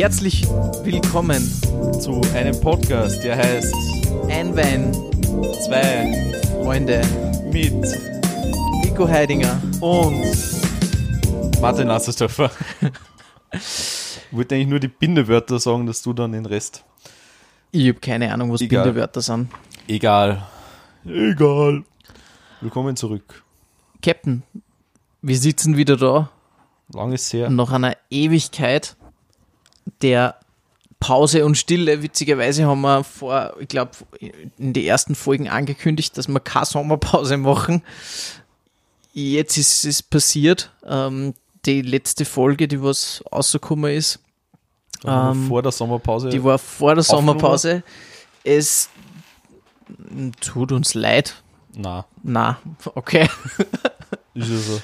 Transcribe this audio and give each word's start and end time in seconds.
Herzlich 0.00 0.48
willkommen 0.82 1.42
zu 2.00 2.22
einem 2.34 2.58
Podcast, 2.58 3.22
der 3.22 3.36
heißt 3.36 3.74
Ein 4.30 4.56
Wein, 4.56 4.94
Zwei 5.66 6.32
Freunde, 6.62 7.02
mit 7.52 7.74
Nico 8.82 9.06
Heidinger. 9.06 9.60
und 9.82 10.24
Martin 11.60 11.88
Lassersdorfer. 11.88 12.50
Ich 13.52 14.22
wollte 14.30 14.54
eigentlich 14.54 14.68
nur 14.68 14.80
die 14.80 14.88
Bindewörter 14.88 15.58
sagen, 15.58 15.84
dass 15.84 16.00
du 16.00 16.14
dann 16.14 16.32
den 16.32 16.46
Rest. 16.46 16.82
Ich 17.70 17.86
habe 17.86 18.00
keine 18.00 18.32
Ahnung, 18.32 18.54
was 18.54 18.62
Egal. 18.62 18.84
Bindewörter 18.84 19.20
sind. 19.20 19.50
Egal. 19.86 20.46
Egal. 21.04 21.84
Willkommen 22.62 22.96
zurück. 22.96 23.44
Captain, 24.00 24.44
wir 25.20 25.36
sitzen 25.36 25.76
wieder 25.76 25.98
da 25.98 26.30
Lang 26.94 27.12
ist 27.12 27.34
her. 27.34 27.50
nach 27.50 27.70
einer 27.72 27.98
Ewigkeit 28.08 28.96
der 30.02 30.36
Pause 30.98 31.44
und 31.46 31.56
Stille. 31.56 32.02
Witzigerweise 32.02 32.66
haben 32.66 32.80
wir 32.82 33.04
vor, 33.04 33.54
ich 33.58 33.68
glaube, 33.68 33.92
in 34.58 34.72
den 34.72 34.84
ersten 34.84 35.14
Folgen 35.14 35.48
angekündigt, 35.48 36.16
dass 36.18 36.28
wir 36.28 36.40
keine 36.40 36.66
Sommerpause 36.66 37.36
machen. 37.36 37.82
Jetzt 39.12 39.56
ist 39.56 39.84
es 39.84 40.02
passiert. 40.02 40.70
Ähm, 40.86 41.34
die 41.66 41.82
letzte 41.82 42.24
Folge, 42.24 42.68
die 42.68 42.82
was 42.82 43.22
rausgekommen 43.32 43.92
ist, 43.94 44.18
Ähm, 45.04 45.48
vor 45.48 45.62
der 45.62 45.72
Sommerpause. 45.72 46.28
die 46.28 46.42
war 46.44 46.58
vor 46.58 46.94
der? 46.94 47.02
Sommerpause. 47.04 47.82
Es 48.44 48.88
tut 50.40 50.72
uns 50.72 50.94
leid. 50.94 51.42
Na, 51.74 52.04
Na, 52.22 52.58
okay. 52.94 53.28
ist 54.34 54.48
ja 54.50 54.56
so. 54.58 54.80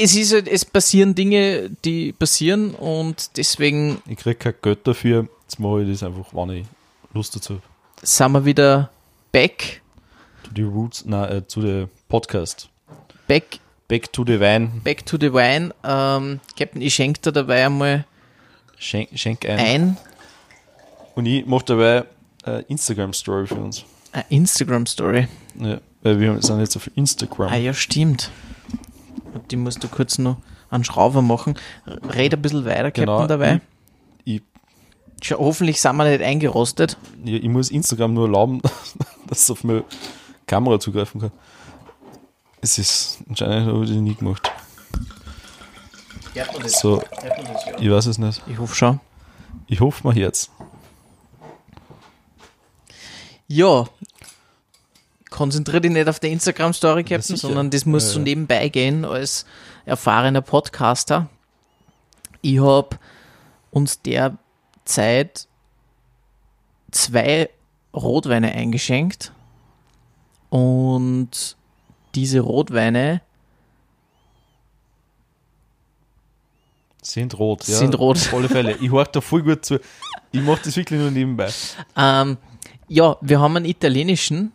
Es 0.00 0.14
ist 0.16 0.32
halt, 0.32 0.48
es 0.48 0.64
passieren 0.64 1.14
Dinge, 1.14 1.70
die 1.84 2.12
passieren 2.12 2.74
und 2.74 3.36
deswegen 3.36 4.00
Ich 4.06 4.18
krieg 4.18 4.40
kein 4.40 4.54
Geld 4.62 4.86
dafür. 4.86 5.28
Jetzt 5.42 5.58
mache 5.58 5.82
ich 5.82 5.90
das 5.90 6.02
einfach, 6.02 6.26
wann 6.32 6.50
ich 6.50 6.66
Lust 7.12 7.34
dazu 7.36 7.54
habe. 7.54 7.62
sind 8.02 8.32
wir 8.32 8.44
wieder 8.44 8.90
back, 9.32 9.82
To 10.44 10.50
the 10.54 10.62
Roots, 10.62 11.04
nein, 11.06 11.30
äh, 11.38 11.46
zu 11.46 11.60
der 11.62 11.88
Podcast. 12.08 12.68
back, 13.26 13.58
Back 13.88 14.12
to 14.12 14.24
the 14.26 14.38
Wine. 14.40 14.70
back 14.82 15.04
to 15.06 15.16
the 15.20 15.32
wine. 15.32 15.72
Ähm, 15.84 16.40
Captain, 16.58 16.80
ich 16.82 16.94
schenke 16.94 17.20
dir 17.20 17.32
dabei 17.32 17.66
einmal 17.66 18.04
Schenk, 18.78 19.10
schenk 19.14 19.44
ein. 19.46 19.58
ein, 19.58 19.96
Und 21.14 21.26
ich 21.26 21.46
mache 21.46 21.64
dabei 21.66 22.04
äh, 22.46 22.62
Instagram-Story 22.68 23.46
für 23.46 23.54
uns. 23.56 23.84
eine 24.12 24.24
Instagram-Story. 24.30 25.28
Ja, 25.60 25.80
weil 26.02 26.20
wir 26.20 26.40
sind 26.42 26.60
jetzt 26.60 26.76
auf 26.76 26.90
Instagram. 26.96 27.52
Ah 27.52 27.56
ja, 27.56 27.72
stimmt. 27.74 28.30
Die 29.50 29.56
musst 29.56 29.82
du 29.82 29.88
kurz 29.88 30.18
noch 30.18 30.36
einen 30.70 30.84
Schrauber 30.84 31.22
machen. 31.22 31.54
Red 31.86 32.34
ein 32.34 32.42
bisschen 32.42 32.64
weiter, 32.64 32.84
Captain, 32.90 33.06
Genau. 33.06 33.26
dabei. 33.26 33.60
Ich, 34.24 34.42
Schau, 35.22 35.38
hoffentlich 35.38 35.80
sind 35.80 35.96
wir 35.96 36.04
nicht 36.04 36.22
eingerostet. 36.22 36.96
ich, 37.24 37.34
ich 37.44 37.48
muss 37.48 37.70
Instagram 37.70 38.14
nur 38.14 38.26
erlauben, 38.26 38.60
dass 39.26 39.40
es 39.42 39.50
auf 39.50 39.64
meine 39.64 39.84
Kamera 40.46 40.78
zugreifen 40.78 41.20
kann. 41.20 41.32
Es 42.60 42.78
ist 42.78 43.18
anscheinend 43.28 43.66
habe 43.68 43.84
ich 43.84 43.90
das 43.90 43.98
nie 43.98 44.14
gemacht. 44.14 44.50
So, 46.66 47.02
ich 47.78 47.90
weiß 47.90 48.06
es 48.06 48.18
nicht. 48.18 48.42
Ich 48.48 48.58
hoffe 48.58 48.74
schon. 48.74 49.00
Ich 49.66 49.80
hoffe 49.80 50.06
mal 50.06 50.16
jetzt. 50.16 50.50
Ja, 53.46 53.84
konzentriere 55.34 55.80
dich 55.80 55.90
nicht 55.90 56.08
auf 56.08 56.20
die 56.20 56.30
Instagram-Story, 56.30 57.02
Captain, 57.02 57.36
sondern 57.36 57.68
das 57.68 57.84
muss 57.86 58.04
Ja, 58.04 58.10
so 58.10 58.20
nebenbei 58.20 58.68
gehen 58.68 59.04
als 59.04 59.44
erfahrener 59.84 60.42
Podcaster. 60.42 61.28
Ich 62.40 62.60
habe 62.60 62.96
uns 63.72 64.00
derzeit 64.00 65.48
zwei 66.92 67.50
Rotweine 67.92 68.52
eingeschenkt 68.52 69.32
und 70.50 71.56
diese 72.14 72.40
Rotweine 72.40 73.20
Sind 77.02 77.38
rot. 77.38 77.66
Ja, 77.66 77.76
Sind 77.76 77.98
rot. 77.98 78.16
Auf 78.16 78.34
alle 78.34 78.48
Fälle. 78.48 78.76
Ich 78.80 78.90
horche 78.90 79.10
da 79.12 79.20
voll 79.20 79.42
gut 79.42 79.64
zu. 79.64 79.80
Ich 80.32 80.40
mache 80.40 80.62
das 80.64 80.76
wirklich 80.76 80.98
nur 80.98 81.10
nebenbei. 81.10 81.50
Ähm, 81.96 82.38
ja, 82.88 83.16
wir 83.20 83.40
haben 83.40 83.56
einen 83.56 83.66
italienischen 83.66 84.52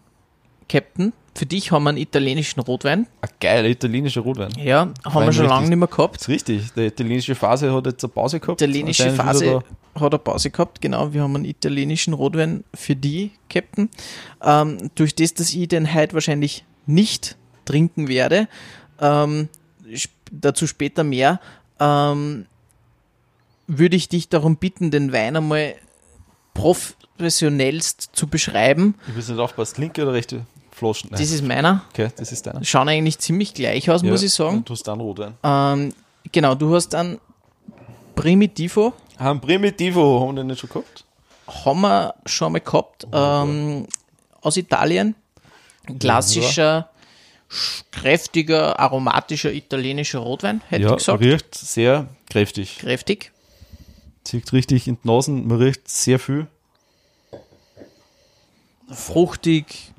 Captain. 0.70 1.14
Für 1.36 1.46
dich 1.46 1.72
haben 1.72 1.84
wir 1.84 1.90
einen 1.90 1.98
italienischen 1.98 2.60
Rotwein. 2.60 3.08
Ein 3.22 3.30
geiler 3.40 3.70
italienischer 3.70 4.22
Rotwein. 4.22 4.52
Ja, 4.58 4.92
haben 5.06 5.14
wir 5.14 5.22
Wein 5.22 5.34
schon 5.34 5.46
lange 5.46 5.70
nicht 5.70 5.78
mehr 5.78 5.88
gehabt. 5.88 6.18
Ist 6.18 6.30
richtig. 6.30 6.74
Die 6.74 6.86
italienische 6.86 7.36
Phase 7.36 7.74
hat 7.74 7.86
jetzt 7.86 8.04
eine 8.04 8.12
Pause 8.12 8.40
gehabt. 8.40 8.62
italienische 8.62 9.10
Anscheinend 9.10 9.22
Phase 9.22 9.64
hat 9.96 10.14
eine 10.14 10.20
Pause 10.20 10.50
gehabt, 10.50 10.82
genau. 10.82 11.14
Wir 11.14 11.24
haben 11.24 11.36
einen 11.36 11.46
italienischen 11.46 12.14
Rotwein 12.14 12.64
für 12.74 12.96
die, 12.96 13.32
Captain. 13.50 13.90
Ähm, 14.42 14.90
durch 14.96 15.16
das, 15.16 15.34
dass 15.34 15.54
ich 15.54 15.68
den 15.68 15.94
heute 15.94 16.14
wahrscheinlich 16.14 16.66
nicht 16.86 17.38
trinken 17.66 18.08
werde, 18.08 18.48
ähm, 19.00 19.50
dazu 20.32 20.68
später 20.68 21.04
mehr, 21.04 21.40
ähm, 21.80 22.46
würde 23.68 23.96
ich 23.96 24.10
dich 24.10 24.30
darum 24.30 24.58
bitten, 24.58 24.92
den 24.92 25.14
Wein 25.14 25.38
einmal 25.38 25.76
professionellst 26.54 28.10
zu 28.14 28.28
beschreiben. 28.28 28.96
Ich 29.08 29.16
weiß 29.16 29.30
nicht 29.30 29.40
aufpassen. 29.40 29.82
Linke 29.82 30.02
oder 30.02 30.14
rechte 30.14 30.46
Flaschen? 30.80 31.10
Nein. 31.12 31.20
Das 31.22 31.30
ist 31.32 31.44
meiner. 31.44 31.84
okay, 31.92 32.10
das 32.18 32.32
ist 32.32 32.46
deiner. 32.48 32.64
Schauen 32.64 32.90
eigentlich 32.90 33.20
ziemlich 33.20 33.54
gleich 33.54 33.90
aus, 33.90 34.02
muss 34.04 34.24
ich 34.24 34.34
sagen. 34.34 34.64
Du 34.66 34.74
hast 34.74 34.84
dann 34.88 35.00
Rotwein. 35.00 35.36
Ähm, 35.44 35.94
genau, 36.32 36.56
du 36.56 36.74
hast 36.74 36.96
einen 36.96 37.20
Primitivo. 38.16 38.94
Haben 39.18 39.40
Primitivo, 39.42 40.22
haben 40.22 40.36
wir 40.36 40.42
den 40.44 40.48
nicht 40.48 40.60
schon 40.60 40.70
gehabt? 40.70 41.06
haben 41.66 41.82
wir 41.82 42.14
schon 42.26 42.52
mal 42.54 42.60
gehabt, 42.62 43.08
ähm, 43.12 43.88
aus 44.42 44.56
Italien. 44.56 45.16
Klassischer, 46.00 46.90
sch- 47.50 47.84
kräftiger, 47.92 48.80
aromatischer 48.80 49.52
italienischer 49.52 50.20
Rotwein, 50.20 50.62
hätte 50.70 50.84
ja, 50.84 50.92
ich 50.92 50.98
gesagt. 50.98 51.22
riecht 51.24 51.56
sehr 51.56 52.08
kräftig. 52.30 52.78
Kräftig. 52.78 53.32
Zieht 54.24 54.54
richtig 54.54 54.88
in 54.88 55.00
die 55.04 55.08
Nasen, 55.08 55.48
man 55.48 55.58
riecht 55.58 55.90
sehr 55.90 56.20
viel. 56.20 56.46
Fruchtig, 58.92 59.92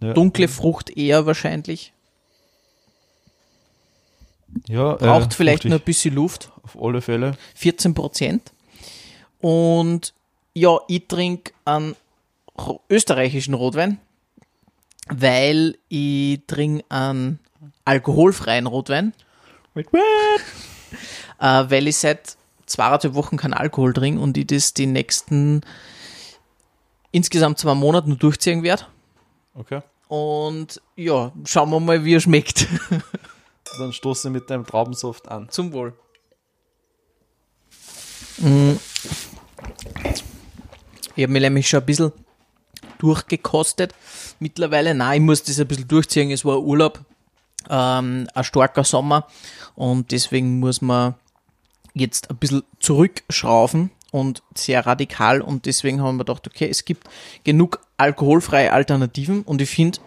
Ja. 0.00 0.12
dunkle 0.12 0.48
Frucht 0.48 0.90
eher 0.90 1.26
wahrscheinlich. 1.26 1.92
Ja, 4.68 4.94
Braucht 4.94 5.32
äh, 5.32 5.36
vielleicht 5.36 5.64
nur 5.64 5.78
ein 5.78 5.84
bisschen 5.84 6.14
Luft. 6.14 6.50
Auf 6.62 6.80
alle 6.80 7.00
Fälle. 7.00 7.36
14 7.54 7.94
Prozent. 7.94 8.52
Und 9.40 10.14
ja, 10.54 10.78
ich 10.88 11.06
trinke 11.06 11.52
einen 11.64 11.96
österreichischen 12.88 13.54
Rotwein, 13.54 13.98
weil 15.08 15.78
ich 15.88 16.40
trinke 16.46 16.84
einen 16.88 17.38
alkoholfreien 17.84 18.66
Rotwein. 18.66 19.12
Wait, 19.74 19.92
what? 19.92 20.00
äh, 21.40 21.70
weil 21.70 21.88
ich 21.88 21.96
seit 21.96 22.36
zweieinhalb 22.66 23.14
Wochen 23.14 23.36
keinen 23.36 23.54
Alkohol 23.54 23.92
trinke 23.92 24.20
und 24.20 24.36
ich 24.36 24.46
das 24.46 24.74
die 24.74 24.86
nächsten 24.86 25.62
insgesamt 27.12 27.58
zwei 27.58 27.74
Monate 27.74 28.08
nur 28.08 28.18
durchziehen 28.18 28.62
werde. 28.62 28.86
Okay. 29.58 29.82
Und 30.06 30.80
ja, 30.94 31.32
schauen 31.44 31.70
wir 31.70 31.80
mal, 31.80 32.04
wie 32.04 32.14
er 32.14 32.20
schmeckt. 32.20 32.66
Dann 33.78 33.92
stoße 33.92 34.30
mit 34.30 34.48
deinem 34.48 34.64
Traubensaft 34.64 35.28
an. 35.28 35.48
Zum 35.50 35.72
Wohl. 35.72 35.94
Mm. 38.38 38.74
Ich 41.16 41.24
habe 41.24 41.32
mich 41.32 41.42
nämlich 41.42 41.68
schon 41.68 41.80
ein 41.80 41.86
bisschen 41.86 42.12
durchgekostet. 42.98 43.94
Mittlerweile, 44.38 44.94
nein, 44.94 45.22
ich 45.22 45.26
muss 45.26 45.42
das 45.42 45.58
ein 45.58 45.66
bisschen 45.66 45.88
durchziehen. 45.88 46.30
Es 46.30 46.44
war 46.44 46.56
ein 46.56 46.64
Urlaub, 46.64 47.00
ähm, 47.68 48.28
ein 48.32 48.44
starker 48.44 48.84
Sommer 48.84 49.26
und 49.74 50.12
deswegen 50.12 50.60
muss 50.60 50.80
man 50.80 51.16
jetzt 51.94 52.30
ein 52.30 52.36
bisschen 52.36 52.62
zurückschrauben 52.78 53.90
und 54.12 54.42
sehr 54.54 54.86
radikal 54.86 55.40
und 55.40 55.66
deswegen 55.66 56.00
haben 56.00 56.16
wir 56.16 56.24
gedacht, 56.24 56.46
okay, 56.46 56.68
es 56.70 56.84
gibt 56.84 57.08
genug 57.42 57.80
alkoholfreie 57.98 58.72
Alternativen 58.72 59.42
und 59.42 59.60
ich 59.60 59.68
finde, 59.68 59.98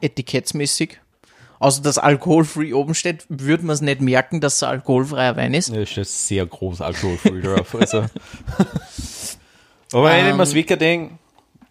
etikettsmäßig, 0.00 0.98
außer 1.58 1.80
dass 1.82 1.96
alkoholfree 1.98 2.74
oben 2.74 2.94
steht, 2.94 3.24
würde 3.28 3.64
man 3.64 3.74
es 3.74 3.80
nicht 3.80 4.00
merken, 4.02 4.40
dass 4.40 4.56
es 4.56 4.62
ein 4.62 4.70
alkoholfreier 4.70 5.36
Wein 5.36 5.54
ist. 5.54 5.70
Ja, 5.70 5.80
ist 5.80 5.96
jetzt 5.96 6.28
sehr 6.28 6.44
groß 6.44 6.82
alkoholfrei 6.82 7.40
drauf. 7.40 7.74
Also. 7.74 8.04
Aber 9.92 10.10
wenn 10.10 10.18
ich 10.18 10.30
Ähm. 10.30 10.36
mir 10.36 10.42
das 10.42 10.54
Wecker 10.54 10.76
denke, 10.76 11.14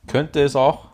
könnte 0.07 0.41
es 0.41 0.55
auch 0.55 0.85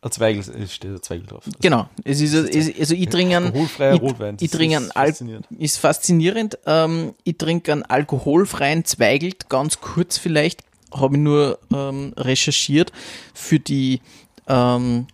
ein 0.00 0.10
Zweigel, 0.10 0.40
es 0.40 0.72
steht 0.74 0.90
ein 0.90 1.02
Zweigel 1.02 1.26
drauf. 1.26 1.44
Genau, 1.60 1.88
es 2.04 2.20
ist, 2.20 2.34
es, 2.34 2.78
also 2.78 2.94
ich 2.94 3.08
trinke 3.08 3.36
einen, 3.36 3.46
Alkoholfreier 3.46 3.94
ich, 3.94 4.02
Rotwein. 4.02 4.36
ich 4.40 4.50
das 4.50 4.58
trinke 4.58 4.76
ist 4.76 4.92
faszinierend. 4.92 5.46
ist 5.58 5.78
faszinierend. 5.78 6.58
Ähm, 6.66 7.14
ich 7.24 7.38
trinke 7.38 7.72
einen 7.72 7.82
alkoholfreien 7.84 8.84
Zweigelt, 8.84 9.48
ganz 9.48 9.80
kurz 9.80 10.18
vielleicht, 10.18 10.62
habe 10.94 11.16
ich 11.16 11.20
nur 11.20 11.58
ähm, 11.72 12.12
recherchiert 12.16 12.92
für 13.34 13.58
die 13.58 14.00
ähm, 14.48 15.06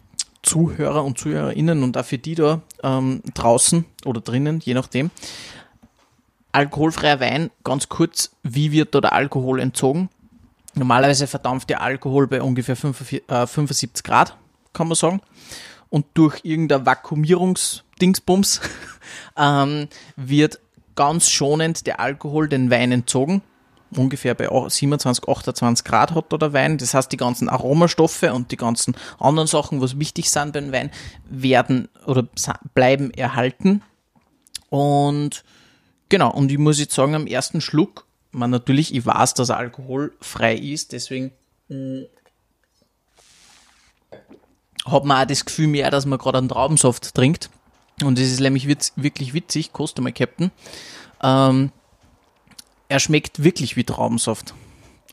Zuhörer 0.43 1.05
und 1.05 1.19
Zuhörerinnen 1.19 1.83
und 1.83 1.97
auch 1.97 2.05
für 2.05 2.19
die 2.19 2.35
da 2.35 2.63
ähm, 2.83 3.23
draußen 3.35 3.85
oder 4.05 4.21
drinnen, 4.21 4.61
je 4.61 4.75
nachdem. 4.75 5.11
alkoholfreier 6.53 7.21
Wein, 7.21 7.51
ganz 7.63 7.89
kurz, 7.89 8.33
wie 8.43 8.73
wird 8.73 8.95
da 8.95 9.01
der 9.01 9.13
Alkohol 9.13 9.61
entzogen? 9.61 10.09
Normalerweise 10.75 11.27
verdampft 11.27 11.69
der 11.69 11.83
Alkohol 11.83 12.27
bei 12.27 12.43
ungefähr 12.43 12.77
45, 12.77 13.29
äh, 13.29 13.47
75 13.47 14.05
Grad, 14.05 14.37
kann 14.73 14.89
man 14.89 14.95
sagen. 14.95 15.21
Und 15.89 16.07
durch 16.15 16.41
irgendein 16.45 16.87
Vakuumierungsdingsbums 16.87 18.61
ähm, 19.37 19.89
wird 20.17 20.61
ganz 20.95 21.29
schonend 21.29 21.87
der 21.87 22.01
Alkohol 22.01 22.49
den 22.49 22.71
Wein 22.71 22.93
entzogen. 22.93 23.43
Ungefähr 23.97 24.35
bei 24.35 24.49
27, 24.49 25.29
28 25.29 25.85
Grad 25.85 26.15
hat 26.15 26.33
da 26.33 26.37
der 26.37 26.53
Wein. 26.53 26.79
Das 26.79 26.95
heißt, 26.95 27.11
die 27.11 27.17
ganzen 27.17 27.49
Aromastoffe 27.49 28.33
und 28.33 28.53
die 28.53 28.57
ganzen 28.57 28.95
anderen 29.19 29.49
Sachen, 29.49 29.81
was 29.81 29.99
wichtig 29.99 30.31
sind 30.31 30.53
beim 30.53 30.73
Wein, 30.73 30.91
werden 31.29 31.89
oder 32.07 32.27
bleiben 32.75 33.11
erhalten. 33.11 33.83
Und 34.69 35.45
genau, 36.09 36.33
und 36.33 36.53
ich 36.53 36.59
muss 36.59 36.79
jetzt 36.79 36.95
sagen, 36.95 37.15
am 37.15 37.27
ersten 37.27 37.61
Schluck, 37.61 38.07
man 38.31 38.51
natürlich, 38.51 38.95
ich 38.95 39.05
weiß, 39.05 39.35
dass 39.35 39.49
er 39.49 39.57
alkoholfrei 39.57 40.55
ist, 40.55 40.93
deswegen 40.93 41.33
mh, 41.69 42.05
hat 44.87 45.05
man 45.05 45.23
auch 45.23 45.27
das 45.27 45.45
Gefühl 45.45 45.67
mehr, 45.67 45.91
dass 45.91 46.07
man 46.07 46.19
gerade 46.19 46.39
einen 46.39 46.49
Traubensaft 46.49 47.15
trinkt. 47.15 47.51
Und 48.03 48.19
das 48.19 48.27
ist 48.27 48.41
nämlich 48.41 48.67
witz, 48.67 48.93
wirklich 48.97 49.35
witzig, 49.35 49.73
koste 49.73 50.01
mal 50.01 50.13
Captain. 50.13 50.51
Ähm, 51.23 51.71
er 52.91 52.99
schmeckt 52.99 53.43
wirklich 53.43 53.77
wie 53.77 53.85
Traubensaft. 53.85 54.53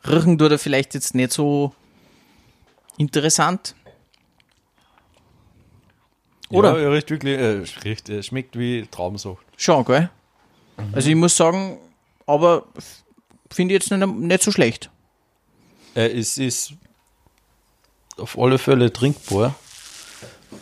Riechen 0.05 0.37
tut 0.37 0.51
er 0.51 0.59
vielleicht 0.59 0.95
jetzt 0.95 1.13
nicht 1.13 1.31
so 1.31 1.73
interessant. 2.97 3.75
Oder? 6.49 6.75
Ja, 6.75 6.83
er 6.85 6.91
riecht 6.93 7.11
wirklich, 7.11 7.37
äh, 7.37 7.63
riecht, 7.87 8.09
er 8.09 8.23
schmeckt 8.23 8.57
wie 8.57 8.87
Traubensaft. 8.89 9.45
Schon, 9.57 9.85
gell? 9.85 10.09
Also 10.91 11.09
ich 11.09 11.15
muss 11.15 11.35
sagen, 11.37 11.77
aber 12.25 12.65
finde 13.51 13.75
ich 13.75 13.81
jetzt 13.81 13.91
nicht, 13.91 14.07
nicht 14.07 14.43
so 14.43 14.51
schlecht. 14.51 14.89
Äh, 15.93 16.17
es 16.17 16.37
ist 16.37 16.73
auf 18.17 18.39
alle 18.39 18.57
Fälle 18.57 18.91
trinkbar. 18.91 19.53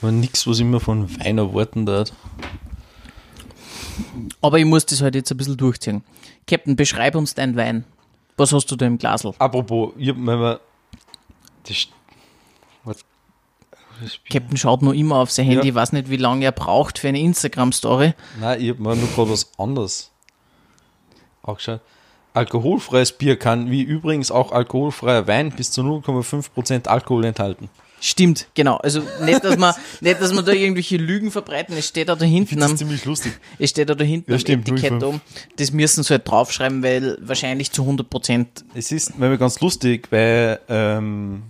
Aber 0.02 0.12
nichts, 0.12 0.46
was 0.48 0.60
ich 0.60 0.66
mir 0.66 0.82
von 0.82 1.10
Wein 1.20 1.38
erwarten 1.38 1.86
darf. 1.86 2.12
Aber 4.42 4.60
ich 4.60 4.66
muss 4.66 4.86
das 4.86 5.02
halt 5.02 5.16
jetzt 5.16 5.32
ein 5.32 5.38
bisschen 5.38 5.56
durchziehen. 5.56 6.04
Captain, 6.48 6.76
beschreib 6.76 7.16
uns 7.16 7.34
deinen 7.34 7.56
Wein. 7.56 7.86
Was 8.38 8.52
hast 8.54 8.70
du 8.72 8.76
da 8.76 8.86
im 8.86 8.98
Glasl? 8.98 9.34
Apropos, 9.40 9.94
ich 9.98 10.10
hab 10.10 10.18
mir. 10.18 10.60
Das, 11.68 11.88
was, 12.84 12.98
das 14.02 14.20
Captain 14.30 14.58
schaut 14.58 14.82
nur 14.82 14.94
immer 14.94 15.16
auf 15.18 15.32
sein 15.32 15.46
Handy, 15.46 15.70
Ja. 15.70 15.76
weiß 15.76 15.94
nicht, 15.94 16.10
wie 16.10 16.18
lange 16.18 16.46
er 16.46 16.52
braucht 16.52 17.00
für 17.00 17.08
eine 17.08 17.20
Instagram-Story. 17.20 18.14
Nein, 18.40 18.62
ich 18.62 18.70
hab 18.70 18.80
mir 18.80 18.96
nur 18.96 19.08
gerade 19.10 19.32
was 19.32 19.50
anderes 19.58 20.12
angeschaut. 21.44 21.82
Alkoholfreies 22.34 23.14
Bier 23.14 23.40
kann, 23.40 23.72
wie 23.72 23.82
übrigens 23.82 24.30
auch 24.30 24.52
alkoholfreier 24.52 25.26
Wein, 25.28 25.52
bis 25.52 25.72
zu 25.72 25.82
0,5% 25.82 26.88
Alkohol 26.90 27.24
enthalten. 27.24 27.70
Stimmt, 28.02 28.48
genau. 28.54 28.76
Also 28.78 29.02
nicht, 29.24 29.44
dass 29.44 29.58
man, 29.58 29.74
nicht, 30.02 30.22
dass 30.22 30.32
man 30.34 30.46
da 30.46 30.52
irgendwelche 30.52 30.98
Lügen 30.98 31.32
verbreiten. 31.32 31.76
Es 31.78 31.88
steht 31.88 32.10
da 32.10 32.16
da 32.16 32.26
hinten, 32.26 32.60
das 32.60 32.72
am, 32.72 32.78
ziemlich 32.78 33.04
lustig. 33.06 33.34
es 33.58 33.70
steht 33.72 33.90
da 33.90 33.96
da 33.96 34.04
hinten 34.04 34.30
Ja, 34.32 34.36
am 34.36 34.40
stimmt, 34.42 34.68
Etikett 34.70 34.94
0,5. 34.94 35.04
oben. 35.06 35.22
Das 35.58 35.72
müssen 35.72 36.04
sie 36.04 36.10
halt 36.14 36.28
draufschreiben, 36.28 36.84
weil 36.84 37.18
wahrscheinlich 37.22 37.72
zu 37.72 37.82
100 37.84 38.08
Prozent 38.10 38.66
Es 38.76 38.92
ist 38.92 39.18
nämlich 39.18 39.40
ganz 39.40 39.60
lustig, 39.62 40.08
weil, 40.12 40.60
ähm, 40.70 41.44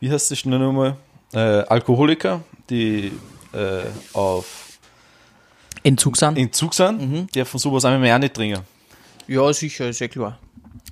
wie 0.00 0.10
heißt 0.10 0.30
das 0.30 0.38
schnell 0.38 0.58
nochmal? 0.58 0.96
Äh, 1.32 1.38
Alkoholiker, 1.38 2.42
die 2.70 3.12
äh, 3.52 3.82
auf 4.14 4.78
Entzug 5.82 6.16
sind. 6.16 6.36
Entzug 6.38 6.74
sind, 6.74 7.00
Mhm. 7.00 7.26
dürfen 7.28 7.58
sowas 7.58 7.84
einmal 7.84 8.10
auch 8.12 8.18
nicht 8.18 8.34
trinken. 8.34 8.62
Ja, 9.28 9.52
sicher, 9.52 9.88
ist 9.88 10.00
ja 10.00 10.08
klar. 10.08 10.38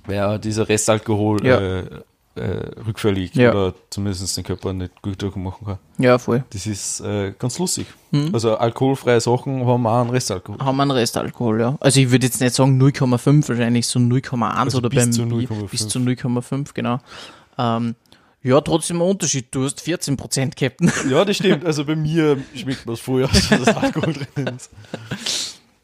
Weil 0.05 0.15
ja 0.15 0.37
dieser 0.37 0.67
Restalkohol 0.69 1.45
Ja. 1.45 1.59
äh, 1.79 1.85
äh, 2.35 2.81
rückfällig 2.85 3.33
Ja. 3.35 3.51
oder 3.51 3.73
zumindest 3.89 4.35
den 4.37 4.43
Körper 4.43 4.73
nicht 4.73 5.01
gut 5.01 5.21
machen 5.35 5.65
kann. 5.65 5.77
Ja, 5.97 6.17
voll. 6.17 6.43
Das 6.51 6.65
ist 6.67 6.99
äh, 7.01 7.33
ganz 7.37 7.57
lustig. 7.59 7.87
Mhm. 8.11 8.31
Also 8.33 8.57
alkoholfreie 8.57 9.21
Sachen 9.21 9.65
haben 9.65 9.87
auch 9.87 10.01
einen 10.01 10.09
Restalkohol. 10.09 10.59
Haben 10.59 10.75
wir 10.77 10.81
einen 10.83 10.91
Restalkohol, 10.91 11.59
ja. 11.61 11.77
Also 11.79 11.99
ich 11.99 12.11
würde 12.11 12.25
jetzt 12.25 12.41
nicht 12.41 12.53
sagen 12.55 12.81
0,5, 12.81 13.49
wahrscheinlich 13.49 13.87
so 13.87 13.99
0,1 13.99 14.41
Also 14.43 14.77
oder 14.79 14.89
bis 14.89 14.99
beim 15.03 15.11
zu 15.13 15.25
Bier 15.25 15.47
0,5. 15.49 15.69
bis 15.69 15.87
zu 15.87 15.99
0,5, 15.99 16.69
genau. 16.73 16.99
Ähm, 17.57 17.95
ja, 18.43 18.61
trotzdem 18.61 18.97
ein 18.97 19.09
Unterschied. 19.09 19.47
Du 19.51 19.63
hast 19.63 19.81
14% 19.81 20.55
Captain. 20.55 20.91
Ja, 21.09 21.25
das 21.25 21.37
stimmt. 21.37 21.65
Also 21.65 21.83
bei 21.85 21.95
mir 21.95 22.37
schmeckt 22.53 22.85
man 22.85 22.93
es 22.93 22.99
vorher, 22.99 23.27
dass 23.27 23.67
Alkohol 23.75 24.13
drin 24.35 24.47
ist. 24.55 24.69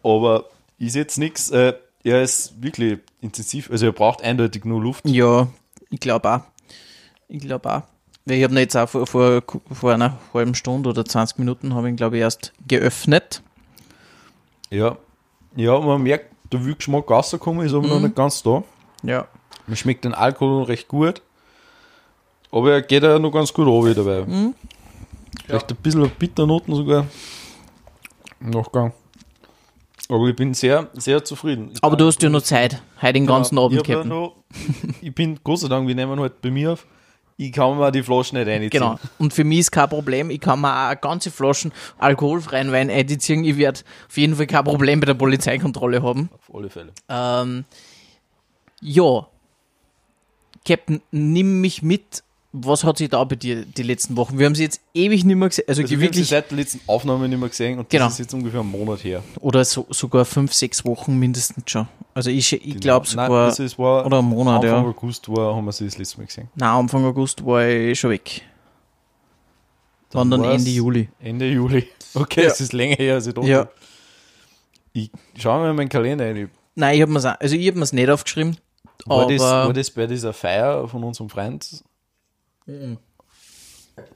Aber 0.03 0.45
ist 0.77 0.95
jetzt 0.95 1.17
nichts. 1.17 1.49
Äh, 1.49 1.73
er 2.03 2.21
ist 2.23 2.61
wirklich 2.61 2.99
intensiv. 3.21 3.69
Also 3.71 3.85
er 3.85 3.91
braucht 3.91 4.21
eindeutig 4.23 4.65
nur 4.65 4.81
Luft. 4.81 5.07
Ja, 5.07 5.47
ich 5.91 5.99
glaube 5.99 6.27
auch. 6.33 6.41
Ich 7.27 7.39
glaube 7.41 7.71
auch. 7.71 7.81
Weil 8.25 8.37
ich 8.37 8.43
habe 8.43 8.53
ihn 8.53 8.57
jetzt 8.59 8.75
auch 8.75 8.87
vor, 8.89 9.05
vor, 9.07 9.41
vor 9.71 9.93
einer 9.93 10.17
halben 10.33 10.53
Stunde 10.55 10.89
oder 10.89 11.05
20 11.05 11.37
Minuten 11.39 11.73
habe 11.75 11.87
ich 11.87 11.93
ihn, 11.93 11.95
glaube 11.97 12.17
ich, 12.17 12.21
erst 12.21 12.53
geöffnet. 12.67 13.41
Ja. 14.69 14.97
Ja, 15.55 15.79
man 15.79 16.01
merkt, 16.03 16.31
der 16.51 16.63
Wildgeschmack 16.63 17.09
rausgekommen 17.09 17.65
ist 17.65 17.73
aber 17.73 17.87
noch 17.87 17.97
Mhm. 17.97 18.03
nicht 18.05 18.15
ganz 18.15 18.41
da. 18.43 18.63
Ja. 19.03 19.27
Man 19.67 19.75
schmeckt 19.75 20.05
den 20.05 20.13
Alkohol 20.13 20.63
recht 20.63 20.87
gut. 20.87 21.21
Aber 22.51 22.71
er 22.73 22.81
geht 22.81 23.03
ja 23.03 23.17
noch 23.19 23.31
ganz 23.31 23.51
gut 23.53 23.67
runter 23.67 23.95
dabei. 23.95 24.25
Mhm. 24.25 24.53
Vielleicht 25.45 25.71
ein 25.71 25.77
bisschen 25.77 26.09
Bitternoten 26.19 26.75
sogar. 26.75 27.05
Nachgang. 28.39 28.93
Aber 30.11 30.27
ich 30.27 30.35
bin 30.35 30.53
sehr, 30.53 30.89
sehr 30.93 31.23
zufrieden. 31.23 31.71
Ich 31.73 31.81
Aber 31.81 31.95
du 31.95 32.05
hast 32.05 32.21
ja 32.21 32.29
noch 32.29 32.41
Zeit, 32.41 32.81
heute 33.01 33.13
den 33.13 33.25
ganzen 33.25 33.55
Genau. 33.55 33.65
Abend, 33.65 33.87
ja 33.87 33.95
Captain. 33.95 34.31
ich 35.01 35.15
bin, 35.15 35.39
Gott 35.41 35.59
sei 35.59 35.69
Dank, 35.69 35.87
wir 35.87 35.95
nehmen 35.95 36.19
halt 36.19 36.41
bei 36.41 36.51
mir 36.51 36.73
auf. 36.73 36.85
Ich 37.37 37.53
kann 37.53 37.77
mir 37.77 37.91
die 37.93 38.03
Flasche 38.03 38.35
nicht 38.35 38.45
reinziehen. 38.45 38.69
Genau. 38.69 38.99
Und 39.17 39.33
für 39.33 39.45
mich 39.45 39.59
ist 39.59 39.71
kein 39.71 39.87
Problem. 39.87 40.29
Ich 40.29 40.41
kann 40.41 40.59
mir 40.59 40.91
auch 40.91 40.99
ganze 40.99 41.31
Flaschen 41.31 41.71
alkoholfreien 41.97 42.73
Wein 42.73 42.89
einziehen. 42.89 43.45
Ich 43.45 43.55
werde 43.55 43.79
auf 44.09 44.17
jeden 44.17 44.35
Fall 44.35 44.47
kein 44.47 44.65
Problem 44.65 44.99
bei 44.99 45.05
der 45.05 45.13
Polizeikontrolle 45.13 46.03
haben. 46.03 46.29
Auf 46.33 46.53
alle 46.55 46.69
Fälle. 46.69 46.91
Ähm, 47.07 47.63
ja. 48.81 49.27
Captain, 50.67 51.01
nimm 51.11 51.61
mich 51.61 51.81
mit. 51.81 52.21
Was 52.53 52.83
hat 52.83 52.97
sich 52.97 53.07
da 53.09 53.23
bei 53.23 53.37
dir 53.37 53.63
die 53.65 53.83
letzten 53.83 54.17
Wochen? 54.17 54.37
Wir 54.37 54.45
haben 54.45 54.55
sie 54.55 54.63
jetzt 54.63 54.81
ewig 54.93 55.23
nicht 55.23 55.35
mehr 55.37 55.47
gesehen. 55.47 55.63
Also, 55.69 55.83
Also 55.83 55.89
wir 55.91 55.95
haben 55.95 56.01
sie 56.01 56.05
wirklich, 56.19 56.27
seit 56.27 56.51
der 56.51 56.57
letzten 56.57 56.81
Aufnahme 56.85 57.29
nicht 57.29 57.39
mehr 57.39 57.47
gesehen 57.47 57.79
und 57.79 57.89
Genau. 57.89 58.03
das 58.05 58.13
ist 58.13 58.19
jetzt 58.19 58.33
ungefähr 58.33 58.59
einen 58.59 58.71
Monat 58.71 59.03
her. 59.05 59.23
oder 59.39 59.63
so, 59.63 59.85
sogar 59.89 60.25
fünf, 60.25 60.53
sechs 60.53 60.83
Wochen 60.83 61.17
mindestens 61.17 61.63
schon. 61.71 61.87
Also 62.13 62.29
ich, 62.29 62.51
ich 62.51 62.79
glaube 62.81 63.05
Nein, 63.15 63.27
sogar, 63.27 63.45
also 63.45 63.63
es 63.63 63.79
war 63.79 64.05
oder 64.05 64.19
einen 64.19 64.27
Monat, 64.27 64.63
Anfang 64.65 64.83
ja. 64.83 64.89
August 64.89 65.29
war, 65.29 65.55
haben 65.55 65.63
wir 65.63 65.71
sie 65.71 65.85
das 65.85 65.97
letzte 65.97 66.17
Mal 66.17 66.25
gesehen. 66.25 66.49
Nein, 66.55 66.69
Anfang 66.69 67.05
August 67.05 67.45
war 67.45 67.65
ich 67.65 67.97
schon 67.97 68.09
weg. 68.09 68.41
Dann, 70.09 70.29
dann 70.29 70.43
Ende 70.43 70.69
Juli. 70.69 71.09
Ende 71.19 71.49
Juli. 71.49 71.87
Okay, 72.13 72.41
Ja. 72.43 72.47
es 72.49 72.59
ist 72.59 72.73
länger 72.73 72.97
her, 72.97 73.13
als 73.13 73.27
ich 73.27 73.33
dachte. 73.33 73.47
Ja. 73.47 73.69
Ich 74.91 75.09
schaue 75.37 75.61
mir 75.63 75.69
in 75.69 75.75
meinen 75.77 75.87
Kalender 75.87 76.25
rein. 76.25 76.51
Nein, 76.75 76.95
ich 76.95 77.01
habe 77.01 77.11
mir's 77.13 77.23
auch, 77.23 77.39
also 77.39 77.55
ich 77.55 77.65
habe 77.67 77.77
mir's 77.77 77.93
nicht 77.93 78.09
aufgeschrieben. 78.09 78.57
War, 79.05 79.21
aber 79.23 79.31
das, 79.31 79.41
war 79.41 79.71
das 79.73 79.89
bei 79.89 80.05
dieser 80.07 80.33
Feier 80.33 80.85
von 80.89 81.01
unserem 81.05 81.29
Freund? 81.29 81.65
Mhm. 82.71 82.97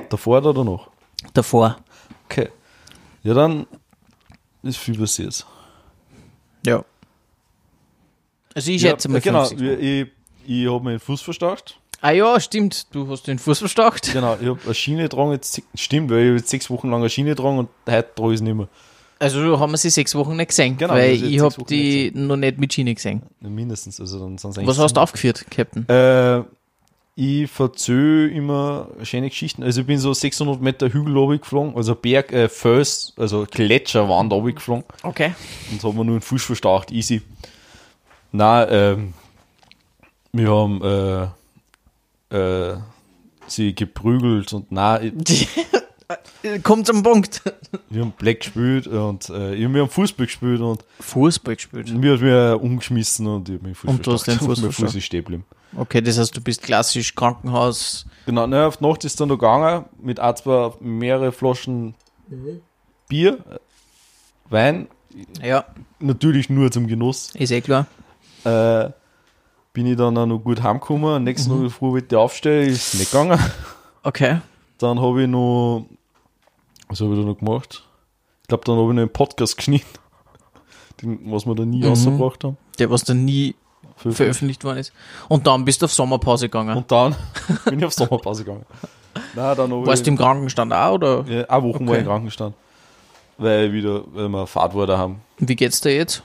Davor 0.10 0.38
oder 0.40 0.54
danach? 0.54 0.88
davor. 1.34 1.78
Okay. 2.26 2.50
Ja, 3.24 3.34
dann 3.34 3.66
ist 4.64 4.78
viel 4.78 4.98
passiert. 4.98 5.46
Ja. 6.66 6.84
Also 8.54 8.72
ich 8.72 8.82
schätze 8.82 9.10
mal 9.10 9.20
genau, 9.22 9.46
50. 9.46 9.60
wir- 9.60 9.80
ich, 9.80 10.08
ich 10.48 10.68
habe 10.72 10.84
meinen 10.84 11.00
Fuß 11.00 11.22
verstaucht. 11.22 11.80
Ah 12.02 12.12
ja, 12.12 12.40
stimmt. 12.40 12.94
Du 12.94 13.10
hast 13.10 13.24
den 13.28 13.40
Fuß 13.40 13.60
verstaucht. 13.60 14.14
Genau, 14.14 14.38
ich 14.40 14.48
habe 14.48 14.60
eine 14.64 14.74
Schiene 14.74 15.04
getragen. 15.04 15.32
Jetzt, 15.32 15.62
stimmt, 15.74 16.10
weil 16.12 16.28
ich 16.36 16.40
jetzt 16.42 16.50
sechs 16.50 16.70
Wochen 16.70 16.90
lang 16.90 17.00
eine 17.02 17.10
Schiene 17.10 17.30
getragen 17.32 17.58
und 17.58 17.70
heute 17.88 18.08
trage 18.16 18.30
ich 18.30 18.36
es 18.36 18.42
nicht 18.42 18.54
mehr. 18.56 18.68
Also 19.18 19.60
haben 19.60 19.72
wir 19.72 19.78
sie 19.78 19.90
sechs 19.90 20.14
Wochen 20.14 20.36
nicht 20.36 20.50
gesehen, 20.50 20.78
Genau, 20.78 20.94
weil 20.94 21.14
ich 21.24 21.40
habe 21.40 21.64
die 21.66 22.12
noch 22.14 22.36
nicht 22.36 22.60
mit 22.60 22.74
Schiene 22.74 22.94
gesehen. 22.94 23.24
Mindestens. 23.40 24.00
Also 24.00 24.20
dann 24.20 24.38
sind 24.38 24.68
Was 24.68 24.78
hast 24.78 24.94
du 24.98 25.02
aufgeführt, 25.02 25.46
Captain? 25.50 25.88
Äh, 25.90 26.44
ich 27.16 27.50
verzöhe 27.50 28.28
immer 28.30 28.90
schöne 29.04 29.30
Geschichten. 29.30 29.64
Also 29.64 29.82
ich 29.82 29.88
bin 29.88 30.00
so 30.00 30.14
600 30.14 30.62
Meter 30.62 30.90
Hügel 30.92 31.16
runtergeflogen, 31.18 31.76
also 31.76 31.96
Berg, 31.96 32.34
äh, 32.34 32.50
Fels, 32.50 33.14
also 33.18 33.46
Gletscherwand 33.50 34.32
runtergeflogen 34.34 34.84
Okay. 35.04 35.34
und 35.72 35.82
haben 35.84 35.96
wir 35.98 36.04
nur 36.04 36.16
einen 36.16 36.22
Fuß 36.22 36.44
verstaucht, 36.44 36.92
easy. 36.92 37.22
Na, 38.34 38.70
ähm, 38.70 39.14
wir 40.34 40.50
haben 40.52 41.32
äh, 42.32 42.36
äh, 42.38 42.78
sie 43.48 43.74
geprügelt 43.74 44.52
und 44.52 44.68
na, 44.72 45.02
ich- 45.02 45.48
Kommt 46.64 46.86
zum 46.88 47.02
Punkt. 47.04 47.42
wir 47.90 48.02
haben 48.02 48.12
Black 48.12 48.42
gespielt 48.42 48.88
und 48.88 49.30
äh, 49.30 49.58
wir 49.58 49.82
haben 49.82 49.90
Fußball 49.90 50.26
gespielt 50.28 50.62
und 50.62 50.84
Fußball 51.00 51.56
gespielt. 51.56 51.92
mir 51.94 52.14
hat 52.14 52.22
mir 52.22 52.60
umgeschmissen 52.62 53.26
und 53.28 53.50
ich 53.50 53.56
habe 53.56 53.64
meinen 53.64 53.76
Fuß 53.76 53.90
Und 53.90 54.06
du 54.06 54.12
hast 54.14 54.28
den. 54.28 54.40
Fuß 54.40 54.60
Fuß 54.60 54.96
ist 54.96 55.04
stehen 55.06 55.24
geblieben. 55.24 55.46
Okay, 55.78 56.02
das 56.02 56.18
heißt, 56.20 56.36
du 56.36 56.42
bist 56.42 56.62
klassisch 56.62 57.16
Krankenhaus. 57.16 58.06
Genau, 58.26 58.48
ne, 58.48 58.66
auf 58.66 58.78
die 58.78 58.86
Nacht 58.86 59.04
ist 59.04 59.20
dann 59.20 59.28
noch 59.30 59.36
gegangen, 59.38 59.86
mit 60.02 60.20
ein, 60.20 60.36
zwei 60.38 60.72
mehrere 60.80 61.32
Flaschen 61.32 61.96
Bier, 63.08 63.34
äh, 63.50 63.58
Wein, 64.50 64.88
Ja, 65.44 65.66
natürlich 66.00 66.50
nur 66.50 66.72
zum 66.72 66.88
Genuss. 66.88 67.32
ist 67.36 67.52
eh 67.52 67.62
klar. 67.62 67.88
Äh, 68.44 68.90
bin 69.74 69.88
ich 69.88 69.98
dann 69.98 70.18
auch 70.18 70.26
noch 70.26 70.40
gut 70.40 70.62
heimgekommen. 70.64 71.24
Nächsten 71.24 71.58
Mhm. 71.60 71.64
Tag 71.64 71.72
früh 71.74 71.92
wollte 71.92 72.16
ich 72.16 72.16
aufstehen, 72.16 72.70
ist 72.70 72.94
nicht 72.96 73.12
gegangen. 73.12 73.40
Okay. 74.04 74.38
Dann 74.86 75.01
habe 75.01 75.24
ich 75.24 75.27
noch, 75.27 75.86
was 76.89 77.01
habe 77.01 77.13
ich 77.13 77.20
da 77.20 77.25
noch 77.25 77.38
gemacht? 77.39 77.84
Ich 78.44 78.48
glaube, 78.50 78.63
dann 78.65 78.75
habe 78.77 78.89
ich 78.89 78.94
noch 78.96 79.01
einen 79.01 79.10
Podcast 79.12 79.58
geschnitten, 79.58 79.88
den, 81.01 81.20
was 81.32 81.46
wir 81.48 81.56
da 81.56 81.65
nie 81.65 81.84
rausgebracht 81.84 82.44
haben. 82.44 82.58
Der, 82.77 82.92
was 82.92 83.04
dann 83.04 83.25
nie 83.25 83.56
Für- 83.98 84.12
veröffentlicht 84.12 84.63
worden 84.63 84.77
ist. 84.77 84.94
Und 85.27 85.48
dann 85.48 85.65
bist 85.65 85.82
du 85.82 85.86
auf 85.86 85.94
Sommerpause 85.94 86.46
gegangen. 86.50 86.77
Und 86.77 86.92
dann 86.92 87.15
bin 87.65 87.80
ich 87.80 87.86
auf 87.86 87.94
Sommerpause 87.94 88.44
gegangen. 88.44 88.65
Nein, 89.34 89.58
dann 89.58 89.72
Warst 89.86 90.06
du 90.06 90.12
im 90.12 90.18
Krankenstand 90.18 90.72
auch, 90.74 90.94
oder? 90.94 91.25
ja, 91.27 91.46
eine 91.46 91.63
Woche 91.63 91.80
war 91.80 91.88
Okay. 91.88 91.94
ich 91.94 92.00
im 92.01 92.06
Krankenstand. 92.06 92.56
Weil, 93.38 93.74
wieder, 93.74 94.04
weil 94.13 94.30
wir 94.30 94.46
Fahrt 94.46 94.75
war 94.75 94.88
haben. 94.98 95.22
Wie 95.39 95.56
geht's 95.56 95.82
dir 95.82 95.96
jetzt? 95.96 96.22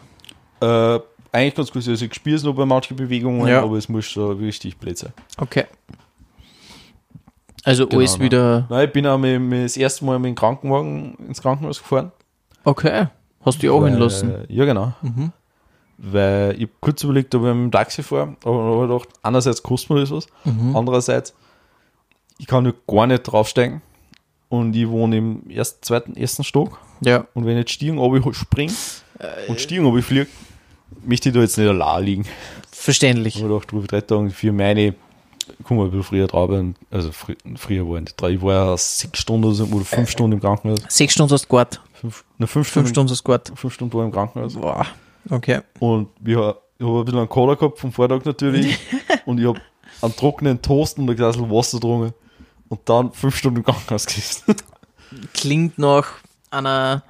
Äh, 0.60 0.98
eigentlich 1.32 1.54
ganz 1.54 1.72
gut. 1.72 1.88
Also 1.88 2.04
ich 2.04 2.14
spüre 2.14 2.36
es 2.36 2.42
noch 2.42 2.54
bei 2.54 2.66
manchen 2.66 2.96
Bewegungen, 2.96 3.46
Ja. 3.48 3.62
aber 3.62 3.76
es 3.78 3.88
muss 3.88 4.04
schon 4.04 4.36
richtig 4.38 4.76
blöd 4.76 4.98
sein. 4.98 5.12
Okay. 5.38 5.64
Also 7.64 7.88
alles 7.88 8.12
nein. 8.18 8.20
wieder. 8.26 8.66
Nein, 8.70 8.86
ich 8.86 8.92
bin 8.92 9.06
auch 9.06 9.18
mit, 9.18 9.40
mit 9.40 9.64
das 9.64 9.76
erste 9.76 10.04
Mal 10.04 10.18
mit 10.18 10.28
dem 10.30 10.34
Krankenwagen 10.34 11.14
ins 11.28 11.42
Krankenhaus 11.42 11.78
gefahren. 11.80 12.12
Okay. 12.64 13.06
Hast 13.44 13.58
du 13.58 13.60
dich 13.62 13.70
auch 13.70 13.82
Weil- 13.82 13.94
lassen? 13.98 14.32
Ja, 14.48 14.64
genau. 14.64 14.92
Mhm. 15.02 15.32
Weil 15.98 16.54
ich 16.56 16.62
habe 16.62 16.72
kurz 16.80 17.04
überlegt, 17.04 17.34
ob 17.34 17.42
ich 17.42 17.46
mit 17.48 17.54
dem 17.56 17.70
Taxi 17.70 18.02
fahre, 18.02 18.34
aber 18.44 18.82
ich 18.84 18.88
gedacht, 18.88 19.08
einerseits 19.22 19.62
kostet 19.62 19.90
mir 19.90 20.00
das 20.00 20.10
was, 20.10 20.26
Mhm. 20.44 20.74
andererseits, 20.74 21.34
ich 22.38 22.46
kann 22.46 22.64
ja 22.64 22.72
gar 22.86 23.06
nicht 23.06 23.22
draufsteigen 23.24 23.82
und 24.48 24.74
ich 24.74 24.88
wohne 24.88 25.18
im 25.18 25.50
ersten, 25.50 25.82
zweiten, 25.82 26.16
ersten 26.16 26.42
Stock 26.44 26.78
Ja. 27.02 27.26
und 27.34 27.44
wenn 27.44 27.52
ich 27.52 27.60
jetzt 27.60 27.72
Stiegen 27.72 27.98
oben 27.98 28.32
springe 28.32 28.72
und 29.48 29.60
Stiegen 29.60 29.84
oben 29.84 30.00
fliege, 30.02 30.26
möchte 31.04 31.28
ich 31.28 31.34
da 31.34 31.40
jetzt 31.42 31.58
nicht 31.58 31.68
allein 31.68 32.04
liegen. 32.04 32.24
Verständlich. 32.72 33.36
Ich 33.36 33.42
habe 33.42 33.52
gedacht, 33.60 33.72
ich 33.78 33.86
drei 33.88 34.00
Tage 34.00 34.30
für 34.30 34.52
meine, 34.52 34.94
guck 35.64 35.76
mal, 35.76 35.86
bisschen 35.86 36.02
früher 36.02 36.26
drauf, 36.26 36.50
also 36.90 37.12
frü 37.12 37.34
früher 37.56 37.88
war 37.88 37.96
ich 37.96 38.02
nicht 38.02 38.20
drei, 38.20 38.30
ich 38.30 38.42
war 38.42 38.52
ja 38.54 38.76
sechs 38.76 39.18
Stunden 39.20 39.44
oder 39.46 39.54
so- 39.54 39.64
oder 39.64 39.84
fünf 39.84 40.10
Stunden 40.10 40.32
im 40.32 40.40
Krankenhaus. 40.40 40.80
Sechs 40.88 41.12
Stunden 41.14 41.32
hast 41.32 41.44
du 41.44 41.48
gewartet. 41.48 41.80
Fünf, 41.94 42.24
na, 42.38 42.46
fünf, 42.46 42.66
Fünf 42.66 42.68
Stunden, 42.68 42.88
Stunden 42.88 43.10
hast 43.10 43.20
du 43.20 43.24
gewartet. 43.24 43.58
fünf 43.58 43.74
Stunden 43.74 43.94
war 43.94 44.02
ich 44.02 44.06
im 44.06 44.12
Krankenhaus. 44.12 44.54
Boah. 44.54 44.86
Okay. 45.28 45.60
Und 45.78 46.08
ich 46.24 46.36
habe 46.36 46.58
ein 46.80 47.04
bisschen 47.04 47.18
einen 47.18 47.28
Cola 47.28 47.54
gehabt 47.54 47.78
vom 47.78 47.92
Vortag 47.92 48.24
natürlich. 48.24 48.78
und 49.26 49.38
ich 49.38 49.46
habe 49.46 49.60
einen 50.02 50.16
trockenen 50.16 50.62
Toast 50.62 50.98
und 50.98 51.08
ein 51.10 51.16
Glas 51.16 51.38
Wasser 51.38 51.78
getrunken. 51.78 52.14
Und 52.68 52.80
dann 52.84 53.12
fünf 53.12 53.36
Stunden 53.36 53.58
im 53.58 53.64
Krankenhaus 53.64 54.06
gewesen. 54.06 54.54
Klingt 55.34 55.78
nach 55.78 56.06
einer 56.50 57.02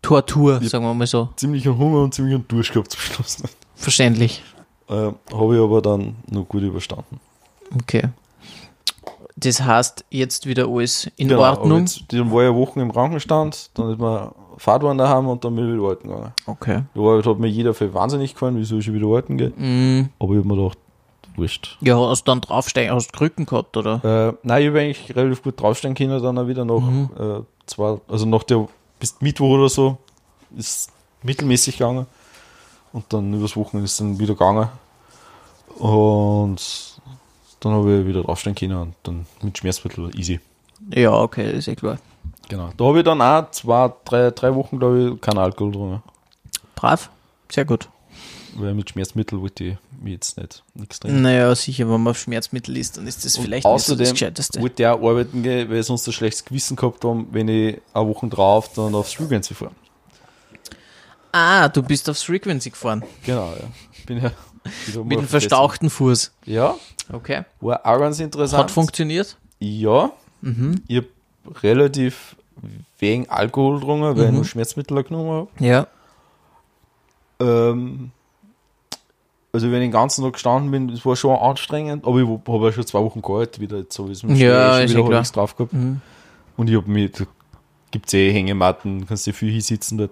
Tortur, 0.00 0.60
sagen 0.62 0.84
wir 0.84 0.94
mal 0.94 1.06
so. 1.06 1.28
ziemlicher 1.36 1.76
Hunger 1.76 2.02
und 2.02 2.14
ziemlich 2.14 2.34
einen 2.34 2.48
Durst 2.48 2.72
gehabt 2.72 2.90
zum 2.92 3.00
Schluss. 3.00 3.42
Verständlich. 3.74 4.42
Äh, 4.88 4.92
habe 5.32 5.54
ich 5.56 5.60
aber 5.60 5.82
dann 5.82 6.16
noch 6.30 6.44
gut 6.48 6.62
überstanden. 6.62 7.20
Okay. 7.74 8.08
Das 9.36 9.62
heißt, 9.62 10.04
jetzt 10.10 10.46
wieder 10.46 10.68
alles 10.68 11.10
in 11.16 11.28
Genau, 11.28 11.42
Ordnung. 11.42 11.80
Jetzt, 11.80 12.04
dann 12.12 12.30
war 12.30 12.42
ich 12.42 12.48
eine 12.50 12.56
Woche 12.56 12.80
im 12.80 12.92
Krankenstand, 12.92 13.70
dann 13.74 13.90
ist 13.90 13.98
man 13.98 14.30
Fahrtwand 14.58 15.00
daheim 15.00 15.26
und 15.26 15.44
dann 15.44 15.56
bin 15.56 15.66
ich 15.68 15.72
wieder 15.74 15.82
arbeiten 15.84 16.08
gegangen. 16.08 16.32
Okay. 16.46 16.82
Die 16.94 17.00
Arbeit 17.00 17.26
hat 17.26 17.38
mir 17.38 17.48
jeder 17.48 17.74
für 17.74 17.92
wahnsinnig 17.94 18.34
gefallen, 18.34 18.56
wieso 18.58 18.78
ich 18.78 18.92
wieder 18.92 19.06
arbeiten 19.06 19.38
gehe. 19.38 19.48
Mm, 19.50 20.10
Aber 20.20 20.32
ich 20.34 20.38
habe 20.38 20.48
mir 20.48 20.56
gedacht, 20.56 20.78
wurscht. 21.34 21.78
ja, 21.80 21.98
hast 21.98 22.24
du 22.24 22.30
dann 22.30 22.40
draufsteigen, 22.42 22.94
hast 22.94 23.08
du 23.12 23.16
Krücken 23.18 23.46
gehabt, 23.46 23.76
oder? 23.76 24.04
Äh, 24.04 24.34
nein, 24.46 24.62
ich 24.62 24.68
habe 24.68 24.80
eigentlich 24.80 25.16
relativ 25.16 25.42
gut 25.42 25.60
draufstehen 25.60 25.94
können, 25.94 26.22
dann 26.22 26.38
auch 26.38 26.46
wieder 26.46 26.64
nach 26.64 26.80
Mhm. 26.80 27.08
äh, 27.18 27.40
zwei, 27.66 27.98
also 28.08 28.26
nach 28.26 28.42
der 28.44 28.68
bis 29.00 29.16
Mittwoch 29.20 29.48
oder 29.56 29.68
so, 29.68 29.96
ist 30.56 30.92
mittelmäßig 31.22 31.78
gegangen. 31.78 32.06
Und 32.92 33.04
dann 33.12 33.32
übers 33.32 33.56
Wochenende 33.56 33.86
ist 33.86 33.98
dann 33.98 34.18
wieder 34.18 34.34
gegangen. 34.34 34.68
Und 35.78 36.91
dann 37.62 37.72
habe 37.72 38.00
ich 38.00 38.06
wieder 38.06 38.22
draufstehen 38.22 38.56
können 38.56 38.76
und 38.76 38.94
dann 39.04 39.26
mit 39.40 39.56
Schmerzmittel 39.56 40.10
easy. 40.18 40.40
Ja, 40.92 41.12
okay, 41.12 41.52
ist 41.52 41.68
eh 41.68 41.76
klar. 41.76 41.98
Genau. 42.48 42.70
Da 42.76 42.84
habe 42.84 42.98
ich 42.98 43.04
dann 43.04 43.22
auch 43.22 43.50
zwei, 43.52 43.92
drei, 44.04 44.30
drei 44.32 44.54
Wochen, 44.54 44.78
glaube 44.78 45.12
ich, 45.14 45.20
keinen 45.20 45.38
Alkohol 45.38 45.70
getrunken. 45.70 46.02
Brav. 46.74 47.08
Sehr 47.50 47.64
gut. 47.64 47.88
Weil 48.54 48.74
mit 48.74 48.90
Schmerzmittel 48.90 49.40
wollte 49.40 49.64
ich 49.64 49.76
jetzt 50.04 50.36
nicht 50.36 50.62
nichts 50.74 50.98
trinken. 51.00 51.22
Naja, 51.22 51.54
sicher, 51.54 51.84
wenn 51.88 52.02
man 52.02 52.10
auf 52.10 52.18
Schmerzmittel 52.18 52.76
ist, 52.76 52.96
dann 52.96 53.06
ist 53.06 53.24
das 53.24 53.36
Und 53.38 53.44
vielleicht 53.44 53.64
nicht 53.64 53.72
so 53.84 53.94
das 53.94 54.00
außerdem 54.00 54.10
Gescheiteste. 54.12 54.60
wollte 54.60 54.82
ich 54.82 54.86
auch 54.88 55.08
arbeiten 55.08 55.42
gehen, 55.42 55.70
weil 55.70 55.78
ich 55.78 55.86
sonst 55.86 56.06
ein 56.08 56.12
schlechtes 56.12 56.44
Gewissen 56.44 56.76
gehabt 56.76 57.04
haben, 57.04 57.28
wenn 57.30 57.48
ich 57.48 57.80
eine 57.94 58.08
Woche 58.08 58.26
drauf 58.26 58.70
dann 58.74 58.94
aufs 58.94 59.12
Frequency 59.14 59.54
fahre. 59.54 59.70
Ah, 61.30 61.68
du 61.68 61.82
bist 61.82 62.10
aufs 62.10 62.24
Frequency 62.24 62.70
gefahren. 62.70 63.02
Genau, 63.24 63.52
ja. 63.58 63.68
Bin 64.06 64.22
ja 64.22 64.32
Mit 65.04 65.18
einem 65.18 65.28
verstauchten 65.28 65.90
Fuß. 65.90 66.32
Ja, 66.44 66.76
Okay. 67.12 67.42
war 67.60 67.84
auch 67.84 67.98
ganz 67.98 68.18
interessant. 68.20 68.64
Hat 68.64 68.70
funktioniert? 68.70 69.36
ja, 69.60 70.10
Mhm. 70.40 70.82
ich 70.88 70.96
habe 70.96 71.06
relativ 71.62 72.36
wenig 72.98 73.30
Alkohol 73.30 73.78
getrunken, 73.78 74.16
weil 74.16 74.24
ich 74.24 74.30
Mhm. 74.30 74.34
nur 74.36 74.44
Schmerzmittel 74.44 75.02
genommen 75.04 75.48
Ja. 75.60 75.76
habe. 75.78 75.88
Ähm, 77.40 78.10
also 79.52 79.66
wenn 79.70 79.82
ich 79.82 79.86
den 79.86 79.92
ganzen 79.92 80.24
Tag 80.24 80.32
gestanden 80.34 80.70
bin, 80.70 80.88
das 80.88 81.04
war 81.04 81.16
schon 81.16 81.36
anstrengend, 81.36 82.06
aber 82.06 82.20
ich 82.20 82.26
habe 82.28 82.66
ja 82.66 82.72
schon 82.72 82.86
zwei 82.86 83.00
Wochen 83.00 83.20
gehalten, 83.22 83.60
wieder 83.60 83.78
jetzt 83.78 83.94
so 83.94 84.08
wie 84.08 84.12
es 84.12 84.22
mit 84.22 84.36
dem 84.36 84.40
Ja, 84.40 84.72
schon 84.74 84.80
eh 84.80 84.84
wieder 84.84 84.94
klar. 84.94 85.04
halbwegs 85.12 85.32
drauf 85.32 85.56
gehabt. 85.56 85.72
Mhm. 85.72 86.00
Und 86.56 86.70
ich 86.70 86.76
habe 86.76 86.90
mir, 86.90 87.08
da 87.08 87.24
gibt 87.90 88.06
es 88.06 88.14
eh 88.14 88.32
Hängematten, 88.32 89.06
kannst 89.06 89.26
dir 89.26 89.34
viel 89.34 89.50
hinsitzen 89.52 89.98
dort. 89.98 90.10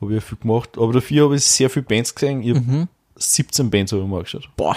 Habe 0.00 0.12
ich 0.12 0.16
ja 0.16 0.20
viel 0.20 0.38
gemacht. 0.38 0.70
Aber 0.76 0.92
dafür 0.92 1.24
habe 1.24 1.36
ich 1.36 1.44
sehr 1.44 1.70
viele 1.70 1.84
Bands 1.84 2.14
gesehen. 2.14 2.42
Ich 2.42 2.50
habe 2.50 2.60
Mhm. 2.60 2.88
17 3.16 3.70
Bands 3.70 3.92
habe 3.92 4.02
ich 4.02 4.08
mal 4.08 4.16
angeschaut. 4.18 4.48
Boah. 4.56 4.76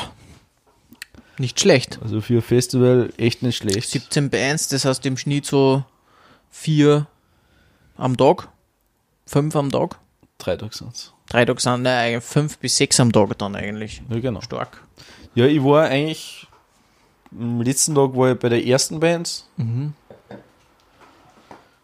Nicht 1.38 1.60
schlecht. 1.60 2.00
Also 2.02 2.22
für 2.22 2.36
ein 2.36 2.42
Festival 2.42 3.12
echt 3.18 3.42
nicht 3.44 3.58
schlecht. 3.58 3.90
17 3.90 4.30
Bands, 4.30 4.70
das 4.70 4.86
heißt 4.86 5.06
im 5.06 5.18
Schnitt 5.18 5.46
so 5.46 5.84
vier 6.50 7.08
am 7.98 8.16
Tag. 8.16 8.48
Fünf 9.26 9.56
am 9.56 9.72
Tag. 9.72 10.00
Drei 10.38 10.56
Tage 10.56 10.76
sind 10.76 11.14
Drei 11.28 11.44
Tage 11.46 11.60
sind 11.60 11.82
ne, 11.82 11.92
eigentlich 11.98 12.24
fünf 12.24 12.58
bis 12.60 12.78
sechs 12.78 13.00
am 13.00 13.12
Tag 13.12 13.38
dann 13.40 13.56
eigentlich. 13.56 14.02
Ja, 14.10 14.20
genau. 14.20 14.42
Stark. 14.42 14.82
Ja, 15.34 15.46
ich 15.46 15.62
war 15.64 15.86
eigentlich, 15.90 16.48
am 17.32 17.62
letzten 17.62 17.96
Tag 17.96 18.16
war 18.16 18.32
ich 18.32 18.40
bei 18.40 18.50
der 18.50 18.66
ersten 18.66 19.00
Band. 19.00 19.44
Mhm. 19.58 19.94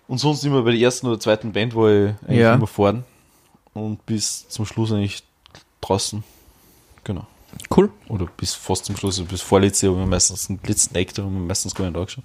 Und 0.08 0.18
sonst 0.18 0.44
immer 0.44 0.62
bei 0.62 0.72
der 0.72 0.80
ersten 0.80 1.08
oder 1.08 1.20
zweiten 1.20 1.52
Band 1.52 1.74
war 1.76 1.90
ich 1.90 2.14
eigentlich 2.28 2.40
Ja. 2.40 2.54
immer 2.54 2.68
vorn. 2.68 3.04
Und 3.74 4.06
bis 4.06 4.48
zum 4.50 4.66
Schluss 4.66 4.92
eigentlich 4.92 5.24
draußen. 5.80 6.24
Genau. 7.04 7.26
Cool. 7.76 7.90
Oder 8.08 8.26
bis 8.38 8.54
fast 8.54 8.86
zum 8.86 8.96
Schluss, 8.98 9.20
also 9.20 9.30
bis 9.30 9.42
vorletzte 9.42 9.88
habe 9.88 9.98
ich 9.98 10.04
mir 10.04 10.10
meistens 10.10 10.48
den 10.48 10.60
letzten 10.66 10.96
Act 10.96 11.18
habe 11.18 11.28
ich 11.28 11.34
mir 11.34 11.40
meistens 11.42 11.74
gar 11.76 11.86
nicht 11.86 11.96
angeschaut. 11.98 12.24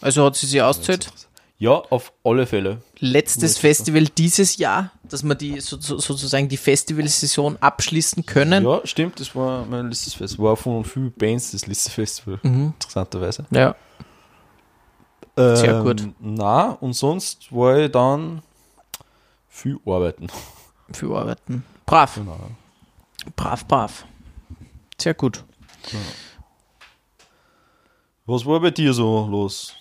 Also 0.00 0.24
hat 0.24 0.36
sie 0.36 0.46
sich 0.46 0.60
ausgezahlt. 0.62 1.10
Ja, 1.58 1.70
auf 1.90 2.12
alle 2.24 2.44
Fälle. 2.46 2.82
Letztes 2.98 3.56
Festival 3.56 4.04
dieses 4.06 4.56
Jahr, 4.56 4.90
dass 5.04 5.22
wir 5.22 5.36
die 5.36 5.60
so, 5.60 5.78
so, 5.80 5.98
sozusagen 5.98 6.48
die 6.48 6.56
Festivalsaison 6.56 7.56
abschließen 7.60 8.26
können. 8.26 8.64
Ja, 8.64 8.80
stimmt, 8.84 9.20
das 9.20 9.34
war 9.36 9.64
mein 9.66 9.88
letztes 9.88 10.14
Festival. 10.14 10.46
War 10.48 10.56
von 10.56 10.84
vielen 10.84 11.12
Bands 11.12 11.52
das 11.52 11.66
letzte 11.68 11.90
Festival, 11.90 12.40
Mhm. 12.42 12.72
interessanterweise. 12.78 13.46
Ja. 13.52 13.76
Sehr 15.36 15.76
Ähm, 15.76 15.84
gut. 15.84 16.08
Na, 16.20 16.72
und 16.80 16.94
sonst 16.94 17.52
war 17.52 17.78
ich 17.78 17.90
dann 17.92 18.42
viel 19.48 19.78
arbeiten. 19.86 20.26
Für 20.92 21.16
Arbeiten. 21.16 21.64
Brav. 21.86 22.16
Genau. 22.16 22.38
Brav, 23.36 23.66
brav. 23.66 24.04
Sehr 25.02 25.14
gut. 25.14 25.42
Was 28.24 28.46
war 28.46 28.60
bei 28.60 28.70
dir 28.70 28.92
so 28.92 29.26
los? 29.28 29.74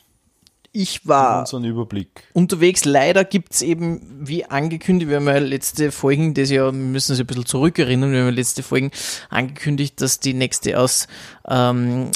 Ich 0.72 1.08
war 1.08 1.42
uns 1.42 1.54
einen 1.54 1.66
Überblick. 1.66 2.24
unterwegs. 2.34 2.86
Leider 2.86 3.24
gibt 3.24 3.54
es 3.54 3.62
eben, 3.62 4.02
wie 4.28 4.46
angekündigt, 4.46 5.10
wir 5.10 5.18
haben 5.18 5.28
ja 5.28 5.38
letzte 5.38 5.92
Folgen, 5.92 6.34
das 6.34 6.50
ja, 6.50 6.66
wir 6.66 6.72
müssen 6.72 7.12
uns 7.12 7.20
ein 7.20 7.28
bisschen 7.28 7.46
zurückerinnern, 7.46 8.12
wir 8.12 8.22
haben 8.22 8.30
ja 8.30 8.34
letzte 8.34 8.64
Folgen 8.64 8.90
angekündigt, 9.30 10.02
dass 10.02 10.20
die 10.20 10.34
nächste 10.34 10.80
aus, 10.80 11.08
ähm, 11.48 12.10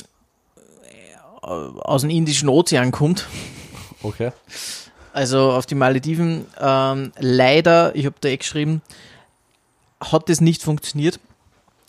aus 1.41 2.01
dem 2.01 2.09
Indischen 2.09 2.49
Ozean 2.49 2.91
kommt. 2.91 3.27
Okay. 4.01 4.31
Also 5.13 5.51
auf 5.51 5.67
die 5.67 5.75
Malediven. 5.75 6.47
Ähm, 6.59 7.11
leider, 7.19 7.95
ich 7.95 8.07
habe 8.07 8.15
da 8.19 8.29
eh 8.29 8.37
geschrieben, 8.37 8.81
hat 9.99 10.27
das 10.27 10.41
nicht 10.41 10.63
funktioniert. 10.63 11.19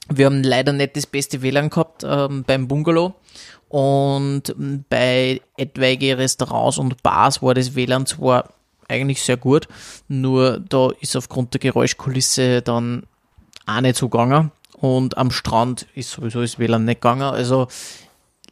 Wir 0.09 0.27
haben 0.27 0.43
leider 0.43 0.73
nicht 0.73 0.97
das 0.97 1.07
beste 1.07 1.43
WLAN 1.43 1.71
gehabt 1.71 2.05
ähm, 2.05 2.45
beim 2.45 2.69
Bungalow. 2.69 3.15
Und 3.69 4.51
ähm, 4.51 4.85
bei 4.89 5.41
etwaige 5.57 6.19
Restaurants 6.19 6.79
und 6.79 7.03
Bars 7.03 7.43
war 7.43 7.55
das 7.55 7.75
WLAN 7.75 8.07
zwar 8.07 8.51
eigentlich 8.89 9.23
sehr 9.23 9.37
gut, 9.37 9.67
nur 10.07 10.61
da 10.61 10.91
ist 11.01 11.17
aufgrund 11.17 11.55
der 11.55 11.61
Geräuschkulisse 11.61 12.63
dann 12.63 13.03
auch 13.67 13.81
nicht 13.81 13.97
so 13.97 14.09
gegangen. 14.09 14.53
Und 14.75 15.19
am 15.19 15.31
Strand 15.31 15.87
ist 15.95 16.11
sowieso 16.11 16.43
das 16.43 16.59
WLAN 16.59 16.85
nicht 16.85 17.01
gegangen. 17.01 17.23
Also 17.23 17.67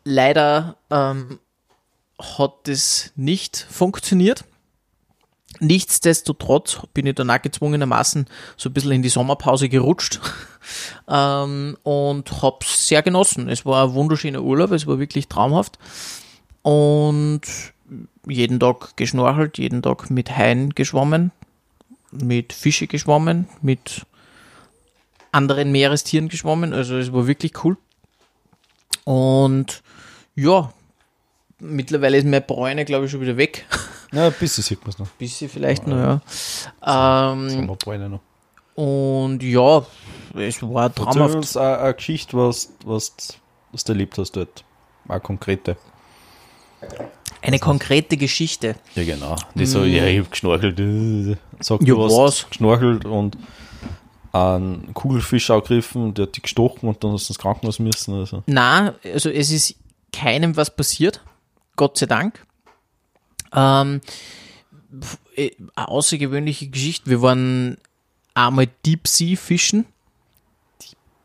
leider 0.05 0.77
ähm, 0.91 1.39
hat 2.19 2.55
das 2.65 3.13
nicht 3.15 3.57
funktioniert. 3.71 4.45
Nichtsdestotrotz 5.61 6.81
bin 6.95 7.07
ich 7.07 7.15
dann 7.15 7.31
auch 7.31 7.41
gezwungenermaßen 7.41 8.27
so 8.57 8.69
ein 8.69 8.73
bisschen 8.73 8.93
in 8.93 9.03
die 9.03 9.09
Sommerpause 9.09 9.69
gerutscht 9.69 10.21
ähm, 11.09 11.77
und 11.83 12.43
hab's 12.43 12.89
sehr 12.89 13.03
genossen. 13.03 13.49
Es 13.49 13.65
war 13.65 13.89
ein 13.89 13.95
wunderschöner 13.95 14.43
Urlaub, 14.43 14.73
es 14.73 14.87
war 14.87 14.99
wirklich 14.99 15.29
traumhaft 15.29 15.79
und 16.63 17.43
jeden 18.27 18.59
Tag 18.59 18.97
geschnorchelt, 18.97 19.59
jeden 19.59 19.83
Tag 19.83 20.11
mit 20.11 20.37
Haien 20.37 20.75
geschwommen, 20.75 21.31
mit 22.11 22.53
Fische 22.53 22.87
geschwommen, 22.87 23.49
mit 23.61 24.07
anderen 25.33 25.73
Meerestieren 25.73 26.29
geschwommen. 26.29 26.73
Also 26.73 26.97
es 26.97 27.13
war 27.13 27.27
wirklich 27.27 27.65
cool. 27.65 27.77
Und 29.05 29.83
ja, 30.35 30.73
mittlerweile 31.59 32.17
ist 32.17 32.25
meine 32.25 32.41
Bräune, 32.41 32.85
glaube 32.85 33.07
ich, 33.07 33.11
schon 33.11 33.21
wieder 33.21 33.37
weg. 33.37 33.67
Ja, 34.15 34.27
ein 34.27 34.33
bisschen 34.39 34.63
sieht 34.63 34.81
man 34.83 34.91
es 34.91 34.99
noch. 34.99 35.09
Bisschen 35.09 35.49
vielleicht 35.49 35.87
noch, 35.87 36.21
ja. 36.85 37.33
Ähm, 37.33 37.67
noch. 37.67 38.21
und 38.75 39.43
ja, 39.43 39.85
es 40.37 40.63
war 40.63 40.95
traumhaft. 40.95 41.35
uns 41.35 41.57
eine, 41.57 41.79
eine 41.79 41.95
Geschichte, 41.95 42.37
was, 42.37 42.73
was, 42.85 43.13
was 43.73 43.85
du 43.85 43.93
erlebt 43.93 44.17
hast 44.19 44.33
dort. 44.33 44.65
Eine 45.09 45.21
konkrete. 45.21 45.77
Eine 47.43 47.59
konkrete 47.59 48.17
Geschichte. 48.17 48.77
Ja, 48.95 49.05
genau. 49.05 49.37
Die 49.55 49.67
so, 49.67 49.85
ja, 49.85 50.07
ich 50.07 50.21
hab 50.21 50.31
geschnorchelt. 50.31 50.79
Sagt 51.61 51.83
Ja, 51.83 51.95
du 51.95 52.05
hast 52.05 52.17
was? 52.17 52.49
geschnorchelt 52.49 53.05
und 53.05 53.37
einen 54.33 54.95
Kugelfisch 54.95 55.51
angegriffen, 55.51 56.15
der 56.15 56.27
hat 56.27 56.37
dich 56.37 56.43
gestochen 56.43 56.89
und 56.89 57.05
dann 57.05 57.13
hast 57.13 57.29
du 57.29 57.33
ins 57.33 57.39
Krankenhaus 57.39 57.79
müssen. 57.79 58.15
Also. 58.15 58.43
Na, 58.47 58.95
also 59.05 59.31
es 59.31 59.51
ist 59.51 59.77
keinem 60.13 60.57
was 60.57 60.75
passiert, 60.75 61.21
Gott 61.77 61.99
sei 61.99 62.07
Dank. 62.07 62.45
Ähm, 63.55 64.01
äh, 65.37 65.51
eine 65.75 65.89
außergewöhnliche 65.89 66.69
Geschichte. 66.69 67.11
Wir 67.11 67.23
waren 67.23 67.79
einmal 68.35 68.69
Deep 68.85 69.07
Sea 69.07 69.37
Fischen, 69.37 69.87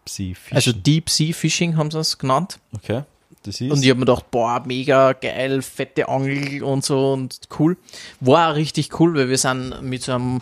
Sie 0.06 0.34
fischen. 0.34 0.56
also 0.56 0.72
Deep 0.72 1.10
Sea 1.10 1.34
Fishing 1.34 1.78
haben 1.78 1.92
sie 1.92 2.00
es 2.00 2.18
genannt. 2.18 2.60
okay. 2.76 3.04
Das 3.44 3.62
ist. 3.62 3.72
Und 3.72 3.82
ich 3.84 3.90
habe 3.90 4.00
mir 4.00 4.06
gedacht, 4.06 4.32
boah, 4.32 4.62
mega 4.66 5.14
geil, 5.14 5.62
fette 5.62 6.10
Angel 6.10 6.62
und 6.64 6.84
so 6.84 7.14
und 7.14 7.40
cool. 7.58 7.78
War 8.20 8.52
auch 8.52 8.56
richtig 8.56 9.00
cool, 9.00 9.16
weil 9.16 9.30
wir 9.30 9.38
sind 9.38 9.82
mit 9.82 10.04
so 10.04 10.14
einem 10.14 10.42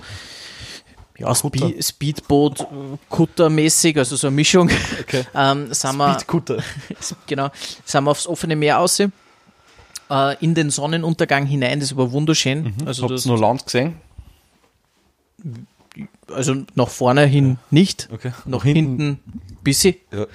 ja, 1.17 1.33
Kutter. 1.33 1.69
Spe 1.69 1.83
Speedboot, 1.83 2.67
Kutter-mäßig, 3.09 3.97
also 3.97 4.15
so 4.15 4.27
eine 4.27 4.35
Mischung, 4.35 4.69
okay. 5.01 5.25
ähm, 5.35 5.73
sind 5.73 5.97
wir 5.97 6.13
Speedcutter. 6.13 6.63
genau, 7.27 7.49
sind 7.85 8.03
wir 8.03 8.11
aufs 8.11 8.27
offene 8.27 8.55
Meer 8.55 8.79
aus, 8.79 9.01
äh, 10.09 10.35
in 10.43 10.53
den 10.55 10.69
Sonnenuntergang 10.69 11.45
hinein, 11.45 11.79
das 11.79 11.95
war 11.97 12.11
wunderschön. 12.11 12.73
Also, 12.85 13.09
Habt 13.09 13.25
ihr 13.25 13.31
noch 13.31 13.39
Land 13.39 13.65
gesehen? 13.65 13.95
also 16.33 16.55
nach 16.75 16.89
vorne 16.89 17.25
hin 17.25 17.57
nicht, 17.71 18.09
Okay. 18.11 18.31
nach 18.45 18.63
hinten, 18.63 19.19
bisschen. 19.63 19.95
Ja. 20.11 20.25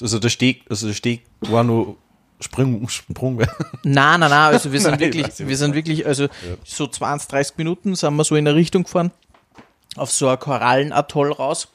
Also 0.00 0.18
der 0.18 0.28
Steg, 0.28 0.64
also 0.70 0.86
der 0.86 0.94
Steg 0.94 1.24
war 1.40 1.62
nur 1.64 1.96
Sprung, 2.40 2.88
Sprung. 2.88 3.36
Nein, 3.36 3.46
nein, 3.84 4.20
nein, 4.20 4.32
also 4.32 4.72
wir 4.72 4.80
sind 4.80 4.92
Nein, 4.92 5.00
wirklich, 5.00 5.26
wir 5.38 5.56
sind 5.56 5.74
wirklich, 5.74 6.06
also 6.06 6.28
so 6.64 6.86
20, 6.86 7.28
30 7.28 7.58
Minuten 7.58 7.94
sind 7.94 8.14
wir 8.16 8.24
so 8.24 8.34
in 8.36 8.46
eine 8.48 8.56
Richtung 8.56 8.84
gefahren, 8.84 9.10
auf 9.96 10.10
so 10.10 10.28
ein 10.28 10.38
Korallenatoll 10.38 11.32
raus. 11.32 11.68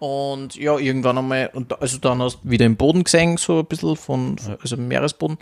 Und 0.00 0.56
ja, 0.56 0.78
irgendwann 0.78 1.18
einmal, 1.18 1.50
und 1.52 1.80
also 1.80 1.98
dann 1.98 2.22
hast 2.22 2.38
du 2.42 2.50
wieder 2.50 2.64
im 2.66 2.76
Boden 2.76 3.04
gesehen, 3.04 3.36
so 3.36 3.58
ein 3.60 3.66
bisschen 3.66 3.96
von, 3.96 4.36
also 4.62 4.76
Meeresboden. 4.78 5.36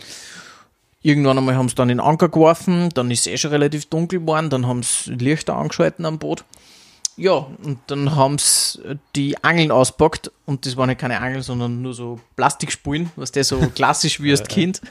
Irgendwann 1.01 1.37
einmal 1.37 1.55
haben 1.55 1.69
sie 1.69 1.75
dann 1.75 1.89
in 1.89 1.99
Anker 2.01 2.27
geworfen, 2.29 2.89
dann 2.93 3.09
ist 3.09 3.21
es 3.21 3.27
eh 3.27 3.37
schon 3.37 3.51
relativ 3.51 3.85
dunkel 3.85 4.19
geworden, 4.19 4.49
dann 4.49 4.67
haben 4.67 4.83
sie 4.83 5.13
Lichter 5.13 5.55
angeschalten 5.55 6.05
am 6.05 6.19
Boot. 6.19 6.43
Ja, 7.15 7.47
und 7.63 7.79
dann 7.87 8.15
haben 8.15 8.37
sie 8.37 8.97
die 9.15 9.41
Angeln 9.43 9.71
auspackt 9.71 10.31
und 10.45 10.65
das 10.65 10.77
waren 10.77 10.89
ja 10.89 10.95
keine 10.95 11.19
Angeln, 11.21 11.41
sondern 11.41 11.81
nur 11.81 11.93
so 11.93 12.19
Plastikspulen, 12.35 13.11
was 13.15 13.31
der 13.31 13.43
so 13.43 13.59
klassisch 13.75 14.21
wie 14.21 14.31
als 14.31 14.45
Kind. 14.47 14.81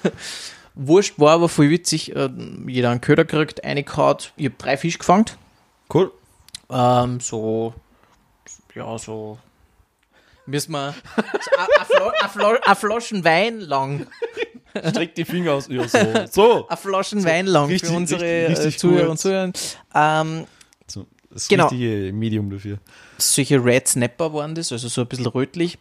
Wurscht, 0.75 1.19
war 1.19 1.33
aber 1.33 1.49
voll 1.49 1.71
witzig. 1.71 2.15
äh, 2.15 2.29
Jeder 2.67 2.91
einen 2.91 3.01
Köder 3.01 3.25
gekriegt, 3.25 3.65
eine 3.65 3.83
Kaut. 3.83 4.33
Ich 4.37 4.47
habe 4.47 4.55
drei 4.59 4.77
Fisch 4.77 4.99
gefangen. 4.99 5.25
Cool. 5.93 6.13
Ähm, 6.71 7.19
so, 7.21 7.75
ja, 8.75 8.97
so. 8.99 9.39
Müssen 10.47 10.73
wir. 10.73 10.95
So 11.89 12.75
Flaschen 12.75 13.25
Wein 13.25 13.61
lang. 13.61 14.07
Streck 14.91 15.15
die 15.15 15.25
Finger 15.25 15.53
aus. 15.55 15.69
Ja, 15.69 15.87
so. 15.89 15.99
So. 16.31 16.67
A 16.71 16.77
Flaschen 16.77 17.25
Wein 17.25 17.47
lang 17.47 17.67
richtig- 17.67 17.91
für 17.91 17.97
unsere 17.97 18.21
richtig- 18.23 18.49
äh, 18.49 18.53
richtig 18.63 18.79
Zuhörer 18.79 19.11
und 19.11 19.19
Zuhörer. 19.19 19.53
Ähm, 19.95 20.45
so. 20.87 21.07
Das 21.31 21.47
Genau. 21.49 21.69
richtige 21.69 22.13
Medium 22.13 22.51
dafür. 22.51 22.79
solche 23.19 23.63
Red 23.65 23.87
Snapper 23.89 24.33
waren 24.33 24.55
das, 24.55 24.73
also 24.73 24.89
so 24.89 25.03
ein 25.03 25.07
bisschen 25.07 25.27
rötlich. 25.27 25.79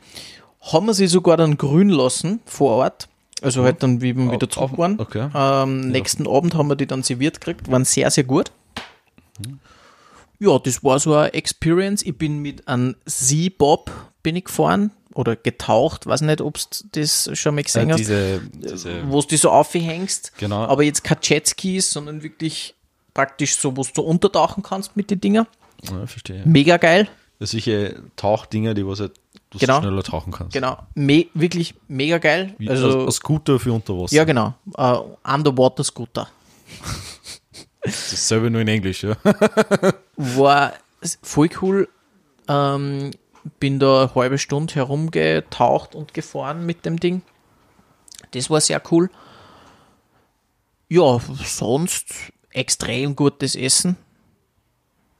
Haben 0.61 0.87
wir 0.87 0.93
sie 0.93 1.07
sogar 1.07 1.37
dann 1.37 1.57
grün 1.57 1.89
lassen 1.89 2.41
vor 2.45 2.71
Ort. 2.77 3.07
Also 3.41 3.63
halt 3.63 3.81
dann, 3.83 4.01
wie 4.01 4.17
wir 4.17 4.31
wieder 4.31 4.49
zurück 4.49 4.77
waren. 4.77 4.99
Okay. 4.99 5.29
Ähm, 5.33 5.89
Nächsten 5.91 6.27
Abend 6.27 6.55
haben 6.55 6.67
wir 6.69 6.75
die 6.75 6.87
dann 6.87 7.03
serviert 7.03 7.39
gekriegt, 7.39 7.69
waren 7.71 7.85
sehr, 7.85 8.09
sehr 8.11 8.23
gut. 8.23 8.51
Ja, 10.39 10.59
das 10.59 10.83
war 10.83 10.99
so 10.99 11.15
eine 11.15 11.33
Experience. 11.33 12.03
Ich 12.03 12.17
bin 12.17 12.39
mit 12.39 12.67
einem 12.67 12.95
Sea-Bob 13.05 13.91
bin 14.23 14.35
ich 14.35 14.45
gefahren 14.45 14.91
oder 15.17 15.35
getaucht, 15.35 16.05
weiß 16.05 16.21
nicht, 16.21 16.41
ob 16.41 16.57
du 16.57 17.01
das 17.01 17.29
schon 17.33 17.55
mal 17.55 17.63
gesehen 17.63 17.89
Ja, 17.89 17.93
hast, 17.93 17.99
diese, 17.99 18.41
diese, 18.53 19.09
wo 19.09 19.21
du 19.21 19.27
die 19.27 19.37
so 19.37 19.49
aufhängst. 19.49 20.33
Genau. 20.37 20.65
Aber 20.65 20.83
jetzt 20.83 21.03
kein 21.03 21.17
Jetski 21.21 21.77
ist, 21.77 21.91
sondern 21.91 22.21
wirklich 22.21 22.75
praktisch 23.13 23.57
so, 23.57 23.75
wo 23.75 23.83
du 23.83 24.01
untertauchen 24.01 24.61
kannst 24.61 24.95
mit 24.95 25.09
den 25.09 25.19
Dinger. 25.19 25.47
ja, 25.83 26.05
verstehe. 26.05 26.43
Mega 26.45 26.77
geil. 26.77 27.07
Das 27.39 27.51
solche 27.51 28.01
Tauchdinger, 28.15 28.73
die 28.73 28.85
was 28.85 28.99
halt, 28.99 29.13
du 29.49 29.57
Genau. 29.59 29.79
schneller 29.79 30.03
tauchen 30.03 30.31
kannst. 30.31 30.53
Genau. 30.53 30.77
Me 30.95 31.25
wirklich 31.33 31.73
mega 31.87 32.19
geil. 32.19 32.53
Wie, 32.57 32.69
also, 32.69 33.05
ein 33.05 33.11
Scooter 33.11 33.59
für 33.59 33.73
Unterwasser. 33.73 34.15
ja, 34.15 34.23
genau. 34.23 34.53
Uh, 34.77 35.15
Underwater 35.23 35.83
Scooter. 35.83 36.27
Das 37.81 38.11
ist 38.13 38.27
selber 38.27 38.49
nur 38.49 38.61
in 38.61 38.67
Englisch, 38.67 39.03
ja. 39.03 39.15
war 40.15 40.73
voll 41.21 41.49
cool. 41.61 41.87
Ähm, 42.47 43.11
bin 43.59 43.79
da 43.79 44.03
eine 44.03 44.15
halbe 44.15 44.37
Stunde 44.37 44.75
herumgetaucht 44.75 45.95
und 45.95 46.13
gefahren 46.13 46.65
mit 46.65 46.85
dem 46.85 46.99
Ding. 46.99 47.21
Das 48.31 48.49
war 48.49 48.61
sehr 48.61 48.81
cool. 48.91 49.09
Ja, 50.89 51.19
sonst 51.43 52.13
extrem 52.51 53.15
gutes 53.15 53.55
Essen. 53.55 53.97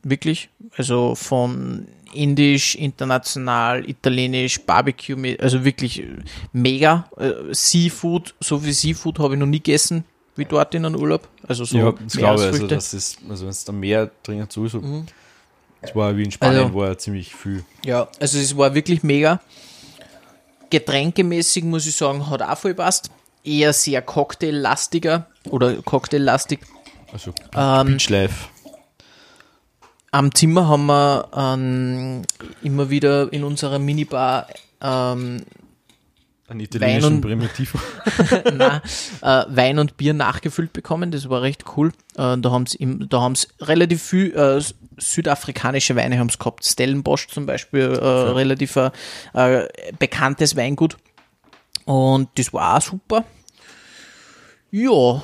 Wirklich. 0.03 0.49
Also 0.77 1.15
von 1.15 1.87
indisch, 2.13 2.75
international, 2.75 3.87
italienisch, 3.89 4.61
Barbecue, 4.61 5.37
also 5.39 5.65
wirklich 5.65 6.01
äh, 6.01 6.17
mega. 6.53 7.09
Äh, 7.17 7.53
Seafood, 7.53 8.33
so 8.39 8.59
viel 8.59 8.73
Seafood 8.73 9.19
habe 9.19 9.33
ich 9.33 9.39
noch 9.39 9.47
nie 9.47 9.59
gegessen 9.59 10.05
wie 10.37 10.45
dort 10.45 10.73
in 10.75 10.85
einem 10.85 10.95
Urlaub. 10.95 11.27
Also 11.47 11.65
so 11.65 11.77
ja, 11.77 11.91
das 11.91 12.13
glaube 12.15 12.41
ich. 12.41 12.47
Also, 12.47 12.67
das 12.67 12.93
ist, 12.93 13.19
also 13.27 13.43
wenn 13.43 13.49
es 13.49 13.65
da 13.65 13.71
mehr 13.71 14.11
drin 14.23 14.45
sowieso. 14.49 14.81
Das 15.81 15.95
war 15.95 16.15
wie 16.17 16.23
in 16.23 16.31
Spanien, 16.31 16.63
Also- 16.65 16.75
war 16.75 16.87
ja 16.87 16.97
ziemlich 16.97 17.33
viel. 17.35 17.63
Ja, 17.85 18.07
also 18.19 18.37
es 18.39 18.57
war 18.57 18.73
wirklich 18.73 19.03
mega. 19.03 19.39
Getränkemäßig 20.69 21.63
muss 21.63 21.85
ich 21.87 21.95
sagen, 21.95 22.29
hat 22.29 22.41
auch 22.41 22.57
voll 22.57 22.73
passt. 22.73 23.09
Eher 23.43 23.71
sehr 23.71 24.01
cocktaillastiger 24.01 25.27
oder 25.49 25.75
cocktaillastig. 25.81 26.59
Also 27.13 27.33
Ähm, 27.55 27.87
Beach 27.87 28.09
Life. 28.09 28.47
Am 30.11 30.33
Zimmer 30.33 30.67
haben 30.67 30.85
wir 30.87 31.29
ähm, 31.35 32.21
immer 32.63 32.89
wieder 32.89 33.31
in 33.31 33.43
unserer 33.43 33.79
Minibar 33.79 34.47
ähm, 34.81 35.43
Ein 36.49 36.59
Wein 36.59 36.59
italienischen 36.61 37.15
und- 37.15 37.21
Primitiv. 37.21 37.73
na, 38.53 38.81
äh, 39.21 39.45
Wein 39.49 39.79
und 39.79 39.97
Bier 39.97 40.13
nachgefüllt 40.13 40.71
bekommen. 40.71 41.11
Das 41.11 41.29
war 41.29 41.41
recht 41.41 41.65
cool. 41.75 41.89
Äh, 42.15 42.37
da 42.37 42.51
haben 42.51 42.65
sie 42.65 42.79
da 43.09 43.21
haben's 43.21 43.49
relativ 43.59 44.01
viel 44.01 44.33
äh, 44.33 44.61
südafrikanische 44.97 45.97
Weine 45.97 46.17
haben's 46.17 46.39
gehabt. 46.39 46.65
Stellenbosch 46.65 47.27
zum 47.27 47.45
Beispiel, 47.45 47.81
äh, 47.81 48.05
relativ 48.05 48.77
äh, 48.77 48.91
äh, 49.33 49.67
bekanntes 49.99 50.55
Weingut. 50.55 50.95
Und 51.83 52.29
das 52.35 52.53
war 52.53 52.77
auch 52.77 52.81
super. 52.81 53.25
Ja, 54.71 55.21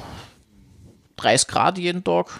30 1.15 1.47
Grad 1.47 1.77
jeden 1.77 2.03
Tag. 2.03 2.39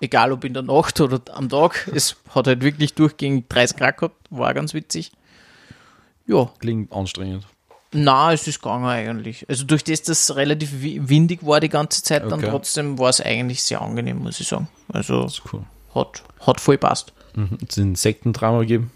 Egal 0.00 0.32
ob 0.32 0.44
in 0.44 0.54
der 0.54 0.62
Nacht 0.62 1.00
oder 1.00 1.20
am 1.34 1.48
Tag. 1.50 1.86
Es 1.94 2.16
hat 2.34 2.46
halt 2.46 2.62
wirklich 2.62 2.94
durchgehend 2.94 3.44
30 3.52 3.76
Grad 3.76 3.98
gehabt. 3.98 4.16
War 4.30 4.54
ganz 4.54 4.72
witzig. 4.72 5.12
Ja, 6.26 6.50
Klingt 6.58 6.92
anstrengend. 6.92 7.46
na, 7.92 8.32
es 8.32 8.46
ist 8.46 8.62
gegangen 8.62 8.86
eigentlich. 8.86 9.46
Also 9.48 9.64
durch 9.64 9.84
das, 9.84 10.02
dass 10.02 10.22
es 10.30 10.36
relativ 10.36 10.70
wi- 10.82 11.00
windig 11.02 11.44
war 11.44 11.60
die 11.60 11.68
ganze 11.68 12.02
Zeit, 12.02 12.22
dann 12.24 12.34
Okay. 12.40 12.48
trotzdem 12.50 12.98
war 12.98 13.10
es 13.10 13.20
eigentlich 13.20 13.62
sehr 13.62 13.80
angenehm, 13.82 14.18
muss 14.18 14.40
ich 14.40 14.48
sagen. 14.48 14.68
Also 14.92 15.28
cool. 15.52 15.64
hat, 15.94 16.22
hat 16.40 16.60
voll 16.60 16.78
passt. 16.78 17.12
Mhm. 17.34 17.50
Hat 17.60 17.70
es 17.70 17.76
Insektendrama 17.78 18.60
gegeben? 18.60 18.90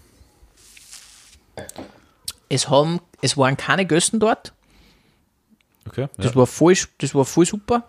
Es, 2.49 2.69
haben, 2.69 2.99
es 3.21 3.35
waren 3.37 3.57
keine 3.57 3.85
Gössen 3.85 4.19
dort. 4.19 4.53
Okay. 5.87 6.07
Das, 6.17 6.27
Ja. 6.27 6.35
war, 6.35 6.47
voll, 6.47 6.75
das 6.99 7.13
war 7.15 7.25
voll 7.25 7.45
super. 7.45 7.83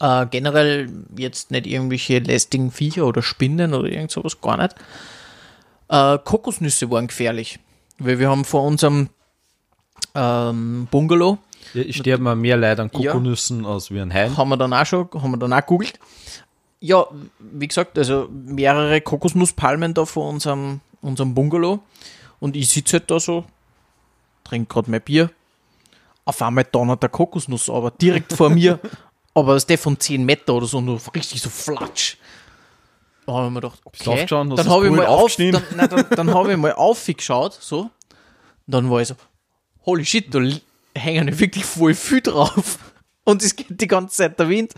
Äh, 0.00 0.26
generell 0.26 0.90
jetzt 1.16 1.50
nicht 1.50 1.66
irgendwelche 1.66 2.18
lästigen 2.20 2.70
Viecher 2.70 3.06
oder 3.06 3.22
Spinnen 3.22 3.74
oder 3.74 3.88
irgend 3.88 4.10
sowas, 4.10 4.40
gar 4.40 4.56
nicht. 4.56 4.74
Äh, 5.88 6.18
Kokosnüsse 6.18 6.90
waren 6.90 7.08
gefährlich, 7.08 7.58
weil 8.00 8.18
wir 8.18 8.28
haben 8.28 8.44
vor 8.44 8.64
unserem 8.64 9.08
ähm, 10.14 10.88
Bungalow 10.90 11.38
Ja, 11.74 11.82
ich 11.82 11.98
sterbe 11.98 12.22
mal 12.22 12.34
mehr 12.36 12.56
Leid 12.56 12.80
an 12.80 12.90
Kokosnüssen 12.90 13.64
als 13.64 13.90
wie 13.90 14.00
an 14.00 14.12
Hain. 14.12 14.36
haben 14.36 14.48
wir 14.48 14.56
dann 14.56 14.72
auch 14.72 14.84
schon, 14.86 15.08
haben 15.14 15.30
wir 15.30 15.38
dann 15.38 15.52
auch 15.52 15.64
googelt. 15.64 15.98
Ja, 16.80 17.06
wie 17.38 17.68
gesagt, 17.68 17.98
also 17.98 18.28
mehrere 18.30 19.00
Kokosnusspalmen 19.00 19.94
da 19.94 20.06
vor 20.06 20.28
unserem, 20.28 20.80
unserem 21.02 21.34
Bungalow. 21.34 21.80
Und 22.40 22.56
ich 22.56 22.70
sitze 22.70 22.98
halt 22.98 23.10
da 23.10 23.20
so, 23.20 23.44
trinke 24.44 24.72
gerade 24.72 24.90
mein 24.90 25.02
Bier. 25.02 25.30
Auf 26.24 26.40
einmal 26.42 26.64
donnert 26.64 27.02
der 27.02 27.10
Kokosnuss 27.10 27.68
aber 27.68 27.90
direkt 27.90 28.32
vor 28.32 28.50
mir. 28.50 28.80
Aber 29.32 29.54
ist 29.54 29.70
der 29.70 29.78
von 29.78 29.98
10 29.98 30.24
Meter 30.24 30.54
oder 30.54 30.66
so, 30.66 30.80
nur 30.80 31.00
richtig 31.14 31.40
so 31.40 31.50
flatsch. 31.50 32.16
Da 33.30 33.36
habe 33.36 33.46
ich 33.46 33.52
mir 33.52 33.60
gedacht, 33.60 33.80
okay. 33.84 34.26
Dann 34.28 34.68
habe 34.68 34.86
ich 34.86 34.92
mal 34.92 35.06
auf, 35.06 35.36
dann, 35.36 35.62
nein, 35.76 35.88
dann, 35.88 36.06
dann 36.10 36.34
habe 36.34 36.50
ich 36.50 36.58
mal 36.58 36.72
aufgeschaut, 36.72 37.56
so. 37.60 37.82
Und 37.82 37.90
dann 38.66 38.90
war 38.90 39.02
ich 39.02 39.08
so, 39.08 39.14
holy 39.86 40.04
shit, 40.04 40.34
da 40.34 40.40
hängen 40.96 41.28
ja 41.28 41.38
wirklich 41.38 41.64
voll 41.64 41.94
viel 41.94 42.22
drauf. 42.22 42.78
Und 43.22 43.44
es 43.44 43.54
geht 43.54 43.80
die 43.80 43.86
ganze 43.86 44.16
Zeit 44.16 44.36
der 44.36 44.48
Wind. 44.48 44.74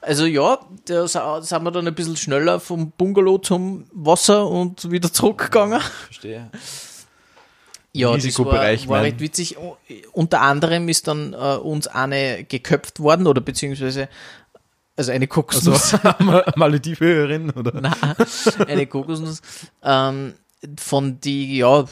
Also 0.00 0.26
ja, 0.26 0.58
da 0.86 1.06
sind 1.40 1.62
wir 1.62 1.70
dann 1.70 1.86
ein 1.86 1.94
bisschen 1.94 2.16
schneller 2.16 2.58
vom 2.58 2.90
Bungalow 2.90 3.38
zum 3.38 3.86
Wasser 3.92 4.48
und 4.48 4.90
wieder 4.90 5.12
zurückgegangen. 5.12 5.80
Verstehe. 6.06 6.50
Ja, 7.92 8.08
das 8.08 8.10
war, 8.10 8.14
Risikobereich, 8.16 8.88
war 8.88 9.02
recht 9.02 9.20
witzig. 9.20 9.56
Unter 10.12 10.40
anderem 10.40 10.88
ist 10.88 11.06
dann 11.06 11.32
äh, 11.32 11.36
uns 11.36 11.86
eine 11.86 12.42
geköpft 12.42 12.98
worden 12.98 13.28
oder 13.28 13.40
beziehungsweise 13.40 14.08
also 14.98 15.12
eine 15.12 15.26
Kokosnuss. 15.26 15.96
Maledivenhörerin 16.56 17.50
oder? 17.50 17.80
Nein, 17.80 17.94
eine 18.66 18.86
Kokosnuss. 18.86 19.40
Ähm, 19.82 20.34
von 20.78 21.20
die 21.20 21.58
ja, 21.58 21.84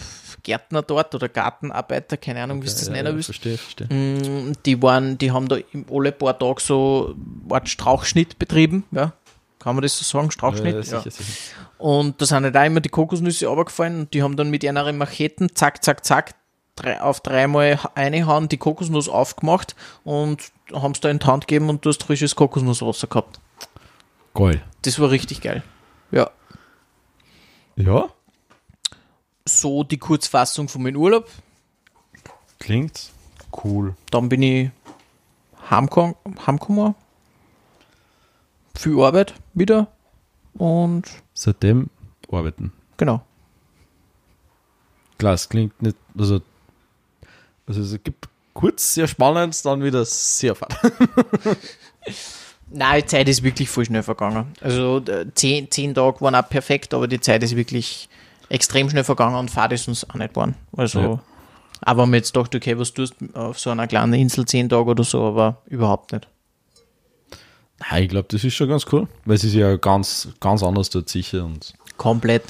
Gärtner 0.42 0.83
dort 0.83 1.14
oder 1.14 1.29
Gartenarbeiter, 1.29 2.16
keine 2.16 2.42
Ahnung, 2.42 2.62
wie 2.62 2.66
es 2.66 2.75
das 2.75 2.88
ja, 2.88 2.95
nennen 2.95 3.09
ja, 3.09 3.14
willst. 3.14 3.27
verstehe, 3.27 3.57
verstehe. 3.57 3.87
Mm, 3.87 4.55
Die 4.64 4.83
waren, 4.83 5.19
die 5.19 5.31
haben 5.31 5.49
da 5.49 5.57
im 5.73 5.87
alle 5.90 6.12
paar 6.12 6.38
Tage 6.38 6.61
so 6.61 7.14
Art 7.49 7.69
Strauchschnitt 7.69 8.38
betrieben, 8.38 8.85
ja. 8.90 9.12
Kann 9.61 9.75
man 9.75 9.83
das 9.83 9.99
so 9.99 10.05
sagen? 10.05 10.31
Strauchschnitt? 10.31 10.75
Ja, 10.75 10.81
Ja, 10.81 11.01
sicher, 11.03 11.11
sicher. 11.11 11.33
Und 11.79 12.21
da 12.21 12.27
sind 12.27 12.45
halt 12.45 12.57
auch 12.57 12.64
immer 12.64 12.81
die 12.81 12.88
Kokosnüsse 12.88 13.47
runtergefallen 13.47 14.01
und 14.01 14.14
die 14.14 14.23
haben 14.23 14.37
dann 14.37 14.51
mit 14.51 14.62
ihren 14.62 14.97
Macheten, 14.97 15.55
zack, 15.55 15.83
zack, 15.85 16.05
zack, 16.05 16.35
drei, 16.77 17.01
auf 17.01 17.21
dreimal 17.21 17.79
reinhauen, 17.97 18.49
die 18.49 18.59
Kokosnuss 18.59 19.09
aufgemacht 19.09 19.75
und 20.05 20.53
haben 20.72 20.92
es 20.92 21.00
da 21.00 21.09
in 21.11 21.18
die 21.18 21.26
Hand 21.26 21.46
gegeben 21.46 21.68
und 21.68 21.85
du 21.85 21.90
hast 21.90 22.02
frisches 22.02 22.35
Kokosnusswasser 22.37 23.07
gehabt. 23.07 23.40
Geil. 24.35 24.62
Das 24.83 24.98
war 25.00 25.11
richtig 25.11 25.40
geil. 25.40 25.62
Ja. 26.11 26.31
Ja, 27.76 28.09
So 29.46 29.85
die 29.85 29.98
Kurzfassung 29.98 30.68
von 30.68 30.83
meinem 30.83 30.96
Urlaub. 30.96 31.29
klingt 32.59 33.11
cool. 33.64 33.94
Dann 34.11 34.29
bin 34.29 34.42
ich 34.42 34.70
heimgekommen, 35.70 36.14
heimgekommen. 36.46 36.94
Viel 38.74 39.00
Arbeit 39.00 39.35
wieder. 39.55 39.88
Und 40.55 41.05
Seitdem 41.35 41.90
arbeiten. 42.31 42.72
genau. 42.96 43.22
Klar, 45.18 45.33
es 45.35 45.48
klingt 45.48 45.81
nicht, 45.81 45.96
also, 46.18 46.40
also 47.66 47.81
es 47.81 48.02
gibt 48.02 48.29
kurz 48.57 48.95
sehr 48.95 49.07
spannend, 49.07 49.64
dann 49.64 49.85
wieder 49.85 50.05
sehr 50.05 50.55
fad. 50.55 50.75
Nein, 52.69 53.03
die 53.03 53.07
Zeit 53.07 53.29
ist 53.29 53.42
wirklich 53.45 53.69
voll 53.69 53.85
schnell 53.85 54.03
vergangen. 54.03 54.53
Also 54.61 55.01
zehn, 55.35 55.71
zehn 55.71 55.95
Tage 55.95 56.21
waren 56.21 56.35
auch 56.35 56.49
perfekt, 56.49 56.92
aber 56.95 57.07
die 57.07 57.21
Zeit 57.21 57.42
ist 57.45 57.55
wirklich 57.55 58.09
extrem 58.49 58.90
schnell 58.90 59.05
vergangen 59.05 59.37
und 59.37 59.51
Fahrt 59.51 59.73
ist 59.73 59.87
uns 59.87 60.09
auch 60.09 60.14
nicht 60.14 60.31
geworden. 60.31 60.57
Also, 60.77 61.01
Ja. 61.01 61.21
aber 61.83 62.03
wenn 62.03 62.11
man 62.11 62.19
jetzt 62.19 62.35
dachte, 62.35 62.57
okay, 62.57 62.77
was 62.79 62.92
tust 62.92 63.14
du 63.21 63.38
auf 63.38 63.59
so 63.61 63.71
einer 63.71 63.87
kleinen 63.87 64.14
Insel 64.14 64.47
zehn 64.47 64.69
Tage 64.69 64.90
oder 64.90 65.05
so, 65.05 65.23
aber 65.23 65.62
überhaupt 65.66 66.12
nicht. 66.12 66.27
Nein, 67.79 68.05
ich 68.05 68.09
glaube, 68.09 68.29
das 68.31 68.42
ist 68.42 68.55
schon 68.55 68.69
ganz 68.69 68.87
cool, 68.90 69.07
weil 69.27 69.37
es 69.37 69.45
ist 69.45 69.53
ja 69.55 69.77
ganz, 69.77 70.29
ganz 70.40 70.62
anders 70.62 70.90
dort 70.90 71.09
sicher 71.09 71.45
und 71.45 71.75
Komplett. 71.97 72.42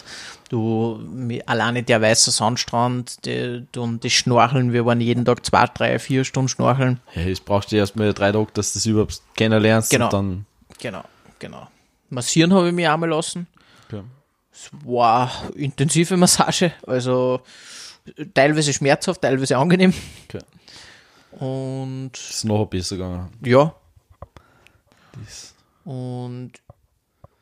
Du, 0.48 1.00
alleine 1.46 1.82
der 1.82 2.00
weiße 2.00 2.30
Sandstrand, 2.30 3.24
die, 3.24 3.66
du- 3.72 3.82
und 3.82 4.04
das 4.04 4.12
Schnorcheln, 4.12 4.72
wir 4.72 4.86
waren 4.86 5.00
jeden 5.00 5.24
Tag 5.24 5.44
zwei, 5.44 5.66
drei, 5.66 5.98
vier 5.98 6.24
Stunden 6.24 6.48
Schnorcheln. 6.48 7.00
hey, 7.06 7.32
es 7.32 7.40
brauchst 7.40 7.72
du 7.72 7.76
erstmal 7.76 8.12
drei 8.14 8.30
Tage, 8.30 8.46
dass 8.54 8.72
du 8.72 8.78
das 8.78 8.86
überhaupt 8.86 9.20
kennenlernst 9.34 9.90
Genau. 9.90 10.04
und 10.06 10.12
dann 10.12 10.46
Genau, 10.78 11.02
genau. 11.40 11.66
Massieren 12.10 12.52
habe 12.54 12.68
ich 12.68 12.74
mich 12.74 12.86
einmal 12.88 13.08
lassen. 13.08 13.46
ja. 13.90 14.04
Es 14.52 14.70
war 14.84 15.30
intensive 15.56 16.16
Massage, 16.16 16.72
also 16.86 17.40
teilweise 18.32 18.72
schmerzhaft, 18.72 19.20
teilweise 19.20 19.58
angenehm. 19.58 19.92
Okay. 20.28 20.42
Und 21.44 22.12
ist 22.14 22.44
noch 22.44 22.64
besser 22.66 22.96
gegangen. 22.96 23.30
ja, 23.44 23.74
Das, 25.12 25.54
und 25.84 26.52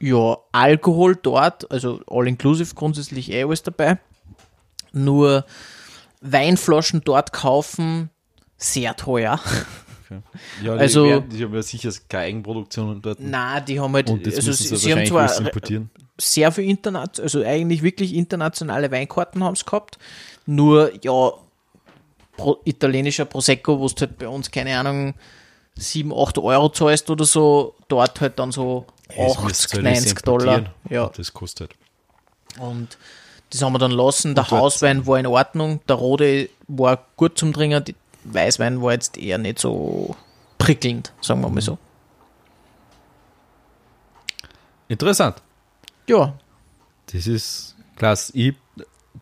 ja, 0.05 0.37
Alkohol 0.53 1.17
dort, 1.17 1.71
also 1.71 2.01
all-inclusive 2.07 2.75
grundsätzlich 2.75 3.31
eh 3.33 3.45
alles 3.45 3.63
dabei. 3.63 3.99
Nur 4.93 5.45
Weinflaschen 6.21 7.03
dort 7.05 7.33
kaufen, 7.33 8.11
sehr 8.57 8.97
teuer. 8.97 9.41
okay. 10.05 10.21
Ja, 10.63 10.75
Also- 10.75 11.05
die, 11.05 11.11
werden, 11.11 11.29
die 11.31 11.45
haben 11.45 11.55
ja 11.55 11.63
sicher 11.63 11.91
keine 12.09 12.25
Eigenproduktionen 12.25 13.01
dort. 13.01 13.19
Na, 13.21 13.61
die 13.61 13.81
haben 13.81 13.95
halt, 13.95 14.11
und 14.11 14.27
also 14.27 14.53
sie, 14.53 14.77
sie, 14.77 14.93
haben 14.93 15.07
zwar 15.07 15.29
sehr 16.19 16.53
viel 16.53 16.69
Internat, 16.71 17.19
also 17.19 17.43
eigentlich 17.43 17.83
wirklich 17.83 18.15
internationale 18.15 18.91
Weinkarten 18.91 19.43
haben 19.43 19.57
sie 19.57 19.65
gehabt. 19.65 19.99
Nur, 20.47 20.93
ja, 21.03 21.33
Pro, 22.37 22.61
italienischer 22.65 23.25
Prosecco, 23.25 23.79
wo 23.79 23.89
du 23.89 24.01
halt 24.01 24.19
bei 24.19 24.29
uns, 24.29 24.51
keine 24.51 24.77
Ahnung, 24.79 25.15
7, 25.77 26.13
8 26.13 26.39
Euro 26.39 26.69
zahlst 26.69 27.09
oder 27.11 27.25
so, 27.25 27.75
dort 27.89 28.21
halt 28.21 28.39
dann 28.39 28.53
so 28.53 28.87
Es 28.94 28.94
80, 29.11 29.45
müsste 29.45 29.79
alles 29.79 30.01
90 30.05 30.15
Dollar. 30.23 30.65
Ja, 30.91 31.11
Das 31.17 31.33
kostet. 31.33 31.73
und 32.59 32.97
das 33.51 33.63
haben 33.63 33.73
wir 33.73 33.79
dann 33.79 33.91
lassen. 33.93 34.35
Der 34.35 34.51
Hauswein 34.51 35.07
war 35.07 35.19
in 35.19 35.27
Ordnung, 35.27 35.81
der 35.89 35.97
Rode 35.97 36.49
war 36.67 37.05
gut 37.17 37.39
zum 37.39 37.53
Trinken, 37.53 37.85
der 37.85 37.95
Weißwein 38.25 38.81
war 38.83 38.93
jetzt 38.93 39.17
eher 39.19 39.39
nicht 39.39 39.59
so 39.59 40.17
prickelnd, 40.59 41.13
sagen 41.21 41.41
wir 41.43 41.51
mal 41.51 41.61
so. 41.61 41.79
Interessant. 44.89 45.37
Ja, 46.09 46.35
Das 47.13 47.27
ist 47.27 47.75
klasse. 47.97 48.33
Ich, 48.37 48.55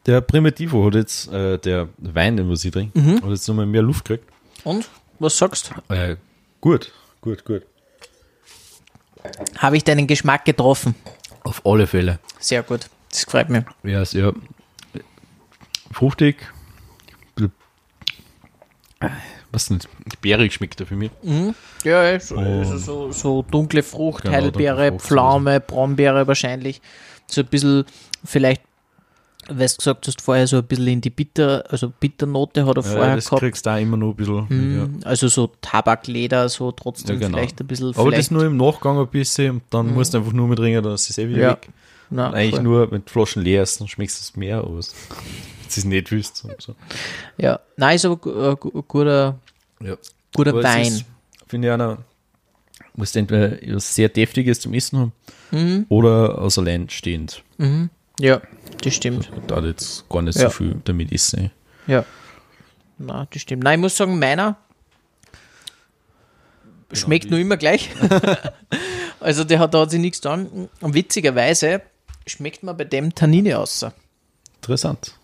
der 0.07 0.21
Primitivo 0.21 0.85
hat 0.87 0.95
jetzt, 0.95 1.29
äh, 1.33 1.59
der 1.59 1.89
Wein, 1.99 2.37
den 2.37 2.49
was 2.51 2.65
ich 2.65 2.73
trinke, 2.73 2.99
Mhm. 2.99 3.23
hat 3.23 3.31
jetzt 3.31 3.47
nochmal 3.49 3.67
mehr 3.67 3.83
Luft 3.83 4.05
gekriegt. 4.05 4.29
und 4.65 4.89
was 5.19 5.37
sagst 5.39 5.71
du? 5.89 5.95
Äh, 5.95 6.17
gut, 6.61 6.91
gut, 7.21 7.45
gut. 7.45 7.63
Habe 9.59 9.77
ich 9.77 9.85
deinen 9.85 10.07
Geschmack 10.07 10.45
getroffen? 10.45 10.95
Auf 11.45 11.65
alle 11.65 11.87
Fälle. 11.87 12.19
Sehr 12.39 12.63
gut, 12.63 12.89
das 13.11 13.25
freut 13.25 13.49
mich. 13.49 13.65
Ja, 13.83 14.05
sehr 14.05 14.33
fruchtig. 15.93 16.37
Was 19.51 19.69
nicht, 19.69 19.87
bärig 20.23 20.55
schmeckt 20.55 20.81
er 20.81 20.87
für 20.87 20.97
mich. 20.97 21.11
Ja, 21.85 22.05
ja, 22.05 22.19
so, 22.19 22.37
also 22.37 22.79
so, 22.79 23.13
so 23.13 23.43
dunkle 23.43 23.83
Frucht, 23.83 24.23
Genau, 24.23 24.35
Heidelbeere, 24.35 24.93
Pflaume, 24.99 25.61
Brombeere 25.61 26.27
wahrscheinlich. 26.27 26.81
So 27.27 27.43
ein 27.43 27.49
bisschen, 27.49 27.85
vielleicht, 28.25 28.63
weil 29.49 29.67
du 29.69 29.77
gesagt 29.77 30.07
hast, 30.07 30.21
vorher 30.21 30.47
so 30.47 30.59
ein 30.59 30.65
bisschen 30.65 30.87
in 30.87 31.01
die 31.01 31.11
Bitter, 31.11 31.65
also 31.69 31.93
Bitternote 31.99 32.65
hat 32.67 32.77
er 32.77 32.83
Ja, 32.85 32.91
vorher 32.91 33.17
das 33.17 33.25
gehabt. 33.27 33.41
kriegst 33.43 33.67
du 33.67 33.71
auch 33.71 33.79
immer 33.79 33.97
noch 33.97 34.11
ein 34.11 34.17
bisschen. 34.17 34.47
Mhm, 34.49 35.01
Also 35.05 35.29
so 35.29 35.51
Tabakleder, 35.61 36.49
so 36.49 36.71
trotzdem 36.73 37.21
Ja, 37.21 37.27
genau. 37.27 37.39
vielleicht 37.39 37.61
ein 37.61 37.67
bisschen. 37.67 37.91
Ja. 37.93 37.99
Aber 37.99 38.11
das 38.13 38.31
nur 38.31 38.45
im 38.45 38.57
Nachgang 38.57 38.99
ein 38.99 39.09
bisschen 39.09 39.51
und 39.57 39.63
dann 39.71 39.93
musst 39.95 40.15
du 40.15 40.19
einfach 40.19 40.33
nur 40.33 40.49
mit 40.49 40.61
ringen, 40.61 40.83
dann 40.83 40.95
ist 40.95 41.11
es 41.11 41.19
eh 41.19 41.29
wieder 41.29 41.41
Ja. 41.41 41.51
weg. 41.53 41.69
Und 42.11 42.19
eigentlich 42.21 42.55
voll. 42.57 42.63
nur, 42.63 42.91
wenn 42.93 43.05
die 43.05 43.11
Flaschen 43.11 43.43
leer 43.43 43.63
ist, 43.63 43.81
dann 43.81 43.89
schmeckst 43.89 44.19
du 44.19 44.23
es 44.23 44.37
mehr 44.37 44.63
aus. 44.65 44.95
Das 45.67 45.79
ist 45.79 45.85
nicht 45.87 46.11
wüsst. 46.13 46.45
So. 46.59 46.75
Ja, 47.39 47.59
nein, 47.79 47.97
ist 47.97 48.05
aber 48.05 48.51
äh, 48.51 48.57
gu- 48.57 48.83
guter, 48.83 49.39
Ja. 49.83 49.97
guter 50.35 50.51
Aber 50.51 50.59
es 50.61 50.65
Wein. 50.67 51.05
Finde 51.47 51.69
ich 51.69 51.73
einer, 51.73 51.97
muss 52.95 53.17
entweder 53.17 53.57
sehr 53.81 54.11
Deftiges 54.11 54.61
zum 54.61 54.75
Essen 54.75 54.99
haben 54.99 55.13
Mhm. 55.51 55.87
oder 55.89 56.39
aus 56.43 56.59
allein 56.59 56.91
stehend. 56.91 57.43
Ja, 58.19 58.41
das 58.83 58.95
stimmt. 58.95 59.31
Da 59.47 59.57
hat 59.57 59.65
jetzt 59.65 60.09
gar 60.09 60.23
nicht 60.23 60.39
Ja. 60.39 60.45
so 60.45 60.51
viel 60.51 60.77
damit 60.85 61.13
essen. 61.13 61.51
Ja. 61.87 62.05
Na, 62.99 63.27
das 63.33 63.43
stimmt. 63.43 63.65
Nein, 63.65 63.79
ich 63.79 63.83
muss 63.83 63.97
sagen, 63.97 64.19
meiner 64.19 64.57
schmeckt 66.93 67.31
nur 67.31 67.41
immer 67.41 67.57
gleich. 67.57 67.91
also 69.21 69.45
der 69.45 69.59
hat, 69.59 69.75
da 69.75 69.81
hat 69.81 69.91
sich 69.91 70.01
nichts 70.01 70.21
getan. 70.21 70.69
Und 70.81 70.95
witzigerweise 70.95 71.83
schmeckt 72.27 72.63
man 72.63 72.77
bei 72.77 72.85
dem 72.85 73.15
Tannine 73.15 73.59
aus. 73.59 73.85
Interessant. 74.57 75.15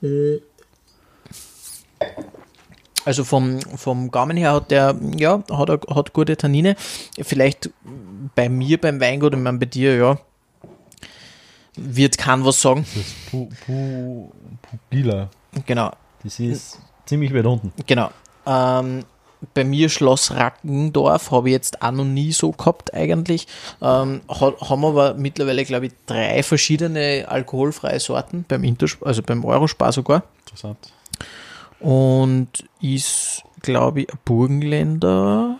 Also 3.04 3.24
vom, 3.24 3.60
vom 3.76 4.10
Gaumen 4.10 4.36
her 4.36 4.52
hat 4.54 4.70
der, 4.70 4.98
ja, 5.16 5.42
hat 5.50 5.68
er 5.68 5.80
hat 5.94 6.12
gute 6.12 6.36
Tannine. 6.36 6.74
Vielleicht 7.20 7.70
bei 8.34 8.48
mir 8.48 8.78
beim 8.80 9.00
Weingut, 9.00 9.36
meine 9.36 9.58
bei 9.58 9.66
dir, 9.66 9.96
ja, 9.96 10.18
wird 11.80 12.18
kein 12.18 12.44
was 12.44 12.60
sagen. 12.60 12.84
Das 12.94 13.06
ist 13.06 13.30
Pu, 13.30 13.48
Pu, 13.64 14.30
Pupila. 14.62 15.28
Genau, 15.66 15.90
Das 16.22 16.38
ist 16.40 16.78
ziemlich 17.06 17.32
weit 17.34 17.46
unten. 17.46 17.72
genau. 17.86 18.10
Ähm, 18.46 19.04
bei 19.54 19.62
mir 19.62 19.88
Schloss 19.88 20.32
Rackendorf 20.32 21.30
habe 21.30 21.48
ich 21.48 21.52
jetzt 21.52 21.80
auch 21.80 21.92
noch 21.92 22.04
nie 22.04 22.32
so 22.32 22.50
gehabt 22.50 22.92
eigentlich. 22.92 23.46
Ähm, 23.80 24.20
ha, 24.28 24.52
haben 24.68 24.84
aber 24.84 25.14
mittlerweile, 25.14 25.64
glaube 25.64 25.86
ich, 25.86 25.92
drei 26.06 26.42
verschiedene 26.42 27.24
alkoholfreie 27.28 28.00
Sorten 28.00 28.44
beim 28.48 28.64
Intersp 28.64 29.04
also 29.06 29.22
beim 29.22 29.44
Eurospar 29.44 29.92
sogar. 29.92 30.24
Interessant. 30.40 30.78
Und 31.80 32.48
ist, 32.80 33.42
glaube 33.62 34.02
ich, 34.02 34.10
ein 34.12 34.18
Burgenländer. 34.24 35.57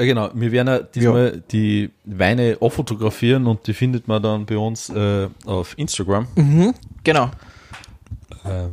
Ja, 0.00 0.06
genau. 0.06 0.30
Wir 0.32 0.50
werden 0.50 0.68
ja 0.68 0.78
diesmal 0.78 1.42
die 1.52 1.90
Weine 2.06 2.56
auch 2.60 2.70
fotografieren 2.70 3.46
und 3.46 3.66
die 3.66 3.74
findet 3.74 4.08
man 4.08 4.22
dann 4.22 4.46
bei 4.46 4.56
uns 4.56 4.88
äh, 4.88 5.28
auf 5.44 5.76
Instagram. 5.76 6.26
Mhm, 6.36 6.72
genau. 7.04 7.30
Ähm, 8.46 8.70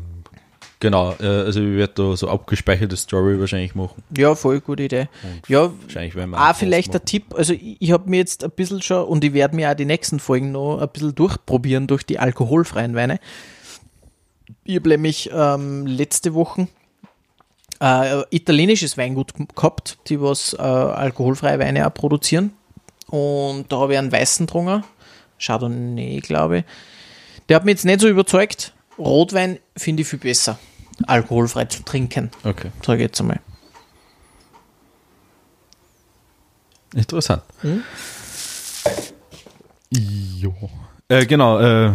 genau, 0.80 1.14
äh, 1.20 1.26
also 1.26 1.60
wir 1.60 1.80
werden 1.80 1.92
da 1.96 2.16
so 2.16 2.30
abgespeicherte 2.30 2.96
Story 2.96 3.38
wahrscheinlich 3.42 3.76
machen. 3.76 4.02
Ja, 4.16 4.36
voll 4.36 4.62
gute 4.62 4.84
Idee. 4.84 5.10
Und 5.22 5.50
Ja, 5.50 5.70
wahrscheinlich 5.82 6.16
werden 6.16 6.30
wir 6.30 6.50
auch 6.50 6.56
vielleicht 6.56 6.94
der 6.94 7.00
Post 7.00 7.10
Tipp, 7.12 7.36
also 7.36 7.52
ich, 7.52 7.76
ich 7.82 7.92
habe 7.92 8.10
mir 8.10 8.20
jetzt 8.20 8.46
ein 8.46 8.52
bisschen 8.52 8.82
schon, 8.82 9.04
und 9.06 9.22
ich 9.26 9.34
werde 9.34 9.54
mir 9.54 9.70
auch 9.70 9.76
die 9.76 9.84
nächsten 9.84 10.22
Folgen 10.22 10.54
noch 10.54 10.80
ein 10.80 10.88
bisschen 10.88 11.14
durchprobieren 11.14 11.88
durch 11.88 12.04
die 12.04 12.20
alkoholfreien 12.20 12.96
Weine. 12.96 13.20
Ich 14.64 14.78
habe 14.78 14.88
nämlich 14.88 15.30
ähm, 15.34 15.86
letzte 15.88 16.34
Woche 16.34 16.70
äh, 17.80 18.24
italienisches 18.30 18.98
Weingut 18.98 19.34
gehabt, 19.56 19.98
die 20.08 20.22
was 20.22 20.54
äh, 20.54 20.62
alkoholfreie 20.62 21.60
Weine 21.60 21.88
auch 21.88 21.94
produzieren. 21.94 22.54
Und 23.08 23.72
da 23.72 23.78
habe 23.78 23.94
ich 23.94 24.00
einen 24.00 24.12
weißen 24.12 24.48
Drunger, 24.48 24.84
Chardonnay, 25.40 26.20
glaube 26.20 26.60
ich. 26.60 26.64
Der 27.50 27.56
hat 27.56 27.66
mich 27.66 27.74
jetzt 27.74 27.86
nicht 27.86 28.02
so 28.02 28.08
überzeugt. 28.08 28.74
Rotwein 28.98 29.60
finde 29.78 30.02
ich 30.02 30.08
viel 30.08 30.20
besser, 30.20 30.60
alkoholfrei 31.06 31.66
zu 31.66 31.84
trinken. 31.84 32.32
Okay, 32.44 32.72
sage 32.84 33.04
ich 33.04 33.08
jetzt 33.10 33.22
einmal. 33.22 33.40
interessant. 36.98 37.44
Mhm. 37.62 37.84
Jo. 39.92 40.54
Äh, 41.08 41.26
genau, 41.26 41.60
äh, 41.60 41.94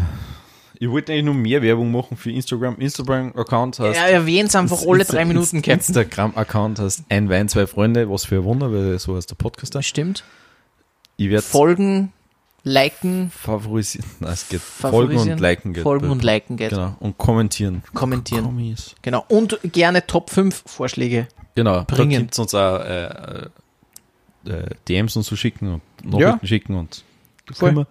ich 0.82 0.90
wollte 0.90 1.12
eigentlich 1.12 1.24
nur 1.26 1.34
mehr 1.34 1.62
Werbung 1.62 1.92
machen 1.92 2.16
für 2.16 2.32
Instagram. 2.32 2.74
Instagram-Account 2.80 3.78
heißt 3.78 4.00
Er 4.00 4.08
erwähnt 4.08 4.48
es 4.48 4.56
einfach 4.56 4.82
alle 4.84 5.04
Insta- 5.04 5.12
drei 5.12 5.24
Minuten, 5.24 5.62
Captain. 5.62 5.76
Instagram-Account 5.78 6.80
heißt 6.80 7.04
Ein 7.08 7.28
Wein, 7.28 7.48
zwei 7.48 7.68
Freunde. 7.68 8.10
Was 8.10 8.24
für 8.24 8.38
ein 8.38 8.44
Wunder, 8.44 8.72
weil 8.72 8.98
so 8.98 9.14
heißt 9.16 9.30
der 9.30 9.36
Podcast. 9.36 9.76
da. 9.76 9.82
Stimmt. 9.82 10.24
Ich 11.16 11.30
werde 11.30 11.42
Folgen, 11.42 12.12
liken, 12.64 13.30
favorisieren. 13.30 14.08
Nein, 14.20 14.32
es 14.32 14.48
geht. 14.48 14.60
Folgen 14.60 15.18
und 15.18 15.38
liken 15.38 15.72
geht. 15.72 15.84
Folgen 15.84 16.10
und 16.10 16.24
liken 16.24 16.56
geht. 16.56 16.70
Genau. 16.70 16.96
Und 16.98 17.16
kommentieren. 17.16 17.84
Kommentieren. 17.94 18.44
Kommis. 18.46 18.96
Genau. 19.02 19.24
Und 19.28 19.60
gerne 19.62 20.04
Top 20.08 20.30
5 20.30 20.64
Vorschläge. 20.66 21.28
Genau. 21.54 21.84
Bringen. 21.84 22.28
Da 22.34 22.42
uns 22.42 22.54
auch 22.56 22.80
äh, 22.80 23.46
äh, 24.46 24.66
DMs 24.88 25.14
und 25.14 25.22
so 25.22 25.36
schicken 25.36 25.74
und 25.74 25.82
Nachrichten 26.04 26.46
schicken 26.48 26.74
und 26.74 27.04
Voll. 27.52 27.86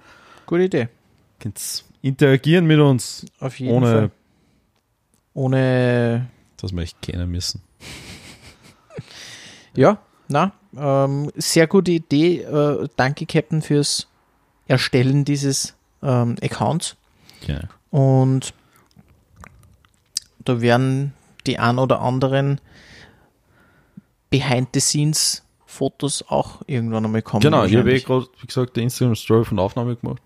Gute 0.45 0.63
Idee. 0.63 0.87
könnt 1.39 1.57
interagieren 2.01 2.65
mit 2.65 2.79
uns, 2.79 3.25
Auf 3.39 3.59
jeden 3.59 3.73
ohne 3.73 3.87
Fall. 3.87 4.11
Ohne. 5.33 6.29
dass 6.57 6.73
wir 6.73 6.81
euch 6.81 6.99
kennen 7.01 7.29
müssen. 7.31 7.61
Ja, 9.73 9.99
na, 10.27 10.51
ähm, 10.75 11.31
sehr 11.35 11.67
gute 11.67 11.91
Idee. 11.91 12.41
Äh, 12.41 12.87
danke, 12.95 13.25
Captain, 13.25 13.61
fürs 13.61 14.07
Erstellen 14.67 15.25
dieses 15.25 15.75
ähm, 16.01 16.35
Accounts. 16.41 16.97
Genau. 17.45 17.61
Und 17.89 18.53
da 20.39 20.61
werden 20.61 21.13
die 21.45 21.59
ein 21.59 21.77
oder 21.77 22.01
anderen 22.01 22.59
Behind-the-Scenes-Fotos 24.29 26.25
auch 26.27 26.61
irgendwann 26.67 27.05
einmal 27.05 27.21
kommen. 27.21 27.41
Genau, 27.41 27.65
ich 27.65 27.75
habe 27.75 27.93
eh 27.93 27.99
gerade, 27.99 28.27
wie 28.39 28.47
gesagt, 28.47 28.75
der 28.75 28.83
Instagram-Story 28.83 29.45
von 29.45 29.57
der 29.57 29.65
Aufnahme 29.65 29.95
gemacht. 29.95 30.21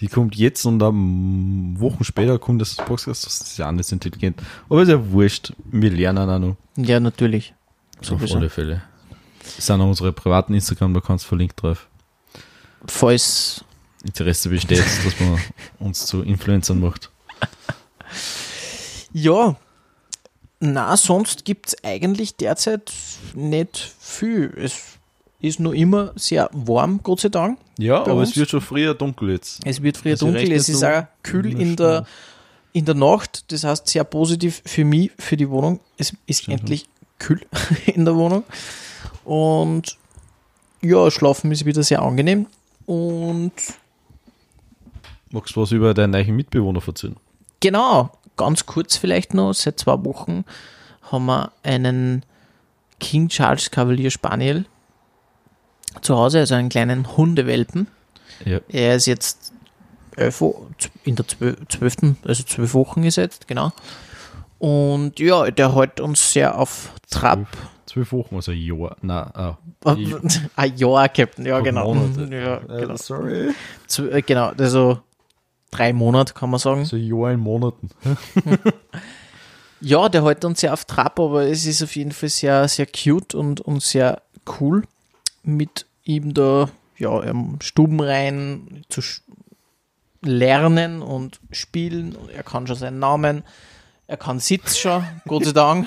Die 0.00 0.08
kommt 0.08 0.36
jetzt 0.36 0.64
und 0.64 0.82
am 0.82 1.74
Wochen 1.78 2.04
später 2.04 2.38
kommt 2.38 2.60
das 2.60 2.76
Podcast. 2.76 3.26
Das 3.26 3.40
ist 3.40 3.58
ja 3.58 3.70
nicht 3.72 3.86
so 3.88 3.96
intelligent. 3.96 4.40
Aber 4.68 4.82
ist 4.82 4.88
ja 4.88 5.10
wurscht. 5.10 5.52
Wir 5.64 5.90
lernen 5.90 6.30
auch 6.30 6.38
noch. 6.38 6.56
Ja, 6.76 7.00
natürlich. 7.00 7.54
Auf 8.00 8.06
Sowieso. 8.06 8.36
alle 8.36 8.48
Fälle. 8.48 8.82
Das 9.56 9.66
sind 9.66 9.80
auch 9.80 9.88
unsere 9.88 10.12
privaten 10.12 10.54
Instagram-Accounts 10.54 11.24
verlinkt 11.24 11.60
drauf. 11.62 11.88
Falls 12.86 13.64
Interesse 14.04 14.50
besteht, 14.50 14.78
dass 15.04 15.20
man 15.20 15.40
uns 15.80 16.06
zu 16.06 16.22
Influencern 16.22 16.80
macht. 16.80 17.10
Ja, 19.12 19.56
na, 20.60 20.96
sonst 20.96 21.44
gibt 21.44 21.68
es 21.68 21.84
eigentlich 21.84 22.36
derzeit 22.36 22.92
nicht 23.34 23.78
viel. 24.00 24.52
Es 24.56 24.97
ist 25.40 25.60
nur 25.60 25.74
immer 25.74 26.12
sehr 26.16 26.50
warm, 26.52 27.00
Gott 27.02 27.20
sei 27.20 27.28
Dank. 27.28 27.58
Ja, 27.78 28.00
aber 28.00 28.14
uns? 28.14 28.30
es 28.30 28.36
wird 28.36 28.50
schon 28.50 28.60
früher 28.60 28.94
dunkel 28.94 29.30
jetzt. 29.30 29.60
Es 29.64 29.82
wird 29.82 29.96
früher 29.96 30.12
Also 30.12 30.26
dunkel, 30.26 30.52
es 30.52 30.68
ist 30.68 30.84
auch 30.84 31.04
kühl 31.22 31.58
in 31.60 31.76
der 31.76 32.06
in 32.72 32.84
der, 32.84 32.94
Nacht. 32.94 33.50
Das 33.50 33.64
heißt, 33.64 33.88
sehr 33.88 34.04
positiv 34.04 34.62
für 34.64 34.84
mich, 34.84 35.10
für 35.18 35.36
die 35.36 35.48
Wohnung. 35.48 35.80
Es 35.96 36.12
ist 36.26 36.42
Stimmt. 36.42 36.60
endlich 36.60 36.88
kühl 37.18 37.40
in 37.86 38.04
der 38.04 38.14
Wohnung. 38.14 38.44
Und 39.24 39.96
ja, 40.82 41.10
schlafen 41.10 41.50
ist 41.50 41.64
wieder 41.64 41.82
sehr 41.82 42.02
angenehm. 42.02 42.46
Und 42.86 43.52
Magst 45.30 45.56
du 45.56 45.62
was 45.62 45.72
über 45.72 45.92
deinen 45.92 46.12
neuen 46.12 46.36
Mitbewohner 46.36 46.80
erzählen? 46.86 47.16
Genau, 47.60 48.10
ganz 48.36 48.66
kurz 48.66 48.96
vielleicht 48.96 49.34
noch, 49.34 49.52
seit 49.52 49.78
zwei 49.78 50.02
Wochen 50.04 50.44
haben 51.10 51.26
wir 51.26 51.52
einen 51.62 52.24
King 53.00 53.28
Charles 53.28 53.70
Cavalier 53.70 54.10
Spaniel 54.10 54.64
zu 56.02 56.16
Hause, 56.16 56.40
also 56.40 56.54
einen 56.54 56.68
kleinen 56.68 57.16
Hundewelpen. 57.16 57.88
Ja. 58.44 58.60
Er 58.68 58.96
ist 58.96 59.06
jetzt 59.06 59.52
elf, 60.16 60.42
in 61.04 61.16
der 61.16 61.26
zwö- 61.26 61.56
zwölften, 61.68 62.16
also 62.24 62.42
zwölf 62.42 62.74
Wochen 62.74 63.04
ist 63.04 63.18
er 63.18 63.24
jetzt, 63.24 63.46
genau. 63.48 63.72
Und 64.58 65.20
ja, 65.20 65.50
der 65.50 65.74
hält 65.74 66.00
uns 66.00 66.32
sehr 66.32 66.58
auf 66.58 66.92
Trab. 67.10 67.46
Zwölf 67.86 68.12
Wochen, 68.12 68.34
also 68.34 68.50
ein 68.52 68.58
Jahr. 68.58 68.96
Nein, 69.00 69.30
ah. 69.34 69.56
Ein 70.56 70.76
Jahr, 70.76 71.08
Captain, 71.08 71.46
ja, 71.46 71.60
genau. 71.60 71.94
Ja, 71.94 72.56
Äh, 72.58 72.80
genau. 72.80 72.96
Sorry. 72.96 73.50
Zw- 73.88 74.10
äh, 74.10 74.22
genau, 74.22 74.48
also 74.58 74.98
drei 75.70 75.92
Monate 75.92 76.34
kann 76.34 76.50
man 76.50 76.58
sagen. 76.58 76.84
So 76.84 76.96
ein 76.96 77.06
Jahr 77.06 77.30
in 77.32 77.40
Monaten. 77.40 77.88
Ja, 79.80 80.08
der 80.08 80.24
hält 80.24 80.44
uns 80.44 80.60
sehr 80.60 80.72
auf 80.72 80.84
Trab, 80.84 81.20
aber 81.20 81.44
es 81.46 81.64
ist 81.64 81.82
auf 81.82 81.94
jeden 81.94 82.10
Fall 82.12 82.28
sehr, 82.28 82.66
sehr 82.66 82.86
cute 82.86 83.34
und, 83.34 83.60
und 83.60 83.80
sehr 83.82 84.22
cool 84.60 84.82
mit 85.44 85.86
ihm 86.08 86.34
da 86.34 86.70
ja, 86.96 87.20
im 87.20 87.60
Stuben 87.60 88.00
rein 88.00 88.82
zu 88.88 89.02
lernen 90.22 91.02
und 91.02 91.38
spielen. 91.52 92.16
Er 92.34 92.42
kann 92.42 92.66
schon 92.66 92.76
seinen 92.76 92.98
Namen, 92.98 93.44
er 94.06 94.16
kann 94.16 94.40
Sitz 94.40 94.78
schon, 94.78 95.04
Gott 95.28 95.44
sei 95.44 95.52
Dank. 95.52 95.86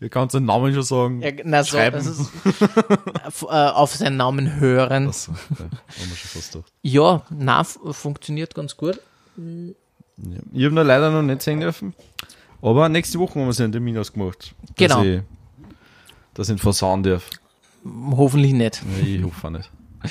Ihr 0.00 0.10
könnt 0.10 0.30
seinen 0.30 0.44
Namen 0.44 0.74
schon 0.74 0.82
sagen. 0.82 1.22
Er, 1.22 1.32
na, 1.44 1.64
so, 1.64 1.78
ist, 1.78 2.30
auf, 3.24 3.42
äh, 3.42 3.46
auf 3.46 3.94
seinen 3.94 4.18
Namen 4.18 4.60
hören. 4.60 5.08
Achso, 5.08 5.32
okay. 5.32 5.62
haben 5.62 5.70
wir 6.10 6.16
schon 6.16 6.30
fast 6.30 6.52
gedacht. 6.52 6.72
Ja, 6.82 7.22
na, 7.30 7.64
funktioniert 7.64 8.54
ganz 8.54 8.76
gut. 8.76 9.00
Ja. 9.38 10.38
Ich 10.52 10.64
habe 10.66 10.82
leider 10.82 11.10
noch 11.10 11.22
nicht 11.22 11.40
sehen 11.40 11.60
dürfen. 11.60 11.94
Aber 12.60 12.88
nächste 12.90 13.18
Woche 13.18 13.40
haben 13.40 13.50
wir 13.50 13.64
einen 13.64 13.72
Termin 13.72 13.96
ausgemacht. 13.96 14.54
Genau. 14.74 14.96
Dass 14.96 15.06
ich, 15.06 15.20
dass 16.34 16.48
ich 16.48 16.56
ihn 16.56 16.58
versauen 16.58 17.02
darf. 17.02 17.30
Hoffentlich 18.10 18.52
nicht. 18.52 18.82
Ja, 19.00 19.06
ich 19.06 19.24
hoffe 19.24 19.50
nicht. 19.50 19.70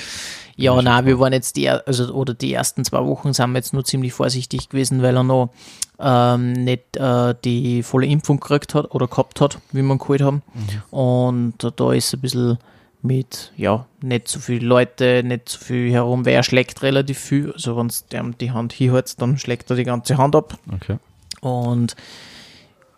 Ja, 0.58 0.80
nein, 0.80 1.04
wir 1.04 1.18
waren 1.20 1.34
jetzt 1.34 1.56
die, 1.56 1.68
also, 1.68 2.14
oder 2.14 2.32
die 2.32 2.54
ersten 2.54 2.82
zwei 2.82 3.04
Wochen 3.04 3.34
sind 3.34 3.50
wir 3.50 3.58
jetzt 3.58 3.74
nur 3.74 3.84
ziemlich 3.84 4.14
vorsichtig 4.14 4.70
gewesen, 4.70 5.02
weil 5.02 5.14
er 5.14 5.22
noch 5.22 5.50
ähm, 5.98 6.52
nicht 6.52 6.96
äh, 6.96 7.34
die 7.44 7.82
volle 7.82 8.06
Impfung 8.06 8.40
gekriegt 8.40 8.74
hat 8.74 8.94
oder 8.94 9.06
gehabt 9.06 9.42
hat, 9.42 9.58
wie 9.72 9.82
wir 9.82 9.92
ihn 9.92 9.98
geholt 9.98 10.22
haben. 10.22 10.42
Und 10.90 11.62
äh, 11.62 11.70
da 11.76 11.92
ist 11.92 12.14
ein 12.14 12.20
bisschen 12.20 12.58
mit, 13.02 13.52
ja, 13.58 13.84
nicht 14.00 14.28
so 14.28 14.40
viele 14.40 14.66
Leute, 14.66 15.22
nicht 15.22 15.50
so 15.50 15.58
viel 15.58 15.92
herum, 15.92 16.24
weil 16.24 16.32
er 16.32 16.42
schlägt 16.42 16.82
relativ 16.82 17.18
viel. 17.18 17.52
Also, 17.52 17.76
wenn 17.76 17.88
du 17.88 18.36
die 18.40 18.50
Hand 18.50 18.72
hinhältst, 18.72 19.20
dann 19.20 19.36
schlägt 19.36 19.68
er 19.68 19.76
die 19.76 19.84
ganze 19.84 20.16
Hand 20.16 20.34
ab. 20.34 20.58
Okay. 20.74 20.96
Und 21.40 21.96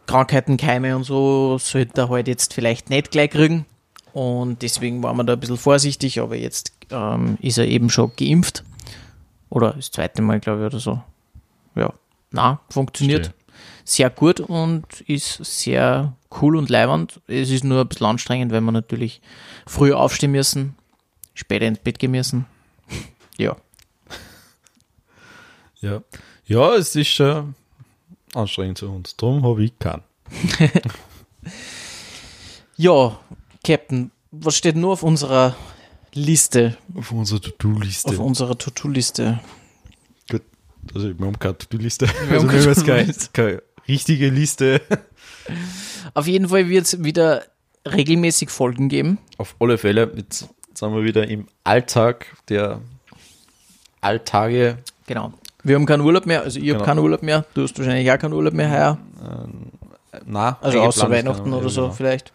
Krankheiten, 0.06 0.56
Keime 0.56 0.94
und 0.94 1.02
so 1.04 1.58
sollte 1.58 2.02
er 2.02 2.08
halt 2.08 2.28
jetzt 2.28 2.54
vielleicht 2.54 2.88
nicht 2.88 3.10
gleich 3.10 3.30
kriegen. 3.30 3.66
Und 4.12 4.62
deswegen 4.62 5.02
waren 5.02 5.16
wir 5.16 5.24
da 5.24 5.34
ein 5.34 5.40
bisschen 5.40 5.56
vorsichtig, 5.56 6.20
aber 6.20 6.36
jetzt 6.36 6.72
ähm, 6.90 7.38
ist 7.40 7.58
er 7.58 7.66
eben 7.66 7.90
schon 7.90 8.12
geimpft. 8.16 8.64
Oder 9.50 9.72
das 9.72 9.90
zweite 9.90 10.22
Mal, 10.22 10.40
glaube 10.40 10.60
ich, 10.60 10.66
oder 10.66 10.80
so. 10.80 11.02
Ja, 11.74 11.92
na, 12.30 12.60
funktioniert 12.70 13.26
Verstehe. 13.26 13.82
sehr 13.84 14.10
gut 14.10 14.40
und 14.40 15.00
ist 15.02 15.44
sehr 15.44 16.14
cool 16.40 16.56
und 16.56 16.68
leibend. 16.68 17.20
Es 17.26 17.50
ist 17.50 17.64
nur 17.64 17.80
ein 17.80 17.88
bisschen 17.88 18.06
anstrengend, 18.06 18.52
weil 18.52 18.60
wir 18.60 18.72
natürlich 18.72 19.20
früher 19.66 19.98
aufstehen 19.98 20.32
müssen, 20.32 20.76
später 21.34 21.66
ins 21.66 21.78
Bett 21.78 21.98
gehen 21.98 22.10
müssen. 22.10 22.46
ja. 23.38 23.56
Ja. 25.80 26.02
Ja, 26.46 26.74
es 26.74 26.96
ist 26.96 27.08
schon 27.08 27.54
anstrengend 28.34 28.80
für 28.80 28.88
uns. 28.88 29.16
Darum 29.16 29.44
habe 29.44 29.64
ich 29.64 29.78
keinen. 29.78 30.02
Ja, 32.80 33.18
Captain, 33.64 34.10
was 34.30 34.56
steht 34.56 34.76
nur 34.76 34.92
auf 34.92 35.02
unserer 35.02 35.56
Liste, 36.14 36.76
Auf 36.94 37.12
unserer 37.12 37.40
To-Do-Liste. 37.40 38.08
auf 38.10 38.18
unserer 38.18 38.56
To-Do-Liste? 38.56 39.40
Gut. 40.30 40.42
Also, 40.94 41.18
wir 41.18 41.26
haben 41.26 41.38
keine 41.38 41.58
To-Do-Liste. 41.58 42.06
Also, 42.30 42.30
wir 42.30 42.48
keine 42.48 42.62
haben 43.00 43.06
jetzt 43.08 43.34
keine, 43.34 43.56
keine 43.56 43.62
richtige 43.86 44.28
Liste. 44.30 44.80
Auf 46.14 46.26
jeden 46.26 46.48
Fall 46.48 46.68
wird 46.68 46.86
es 46.86 47.02
wieder 47.04 47.44
regelmäßig 47.86 48.50
Folgen 48.50 48.88
geben. 48.88 49.18
Auf 49.38 49.54
alle 49.60 49.78
Fälle, 49.78 50.12
jetzt 50.16 50.48
sind 50.74 50.92
wir 50.94 51.04
wieder 51.04 51.26
im 51.28 51.46
Alltag 51.64 52.26
der 52.48 52.80
Alltage. 54.00 54.78
Genau. 55.06 55.32
Wir 55.64 55.74
haben 55.74 55.86
keinen 55.86 56.02
Urlaub 56.02 56.24
mehr, 56.26 56.42
also 56.42 56.58
ich 56.58 56.64
habe 56.68 56.74
Genau. 56.74 56.84
keinen 56.84 56.98
Urlaub 57.00 57.22
mehr, 57.22 57.44
du 57.54 57.62
hast 57.62 57.76
wahrscheinlich 57.78 58.10
auch 58.10 58.18
keinen 58.18 58.32
Urlaub 58.32 58.54
mehr 58.54 58.70
heuer, 58.70 58.98
Äh, 60.12 60.20
Na, 60.24 60.56
also 60.60 60.80
außer 60.80 61.10
Weihnachten 61.10 61.52
oder 61.52 61.68
so 61.68 61.82
genau. 61.82 61.94
vielleicht. 61.94 62.32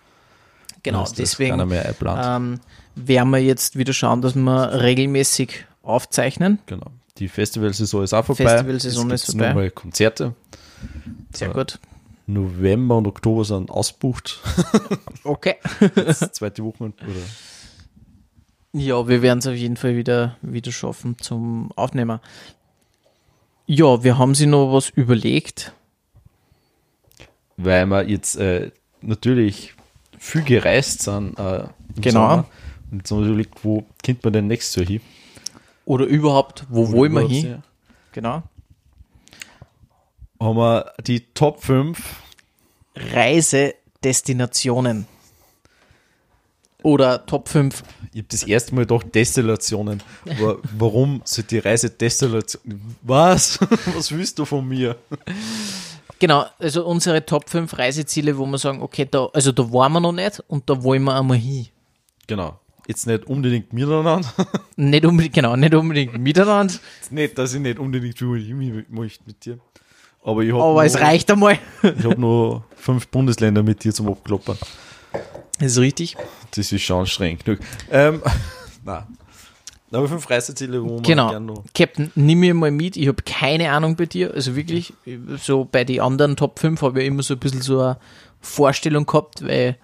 Genau, 0.83 1.07
deswegen 1.17 1.59
ähm, 1.61 2.59
werden 2.95 3.29
wir 3.29 3.39
jetzt 3.39 3.77
wieder 3.77 3.93
schauen, 3.93 4.21
dass 4.21 4.35
wir 4.35 4.81
regelmäßig 4.81 5.65
aufzeichnen. 5.81 6.59
Genau. 6.65 6.87
Die 7.17 7.27
Festivalsaison 7.29 8.03
ist 8.03 8.13
auch 8.13 8.25
vorbei. 8.25 8.45
Festivalsaison 8.49 9.09
Jetzt 9.09 9.29
ist 9.29 9.31
vorbei. 9.31 9.47
Nochmal 9.49 9.71
Konzerte. 9.71 10.33
Sehr 11.33 11.47
Ja. 11.49 11.53
gut. 11.53 11.79
November 12.25 12.97
und 12.97 13.07
Oktober 13.07 13.45
sind 13.45 13.69
ausbucht. 13.71 14.39
Okay. 15.25 15.55
Das 15.95 16.19
zweite 16.33 16.63
Wochenende. 16.65 16.97
Oder 17.05 17.21
Ja, 18.73 19.07
wir 19.07 19.21
werden 19.21 19.39
es 19.39 19.47
auf 19.47 19.53
jeden 19.55 19.77
Fall 19.77 19.95
wieder, 19.95 20.35
wieder 20.41 20.71
schaffen 20.73 21.17
zum 21.19 21.71
Aufnehmen. 21.77 22.19
Ja, 23.65 24.03
wir 24.03 24.17
haben 24.17 24.35
sie 24.35 24.47
noch 24.47 24.73
was 24.73 24.89
überlegt. 24.89 25.71
weil 27.55 27.85
wir 27.85 28.03
jetzt 28.09 28.35
äh, 28.35 28.71
natürlich 29.01 29.75
viel 30.23 30.43
gereist 30.43 31.01
sind. 31.03 31.37
Äh, 31.37 31.65
Genau. 31.95 32.29
Sommer. 32.29 32.45
Und 32.91 33.09
wir 33.11 33.17
überlegt, 33.27 33.63
wo 33.63 33.85
könnte 34.03 34.21
man 34.23 34.33
denn 34.33 34.47
nächstes 34.47 34.75
Jahr 34.77 34.85
hin? 34.87 35.01
Oder 35.85 36.05
überhaupt, 36.05 36.65
wo 36.69 36.91
wollen 36.91 37.13
wir 37.13 37.27
hin? 37.27 37.45
ja. 37.47 37.61
Genau. 38.13 38.41
Haben 40.39 40.57
wir 40.57 40.91
die 41.05 41.21
Top 41.33 41.61
5 41.63 41.99
Reisedestinationen. 42.95 45.05
Oder 46.83 47.25
Top 47.25 47.47
5. 47.47 47.81
Ich 48.11 48.19
habe 48.19 48.27
das 48.29 48.43
erste 48.43 48.75
Mal 48.75 48.85
doch 48.85 49.03
Destillationen. 49.03 50.03
Aber 50.29 50.57
warum 50.77 51.21
sind 51.25 51.49
die 51.51 51.59
Reise 51.59 51.89
Destillation? 51.89 52.95
Was? 53.01 53.57
Was 53.95 54.11
willst 54.11 54.37
du 54.39 54.45
von 54.45 54.67
mir? 54.67 54.97
Genau, 56.19 56.45
also 56.59 56.85
unsere 56.85 57.25
Top 57.25 57.49
5 57.49 57.77
Reiseziele, 57.77 58.37
wo 58.37 58.45
wir 58.45 58.57
sagen, 58.57 58.81
okay, 58.81 59.07
da, 59.09 59.27
also 59.33 59.51
da 59.51 59.63
waren 59.71 59.91
wir 59.93 59.99
noch 59.99 60.11
nicht 60.11 60.41
und 60.47 60.69
da 60.69 60.81
wollen 60.81 61.03
wir 61.03 61.15
einmal 61.15 61.37
hin. 61.37 61.67
Genau. 62.27 62.59
Jetzt 62.87 63.07
nicht 63.07 63.25
unbedingt 63.25 63.71
miteinander. 63.71 64.27
Nicht 64.75 65.05
unbedingt, 65.05 65.33
genau, 65.33 65.55
nicht 65.55 65.73
unbedingt 65.73 66.17
miteinander, 66.17 66.73
nicht, 67.11 67.37
dass 67.37 67.53
ich 67.53 67.61
nicht 67.61 67.79
unbedingt 67.79 68.19
möchte 68.91 69.23
mit 69.25 69.45
dir. 69.45 69.59
Aber 70.23 70.41
ich 70.41 70.51
habe 70.51 70.63
aber 70.63 70.85
es 70.85 70.99
reicht 70.99 71.29
einmal. 71.31 71.59
Ich 71.83 72.03
habe 72.03 72.19
nur 72.19 72.65
fünf 72.75 73.07
Bundesländer 73.07 73.63
mit 73.63 73.83
dir 73.83 73.93
zum 73.93 74.07
Abkloppern. 74.09 74.57
Das 75.59 75.71
ist 75.73 75.77
richtig. 75.77 76.17
Das 76.55 76.71
ist 76.71 76.81
schon 76.81 77.01
anstrengend 77.01 77.45
genug. 77.45 77.59
Ähm, 77.91 78.21
nein. 78.83 79.03
Aber 79.93 80.07
fünf 80.07 80.29
Reiseziele, 80.29 80.83
wo 80.83 80.95
man 80.95 81.03
Genau. 81.03 81.29
gerne 81.29 81.45
noch. 81.45 81.63
Captain, 81.75 82.11
nimm 82.15 82.39
mir 82.39 82.53
mal 82.53 82.71
mit. 82.71 82.97
Ich 82.97 83.07
habe 83.07 83.21
keine 83.23 83.71
Ahnung 83.71 83.95
bei 83.95 84.05
dir. 84.07 84.33
Also 84.33 84.55
wirklich, 84.55 84.93
so 85.41 85.65
bei 85.71 85.83
den 85.83 85.99
anderen 86.01 86.35
Top 86.35 86.59
5 86.59 86.81
habe 86.81 87.01
ich 87.01 87.07
immer 87.07 87.23
so 87.23 87.35
ein 87.35 87.39
bisschen 87.39 87.61
so 87.61 87.79
eine 87.79 87.97
Vorstellung 88.41 89.05
gehabt, 89.05 89.43
weil, 89.45 89.77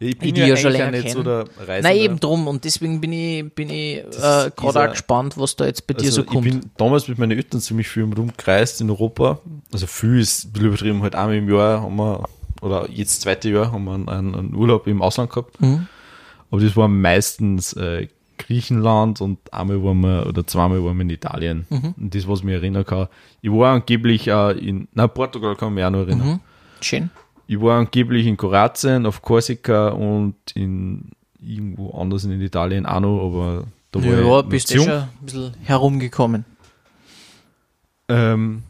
Ja, 0.00 0.08
ich 0.08 0.18
die 0.18 0.40
ja 0.40 0.56
schon 0.56 0.72
länger 0.72 0.90
nicht 0.90 1.10
so 1.10 1.22
der 1.22 1.44
Reisender. 1.58 1.82
nein, 1.82 1.96
eben 1.96 2.20
drum. 2.20 2.46
Und 2.48 2.64
deswegen 2.64 3.00
bin 3.00 3.12
ich, 3.12 3.52
bin 3.54 3.70
ich 3.70 3.98
äh, 3.98 4.50
gerade 4.54 4.84
auch 4.84 4.90
gespannt, 4.90 5.38
was 5.38 5.56
da 5.56 5.64
jetzt 5.66 5.86
bei 5.86 5.94
dir 5.94 6.06
Also 6.06 6.22
so 6.22 6.24
kommt. 6.24 6.46
ich 6.46 6.52
bin 6.52 6.70
damals 6.76 7.08
mit 7.08 7.18
meinen 7.18 7.32
Eltern 7.36 7.60
ziemlich 7.60 7.88
viel 7.88 8.02
rumgereist 8.04 8.80
in 8.80 8.90
Europa. 8.90 9.38
Also 9.72 9.86
viel 9.86 10.20
ist 10.20 10.44
ein 10.44 10.52
bisschen 10.52 10.68
übertrieben, 10.68 11.02
halt 11.02 11.14
einmal 11.14 11.36
im 11.36 11.48
Jahr 11.48 11.80
haben 11.82 11.96
wir, 11.96 12.24
oder 12.60 12.88
jetzt 12.90 13.22
zweite 13.22 13.48
Jahr 13.48 13.72
haben 13.72 13.84
wir 13.84 13.94
einen, 13.94 14.34
einen 14.34 14.54
Urlaub 14.54 14.86
im 14.86 15.00
Ausland 15.00 15.30
gehabt. 15.30 15.60
Mhm. 15.60 15.86
Aber 16.50 16.60
das 16.60 16.76
war 16.76 16.86
meistens 16.88 17.72
äh, 17.72 18.06
Griechenland 18.38 19.20
und 19.20 19.38
einmal 19.52 19.82
waren 19.82 20.00
wir, 20.00 20.26
oder 20.26 20.46
zweimal 20.46 20.82
waren 20.84 20.96
wir 20.96 21.02
in 21.02 21.10
Italien. 21.10 21.66
Mhm. 21.70 21.94
Und 21.96 22.14
das, 22.14 22.26
was 22.28 22.40
ich 22.40 22.44
mich 22.44 22.54
erinnern 22.54 22.84
kann. 22.84 23.08
Ich 23.42 23.50
war 23.50 23.74
angeblich 23.74 24.32
auch 24.32 24.50
in, 24.50 24.88
na 24.92 25.06
Portugal 25.06 25.56
kann 25.56 25.68
ich 25.68 25.74
mich 25.76 25.84
auch 25.84 25.90
noch 25.90 26.00
erinnern. 26.06 26.26
Mhm. 26.28 26.40
Schön. 26.80 27.10
Ich 27.46 27.60
war 27.60 27.78
angeblich 27.78 28.26
in 28.26 28.36
Kroatien, 28.36 29.06
auf 29.06 29.20
Korsika 29.22 29.88
und 29.88 30.34
in 30.54 31.10
irgendwo 31.40 31.90
anders 31.98 32.24
in 32.24 32.40
Italien 32.40 32.86
auch 32.86 33.00
noch, 33.00 33.26
aber 33.26 33.64
da 33.92 34.00
war 34.00 34.06
ich 34.06 34.18
Ja, 34.18 34.22
noch 34.22 34.42
bist 34.44 34.70
du 34.70 34.76
jung. 34.76 34.84
schon 34.86 34.94
ein 34.94 35.08
bisschen 35.20 35.54
herumgekommen. 35.62 36.44
Ähm, 38.08 38.62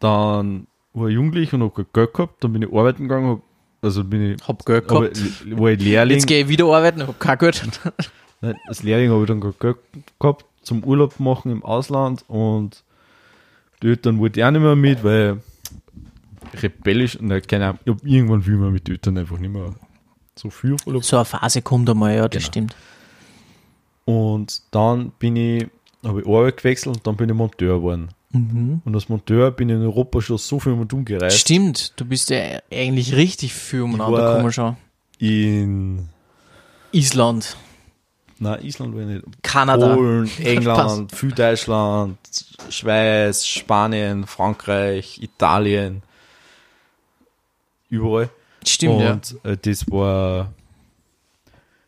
dann 0.00 0.66
war 0.92 1.08
ich 1.08 1.14
jugendlich 1.14 1.52
und 1.52 1.62
habe 1.62 1.72
kein 1.84 1.86
Geld 1.92 2.14
gehabt. 2.14 2.44
Dann 2.44 2.52
bin 2.52 2.62
ich 2.62 2.72
arbeiten 2.72 3.04
gegangen, 3.04 3.28
hab, 3.28 3.40
also 3.86 4.04
bin 4.04 4.32
ich, 4.34 4.48
Hab 4.48 4.64
Geld 4.66 4.90
aber, 4.90 5.08
gehabt. 5.08 5.58
war 5.58 5.70
ich 5.70 5.80
Lehrling. 5.80 6.16
Jetzt 6.18 6.26
gehe 6.26 6.42
ich 6.42 6.48
wieder 6.48 6.66
arbeiten, 6.66 7.06
hab 7.06 7.18
kein 7.18 7.38
Geld. 7.38 7.68
Nein, 8.42 8.54
als 8.68 8.82
Lehrling 8.82 9.10
habe 9.10 9.22
ich 9.22 9.28
dann 9.28 9.40
Geld 9.40 9.76
gehabt 10.20 10.44
zum 10.62 10.84
Urlaub 10.84 11.18
machen 11.20 11.50
im 11.52 11.64
Ausland 11.64 12.24
und 12.28 12.82
die 13.82 13.88
Eltern 13.88 14.18
wollten 14.18 14.42
auch 14.42 14.50
nicht 14.50 14.60
mehr 14.60 14.76
mit, 14.76 15.02
weil 15.04 15.40
rebellisch, 16.62 17.18
na, 17.20 17.40
keine 17.40 17.66
Ahnung, 17.68 17.78
ich 17.84 17.92
hab 17.92 18.04
irgendwann 18.04 18.44
will 18.46 18.56
man 18.56 18.72
mit 18.72 18.86
den 18.88 18.92
Eltern 18.94 19.18
einfach 19.18 19.38
nicht 19.38 19.52
mehr 19.52 19.74
so 20.34 20.50
viel 20.50 20.76
Urlaub. 20.86 21.04
So 21.04 21.16
eine 21.16 21.24
Phase 21.24 21.62
kommt 21.62 21.88
einmal, 21.88 22.14
ja, 22.14 22.28
das 22.28 22.42
Genau. 22.42 22.46
stimmt. 22.48 22.76
Und 24.04 24.62
dann 24.70 25.10
bin 25.18 25.36
ich, 25.36 25.66
habe 26.04 26.20
ich 26.20 26.26
Arbeit 26.26 26.58
gewechselt 26.58 26.96
und 26.96 27.06
dann 27.06 27.16
bin 27.16 27.28
ich 27.28 27.34
Monteur 27.34 27.78
geworden. 27.78 28.08
Und 28.32 28.82
als 28.94 29.08
Monteur 29.08 29.50
bin 29.50 29.68
ich 29.70 29.76
in 29.76 29.82
Europa 29.82 30.20
schon 30.20 30.36
so 30.38 30.58
viel 30.60 30.74
mit 30.74 30.92
umgereist. 30.92 31.38
Stimmt, 31.38 31.92
du 31.96 32.04
bist 32.04 32.28
ja 32.30 32.60
eigentlich 32.70 33.14
richtig 33.14 33.54
viel 33.54 33.82
umeinander 33.82 34.32
gekommen 34.34 34.52
schon. 34.52 34.76
In 35.18 36.08
Island, 36.92 37.56
Na, 38.38 38.60
Island 38.60 38.94
war 38.94 39.00
ich 39.02 39.06
nicht. 39.08 39.24
Kanada. 39.42 39.94
Polen, 39.94 40.30
England, 40.44 41.14
viel 41.14 41.32
Deutschland, 41.32 42.18
Schweiz, 42.68 43.46
Spanien, 43.46 44.26
Frankreich, 44.26 45.18
Italien. 45.22 46.02
Überall. 47.88 48.28
Stimmt, 48.66 49.00
ja. 49.00 49.12
und 49.12 49.36
äh, 49.44 49.56
das 49.56 49.90
war. 49.90 50.52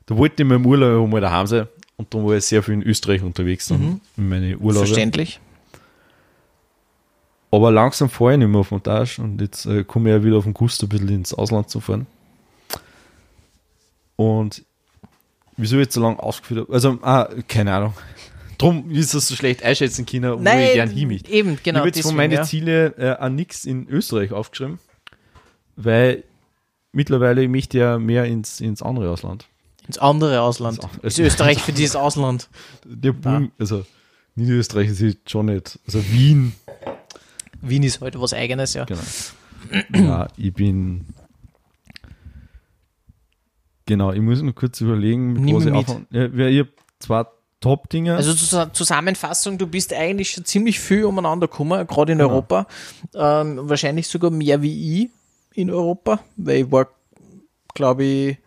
Da 0.06 0.16
wollte 0.16 0.42
ich 0.42 0.48
mal 0.48 0.54
im 0.54 0.64
Urlaub 0.66 1.10
mal 1.10 1.20
daheim 1.20 1.46
sein. 1.46 1.66
Und 1.96 2.14
dann 2.14 2.24
war 2.24 2.34
ich 2.36 2.44
sehr 2.44 2.62
viel 2.62 2.74
in 2.74 2.82
Österreich 2.82 3.22
unterwegs 3.22 3.68
Mhm. 3.70 4.00
in 4.16 4.28
meine 4.28 4.56
Urlaube. 4.56 4.86
Verständlich. 4.86 5.40
Aber 7.50 7.70
langsam 7.70 8.10
fahre 8.10 8.32
ich 8.32 8.38
nicht 8.38 8.48
mehr 8.48 8.60
auf 8.60 8.70
Montage 8.70 9.22
und 9.22 9.40
jetzt 9.40 9.64
äh, 9.66 9.84
komme 9.84 10.10
ich 10.10 10.16
ja 10.16 10.24
wieder 10.24 10.36
auf 10.36 10.44
den 10.44 10.54
Gust, 10.54 10.82
ein 10.82 10.88
bisschen 10.88 11.08
ins 11.08 11.32
Ausland 11.32 11.70
zu 11.70 11.80
fahren. 11.80 12.06
Und 14.16 14.64
wieso 15.56 15.76
ich 15.76 15.84
jetzt 15.84 15.94
so 15.94 16.00
lange 16.00 16.22
ausgeführt 16.22 16.62
habe, 16.62 16.72
also, 16.72 16.98
ah, 17.02 17.28
keine 17.46 17.74
Ahnung. 17.74 17.94
Drum 18.58 18.90
ist 18.90 19.14
das 19.14 19.28
so 19.28 19.36
schlecht 19.36 19.62
einschätzen 19.62 20.04
können, 20.04 20.32
wo 20.32 20.40
ich 20.40 20.72
gern 20.74 20.90
hin 20.90 21.08
möchte. 21.08 21.30
eben, 21.30 21.58
genau. 21.62 21.78
ich 21.78 21.80
habe 21.80 21.88
jetzt 21.88 22.02
von 22.02 22.16
meinen 22.16 22.32
ja. 22.32 22.42
Ziele 22.42 22.88
äh, 22.98 23.16
an 23.16 23.36
nichts 23.36 23.64
in 23.64 23.88
Österreich 23.88 24.32
aufgeschrieben, 24.32 24.80
weil 25.76 26.24
mittlerweile 26.90 27.44
ich 27.44 27.48
möchte 27.48 27.78
ja 27.78 27.98
mehr 27.98 28.24
ins, 28.24 28.60
ins 28.60 28.82
andere 28.82 29.10
Ausland. 29.10 29.46
Ins 29.86 29.98
andere 29.98 30.40
Ausland. 30.40 30.80
Ins 31.02 31.18
Ist 31.18 31.18
Österreich 31.26 31.62
für 31.62 31.72
dieses 31.72 31.94
Ausland. 31.94 32.48
Der 32.84 33.12
Boom, 33.12 33.52
also 33.60 33.84
Niederösterreich 34.34 34.88
ist 34.88 35.00
jetzt 35.00 35.30
schon 35.30 35.46
nicht, 35.46 35.78
also 35.86 36.04
Wien, 36.10 36.52
Wien 37.60 37.82
ist 37.82 38.00
heute 38.00 38.20
was 38.20 38.32
Eigenes, 38.34 38.74
ja. 38.74 38.84
Genau. 38.84 39.00
ja, 39.94 40.28
ich 40.36 40.52
bin. 40.54 41.06
Genau, 43.86 44.12
ich 44.12 44.20
muss 44.20 44.42
nur 44.42 44.54
kurz 44.54 44.80
überlegen, 44.80 45.32
mit 45.32 45.42
Nimm 45.42 45.56
was 45.56 45.64
ich 45.64 45.72
mit. 45.72 45.78
anfangen. 45.88 46.06
Ja, 46.10 46.46
ich 46.46 46.58
habe 46.60 46.68
zwei 46.98 47.24
Top-Dinge. 47.60 48.14
Also 48.16 48.34
zur 48.34 48.72
Zusammenfassung, 48.72 49.56
du 49.58 49.66
bist 49.66 49.92
eigentlich 49.94 50.30
schon 50.30 50.44
ziemlich 50.44 50.78
viel 50.78 51.04
umeinander 51.04 51.48
gekommen, 51.48 51.86
gerade 51.86 52.12
in 52.12 52.18
Genau. 52.18 52.30
Europa. 52.30 52.66
Ähm, 53.14 53.68
wahrscheinlich 53.68 54.06
sogar 54.08 54.30
mehr 54.30 54.62
wie 54.62 55.04
ich 55.04 55.10
in 55.54 55.70
Europa, 55.70 56.20
weil 56.36 56.64
ich 56.66 56.70
war, 56.70 56.88
glaube 57.74 58.04
ich, 58.04 58.38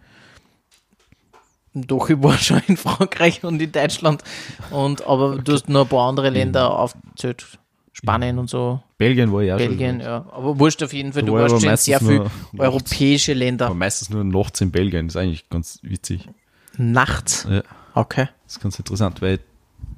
doch, 1.74 2.09
ich 2.09 2.22
war 2.22 2.38
schon 2.38 2.62
in 2.68 2.78
Frankreich 2.78 3.43
und 3.43 3.62
in 3.62 3.72
Deutschland. 3.72 4.24
Und, 4.70 5.05
aber 5.07 5.39
du 5.39 5.53
hast 5.53 5.68
noch 5.70 5.82
ein 5.82 5.88
paar 5.89 6.07
andere 6.07 6.30
Länder 6.30 6.78
aufgezählt. 6.78 7.57
Spanien 7.93 8.38
und 8.39 8.49
so, 8.49 8.82
Belgien 9.02 9.34
war 9.34 9.41
ja 9.41 9.58
schon. 9.58 9.68
Belgien, 9.70 9.99
ja. 9.99 10.26
Aber 10.32 10.60
wurscht 10.60 10.84
auf 10.84 10.93
jeden 10.93 11.12
Fall, 11.12 11.24
du 11.24 11.34
war 11.34 11.41
warst 11.49 11.60
schon 11.60 11.72
in 11.72 11.76
sehr 11.78 11.99
viele 11.99 12.30
europäische 12.56 13.34
Länder. 13.34 13.66
Aber 13.66 13.74
meistens 13.74 14.12
nur 14.12 14.24
nachts 14.24 14.62
in 14.62 14.70
Belgien, 14.70 15.08
das 15.08 15.16
ist 15.16 15.22
eigentlich 15.22 15.49
ganz 15.49 15.80
witzig. 15.82 16.30
Nachts. 16.78 17.47
Ja, 17.49 17.64
Okay. 17.95 18.30
das 18.45 18.58
ist 18.58 18.62
ganz 18.62 18.78
interessant, 18.78 19.20
weil, 19.24 19.39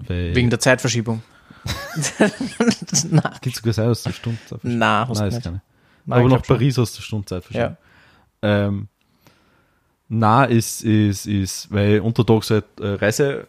weil 0.07 0.33
Wegen 0.33 0.49
der 0.49 0.59
Zeitverschiebung. 0.59 1.21
na, 3.11 3.33
gibt 3.41 3.57
sogar 3.57 3.73
sein, 3.73 3.87
dass 3.89 4.03
du 4.03 4.13
Stundenzeit 4.13 4.59
verschiebst. 4.61 4.77
na, 4.79 5.07
hast 5.07 5.19
Nein, 5.19 5.29
kann 5.31 5.37
ich. 5.39 5.45
Nein, 5.45 5.61
Aber 6.05 6.21
nach 6.21 6.27
glaub 6.29 6.45
schon. 6.45 6.55
Paris 6.57 6.77
hast 6.77 6.97
du 6.97 7.01
Stundenzeit 7.01 7.43
verschieben. 7.43 7.77
Ja. 8.41 8.67
Ähm, 8.67 8.87
na, 10.07 10.45
ist, 10.45 10.83
ist, 10.83 11.25
ist, 11.25 11.71
weil 11.71 11.99
untertags 11.99 12.49
halt 12.51 12.65
äh, 12.79 12.87
Reise 12.87 13.47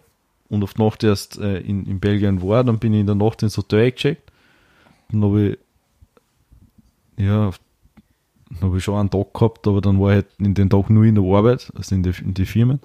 und 0.49 0.63
auf 0.65 0.77
Nacht 0.77 1.05
erst 1.05 1.39
äh, 1.39 1.59
in, 1.59 1.87
in 1.87 2.01
Belgien 2.01 2.43
war, 2.43 2.65
dann 2.65 2.79
bin 2.79 2.93
ich 2.93 3.01
in 3.01 3.07
der 3.07 3.15
Nacht 3.15 3.43
ins 3.45 3.57
Hotel 3.57 3.93
gecheckt. 3.93 4.24
Habe 5.23 5.59
ich, 7.17 7.25
ja, 7.25 7.51
habe 8.61 8.79
ich 8.79 8.85
schon 8.85 8.99
einen 8.99 9.11
Tag 9.11 9.33
gehabt, 9.35 9.67
aber 9.67 9.81
dann 9.81 10.01
war 10.01 10.11
ich 10.11 10.15
halt 10.17 10.27
in 10.39 10.55
den 10.55 10.71
Tag 10.71 10.91
nur 10.91 11.05
in 11.05 11.15
der 11.15 11.25
Arbeit, 11.25 11.71
also 11.77 11.95
in 11.95 12.03
die, 12.03 12.13
in 12.23 12.35
die 12.35 12.47
Firmen. 12.47 12.81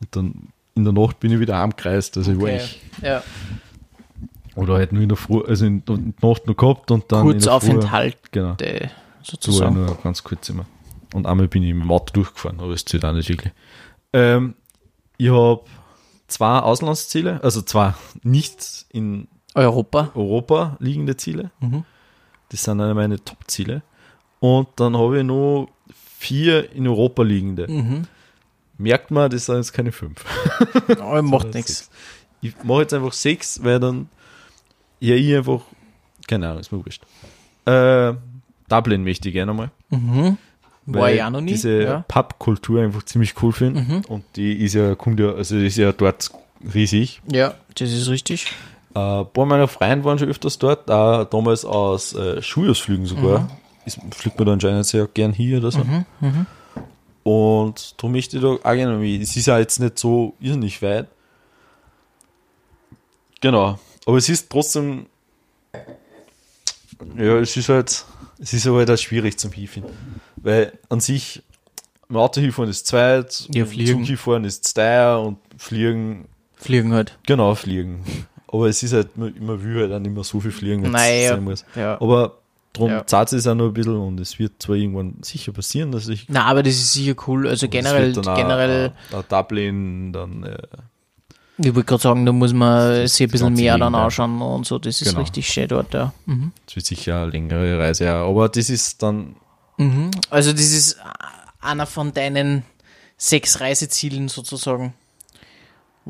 Und 0.00 0.16
dann 0.16 0.48
in 0.74 0.84
der 0.84 0.92
Nacht 0.92 1.20
bin 1.20 1.32
ich 1.32 1.40
wieder 1.40 1.58
heimgereist. 1.58 2.16
Also 2.16 2.32
ich 2.32 2.38
war 2.38 2.44
Okay. 2.48 2.56
ich, 2.64 2.80
Ja. 3.02 3.22
oder 4.56 4.74
halt 4.74 4.92
nur 4.92 5.02
in 5.02 5.08
der 5.08 5.16
Früh, 5.16 5.42
also 5.42 5.66
in, 5.66 5.84
der 5.84 5.98
Nacht 6.22 6.46
noch 6.46 6.56
gehabt 6.56 6.90
und 6.90 7.10
dann 7.12 7.22
Früh, 7.22 7.32
Kurzaufenthalte 7.32 8.18
Genau. 8.30 8.56
So 9.22 9.32
sozusagen. 9.32 9.74
nur 9.74 9.94
ganz 9.96 10.22
kurz 10.24 10.48
immer. 10.48 10.64
Und 11.12 11.26
einmal 11.26 11.48
bin 11.48 11.62
ich 11.62 11.74
mit 11.74 11.82
dem 11.84 11.90
Auto 11.90 12.12
durchgefahren, 12.14 12.60
aber 12.60 12.70
es 12.72 12.84
zählt 12.84 13.04
auch 13.04 13.12
nicht 13.12 13.28
wirklich. 13.28 13.52
Ähm, 14.12 14.54
ich 15.18 15.28
habe 15.30 15.62
zwei 16.28 16.60
Auslandsziele, 16.60 17.42
also 17.42 17.60
zwei 17.62 17.94
nicht 18.22 18.86
in 18.90 19.28
Europa. 19.54 20.10
Europa 20.14 20.76
liegende 20.80 21.16
Ziele. 21.16 21.50
Mhm. 21.60 21.84
Das 22.50 22.64
sind 22.64 22.80
eine 22.80 22.94
meine 22.94 23.22
Top-Ziele. 23.22 23.82
Und 24.40 24.68
dann 24.76 24.96
habe 24.96 25.18
ich 25.18 25.24
noch 25.24 25.68
vier 26.18 26.72
in 26.72 26.86
Europa 26.86 27.22
liegende. 27.22 27.68
Mhm. 27.68 28.02
Merkt 28.78 29.10
man, 29.10 29.30
das 29.30 29.46
sind 29.46 29.56
jetzt 29.56 29.72
keine 29.72 29.92
fünf. 29.92 30.24
Aber 31.00 31.22
macht 31.22 31.54
nichts. 31.54 31.90
Ich 32.40 32.54
mache 32.62 32.82
jetzt 32.82 32.94
einfach 32.94 33.12
sechs, 33.12 33.62
weil 33.62 33.78
dann 33.78 34.08
ja 35.00 35.14
ich 35.14 35.34
einfach, 35.34 35.60
keine 36.26 36.48
Ahnung, 36.48 36.60
ist 36.60 36.72
mir 36.72 36.84
wurscht. 36.84 37.02
Äh, 37.66 38.14
Dublin 38.68 39.04
möchte 39.04 39.28
ich 39.28 39.34
gerne 39.34 39.52
mal. 39.52 39.70
Mhm. 39.90 40.38
War 40.86 41.02
weil 41.02 41.16
ich 41.16 41.22
auch 41.22 41.30
noch 41.30 41.40
nie. 41.40 41.52
diese 41.52 41.82
ja. 41.82 42.04
Pub-Kultur 42.08 42.82
einfach 42.82 43.02
ziemlich 43.04 43.34
cool 43.42 43.52
finde. 43.52 43.82
Mhm. 43.82 44.02
Und 44.08 44.24
die 44.36 44.54
ist 44.54 44.74
ja, 44.74 44.94
kommt 44.94 45.20
ja, 45.20 45.32
also 45.32 45.56
ist 45.56 45.76
ja 45.76 45.92
dort 45.92 46.30
riesig. 46.74 47.20
ja, 47.30 47.54
das 47.74 47.92
ist 47.92 48.08
richtig. 48.08 48.46
Äh, 48.94 48.98
ein 49.20 49.26
paar 49.32 49.46
meiner 49.46 49.68
Freunde 49.68 50.04
waren 50.04 50.18
schon 50.18 50.28
öfters 50.28 50.58
dort, 50.58 50.90
auch 50.90 51.24
damals 51.24 51.64
aus 51.64 52.12
äh, 52.14 52.42
Schulausflügen 52.42 53.06
sogar. 53.06 53.48
Ist, 53.86 53.98
fliegt 54.12 54.38
man 54.38 54.46
da 54.46 54.52
anscheinend 54.54 54.86
sehr 54.86 55.06
gern 55.06 55.32
hier 55.32 55.58
oder 55.58 55.70
so. 55.70 55.78
Mhm, 55.80 56.46
Und 57.22 57.94
darum 57.96 58.12
möchte 58.12 58.36
ich 58.36 58.42
da 58.42 58.48
auch 58.48 58.62
gerne 58.74 58.96
mit. 58.96 59.22
Es 59.22 59.36
ist 59.36 59.46
ja 59.46 59.58
jetzt 59.58 59.78
nicht 59.80 59.98
so 59.98 60.34
irrsinnig 60.40 60.82
weit. 60.82 61.06
Genau. 63.40 63.78
Aber 64.06 64.16
es 64.16 64.28
ist 64.28 64.50
trotzdem, 64.50 65.06
ja, 67.16 67.38
es 67.38 67.56
ist 67.56 67.68
halt, 67.68 68.04
es 68.38 68.52
ist 68.52 68.66
halt 68.66 68.90
auch 68.90 68.96
schwierig 68.98 69.38
zum 69.38 69.52
Hinfinden. 69.52 69.92
Weil 70.36 70.78
an 70.88 71.00
sich, 71.00 71.42
im 72.08 72.16
Auto 72.16 72.40
hinfahren 72.40 72.70
ist 72.70 72.86
zweit, 72.86 73.48
Ja, 73.52 73.64
fliegen. 73.64 73.98
Zug 74.00 74.06
hinfahren 74.06 74.44
ist 74.44 74.68
steier 74.68 75.22
und 75.22 75.38
fliegen, 75.56 76.26
Fliegen 76.56 76.92
halt. 76.92 77.16
genau, 77.26 77.54
fliegen. 77.54 78.04
Aber 78.52 78.66
es 78.68 78.82
ist 78.82 78.92
halt, 78.92 79.16
man, 79.16 79.32
will 79.62 79.80
halt 79.82 79.92
auch 79.92 79.98
nicht 80.00 80.12
mehr 80.14 80.24
so 80.24 80.40
viel 80.40 80.50
fliegen, 80.50 80.82
wenn 80.82 80.94
es 80.94 81.28
sein 81.28 81.44
muss. 81.44 81.64
Ja. 81.76 82.00
Aber 82.00 82.38
darum 82.72 82.90
Ja. 82.90 83.06
zahlt 83.06 83.32
es 83.32 83.46
auch 83.46 83.54
noch 83.54 83.66
ein 83.66 83.72
bisschen 83.72 83.96
und 83.96 84.18
es 84.20 84.38
wird 84.38 84.54
zwar 84.60 84.76
irgendwann 84.76 85.14
sicher 85.22 85.52
passieren, 85.52 85.92
dass 85.92 86.08
ich 86.08 86.26
Na, 86.28 86.46
aber 86.46 86.62
das 86.62 86.74
ist 86.74 86.92
sicher 86.92 87.14
cool. 87.26 87.46
Also 87.46 87.68
generell, 87.68 88.12
dann 88.12 88.26
auch, 88.26 88.36
generell, 88.36 88.92
äh, 89.12 89.22
Dublin, 89.28 90.12
dann 90.12 90.42
äh, 90.44 90.58
ich 91.62 91.66
wollte 91.74 91.84
gerade 91.84 92.02
sagen, 92.02 92.24
da 92.24 92.32
muss 92.32 92.54
man 92.54 93.02
Das 93.02 93.16
sich 93.16 93.26
ein 93.26 93.30
bisschen 93.30 93.52
mehr 93.52 93.76
dann 93.76 93.94
anschauen 93.94 94.40
und 94.40 94.66
so. 94.66 94.78
Das 94.78 95.00
ist 95.02 95.08
Genau. 95.08 95.20
richtig 95.20 95.46
schön 95.46 95.68
dort, 95.68 95.92
ja. 95.92 96.12
Mhm. 96.26 96.52
es 96.66 96.74
wird 96.74 96.86
sicher 96.86 97.20
eine 97.22 97.30
längere 97.30 97.78
Reise, 97.78 98.04
ja. 98.06 98.24
Aber 98.24 98.48
das 98.48 98.70
ist 98.70 99.02
dann, 99.02 99.36
Mhm. 99.76 100.10
Also 100.28 100.52
das 100.52 100.72
ist 100.72 100.98
einer 101.60 101.86
von 101.86 102.12
deinen 102.12 102.64
sechs 103.16 103.60
Reisezielen 103.60 104.28
sozusagen, 104.28 104.92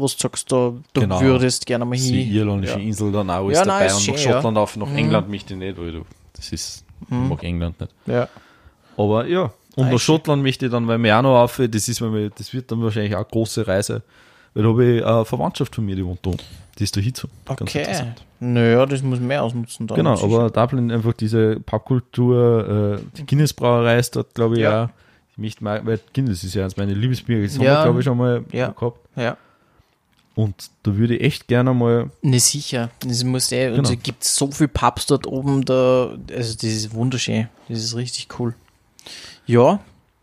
wo 0.01 0.07
du 0.07 0.13
sagst, 0.17 0.51
da, 0.51 0.73
du 0.95 1.01
Genau. 1.01 1.21
würdest 1.21 1.67
gerne 1.67 1.85
mal 1.85 1.97
die 1.97 2.23
hin. 2.23 2.33
irländische 2.35 2.79
ja. 2.79 2.85
Insel 2.85 3.13
dann 3.13 3.31
auch 3.31 3.45
alles 3.47 3.59
Ja, 3.59 3.65
nein, 3.65 3.69
dabei 3.81 3.87
ist 3.87 3.93
und 3.93 3.99
nach 3.99 4.05
schön, 4.05 4.15
ja. 4.15 4.33
Schottland 4.35 4.59
auf, 4.59 4.77
nach 4.77 4.87
Mhm. 4.89 4.97
England 4.97 5.29
möchte 5.29 5.55
ich 5.55 5.59
nicht, 5.61 5.79
weil 5.79 5.93
du, 5.93 6.03
das 6.35 6.53
ist, 6.53 6.85
ich 7.03 7.11
mag 7.11 7.43
England 7.43 7.81
nicht. 7.81 7.93
Ja. 8.07 8.29
Aber 8.97 9.27
ja, 9.27 9.43
und 9.43 9.53
Nein, 9.85 9.93
nach. 9.93 9.99
Schottland 10.01 10.43
möchte 10.43 10.67
ich 10.67 10.73
dann, 10.73 10.87
weil 10.89 10.99
mir 10.99 11.17
auch 11.17 11.23
noch 11.23 11.39
auf, 11.41 11.61
das 11.71 11.89
ist, 11.89 12.01
wenn 12.03 12.13
wir, 12.15 12.31
das 12.31 12.53
wird 12.53 12.71
dann 12.73 12.83
wahrscheinlich 12.83 13.15
auch 13.15 13.19
eine 13.21 13.27
große 13.31 13.67
Reise, 13.67 14.03
weil 14.55 14.63
da 14.65 14.69
habe 14.69 14.85
ich 14.85 15.05
eine 15.05 15.25
Verwandtschaft 15.25 15.75
von 15.75 15.85
mir, 15.85 15.97
die 15.97 16.05
wohnt 16.05 16.21
da. 16.25 16.33
Die 16.79 16.85
ist 16.85 16.97
da 16.97 17.01
hinzu. 17.01 17.29
Okay. 17.47 17.85
Naja, 18.41 18.87
das 18.87 19.03
muss 19.03 19.19
man 19.19 19.29
mehr 19.29 19.43
ausnutzen. 19.43 19.87
Dann 19.87 19.97
Genau, 19.97 20.17
sicher. 20.17 20.27
aber 20.35 20.51
Dublin 20.51 20.91
einfach 20.91 21.13
diese 21.13 21.61
Pubkultur, 21.61 22.99
äh, 22.99 23.05
die 23.19 23.27
Guinness 23.27 23.53
Brauerei 23.53 23.99
ist 23.99 24.17
dort, 24.17 24.35
glaube 24.35 24.55
ich, 24.57 24.63
Ja. 24.63 24.85
auch. 24.85 24.89
Ich 25.33 25.39
möchte 25.39 25.63
mal, 25.63 25.85
weil 25.87 26.01
Guinness 26.15 26.43
ist 26.43 26.55
ja 26.55 26.65
eins 26.65 26.77
meiner 26.77 26.95
Liebesbiere, 26.95 27.43
das 27.43 27.55
haben 27.57 27.65
Ja. 27.65 27.79
wir, 27.81 27.85
glaube 27.85 27.99
ich, 28.01 28.05
schon 28.05 28.17
mal 28.19 28.45
Ja. 28.53 28.69
gehabt. 28.69 28.99
Ja. 29.17 29.37
Und 30.41 30.71
da 30.85 30.97
würde 30.97 31.17
ich 31.17 31.23
echt 31.23 31.49
gerne 31.49 31.75
mal, 31.75 32.11
Ne, 32.23 32.41
sicher. 32.41 32.91
Das 33.01 33.25
muss 33.25 33.53
eh, 33.53 33.71
Genau. 33.71 33.89
es 33.89 34.03
gibt 34.03 34.25
so 34.25 34.51
viele 34.51 34.69
Pubs 34.69 35.07
dort 35.07 35.27
oben, 35.27 35.65
da, 35.65 36.17
also 36.35 36.55
das 36.55 36.63
ist 36.65 36.95
wunderschön. 36.95 37.49
Das 37.69 37.79
ist 37.79 37.95
richtig 37.95 38.29
cool. 38.39 38.55
Ja, 39.47 39.81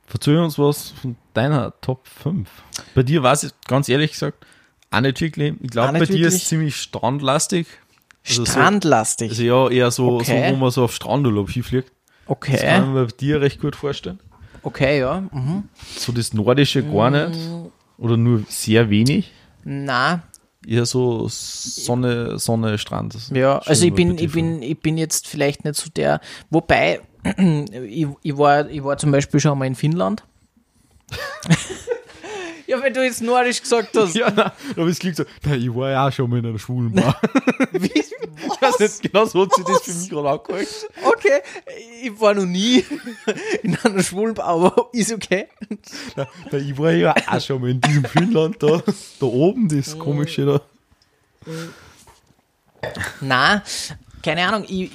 verzögern 0.07 0.45
uns 0.45 0.57
was 0.57 0.91
von 0.91 1.15
deiner 1.33 1.73
Top 1.81 2.07
5. 2.07 2.49
Bei 2.95 3.03
dir 3.03 3.21
war 3.21 3.33
es 3.33 3.53
ganz 3.67 3.89
ehrlich 3.89 4.11
gesagt 4.11 4.45
auch 4.89 5.01
nicht 5.01 5.19
wirklich. 5.21 5.53
Ich 5.61 5.69
glaube, 5.69 5.93
bei 5.93 5.99
nicht 5.99 6.13
dir 6.13 6.15
ist 6.15 6.33
wirklich? 6.33 6.41
es 6.43 6.47
ziemlich 6.49 6.75
strandlastig. 6.77 7.67
Also 8.25 8.45
so- 8.45 8.51
strandlastig. 8.51 9.29
Also 9.31 9.43
ja, 9.43 9.69
eher 9.69 9.91
so, 9.91 10.15
Okay. 10.15 10.49
so 10.49 10.55
wo 10.55 10.59
man 10.59 10.71
so 10.71 10.83
auf 10.85 10.93
Strandurlaub 10.95 11.49
hinfliegt. 11.49 11.89
Das 12.25 12.31
okay, 12.31 12.57
kann 12.57 12.93
man 12.93 13.05
bei 13.05 13.11
dir 13.19 13.41
recht 13.41 13.59
gut 13.61 13.75
vorstellen. 13.75 14.19
okay, 14.63 14.99
ja. 14.99 15.21
Mhm. 15.31 15.63
So 15.97 16.11
das 16.11 16.33
Nordische 16.33 16.83
gar 16.83 17.09
nicht. 17.11 17.37
Oder 17.97 18.15
nur 18.17 18.43
sehr 18.47 18.89
wenig. 18.89 19.31
Na, 19.69 20.23
Eher 20.65 20.85
so 20.85 21.27
Sonne, 21.29 22.39
Sonne, 22.39 22.77
Strand. 22.77 23.17
Ja, 23.33 23.59
also 23.59 23.85
ich 23.85 23.93
bin, 23.93 24.17
ich 24.17 24.31
bin, 24.31 24.61
ich 24.61 24.79
bin 24.79 24.97
jetzt 24.97 25.27
vielleicht 25.27 25.65
nicht 25.65 25.75
so 25.75 25.89
der, 25.89 26.19
wobei, 26.49 27.01
ich, 27.37 28.07
ich, 28.21 28.37
war, 28.37 28.69
ich 28.69 28.83
war 28.83 28.97
zum 28.97 29.11
Beispiel 29.11 29.39
schon 29.39 29.57
mal 29.57 29.65
in 29.65 29.75
Finnland. 29.75 30.23
ja, 32.67 32.81
wenn 32.83 32.93
du 32.93 33.03
jetzt 33.03 33.21
Nordisch 33.21 33.61
gesagt 33.61 33.95
hast. 33.95 34.13
Ja, 34.15 34.29
nein, 34.29 34.51
habe 34.75 34.89
ich 34.91 34.99
Glück 34.99 35.15
gesagt, 35.15 35.29
nein, 35.45 35.61
ich 35.61 35.73
war 35.73 35.89
ja 35.91 36.07
auch 36.07 36.11
schon 36.11 36.29
mal 36.29 36.39
in 36.39 36.45
einer 36.45 36.59
schwulen 36.59 36.91
Bar. 36.93 37.19
Wie, 37.71 37.87
Ich 37.87 38.61
weiß 38.61 38.79
nicht, 38.79 39.01
genau 39.11 39.25
so 39.25 39.41
hat 39.43 39.53
sich 39.55 39.63
das 39.65 39.81
für 39.81 39.93
mich 39.93 40.09
gerade 40.09 40.29
angehört. 40.29 40.67
okay, 41.05 41.41
ich 42.03 42.19
war 42.19 42.33
noch 42.33 42.45
nie 42.45 42.85
in 43.63 43.77
einer 43.83 44.03
schwulen 44.03 44.33
Bar, 44.35 44.47
aber 44.47 44.89
ist 44.93 45.11
okay. 45.11 45.47
Nein, 46.15 46.27
nein, 46.51 46.65
ich 46.69 46.77
war 46.77 46.91
ja 46.91 47.15
auch 47.27 47.41
schon 47.41 47.61
mal 47.61 47.69
in 47.71 47.81
diesem 47.81 48.03
Finnland 48.05 48.61
da, 48.61 48.81
da 49.19 49.25
oben, 49.25 49.67
das 49.69 49.97
komische 49.97 50.45
da. 50.45 50.61
Na, 53.21 53.63
keine 54.23 54.47
Ahnung, 54.47 54.65
ich- 54.67 54.91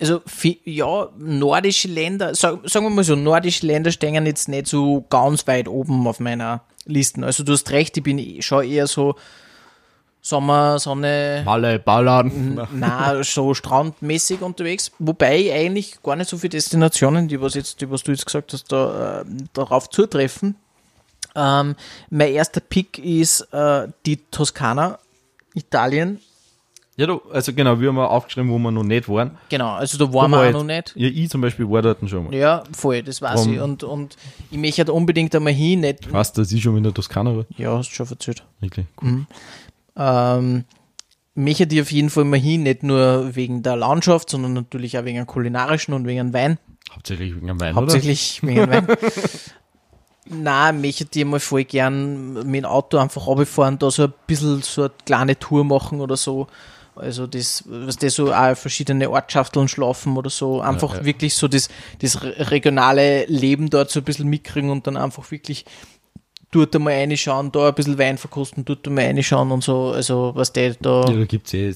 also 0.00 0.20
ja, 0.64 1.08
nordische 1.18 1.88
Länder, 1.88 2.34
sag, 2.34 2.68
sagen 2.68 2.86
wir 2.86 2.90
mal 2.90 3.04
so, 3.04 3.16
nordische 3.16 3.66
Länder 3.66 3.90
stehen 3.90 4.26
jetzt 4.26 4.48
nicht 4.48 4.66
so 4.66 5.04
ganz 5.08 5.46
weit 5.46 5.68
oben 5.68 6.06
auf 6.06 6.20
meiner 6.20 6.62
Liste. 6.84 7.24
Also 7.24 7.44
du 7.44 7.52
hast 7.52 7.70
recht, 7.70 7.96
ich 7.96 8.02
bin 8.02 8.18
eh- 8.18 8.42
schon 8.42 8.64
eher 8.64 8.86
so 8.86 9.14
Sommer, 10.20 10.80
Sonne, 10.80 11.42
Malle, 11.44 11.78
Ballern. 11.78 12.60
na, 12.72 13.22
so 13.22 13.54
strandmäßig 13.54 14.42
unterwegs. 14.42 14.90
Wobei 14.98 15.38
ich 15.38 15.52
eigentlich 15.52 16.02
gar 16.02 16.16
nicht 16.16 16.28
so 16.28 16.36
viele 16.36 16.50
Destinationen, 16.50 17.28
die 17.28 17.40
was 17.40 17.54
jetzt, 17.54 17.80
die 17.80 17.88
was 17.90 18.02
du 18.02 18.10
jetzt 18.10 18.26
gesagt 18.26 18.52
hast, 18.52 18.72
da, 18.72 19.20
äh, 19.20 19.24
darauf 19.52 19.88
zutreffen. 19.88 20.56
Ähm, 21.36 21.76
mein 22.10 22.32
erster 22.32 22.60
Pick 22.60 22.98
ist 22.98 23.42
äh, 23.52 23.86
die 24.04 24.16
Toskana, 24.30 24.98
Italien. 25.54 26.20
Ja, 26.98 27.06
du, 27.06 27.20
also 27.30 27.52
genau, 27.52 27.78
wir 27.78 27.88
haben 27.90 27.98
auch 27.98 28.10
aufgeschrieben, 28.10 28.50
wo 28.50 28.58
wir 28.58 28.70
noch 28.70 28.82
nicht 28.82 29.06
waren. 29.08 29.32
Genau, 29.50 29.72
also 29.74 29.98
da 29.98 30.04
waren 30.14 30.32
Da 30.32 30.38
wir 30.38 30.42
war 30.44 30.48
auch 30.48 30.52
noch 30.52 30.64
nicht. 30.64 30.94
Ja, 30.96 31.08
ich 31.08 31.28
zum 31.28 31.42
Beispiel 31.42 31.68
war 31.68 31.82
dort 31.82 31.98
schon 32.08 32.24
mal. 32.24 32.34
Ja, 32.34 32.64
voll, 32.72 33.02
das 33.02 33.20
weiß 33.20 33.42
Drum- 33.44 33.52
ich. 33.54 33.60
Und, 33.60 33.84
und 33.84 34.16
ich 34.50 34.56
möchte 34.56 34.78
halt 34.78 34.88
unbedingt 34.90 35.34
einmal 35.34 35.52
hin, 35.52 35.80
nicht. 35.80 36.10
Weißt 36.10 36.36
du, 36.36 36.40
dass 36.40 36.50
ich 36.52 36.62
schon 36.62 36.76
in 36.78 36.84
der 36.84 36.94
Toskana 36.94 37.36
war? 37.36 37.44
Ja, 37.58 37.76
hast 37.76 37.90
du 37.90 37.94
schon 37.94 38.08
erzählt. 38.08 38.44
Wirklich. 38.60 38.86
Cool. 39.02 39.26
Ähm, 39.94 40.64
möchte 41.34 41.68
ich 41.74 41.80
auf 41.82 41.92
jeden 41.92 42.08
Fall 42.08 42.24
mal 42.24 42.38
hin, 42.38 42.62
nicht 42.62 42.82
nur 42.82 43.34
wegen 43.36 43.62
der 43.62 43.76
Landschaft, 43.76 44.30
sondern 44.30 44.54
natürlich 44.54 44.98
auch 44.98 45.04
wegen 45.04 45.18
dem 45.18 45.26
kulinarischen 45.26 45.92
und 45.92 46.06
wegen 46.06 46.18
dem 46.28 46.32
Wein. 46.32 46.58
Hauptsächlich 46.94 47.34
wegen 47.36 47.46
dem 47.48 47.60
Wein, 47.60 47.74
Hauptsächlich 47.74 48.40
wegen 48.42 48.60
dem 48.60 48.70
Wein. 48.70 48.86
Nein, 50.28 50.80
möchte 50.80 51.06
ich 51.18 51.24
mal 51.24 51.38
voll 51.40 51.64
gern 51.64 52.32
mit 52.50 52.62
dem 52.62 52.64
Auto 52.64 52.98
einfach 52.98 53.26
runterfahren, 53.26 53.78
da 53.78 53.90
so 53.90 54.04
ein 54.04 54.12
bisschen 54.26 54.60
so 54.62 54.82
eine 54.82 54.90
kleine 55.04 55.38
Tour 55.38 55.64
machen 55.64 56.00
oder 56.00 56.16
so. 56.16 56.48
Also 56.96 57.26
das, 57.26 57.64
was 57.66 57.96
das 57.96 58.14
so 58.14 58.32
auch 58.32 58.56
verschiedene 58.56 59.10
Ortschafteln 59.10 59.68
schlafen 59.68 60.16
oder 60.16 60.30
so, 60.30 60.60
einfach 60.60 60.96
ja. 60.96 61.04
wirklich 61.04 61.34
so 61.34 61.48
das, 61.48 61.68
das 62.00 62.22
re- 62.22 62.50
regionale 62.50 63.26
Leben 63.26 63.70
dort 63.70 63.90
so 63.90 64.00
ein 64.00 64.04
bisschen 64.04 64.28
mitkriegen 64.28 64.70
und 64.70 64.86
dann 64.86 64.96
einfach 64.96 65.30
wirklich 65.30 65.64
dort 66.50 66.74
einmal 66.74 66.94
reinschauen, 66.94 67.52
da 67.52 67.68
ein 67.68 67.74
bisschen 67.74 67.98
Wein 67.98 68.18
verkosten, 68.18 68.64
dort 68.64 68.86
einmal 68.86 69.04
reinschauen 69.04 69.50
und 69.52 69.62
so, 69.62 69.90
also 69.90 70.32
was 70.34 70.52
der 70.52 70.74
da 70.74 71.04
Ja, 71.08 71.12
da 71.18 71.24
gibt 71.24 71.48
es 71.48 71.54
eh 71.54 71.74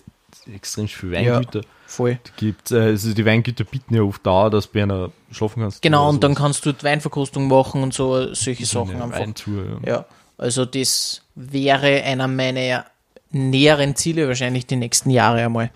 extrem 0.54 0.88
viele 0.88 1.12
Weingüter. 1.12 1.60
voll. 1.86 2.18
Da 2.22 2.30
Gibt, 2.36 2.70
äh, 2.70 2.80
also 2.80 3.12
die 3.12 3.26
Weingüter 3.26 3.64
bieten 3.64 3.94
ja 3.94 4.02
oft 4.02 4.24
da, 4.24 4.48
dass 4.48 4.70
du 4.70 4.82
einer 4.82 5.10
schlafen 5.32 5.62
kannst. 5.62 5.82
Genau, 5.82 6.04
oder 6.04 6.10
und 6.10 6.24
dann 6.24 6.34
kannst 6.34 6.64
du 6.64 6.72
dort 6.72 6.82
Weinverkostung 6.84 7.48
machen 7.48 7.82
und 7.82 7.92
so, 7.92 8.32
solche 8.32 8.64
Sachen 8.64 9.02
einfach. 9.02 9.20
Weintour, 9.20 9.64
ja. 9.84 9.92
Ja, 9.92 10.04
also 10.38 10.64
das 10.64 11.22
wäre 11.34 12.02
einer 12.04 12.26
meiner 12.28 12.86
näheren 13.30 13.96
Ziele 13.96 14.26
wahrscheinlich 14.28 14.66
die 14.66 14.76
nächsten 14.76 15.10
Jahre 15.10 15.44
einmal. 15.44 15.70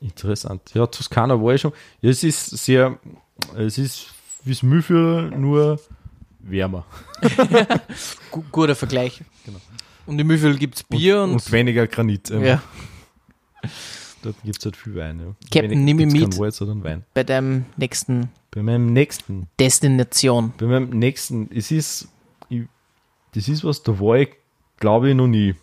Interessant. 0.00 0.62
Ja, 0.74 0.86
Toskana 0.86 1.40
war 1.42 1.54
ich 1.54 1.60
schon. 1.60 1.72
Ja, 2.00 2.10
es 2.10 2.24
ist 2.24 2.50
sehr, 2.50 2.98
es 3.56 3.78
ist 3.78 4.06
wie 4.44 4.50
das 4.50 4.62
Mühlviertel, 4.62 5.30
nur 5.38 5.78
wärmer. 6.40 6.86
Gu 8.30 8.42
guter 8.50 8.74
Vergleich. 8.74 9.20
Und 10.06 10.18
im 10.18 10.26
Müffel 10.26 10.56
gibt 10.56 10.76
es 10.76 10.82
Bier 10.82 11.22
und, 11.22 11.32
und 11.32 11.52
weniger 11.52 11.86
Granit. 11.86 12.30
ähm, 12.30 12.44
ja, 12.44 12.62
Dort 14.22 14.36
gibt 14.42 14.58
es 14.58 14.64
halt 14.64 14.76
viel 14.76 14.94
Wein. 14.96 15.20
Ja. 15.20 15.34
Captain, 15.50 15.84
nimm 15.84 15.96
mich 15.96 16.12
mit. 16.12 16.38
Wald, 16.38 16.54
sondern 16.54 16.82
Wein. 16.84 17.04
bei 17.14 17.24
deinem 17.24 17.64
nächsten 17.76 18.30
Bei 18.50 18.62
meinem 18.62 18.92
nächsten, 18.92 19.48
Destination. 19.58 20.52
bei 20.58 20.66
meinem 20.66 20.90
nächsten, 20.90 21.50
es 21.52 21.70
ist, 21.70 22.08
ich, 22.48 22.62
das 23.34 23.48
ist 23.48 23.64
was, 23.64 23.82
da 23.82 23.98
war 23.98 24.16
ich, 24.16 24.30
glaube 24.78 25.10
ich, 25.10 25.14
noch 25.14 25.26
nie. 25.26 25.54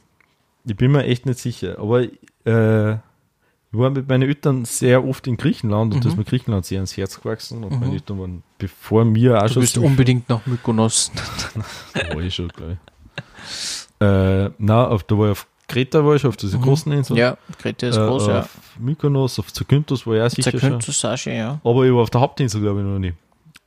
Ich 0.67 0.75
bin 0.75 0.91
mir 0.91 1.03
echt 1.05 1.25
nicht 1.25 1.39
sicher. 1.39 1.79
Aber 1.79 2.01
äh, 2.01 2.93
ich 2.93 3.77
war 3.79 3.89
mit 3.89 4.07
meinen 4.09 4.23
Eltern 4.27 4.65
sehr 4.65 5.05
oft 5.05 5.27
in 5.27 5.37
Griechenland 5.37 5.93
und 5.93 5.99
Mhm. 5.99 6.03
das 6.03 6.13
ist 6.13 6.17
mir 6.17 6.23
Griechenland 6.25 6.65
sehr 6.65 6.77
ans 6.79 6.95
Herz 6.97 7.19
gewachsen. 7.21 7.63
Und 7.63 7.79
meine 7.79 7.93
Eltern 7.93 8.19
waren, 8.19 8.43
bevor 8.57 9.05
mir 9.05 9.37
auch 9.37 9.43
Du 9.47 9.53
schon 9.53 9.61
bist 9.61 9.73
ziemlich- 9.73 9.91
unbedingt 9.91 10.29
nach 10.29 10.45
Mykonos. 10.45 11.11
War 12.13 12.21
ich 12.21 12.35
schon, 12.35 12.49
glaube 12.49 12.73
ich. 12.73 14.05
Äh, 14.05 14.51
na, 14.57 14.87
auf, 14.87 15.03
da 15.03 15.17
war 15.17 15.27
ich 15.27 15.31
auf 15.31 15.47
Kreta, 15.67 16.05
war 16.05 16.15
ich 16.15 16.25
auf 16.25 16.37
dieser 16.37 16.59
großen 16.59 16.91
Insel. 16.91 17.13
Mhm. 17.13 17.19
Ja, 17.19 17.37
Kreta 17.57 17.87
ist 17.87 17.97
äh, 17.97 18.07
groß, 18.07 18.27
ja. 18.27 18.39
Auf 18.41 18.57
Mykonos, 18.79 19.39
auf 19.39 19.51
Zakynthos 19.51 20.05
war 20.05 20.15
ich 20.15 20.21
auch 20.21 20.29
sicher 20.29 20.51
schon. 20.51 20.59
Zakynthos 20.59 21.05
auch 21.05 21.17
schon, 21.17 21.33
ja. 21.33 21.59
Aber 21.63 21.83
ich 21.85 21.91
war 21.91 22.01
auf 22.03 22.09
der 22.09 22.21
Hauptinsel, 22.21 22.61
glaube 22.61 22.79
ich, 22.81 22.85
noch 22.85 22.99
nie. 22.99 23.13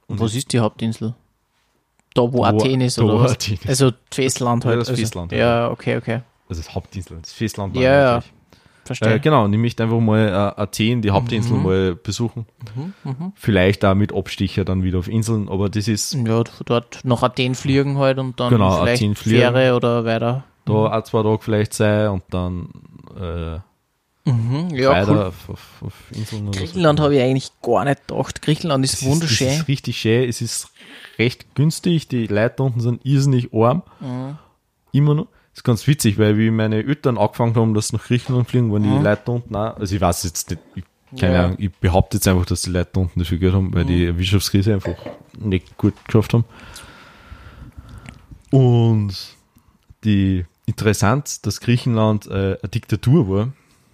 Und 0.06 0.20
was 0.20 0.34
ist 0.34 0.52
die 0.52 0.60
Hauptinsel? 0.60 1.14
Da, 2.14 2.22
wo 2.22 2.32
wo- 2.32 2.44
Athen 2.44 2.80
ist, 2.80 2.98
oder 2.98 3.14
wo 3.14 3.20
was? 3.20 3.32
Athen 3.32 3.54
ist. 3.54 3.68
Also 3.68 3.92
Festland 4.10 4.64
Ja, 4.64 4.70
halt. 4.70 4.80
das 4.80 4.88
also, 4.88 5.00
Festland, 5.00 5.32
Ja, 5.32 5.70
okay, 5.70 5.96
okay. 5.96 6.20
Also 6.50 6.60
das 6.62 6.74
Hauptinsel, 6.74 7.18
das 7.22 7.32
Festland 7.32 7.74
war 7.74 7.82
Ja, 7.82 7.92
ja. 7.92 8.14
natürlich. 8.16 8.32
Verstehe. 8.84 9.14
Äh, 9.14 9.18
genau, 9.20 9.44
und 9.44 9.52
ich 9.52 9.58
möchte 9.58 9.84
einfach 9.84 10.00
mal 10.00 10.26
äh, 10.28 10.60
Athen, 10.60 11.00
die 11.00 11.10
Hauptinsel, 11.12 11.56
Mhm. 11.56 11.62
mal 11.62 11.94
besuchen. 11.94 12.44
Vielleicht 13.36 13.84
auch 13.84 13.94
mit 13.94 14.12
Abstecher 14.12 14.64
dann 14.64 14.82
wieder 14.82 14.98
auf 14.98 15.06
Inseln, 15.08 15.48
aber 15.48 15.68
das 15.68 15.86
ist 15.86 16.14
Ja, 16.14 16.42
dort 16.64 17.00
nach 17.04 17.22
Athen 17.22 17.54
fliegen 17.54 17.98
halt 17.98 18.18
und 18.18 18.40
dann 18.40 18.50
Genau, 18.50 18.78
vielleicht 18.82 19.02
Athen 19.02 19.14
fliegen. 19.14 19.38
Fähre 19.38 19.76
oder 19.76 20.04
weiter. 20.04 20.44
da 20.64 20.72
auch 20.72 21.04
zwei 21.04 21.22
Tage 21.22 21.38
vielleicht 21.40 21.72
sein 21.74 22.08
und 22.08 22.24
dann 22.30 22.68
äh, 23.18 23.58
Mhm, 24.30 24.70
ja, 24.74 24.90
weiter 24.90 25.12
cool. 25.12 25.22
auf, 25.24 25.48
auf, 25.50 25.82
auf 25.86 25.94
Inseln 26.12 26.48
oder 26.48 26.58
so. 26.58 26.60
Griechenland 26.64 27.00
habe 27.00 27.14
ich 27.16 27.22
eigentlich 27.22 27.50
gar 27.62 27.84
nicht 27.84 28.06
gedacht. 28.06 28.42
Griechenland 28.42 28.84
ist 28.84 28.94
Es 28.94 29.04
wunderschön. 29.04 29.46
Ist, 29.48 29.52
es 29.54 29.60
ist 29.60 29.68
richtig 29.68 29.96
schön, 29.98 30.28
es 30.28 30.40
ist 30.42 30.68
recht 31.18 31.54
günstig, 31.54 32.08
die 32.08 32.26
Leute 32.26 32.62
unten 32.62 32.80
sind 32.80 33.04
irrsinnig 33.04 33.52
arm. 33.54 33.82
Mhm. 34.00 34.36
Immer 34.92 35.14
noch. 35.14 35.26
Ist 35.60 35.64
ganz 35.64 35.86
witzig, 35.86 36.16
weil 36.16 36.38
wie 36.38 36.50
meine 36.50 36.76
Eltern 36.76 37.18
angefangen 37.18 37.54
haben, 37.54 37.74
dass 37.74 37.92
nach 37.92 38.02
Griechenland 38.02 38.48
fliegen, 38.48 38.72
waren 38.72 38.82
die 38.82 38.88
Leute 38.88 39.20
da 39.26 39.32
unten 39.32 39.54
auch, 39.54 39.76
also 39.76 39.94
ich 39.94 40.00
weiß 40.00 40.24
jetzt 40.24 40.48
nicht, 40.48 40.62
ich, 40.74 40.84
keine 41.20 41.32
Mhm. 41.32 41.34
Ja. 41.36 41.44
Ahnung, 41.44 41.56
ich 41.60 41.70
behaupte 41.72 42.16
jetzt 42.16 42.26
einfach, 42.28 42.46
dass 42.46 42.62
die 42.62 42.70
Leute 42.70 42.98
unten 42.98 43.18
dafür 43.20 43.36
Geld 43.36 43.52
haben, 43.52 43.74
weil 43.74 43.84
Mhm. 43.84 43.88
die 43.88 44.18
Wirtschaftskrise 44.18 44.72
einfach 44.72 44.94
nicht 45.38 45.76
gut 45.76 45.92
geschafft 46.06 46.32
haben. 46.32 46.44
Und 48.50 49.12
die 50.04 50.46
interessant, 50.64 51.44
dass 51.44 51.60
Griechenland 51.60 52.26
äh, 52.28 52.56
eine 52.62 52.68
Diktatur 52.72 53.28
war 53.28 53.48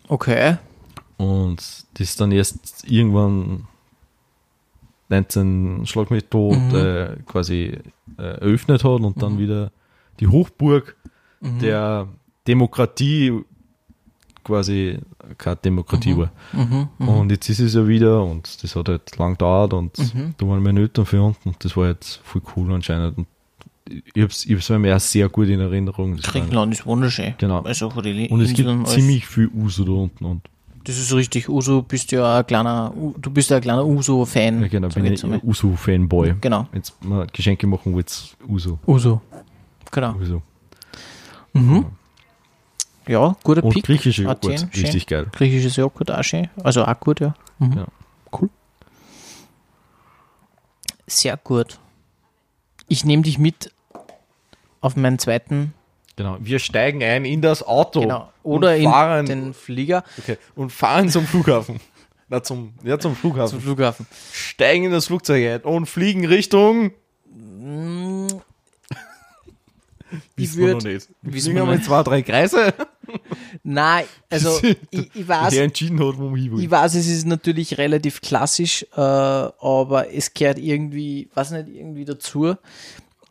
Okay. 0.07 0.59
und 1.17 1.85
das 1.95 2.15
dann 2.15 2.31
erst 2.31 2.89
irgendwann 2.89 3.67
19 5.09 5.85
Schlag 5.87 6.13
mich 6.13 6.27
tot 6.27 6.59
Mhm. 6.59 6.75
äh, 6.77 7.17
quasi 7.27 7.77
äh, 8.19 8.23
eröffnet 8.23 8.85
hat 8.85 9.01
und 9.01 9.21
dann 9.21 9.41
wieder 9.41 9.73
die 10.21 10.29
Hochburg 10.29 10.95
Mhm. 11.41 11.59
der 11.61 12.09
Demokratie 12.47 13.33
quasi 14.45 14.99
keine 15.39 15.57
Demokratie 15.57 16.17
war. 16.17 16.31
Mhm. 16.53 16.89
Und 16.99 17.31
jetzt 17.31 17.49
ist 17.49 17.59
es 17.61 17.75
ja 17.75 17.87
wieder 17.89 18.23
und 18.23 18.63
das 18.63 18.77
hat 18.77 18.89
halt 18.89 19.17
lang 19.19 19.33
gedauert 19.33 19.73
und 19.73 19.99
Mhm. 19.99 20.35
da 20.39 20.47
waren 20.47 20.63
meine 20.63 20.81
Eltern 20.81 21.05
für 21.05 21.21
unten 21.23 21.49
und 21.49 21.65
das 21.65 21.77
war 21.77 21.89
jetzt 21.89 22.21
voll 22.23 22.43
cool 22.57 22.73
anscheinend. 22.73 23.19
Und 23.19 23.27
ich 24.15 24.49
ich 24.49 24.55
hab's 24.55 24.69
mir 24.71 24.95
auch 24.97 25.01
sehr 25.01 25.29
gut 25.29 25.49
in 25.49 25.61
Erinnerung. 25.61 26.17
Griechenland 26.17 26.73
ist 26.73 26.87
wunderschön. 26.87 27.35
Genau. 27.39 27.61
Also 27.63 27.89
Und 27.89 27.97
es 27.99 28.05
gibt 28.05 28.61
Inseln 28.61 28.79
alles. 28.81 28.95
ziemlich 28.95 29.27
viel 29.27 29.49
Uso 29.53 29.85
da 29.85 29.93
unten 29.93 30.25
und 30.25 30.43
Das 30.85 30.97
ist 30.99 31.13
richtig. 31.13 31.49
Uso 31.49 31.83
bist 31.83 32.13
ja 32.13 32.39
ein 32.39 32.47
kleiner, 32.47 32.93
du 33.21 33.31
bist 33.31 33.51
ja 33.51 33.57
ein 33.57 33.63
kleiner 33.63 33.85
Uso-Fan. 33.85 34.63
ja, 34.63 34.69
genau, 34.69 34.89
bin 34.89 35.05
ich 35.07 35.25
ein 35.25 35.41
Uso-Fanboy. 35.43 36.35
Genau. 36.41 36.69
Jetzt 36.73 36.95
mal 37.05 37.27
Geschenke 37.33 37.67
machen, 37.67 37.93
wo 37.93 37.99
jetzt 37.99 38.37
Uso. 38.47 38.79
Uso. 38.87 39.21
Genau. 39.91 40.15
Uso. 40.15 40.43
Mhm. 41.57 41.87
Ja, 43.09 43.37
guter 43.45 43.63
Und 43.63 43.73
Pick. 43.73 43.85
griechische 43.85 44.23
Joghurt, 44.23 44.45
Athen, 44.45 44.71
schön. 44.73 44.83
richtig 44.85 45.07
geil. 45.07 45.27
Griechisches 45.33 45.77
Joghurt 45.77 46.11
auch 46.11 46.23
schön. 46.25 46.49
Also 46.63 46.85
auch 46.85 47.01
gut, 47.01 47.21
ja. 47.21 47.35
Mhm. 47.59 47.73
Ja. 47.73 47.87
Cool. 48.33 48.51
Sehr 51.07 51.37
gut. 51.37 51.79
Ich 52.89 53.05
nehme 53.05 53.23
dich 53.23 53.39
mit 53.39 53.73
auf 54.81 54.97
meinen 54.97 55.19
zweiten, 55.19 55.73
Genau. 56.17 56.39
Wir 56.41 56.59
steigen 56.59 57.03
ein 57.03 57.27
in 57.27 57.43
das 57.43 57.63
Auto. 57.63 58.01
genau, 58.01 58.33
oder 58.43 58.75
in 58.75 59.27
den 59.27 59.53
Flieger 59.55 60.03
okay, 60.19 60.39
und 60.55 60.73
fahren 60.73 61.11
zum 61.11 61.27
Flughafen. 61.27 61.79
Na, 62.29 62.43
zum, 62.43 62.73
ja, 62.83 62.99
zum 62.99 63.15
Flughafen. 63.15 63.51
zum 63.51 63.61
Flughafen. 63.61 64.07
steigen 64.33 64.85
in 64.85 64.93
das 64.93 65.07
Flugzeug 65.07 65.47
ein 65.47 65.61
und 65.71 65.87
fliegen 65.87 66.25
Richtung. 66.27 66.93
Ich 70.37 70.43
Wissen 70.45 70.59
wir 70.61 70.69
würd- 70.69 70.73
noch 70.75 70.83
nicht. 70.85 71.09
Wissen 71.23 71.55
wir 71.55 71.63
nicht. 71.67 71.85
zwei, 71.85 72.03
drei 72.03 72.23
Kreise. 72.23 72.73
Nein, 73.63 74.05
also 74.31 74.59
ich, 74.91 75.15
ich 75.15 75.29
weiß, 75.29 75.53
Der 75.55 75.65
entschieden 75.65 75.99
hat, 76.01 76.19
wo 76.19 76.31
will. 76.51 76.63
Ich 76.63 76.71
weiß, 76.71 76.95
es 76.95 77.07
ist 77.07 77.27
natürlich 77.27 77.79
relativ 77.79 78.21
klassisch, 78.21 78.85
äh, 78.95 79.01
aber 79.01 80.13
es 80.13 80.33
gehört 80.35 80.59
irgendwie, 80.59 81.29
weiß 81.35 81.53
nicht, 81.53 81.69
irgendwie 81.69 82.05
dazu. 82.05 82.57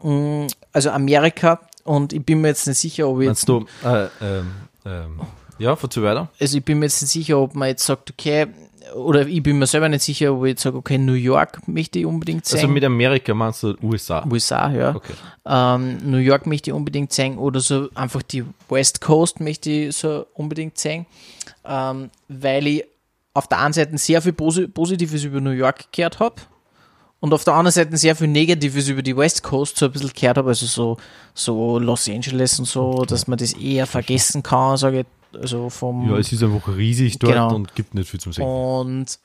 Mm, 0.02 0.48
Also 0.72 0.92
Amerika 0.92 1.60
und 1.84 2.14
ich 2.14 2.24
bin 2.24 2.42
mir 2.42 2.50
jetzt 2.50 2.68
nicht 2.68 2.78
sicher, 2.80 3.08
ob 3.08 3.22
ich 3.22 3.28
jetzt, 3.28 3.48
Meinst 3.48 3.70
du, 3.84 3.88
äh, 3.88 4.08
ähm, 4.22 4.52
ähm, 4.86 5.22
ja, 5.58 5.76
verzeih 5.76 6.02
weiter. 6.04 6.30
also 6.40 6.58
ich 6.58 6.64
bin 6.66 6.80
mir 6.80 6.86
jetzt 6.86 7.02
nicht 7.02 7.12
sicher, 7.12 7.40
ob 7.40 7.56
man 7.56 7.70
jetzt 7.70 7.86
sagt, 7.86 8.12
okay, 8.12 8.48
oder 8.94 9.28
ich 9.28 9.42
bin 9.42 9.58
mir 9.58 9.68
selber 9.68 9.90
nicht 9.90 10.04
sicher, 10.04 10.34
ob 10.34 10.46
ich 10.46 10.52
jetzt 10.52 10.64
sage, 10.64 10.78
okay, 10.78 10.98
New 10.98 11.14
York 11.14 11.68
möchte 11.68 12.00
ich 12.00 12.06
unbedingt 12.06 12.46
sehen. 12.46 12.60
Also 12.60 12.68
mit 12.68 12.84
Amerika 12.84 13.34
meinst 13.34 13.64
du 13.64 13.76
USA. 13.82 14.26
USA, 14.30 14.72
ja. 14.72 14.96
Okay. 14.96 15.14
Ähm, 15.46 15.98
New 16.04 16.18
York 16.18 16.46
möchte 16.46 16.70
ich 16.70 16.74
unbedingt 16.74 17.12
sehen 17.12 17.38
oder 17.38 17.60
so 17.60 17.90
einfach 17.96 18.22
die 18.22 18.46
West 18.70 19.02
Coast 19.02 19.40
möchte 19.40 19.70
ich 19.70 19.96
so 19.96 20.26
unbedingt 20.34 20.78
sehen, 20.78 21.06
ähm, 21.66 22.10
weil 22.28 22.68
ich 22.68 22.84
auf 23.34 23.48
der 23.48 23.60
einen 23.60 23.74
Seite 23.74 23.98
sehr 23.98 24.22
viel 24.22 24.34
Posi 24.34 24.68
Positives 24.68 25.24
über 25.24 25.42
New 25.42 25.52
York 25.52 25.92
gehört 25.92 26.20
habe 26.20 26.36
und 27.26 27.34
auf 27.34 27.44
der 27.44 27.56
anderen 27.56 27.74
Seite 27.74 27.98
sehr 27.98 28.16
viel 28.16 28.28
Negatives 28.28 28.88
über 28.88 29.02
die 29.02 29.18
West 29.18 29.42
Coast 29.42 29.78
so 29.78 29.86
ein 29.88 29.92
bisschen 29.92 30.12
gehört 30.14 30.38
habe, 30.38 30.50
also 30.50 30.66
so, 30.66 30.98
so 31.34 31.80
Los 31.80 32.08
Angeles 32.08 32.60
und 32.60 32.66
so, 32.66 33.04
dass 33.06 33.28
man 33.28 33.38
das 33.38 33.54
eher 33.54 33.88
vergessen 33.88 34.44
kann, 34.44 34.78
sage 34.78 35.00
ich, 35.00 35.06
also 35.42 35.70
vom 35.70 36.10
Ja, 36.10 36.18
es 36.18 36.32
ist 36.32 36.44
einfach 36.44 36.68
riesig 36.76 37.20
dort 37.20 37.34
Genau. 37.34 37.56
und 37.56 37.76
gibt 37.76 37.94
nicht 37.94 38.10
viel 38.10 38.20
zum 38.20 38.34
Sehen. 38.34 38.46
und 38.46 39.20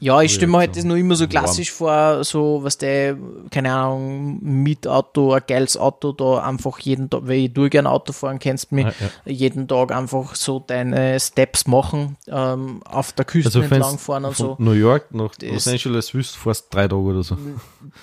ja, 0.00 0.20
ich 0.22 0.34
stelle 0.34 0.50
mir 0.50 0.58
halt 0.58 0.76
das 0.76 0.82
noch 0.82 0.96
immer 0.96 1.14
so 1.14 1.28
klassisch 1.28 1.70
vor, 1.70 2.24
so, 2.24 2.58
was 2.64 2.78
der, 2.78 3.16
keine 3.52 3.72
Ahnung, 3.72 4.40
Mietauto, 4.42 5.32
ein 5.32 5.42
geiles 5.46 5.76
Auto 5.76 6.10
da 6.10 6.38
einfach 6.42 6.80
jeden 6.80 7.08
Tag, 7.08 7.20
weil 7.28 7.48
tue 7.48 7.70
gerne 7.70 7.88
Auto 7.88 8.12
fahren, 8.12 8.40
kennst 8.40 8.72
mich, 8.72 8.86
Ja, 8.86 8.92
ja. 9.26 9.32
jeden 9.32 9.68
Tag 9.68 9.92
einfach 9.92 10.34
so 10.34 10.58
deine 10.58 11.20
Steps 11.20 11.68
machen, 11.68 12.16
ähm, 12.26 12.82
auf 12.86 13.12
der 13.12 13.24
Küste 13.24 13.50
Also 13.50 13.60
entlang 13.60 13.98
fahren 13.98 14.24
und 14.24 14.34
von 14.34 14.46
so. 14.48 14.56
New 14.58 14.72
York 14.72 15.14
nach 15.14 15.30
Los 15.40 15.68
Angeles 15.68 16.12
willst, 16.12 16.36
fast 16.36 16.74
drei 16.74 16.88
Tage 16.88 17.00
oder 17.00 17.22
so. 17.22 17.38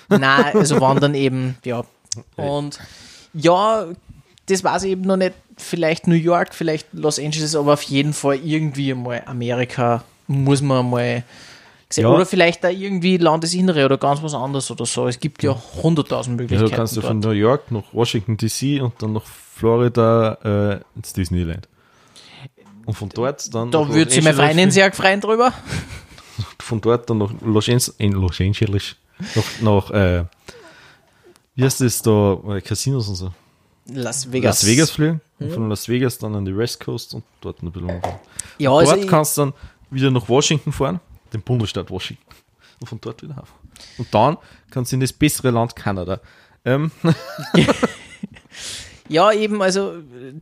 Nein, 0.07 0.55
also 0.55 0.79
wandern 0.79 1.13
eben, 1.13 1.57
ja. 1.65 1.83
Und 2.37 2.79
ja, 3.33 3.85
das 4.45 4.63
weiß 4.63 4.83
ich 4.83 4.91
eben 4.91 5.01
noch 5.01 5.17
nicht. 5.17 5.33
Vielleicht 5.57 6.07
New 6.07 6.15
York, 6.15 6.53
vielleicht 6.53 6.87
Los 6.93 7.19
Angeles, 7.19 7.55
aber 7.55 7.73
auf 7.73 7.83
jeden 7.83 8.13
Fall 8.13 8.39
irgendwie 8.43 8.93
mal 8.93 9.23
Amerika 9.25 10.03
muss 10.27 10.61
man 10.61 10.89
mal 10.89 11.23
sehen. 11.89 12.03
Ja. 12.03 12.09
Oder 12.09 12.25
vielleicht 12.25 12.63
da 12.63 12.69
irgendwie 12.69 13.17
Landesinnere 13.17 13.85
oder 13.85 13.97
ganz 13.97 14.21
was 14.21 14.33
anderes 14.33 14.69
oder 14.71 14.85
so. 14.85 15.07
Es 15.07 15.19
gibt 15.19 15.43
ja 15.43 15.55
hunderttausend 15.81 16.37
Möglichkeiten. 16.37 16.69
du 16.69 16.75
kannst 16.75 16.97
du 16.97 17.01
von 17.01 17.21
dort. 17.21 17.33
New 17.33 17.39
York 17.39 17.71
nach 17.71 17.93
Washington 17.93 18.37
DC 18.37 18.81
und 18.81 18.93
dann 19.01 19.13
nach 19.13 19.25
Florida 19.25 20.37
äh, 20.73 20.97
ins 20.97 21.13
Disneyland. 21.13 21.67
Und 22.85 22.93
von 22.93 23.09
dort 23.09 23.53
dann. 23.53 23.71
Da 23.71 23.87
würde 23.87 24.13
Los 24.13 24.23
meine 24.23 24.35
Freundin 24.35 24.71
sehr 24.71 24.91
freuen 24.91 25.21
drüber. 25.21 25.51
Von 26.59 26.81
dort 26.81 27.09
dann 27.09 27.19
nach 27.19 27.31
Los 27.41 27.67
Angeles. 27.69 27.95
In 27.97 28.11
Los 28.13 28.41
Angeles. 28.41 28.95
Nach, 29.35 29.61
nach 29.61 29.91
äh, 29.91 30.25
wie 31.55 31.63
heißt 31.63 31.81
das 31.81 32.01
da? 32.01 32.39
Äh, 32.49 32.61
Casinos 32.61 33.07
und 33.07 33.15
so. 33.15 33.31
Las 33.87 34.31
Vegas. 34.31 34.61
Las 34.61 34.69
Vegas 34.69 34.91
fliegen. 34.91 35.21
Und 35.39 35.51
von 35.51 35.69
Las 35.69 35.87
Vegas 35.87 36.17
dann 36.17 36.35
an 36.35 36.45
die 36.45 36.55
West 36.55 36.79
Coast 36.79 37.13
und 37.13 37.23
dort 37.41 37.61
ein 37.61 37.71
bisschen 37.71 37.89
umfahren. 37.89 38.19
Ja, 38.57 38.71
also 38.71 38.95
dort 38.95 39.07
kannst 39.07 39.37
du 39.37 39.41
dann 39.41 39.53
wieder 39.91 40.09
nach 40.11 40.27
Washington 40.27 40.71
fahren, 40.71 40.99
den 41.33 41.41
Bundesstaat 41.41 41.89
Washington. 41.89 42.23
Und 42.79 42.87
von 42.87 42.99
dort 43.01 43.21
wieder 43.21 43.35
heimfahren. 43.35 43.69
Und 43.97 44.13
dann 44.13 44.37
kannst 44.71 44.91
du 44.91 44.95
in 44.95 45.01
das 45.01 45.13
bessere 45.13 45.51
Land 45.51 45.75
Kanada. 45.75 46.19
Ähm, 46.63 46.91
ja, 49.09 49.31
eben, 49.31 49.61
also 49.61 49.93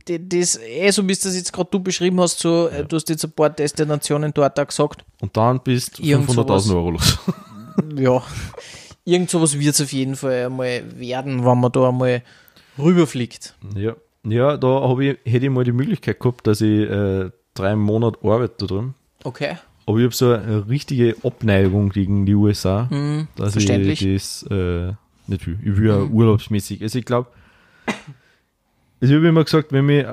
das, 0.06 0.58
eh 0.58 0.90
so 0.90 1.06
wie 1.06 1.14
du 1.14 1.20
das 1.22 1.36
jetzt 1.36 1.52
gerade 1.52 1.68
du 1.70 1.80
beschrieben 1.80 2.20
hast, 2.20 2.38
so, 2.38 2.68
äh, 2.68 2.84
du 2.84 2.96
hast 2.96 3.08
jetzt 3.08 3.24
ein 3.24 3.32
paar 3.32 3.50
Destinationen 3.50 4.32
dort 4.32 4.58
auch 4.58 4.66
gesagt. 4.66 5.04
und 5.20 5.36
dann 5.36 5.60
bist 5.60 5.98
du 5.98 6.02
Irgend 6.02 6.30
500.000 6.30 6.34
sowas. 6.34 6.70
Euro 6.70 6.90
los. 6.92 7.18
Ja, 7.96 8.22
irgend 9.04 9.30
sowas 9.30 9.58
wird 9.58 9.74
es 9.74 9.80
auf 9.80 9.92
jeden 9.92 10.16
Fall 10.16 10.46
einmal 10.46 10.82
werden, 10.98 11.44
wenn 11.44 11.60
man 11.60 11.72
da 11.72 11.88
einmal 11.88 12.22
rüberfliegt. 12.78 13.54
Ja, 13.76 13.94
ja 14.24 14.56
da 14.56 14.98
ich, 14.98 15.18
hätte 15.24 15.46
ich 15.46 15.50
mal 15.50 15.64
die 15.64 15.72
Möglichkeit 15.72 16.20
gehabt, 16.20 16.46
dass 16.46 16.60
ich 16.60 16.88
äh, 16.88 17.30
drei 17.54 17.76
Monate 17.76 18.18
arbeite 18.22 18.54
da 18.58 18.66
drüben. 18.66 18.94
Okay. 19.22 19.56
Aber 19.86 19.98
ich 19.98 20.04
habe 20.04 20.14
so 20.14 20.32
eine 20.32 20.68
richtige 20.68 21.16
Abneigung 21.22 21.90
gegen 21.90 22.24
die 22.26 22.34
USA, 22.34 22.88
Mhm, 22.90 23.28
dass 23.36 23.52
verständlich. 23.52 24.02
ich 24.02 24.14
das 24.14 24.42
äh, 24.50 24.92
nicht 25.26 25.46
will. 25.46 25.58
Ich 25.62 25.76
will 25.76 25.88
ja 25.88 26.02
urlaubsmäßig. 26.02 26.82
Also 26.82 26.98
ich 26.98 27.04
glaube, 27.04 27.28
also 29.00 29.12
ich 29.12 29.18
habe 29.18 29.28
immer 29.28 29.44
gesagt, 29.44 29.72
wenn 29.72 29.86
mich 29.86 30.06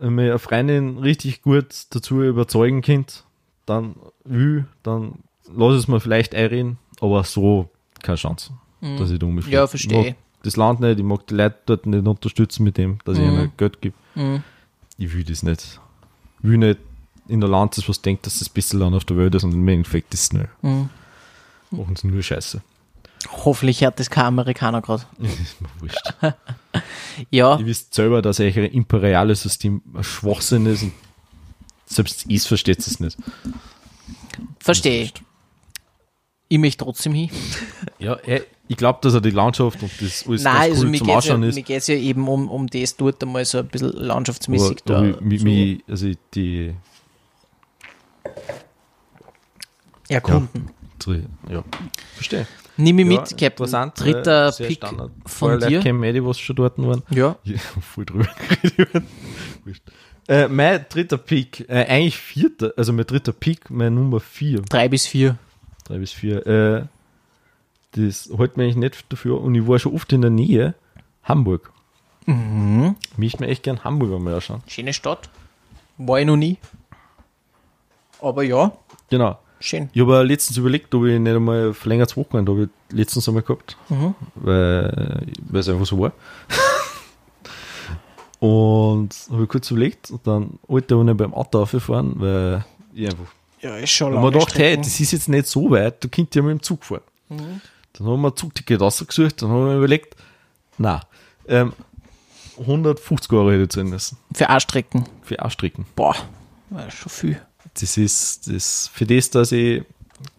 eine 0.00 0.38
Freundin 0.38 0.98
richtig 0.98 1.42
gut 1.42 1.66
dazu 1.90 2.22
überzeugen 2.22 2.82
könnt, 2.82 3.24
dann 3.66 3.94
will, 4.24 4.66
dann 4.82 5.20
lass 5.54 5.74
es 5.74 5.86
mir 5.88 6.00
vielleicht 6.00 6.34
einreden, 6.34 6.78
aber 7.00 7.22
so 7.22 7.70
keine 8.02 8.16
Chance, 8.16 8.52
dass 8.98 9.10
ich 9.12 9.18
da 9.20 9.26
umfliege. 9.26 9.48
Mhm. 9.48 9.52
Ja, 9.52 9.66
verstehe. 9.68 10.16
Ich 10.44 10.56
mag 10.56 10.56
das 10.56 10.56
Land 10.56 10.80
nicht, 10.80 10.98
ich 10.98 11.04
mag 11.04 11.26
die 11.28 11.34
Leute 11.34 11.56
dort 11.66 11.86
nicht 11.86 12.06
unterstützen 12.06 12.64
mit 12.64 12.76
dem, 12.76 12.98
dass 13.04 13.16
ich 13.18 13.24
Mhm. 13.24 13.32
ihnen 13.34 13.52
Geld 13.56 13.80
gebe. 13.80 13.94
Mhm. 14.14 14.42
Ich 14.98 15.12
will 15.14 15.24
das 15.24 15.42
nicht. 15.42 15.80
Ich 16.42 16.48
will 16.48 16.58
nicht 16.58 16.78
in 17.28 17.40
der 17.40 17.48
Land, 17.48 17.76
das 17.76 17.88
was 17.88 18.02
denkt, 18.02 18.26
dass 18.26 18.38
das 18.40 18.48
beste 18.48 18.76
Land 18.76 18.94
auf 18.96 19.04
der 19.04 19.16
Welt 19.16 19.34
ist 19.34 19.44
und 19.44 19.52
im 19.52 19.68
Endeffekt 19.68 20.12
ist 20.14 20.22
es 20.22 20.32
nicht. 20.32 20.48
Mhm. 20.62 20.88
Machen 21.70 21.96
sie 21.96 22.08
nur 22.08 22.22
Scheiße. 22.22 22.60
Hoffentlich 23.44 23.84
hat 23.84 24.00
das 24.00 24.10
kein 24.10 24.24
Amerikaner 24.26 24.82
gerade. 24.82 25.04
ist 25.20 25.60
mir 25.60 25.68
wurscht. 25.80 26.14
Ja, 27.30 27.58
Ihr 27.58 27.66
wisst 27.66 27.92
selber, 27.92 28.22
dass 28.22 28.40
euer 28.40 28.56
imperiales 28.56 29.42
System 29.42 29.82
ein 29.94 30.02
Schwachsinn 30.02 30.64
ist 30.64 30.82
und 30.82 30.92
selbst 31.84 32.24
ich 32.26 32.42
versteht 32.42 32.78
es 32.78 33.00
nicht. 33.00 33.18
verstehe 34.58 35.10
ich. 36.52 36.58
Möchte 36.58 36.84
trotzdem 36.84 37.12
hin. 37.14 37.30
Ja, 37.98 38.16
eh, 38.26 38.42
ich 38.68 38.76
glaube, 38.76 38.98
dass 39.02 39.14
er 39.14 39.20
die 39.20 39.30
Landschaft 39.30 39.82
und 39.82 39.90
das 40.00 40.26
alles 40.26 40.42
Nein, 40.44 40.54
ganz 40.54 40.70
also 40.70 40.82
cool 40.84 40.90
mir 40.90 40.98
zum 40.98 41.06
geht 41.06 41.16
es 41.18 41.24
ja, 41.26 41.34
Anschauen 41.34 41.40
mir 41.40 41.48
ist. 41.48 41.64
geht's 41.66 41.86
ja 41.88 41.94
eben 41.94 42.28
um, 42.28 42.48
um 42.50 42.66
das 42.68 42.96
dort 42.96 43.22
einmal 43.22 43.44
so 43.44 43.58
ein 43.58 43.66
bisschen 43.68 43.92
landschaftsmäßig 43.92 44.78
Aber, 44.86 44.94
da. 44.94 44.98
aber 44.98 45.38
so 45.38 45.44
mi, 45.44 45.82
also 45.88 46.10
die, 46.34 46.74
erkunden. 50.08 50.70
die 51.06 51.24
ja, 51.50 51.64
verstehe. 52.14 52.46
Nimm 52.76 52.96
mich 52.96 53.06
Ja, 53.10 53.20
mit, 53.20 53.36
Captain. 53.38 53.92
Dritter 53.94 54.48
äh, 54.48 54.52
sehr 54.52 54.66
Pick 54.68 54.76
Standard. 54.78 55.10
von 55.26 55.50
Vorher 55.50 55.58
dir. 55.68 55.80
eh 56.04 56.12
die, 56.12 56.24
was 56.24 56.38
schon 56.38 56.56
dort 56.56 56.78
waren. 56.78 57.02
Ja. 57.10 57.36
Ja, 57.44 57.58
voll 57.80 58.06
drüber 58.06 58.26
geredet. 58.62 59.04
Äh, 60.28 60.48
mein 60.48 60.86
dritter 60.88 61.18
Pick, 61.18 61.68
äh, 61.68 61.84
eigentlich 61.86 62.16
vierter, 62.16 62.72
also 62.76 62.92
mein 62.92 63.04
dritter 63.06 63.32
Pick, 63.32 63.68
mein 63.70 63.94
Nummer 63.94 64.20
vier, 64.20 64.62
Drei 64.62 64.88
bis 64.88 65.06
vier. 65.06 65.36
Drei 65.84 65.98
bis 65.98 66.12
vier, 66.12 66.46
äh, 66.46 66.84
das 67.92 68.30
hält 68.36 68.56
mir 68.56 68.64
eigentlich 68.64 68.76
nicht 68.76 69.04
dafür 69.12 69.40
und 69.40 69.54
ich 69.54 69.66
war 69.66 69.78
schon 69.78 69.94
oft 69.94 70.12
in 70.12 70.22
der 70.22 70.30
Nähe, 70.30 70.74
Hamburg. 71.24 71.70
Mhm. 72.26 72.96
Ich 73.12 73.18
möchte 73.18 73.42
mir 73.42 73.48
echt 73.48 73.62
gern 73.64 73.82
Hamburg 73.84 74.12
einmal 74.14 74.34
anschauen. 74.34 74.62
Schöne 74.66 74.92
Stadt. 74.92 75.28
War 75.98 76.20
ich 76.20 76.26
noch 76.26 76.36
nie. 76.36 76.56
Aber 78.20 78.42
ja, 78.44 78.72
Genau. 79.10 79.38
schön. 79.60 79.90
Ich 79.92 80.00
habe 80.00 80.22
letztens 80.22 80.56
überlegt, 80.56 80.94
ob 80.94 81.04
ich 81.04 81.18
nicht 81.18 81.34
einmal 81.34 81.68
ein 81.68 81.74
verlängertes 81.74 82.16
Wochenende 82.16 82.52
habe 82.52 82.62
ich 82.64 82.68
letztens 82.96 83.28
einmal 83.28 83.42
gehabt, 83.42 83.76
Mhm. 83.88 84.14
weil, 84.36 85.26
es 85.52 85.68
einfach 85.68 85.84
so 85.86 85.98
war. 86.00 86.12
und 88.38 89.14
habe 89.30 89.42
ich 89.44 89.48
kurz 89.48 89.70
überlegt 89.70 90.10
und 90.10 90.26
dann 90.26 90.58
wollte 90.66 90.94
ich 90.94 91.00
nicht 91.02 91.16
beim 91.16 91.34
Auto 91.34 91.62
aufgefahren, 91.62 92.14
weil 92.16 92.64
ich 92.94 93.06
einfach 93.08 93.26
Ja, 93.62 93.76
ist 93.76 93.90
schon 93.90 94.14
Und 94.14 94.22
man 94.22 94.32
dachte, 94.32 94.58
hey, 94.58 94.76
das 94.76 94.98
ist 95.00 95.12
jetzt 95.12 95.28
nicht 95.28 95.46
so 95.46 95.70
weit, 95.70 96.02
du 96.02 96.08
könntest 96.08 96.34
ja 96.34 96.42
mit 96.42 96.50
dem 96.58 96.62
Zug 96.62 96.84
fahren. 96.84 97.02
Mhm. 97.28 97.60
Dann 97.92 98.06
haben 98.06 98.20
wir 98.22 98.30
ein 98.30 98.36
Zugticket 98.36 98.80
rausgesucht, 98.80 99.40
dann 99.42 99.50
haben 99.50 99.66
wir 99.66 99.76
überlegt, 99.76 100.16
na, 100.78 101.00
ähm, 101.46 101.72
150 102.58 103.32
Euro 103.32 103.50
hätte 103.50 103.62
ich 103.64 103.68
zahlen 103.70 103.88
müssen 103.88 104.18
Für 104.34 104.48
A-Strecken. 104.50 105.04
für 105.22 105.40
A-Strecken. 105.40 105.86
Boah, 105.96 106.14
das 106.70 106.88
ist 106.88 106.94
schon 106.98 107.10
viel. 107.10 107.40
Das 107.74 107.96
ist 107.96 108.48
das 108.52 108.90
für 108.92 109.06
das, 109.06 109.30
dass 109.30 109.52
ich, 109.52 109.82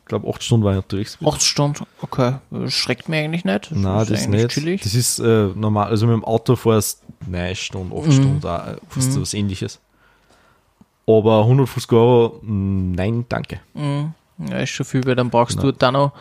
glaube 0.05 0.27
8 0.29 0.43
Stunden 0.43 0.65
war 0.65 0.73
ich 0.73 0.83
unterwegs 0.83 1.17
bin. 1.17 1.27
Acht 1.27 1.41
Stunden, 1.41 1.85
okay. 2.01 2.35
Das 2.51 2.73
schreckt 2.73 3.09
mich 3.09 3.19
eigentlich 3.23 3.45
nicht. 3.45 3.71
Nein, 3.71 3.83
das 3.99 4.09
ist 4.11 4.25
eigentlich 4.27 4.41
nicht. 4.43 4.51
chillig. 4.51 4.81
Das 4.83 4.93
ist 4.93 5.19
äh, 5.19 5.47
normal, 5.55 5.87
also 5.87 6.05
mit 6.05 6.13
dem 6.13 6.23
Auto 6.25 6.55
fährst 6.55 7.01
9 7.27 7.55
Stunden, 7.55 7.97
8 7.97 8.05
Mhm. 8.07 8.11
Stunden, 8.11 8.45
auch, 8.47 8.67
äh, 8.67 8.75
fast 8.89 9.19
was 9.19 9.33
ähnliches. 9.33 9.79
Aber 11.07 11.41
150 11.43 11.91
Euro, 11.91 12.39
mh, 12.41 12.95
nein, 12.95 13.25
danke. 13.29 13.59
Mhm. 13.73 14.13
Ja, 14.49 14.57
ist 14.59 14.69
schon 14.69 14.85
viel, 14.85 15.05
weil 15.05 15.15
dann 15.15 15.29
brauchst 15.29 15.57
Genau. 15.57 15.71
du 15.71 15.77
da 15.77 15.91
noch, 15.91 16.11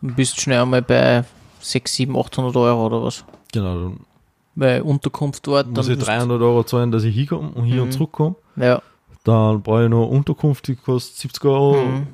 bist 0.00 0.40
schnell 0.40 0.62
einmal 0.62 0.82
bei 0.82 1.24
6, 1.60 1.94
7, 1.94 2.16
800 2.16 2.56
Euro 2.56 2.86
oder 2.86 3.02
was. 3.02 3.24
Genau, 3.52 3.74
dann 3.74 4.00
Weil 4.56 4.82
Unterkunft 4.82 5.46
dort, 5.46 5.66
muss 5.68 5.86
dann 5.86 5.98
ich 5.98 6.04
300 6.04 6.40
Euro 6.40 6.62
zahlen, 6.64 6.90
dass 6.92 7.02
ich 7.04 7.14
hinkomme 7.14 7.50
und 7.50 7.64
hier 7.64 7.76
Mhm. 7.76 7.82
und 7.82 7.92
zurückkomme. 7.92 8.36
Ja, 8.56 8.80
Dann 9.24 9.62
brauche 9.62 9.84
ich 9.84 9.90
noch 9.90 10.06
Unterkunft, 10.06 10.68
die 10.68 10.76
kostet 10.76 11.16
70 11.16 11.44
Euro. 11.46 11.74
Mhm. 11.82 12.06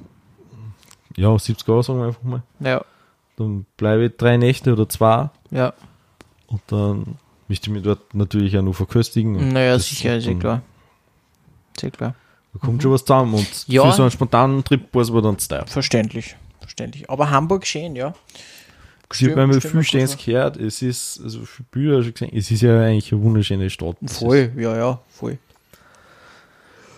Ja, 1.16 1.36
70 1.38 1.68
Euro 1.68 1.82
sagen 1.82 1.98
wir 2.00 2.06
einfach 2.06 2.22
mal. 2.22 2.42
ja, 2.60 2.82
Dann 3.36 3.66
bleibe 3.76 4.06
ich 4.06 4.16
drei 4.16 4.36
Nächte 4.36 4.72
oder 4.72 4.88
zwei 4.88 5.28
ja. 5.50 5.72
und 6.46 6.60
dann 6.68 7.16
möchte 7.48 7.68
ich 7.68 7.74
mich 7.74 7.82
dort 7.82 8.14
natürlich 8.14 8.56
auch 8.56 8.62
noch 8.62 8.74
verköstigen. 8.74 9.52
Naja, 9.52 9.78
sicher, 9.78 10.16
ist 10.16 10.24
ja 10.26 10.30
dann- 10.32 10.40
klar. 10.40 10.62
Sehr 11.80 11.90
klar. 11.90 12.14
Da 12.52 12.58
kommt 12.58 12.82
schon 12.82 12.92
was 12.92 13.04
zusammen 13.04 13.34
und 13.34 13.64
Ja. 13.68 13.88
für 13.90 13.96
so 13.96 14.02
einen 14.02 14.10
spontanen 14.10 14.64
Trip 14.64 14.82
war 14.92 15.02
es 15.02 15.10
aber 15.10 15.22
dann 15.22 15.38
zu 15.38 15.48
teuer. 15.48 15.66
Verständlich. 15.66 16.36
Verständlich. 16.60 17.08
Aber 17.08 17.30
Hamburg 17.30 17.66
schön, 17.66 17.94
ja. 17.96 18.12
Ich 19.12 19.22
habe 19.28 19.46
mir 19.46 19.54
Stimmt, 19.60 19.72
viel 19.72 19.82
Stens 19.82 20.16
gehört, 20.16 20.56
es 20.56 20.82
ist, 20.82 21.20
also 21.22 21.40
für 21.44 21.64
Bilder 21.64 22.00
schon 22.02 22.12
gesehen, 22.12 22.30
es 22.32 22.48
ist 22.50 22.60
ja 22.62 22.80
eigentlich 22.80 23.12
eine 23.12 23.22
wunderschöne 23.22 23.68
Stadt. 23.68 23.96
Voll, 24.06 24.52
ja, 24.56 24.76
ja, 24.76 25.00
voll. 25.08 25.36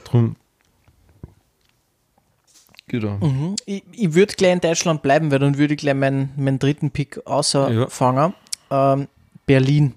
Drum, 0.04 0.36
genau. 2.86 3.16
Mhm. 3.18 3.56
Ich, 3.64 3.82
ich 3.92 4.12
würde 4.14 4.34
gleich 4.34 4.52
in 4.52 4.60
Deutschland 4.60 5.00
bleiben, 5.02 5.30
weil 5.30 5.38
dann 5.38 5.56
würde 5.56 5.72
ich 5.74 5.80
gleich 5.80 5.94
meinen, 5.94 6.30
meinen 6.36 6.58
dritten 6.58 6.90
Pick 6.90 7.16
Ja. 7.16 7.22
außerfangen. 7.32 8.34
Ähm, 8.70 9.08
Berlin. 9.46 9.94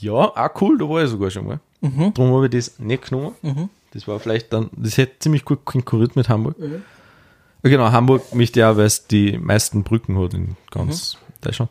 Ja, 0.00 0.12
auch 0.12 0.50
cool, 0.60 0.78
da 0.78 0.88
war 0.88 1.02
ich 1.02 1.10
sogar 1.10 1.30
schon 1.30 1.46
mal. 1.46 1.60
Mhm. 1.80 2.12
Darum 2.14 2.32
habe 2.34 2.46
ich 2.46 2.50
das 2.52 2.78
nicht 2.78 3.08
genommen. 3.08 3.34
Mhm. 3.42 3.68
Das 3.92 4.06
war 4.08 4.18
vielleicht 4.20 4.52
dann, 4.52 4.68
das 4.76 4.96
hätte 4.98 5.18
ziemlich 5.20 5.44
gut 5.44 5.64
konkurriert 5.64 6.16
mit 6.16 6.28
Hamburg. 6.28 6.56
Ja, 6.58 7.70
genau, 7.70 7.90
Hamburg 7.90 8.34
möchte 8.34 8.60
ja, 8.60 8.76
weil 8.76 8.86
es 8.86 9.06
die 9.06 9.38
meisten 9.38 9.82
Brücken 9.82 10.18
hat 10.18 10.34
in 10.34 10.56
ganz 10.70 11.14
Mhm. 11.14 11.18
Deutschland. 11.40 11.70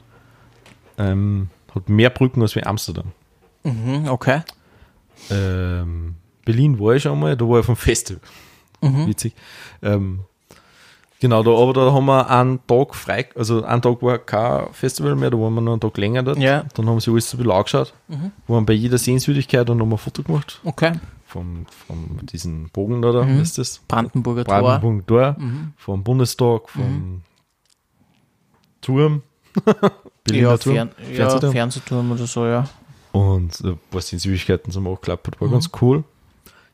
Ähm, 0.97 1.49
hat 1.75 1.89
mehr 1.89 2.09
Brücken 2.09 2.41
als 2.41 2.55
wie 2.55 2.63
Amsterdam. 2.63 3.11
Mhm, 3.63 4.07
okay. 4.07 4.41
Ähm, 5.29 6.15
Berlin 6.45 6.79
war 6.79 6.95
ich 6.95 7.03
schon 7.03 7.19
mal, 7.19 7.35
da 7.35 7.47
war 7.47 7.59
ich 7.59 7.65
vom 7.65 7.75
Festival. 7.75 8.21
Mhm. 8.81 9.07
Witzig. 9.07 9.33
Ähm, 9.81 10.21
genau, 11.19 11.43
da, 11.43 11.51
aber 11.51 11.73
da 11.73 11.91
haben 11.93 12.05
wir 12.05 12.29
einen 12.29 12.59
Tag 12.67 12.95
frei, 12.95 13.27
also 13.35 13.63
einen 13.63 13.81
Tag 13.81 14.01
war 14.01 14.17
kein 14.19 14.71
Festival 14.73 15.15
mehr, 15.15 15.29
da 15.29 15.37
waren 15.37 15.53
wir 15.53 15.61
noch 15.61 15.73
einen 15.73 15.81
Tag 15.81 15.97
länger 15.97 16.23
dort. 16.23 16.37
Ja. 16.37 16.65
Dann 16.75 16.87
haben 16.89 16.99
sie 16.99 17.11
alles 17.11 17.29
so 17.29 17.37
ein 17.37 17.43
bisschen 17.43 17.51
angeschaut. 17.51 17.93
Mhm. 18.07 18.31
Waren 18.47 18.65
bei 18.65 18.73
jeder 18.73 18.97
Sehenswürdigkeit 18.97 19.69
und 19.69 19.79
haben 19.81 19.91
ein 19.91 19.97
Foto 19.97 20.23
gemacht. 20.23 20.59
Okay. 20.63 20.93
Vom, 21.25 21.65
vom 21.87 22.19
diesen 22.25 22.69
Bogen 22.69 23.01
da, 23.01 23.11
da 23.11 23.23
Mhm. 23.23 23.39
was 23.41 23.49
ist 23.49 23.57
das? 23.57 23.81
Brandenburger 23.87 24.45
Tor. 24.45 24.61
Brandenburg 24.61 25.07
Tor, 25.07 25.35
Mhm. 25.37 25.73
vom 25.77 26.03
Bundestag, 26.03 26.69
vom 26.69 27.21
Turm. 28.81 29.21
Berliner 30.23 30.49
Ja, 30.51 30.57
Turm, 30.57 30.75
Fern 30.75 30.89
ja, 31.09 31.15
Fernsehturm. 31.15 31.51
Fernsehturm 31.51 32.11
oder 32.11 32.27
so, 32.27 32.45
ja. 32.45 32.69
Und 33.11 33.59
äh, 33.61 33.75
was 33.91 34.07
die 34.07 34.17
Süßigkeiten 34.19 34.71
zum 34.71 34.87
auch 34.87 34.95
geklappt 34.95 35.27
hat, 35.27 35.41
war 35.41 35.47
Mhm. 35.47 35.53
ganz 35.53 35.69
cool. 35.81 36.03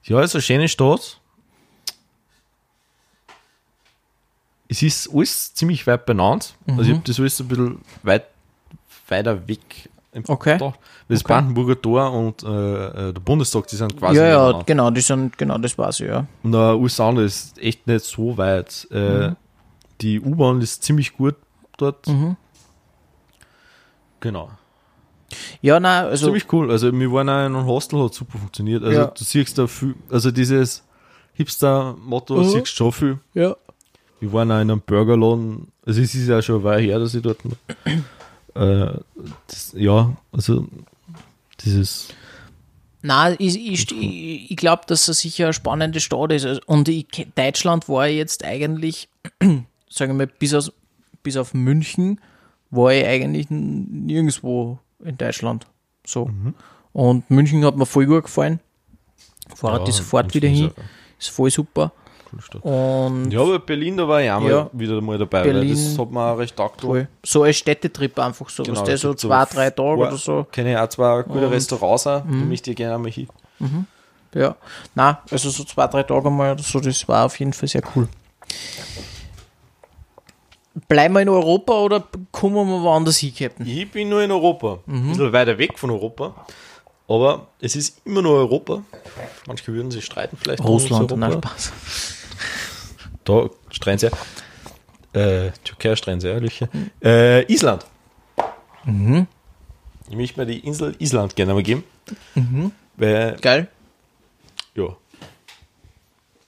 Ja, 0.04 0.22
ist 0.22 0.36
eine 0.36 0.42
schöne 0.42 0.68
Stadt. 0.68 1.20
Es 4.74 4.82
ist 4.82 5.10
alles 5.14 5.54
ziemlich 5.54 5.86
weit 5.86 6.06
benannt. 6.08 6.56
Also 6.66 6.82
ich 6.82 6.88
Mhm. 6.90 6.94
habe 6.96 7.04
das 7.06 7.20
alles 7.20 7.40
ein 7.40 7.48
bisschen 7.48 7.82
weit, 8.02 8.26
weiter 9.08 9.48
weg 9.48 9.90
Im 10.14 10.24
Okay. 10.28 10.58
Dach. 10.60 10.74
Das 11.08 11.22
Okay. 11.22 11.34
Brandenburger 11.34 11.80
Tor 11.82 12.12
und 12.12 12.44
äh, 12.44 12.48
äh, 13.10 13.14
der 13.14 13.20
Bundestag, 13.22 13.66
die 13.68 13.76
sind 13.76 13.98
quasi 13.98 14.18
ja, 14.20 14.28
ja, 14.52 14.62
genau, 14.64 14.92
die 14.92 15.02
sind, 15.02 15.36
genau, 15.40 15.58
das 15.58 15.76
weiß 15.78 16.00
ich, 16.02 16.08
ja. 16.08 16.26
Und 16.44 16.52
der 16.52 16.78
USA 16.78 17.12
ist 17.20 17.58
echt 17.60 17.86
nicht 17.88 18.06
so 18.06 18.36
weit. 18.38 18.88
Äh, 18.92 19.30
Mhm. 19.30 19.36
Die 20.02 20.20
U-Bahn 20.20 20.62
ist 20.62 20.84
ziemlich 20.84 21.14
gut 21.18 21.36
dort. 21.78 22.08
Mhm. 22.08 22.36
Genau. 24.20 24.50
Ja, 25.62 25.80
nein, 25.80 26.06
also, 26.06 26.26
ziemlich 26.28 26.52
cool. 26.54 26.70
Also 26.72 26.92
wir 26.94 27.12
waren 27.12 27.30
auch 27.30 27.34
in 27.46 27.56
einem 27.56 27.66
Hostel, 27.66 28.04
hat 28.04 28.14
super 28.14 28.38
funktioniert. 28.38 28.84
Also 28.84 29.00
Ja. 29.02 29.06
du 29.08 29.24
siehst 29.24 29.58
da 29.58 29.66
viel, 29.68 29.96
also 30.10 30.30
dieses 30.32 30.84
Hipster-Motto 31.34 32.36
Mhm. 32.38 32.44
siehst 32.44 32.68
du 32.68 32.68
schon 32.68 32.92
viel. 32.92 33.20
ja. 33.34 33.56
Wir 34.24 34.32
waren 34.32 34.52
auch 34.52 34.62
in 34.62 34.72
einem 34.72 34.80
Burgerladen. 34.80 35.68
Also 35.86 36.00
es 36.00 36.16
ist 36.16 36.30
ja 36.30 36.42
schon 36.42 36.64
Weile 36.64 36.82
her, 36.82 36.98
dass 36.98 37.14
ich 37.14 37.22
dort 37.22 37.40
äh, 38.56 38.98
das, 39.48 39.74
ja, 39.76 40.16
also 40.32 40.66
dieses 41.60 42.08
Nein, 43.02 43.36
ich, 43.38 43.58
ich, 43.58 43.92
ich, 43.92 44.52
ich 44.52 44.56
glaube, 44.56 44.84
dass 44.88 45.10
es 45.10 45.20
sicher 45.20 45.44
eine 45.44 45.54
spannende 45.54 46.00
Stadt 46.00 46.32
ist. 46.32 46.46
Also, 46.46 46.62
Und 46.68 46.88
ich, 46.88 47.06
Deutschland 47.36 47.90
war 47.90 48.08
jetzt 48.08 48.46
eigentlich, 48.46 49.10
sagen 49.90 50.14
wir 50.14 50.14
mal, 50.14 50.28
bis, 50.28 50.54
aus, 50.54 50.72
bis 51.22 51.36
auf 51.36 51.54
München, 51.54 52.22
war 52.70 52.94
ich 52.94 53.06
eigentlich 53.06 53.48
nirgendwo 53.50 54.80
in 55.04 55.18
Deutschland. 55.18 55.68
So. 56.08 56.30
Und 56.94 57.30
München 57.30 57.66
hat 57.66 57.76
mir 57.76 57.86
voll 57.86 58.06
gut 58.06 58.24
gefallen. 58.24 58.62
Fahre 59.54 59.80
ja, 59.80 59.84
die 59.84 59.92
sofort 59.92 60.34
wieder 60.34 60.48
ist 60.48 60.58
hin. 60.58 60.72
Ist 61.20 61.30
voll 61.30 61.52
super. 61.52 61.92
Coole 62.34 62.42
Stadt. 62.42 62.64
Und 62.64 63.32
Ja, 63.32 63.42
aber 63.42 63.60
Berlin, 63.60 63.98
da 63.98 64.08
war 64.08 64.22
ich 64.22 64.30
auch 64.32 64.40
mal 64.40 64.50
Ja. 64.52 64.70
wieder 64.74 65.00
mal 65.02 65.18
dabei, 65.18 65.44
Berlin- 65.44 65.70
weil 65.76 65.84
das 65.92 65.98
hat 65.98 66.12
mir 66.12 66.22
auch 66.22 66.38
recht 66.38 66.56
taugt. 66.56 66.82
voll. 66.82 67.08
so 67.24 67.44
ein 67.44 67.54
Städtetrip 67.54 68.18
einfach 68.20 68.50
so. 68.50 68.64
Genau, 68.64 68.80
was 68.80 68.84
der 68.86 68.98
so 68.98 69.14
zwei, 69.14 69.46
drei 69.46 69.70
Tage 69.70 69.98
oder 69.98 70.18
so. 70.18 70.46
Kenne 70.52 70.72
ich 70.74 70.78
auch 70.78 70.90
zwei 70.90 71.22
gute 71.24 71.46
Und- 71.46 71.52
Restaurants, 71.54 72.08
auch, 72.08 72.24
Mhm. 72.24 72.40
die 72.40 72.46
möchte 72.46 72.70
ich 72.72 72.76
gerne 72.78 72.96
einmal 72.96 73.12
hin. 73.12 73.28
Ja. 74.34 74.56
Na, 74.96 75.22
also 75.30 75.50
so 75.50 75.64
zwei, 75.64 75.86
drei 75.88 76.04
Tage 76.04 76.30
mal 76.30 76.54
oder 76.54 76.64
so, 76.64 76.80
das 76.80 77.08
war 77.08 77.26
auf 77.26 77.38
jeden 77.40 77.54
Fall 77.54 77.70
sehr 77.70 77.84
cool. 77.96 78.08
Bleiben 80.88 81.14
wir 81.14 81.22
in 81.22 81.30
Europa 81.30 81.74
oder 81.74 82.04
kommen 82.32 82.56
wir 82.56 82.82
woanders 82.82 83.18
hin, 83.18 83.34
Captain? 83.38 83.66
Ich 83.66 83.90
bin 83.92 84.10
nur 84.10 84.24
in 84.24 84.32
Europa, 84.32 84.80
ein 84.88 85.10
bisschen 85.10 85.32
weiter 85.32 85.56
weg 85.60 85.78
von 85.78 85.92
Europa, 85.92 86.34
aber 87.08 87.48
es 87.62 87.76
ist 87.76 88.02
immer 88.06 88.24
nur 88.24 88.34
Europa. 88.38 88.82
Manche 89.46 89.72
würden 89.72 89.92
sich 89.92 90.04
streiten 90.04 90.36
vielleicht. 90.36 90.64
Russland, 90.64 91.12
Europa. 91.12 91.50
Spaß. 91.50 91.72
Da 93.26 93.50
streiten 93.70 94.00
sie. 94.00 95.18
Äh, 95.20 95.52
Türkei 95.64 95.96
streiten 95.96 96.20
sie, 96.22 96.28
ehrlich. 96.30 96.62
Äh, 97.04 97.44
Island. 97.52 97.86
Ich 100.10 100.16
möchte 100.16 100.40
mir 100.40 100.46
die 100.46 100.60
Insel 100.60 100.96
Island 101.00 101.36
gerne 101.36 101.54
mal 101.54 101.64
geben. 101.64 101.84
Weil, 102.98 103.38
Geil. 103.42 103.68
ja. 104.76 104.88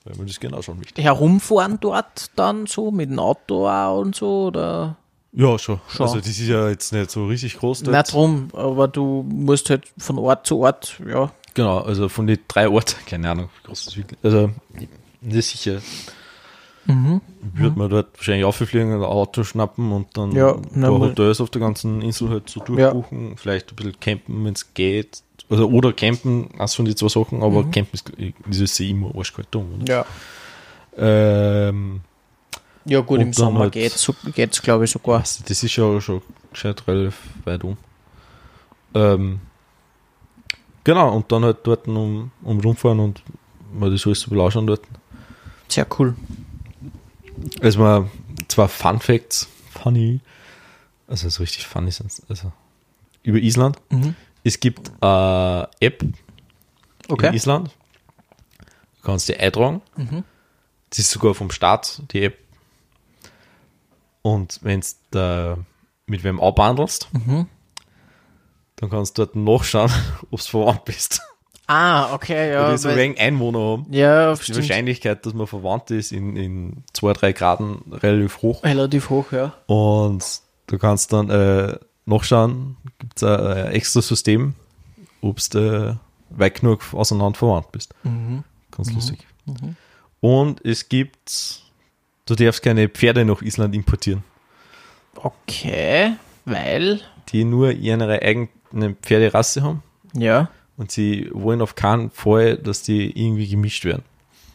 Weil 0.04 0.16
man 0.16 0.26
das 0.26 0.38
gerne 0.38 0.56
ausschauen 0.56 0.78
möchte. 0.78 1.00
Herumfahren 1.02 1.78
dort 1.80 2.30
dann 2.36 2.66
so 2.66 2.90
mit 2.90 3.10
dem 3.10 3.18
Auto 3.18 3.68
auch 3.68 4.00
und 4.00 4.14
so 4.14 4.46
oder? 4.46 4.96
Ja, 5.32 5.58
schon. 5.58 5.80
Schon. 5.88 6.06
Also, 6.06 6.18
das 6.18 6.28
ist 6.28 6.40
ja 6.48 6.68
jetzt 6.68 6.92
nicht 6.92 7.10
so 7.10 7.26
richtig 7.26 7.58
groß. 7.58 7.82
dort. 7.82 7.96
Nicht 7.96 8.12
drum, 8.12 8.48
aber 8.52 8.86
du 8.88 9.24
musst 9.28 9.68
halt 9.70 9.84
von 9.98 10.18
Ort 10.18 10.46
zu 10.46 10.58
Ort, 10.60 11.00
ja. 11.06 11.30
Genau, 11.54 11.78
also 11.80 12.08
von 12.08 12.26
den 12.26 12.38
drei 12.48 12.68
Orten, 12.68 12.96
keine 13.06 13.30
Ahnung, 13.30 13.48
wie 13.62 13.66
groß 13.66 13.86
das 13.86 13.96
wirklich 13.96 14.18
Also, 14.22 14.50
nicht 15.22 15.46
sicher. 15.46 15.80
Mhm. 16.86 17.20
Würde 17.54 17.78
man 17.78 17.90
dort 17.90 18.16
wahrscheinlich 18.16 18.44
auffliegen, 18.44 18.92
ein 18.92 19.02
Auto 19.02 19.42
schnappen 19.44 19.90
und 19.92 20.16
dann 20.16 20.32
Ja, 20.32 20.54
ein 20.54 20.80
paar 20.80 20.98
Hotels 20.98 21.40
auf 21.40 21.50
der 21.50 21.60
ganzen 21.60 22.00
Insel 22.02 22.28
halt 22.30 22.48
so 22.48 22.60
durchbuchen. 22.60 23.36
Vielleicht 23.36 23.70
ein 23.72 23.76
bisschen 23.76 23.98
campen, 24.00 24.44
wenn 24.44 24.52
es 24.54 24.72
geht. 24.74 25.22
Also, 25.48 25.68
oder 25.68 25.92
campen, 25.92 26.48
eins 26.58 26.74
von 26.74 26.84
die 26.84 26.94
zwei 26.94 27.08
Sachen, 27.08 27.42
aber 27.42 27.62
Mhm. 27.64 27.70
campen 27.70 27.94
ist, 27.94 28.60
ist 28.60 28.78
ja 28.78 28.86
immer 28.86 29.12
arschkalt 29.16 29.48
da. 29.50 29.58
Oder? 29.60 29.86
Ja. 29.88 30.04
Ähm, 30.98 32.00
Ja 32.84 33.00
gut, 33.00 33.20
im 33.20 33.32
Sommer 33.32 33.60
halt- 33.60 33.72
geht's, 33.72 34.00
so, 34.02 34.14
geht's 34.34 34.62
glaube 34.62 34.84
ich 34.84 34.90
sogar. 34.90 35.18
also 35.20 35.42
das 35.46 35.62
ist 35.62 35.74
ja 35.76 36.00
schon 36.00 36.22
gescheit 36.52 36.82
relativ 36.86 37.18
weit 37.44 37.64
um. 37.64 37.76
Ähm, 38.94 39.40
genau, 40.84 41.14
und 41.16 41.30
dann 41.32 41.44
halt 41.44 41.58
dort 41.64 41.86
um, 41.88 42.30
um 42.42 42.60
rumfahren 42.60 43.00
und 43.00 43.22
mal 43.74 43.90
das 43.90 44.06
alles 44.06 44.20
so 44.20 44.30
belauschen 44.30 44.66
dort. 44.66 44.82
Sehr 45.68 45.86
cool. 45.98 46.14
Also 47.60 47.78
mal 47.80 48.10
zwei 48.48 48.68
Fun 48.68 49.00
Facts, 49.00 49.48
funny, 49.70 50.20
also 51.06 51.28
so 51.28 51.42
richtig 51.42 51.66
funny 51.66 51.90
sind 51.90 52.12
also 52.28 52.52
über 53.22 53.38
Island. 53.38 53.78
Mhm. 53.90 54.14
Es 54.44 54.60
gibt 54.60 54.90
eine 55.02 55.68
App 55.80 56.02
in 56.02 56.14
Okay. 57.08 57.34
Island. 57.34 57.70
Du 58.96 59.02
kannst 59.02 59.28
die 59.28 59.36
eintragen. 59.36 59.82
Mhm. 59.96 60.24
Das 60.90 60.98
ist 61.00 61.10
sogar 61.10 61.34
vom 61.34 61.50
Staat, 61.50 62.02
die 62.12 62.22
App. 62.24 62.38
Und 64.22 64.58
wenn 64.62 64.82
du 65.12 65.64
mit 66.06 66.24
wem 66.24 66.40
abhandelst, 66.40 67.08
Mhm. 67.12 67.48
dann 68.76 68.90
kannst 68.90 69.18
du 69.18 69.24
dort 69.24 69.36
nachschauen, 69.36 69.90
ob 70.30 70.40
du 70.40 70.46
verwandt 70.46 70.84
bist. 70.84 71.20
Ah, 71.68 72.14
okay, 72.14 72.52
Ja, 72.52 72.70
die 72.70 72.78
so 72.78 72.94
wegen 72.94 73.18
Einwohner 73.18 73.58
haben. 73.58 73.86
ja, 73.90 74.34
Die 74.34 74.42
stimmt. 74.42 74.58
Wahrscheinlichkeit, 74.58 75.26
dass 75.26 75.34
man 75.34 75.46
verwandt 75.48 75.90
ist, 75.90 76.12
in, 76.12 76.36
in 76.36 76.84
zwei, 76.92 77.12
drei 77.12 77.32
Graden 77.32 77.82
relativ 77.92 78.40
hoch. 78.42 78.62
Relativ 78.62 79.10
hoch, 79.10 79.32
ja. 79.32 79.52
Und 79.66 80.24
du 80.68 80.78
kannst 80.78 81.12
dann 81.12 81.28
äh, 81.30 81.76
nachschauen, 82.04 82.76
gibt 83.00 83.16
es 83.16 83.24
ein, 83.24 83.72
extra 83.72 84.00
System, 84.00 84.54
ob 85.20 85.40
du 85.50 85.98
weit 86.30 86.60
genug 86.60 86.82
auseinander 86.92 87.36
verwandt 87.38 87.72
bist. 87.72 87.94
Mhm. 88.04 88.44
Ganz 88.70 88.92
lustig. 88.92 89.26
Und 90.20 90.64
es 90.64 90.88
gibt, 90.88 91.62
du 92.26 92.34
darfst 92.36 92.62
keine 92.62 92.88
Pferde 92.88 93.24
nach 93.24 93.42
Island 93.42 93.74
importieren, 93.74 94.22
Okay, 95.16 96.12
weil, 96.44 97.00
die 97.30 97.44
nur 97.44 97.72
ihre 97.72 98.20
eigene 98.22 98.94
Pferderasse 99.02 99.62
haben. 99.62 99.82
ja. 100.14 100.48
Und 100.76 100.90
sie 100.90 101.30
wollen 101.32 101.62
auf 101.62 101.74
keinen 101.74 102.10
Fall, 102.10 102.56
dass 102.56 102.82
die 102.82 103.10
irgendwie 103.18 103.48
gemischt 103.48 103.84
werden. 103.84 104.02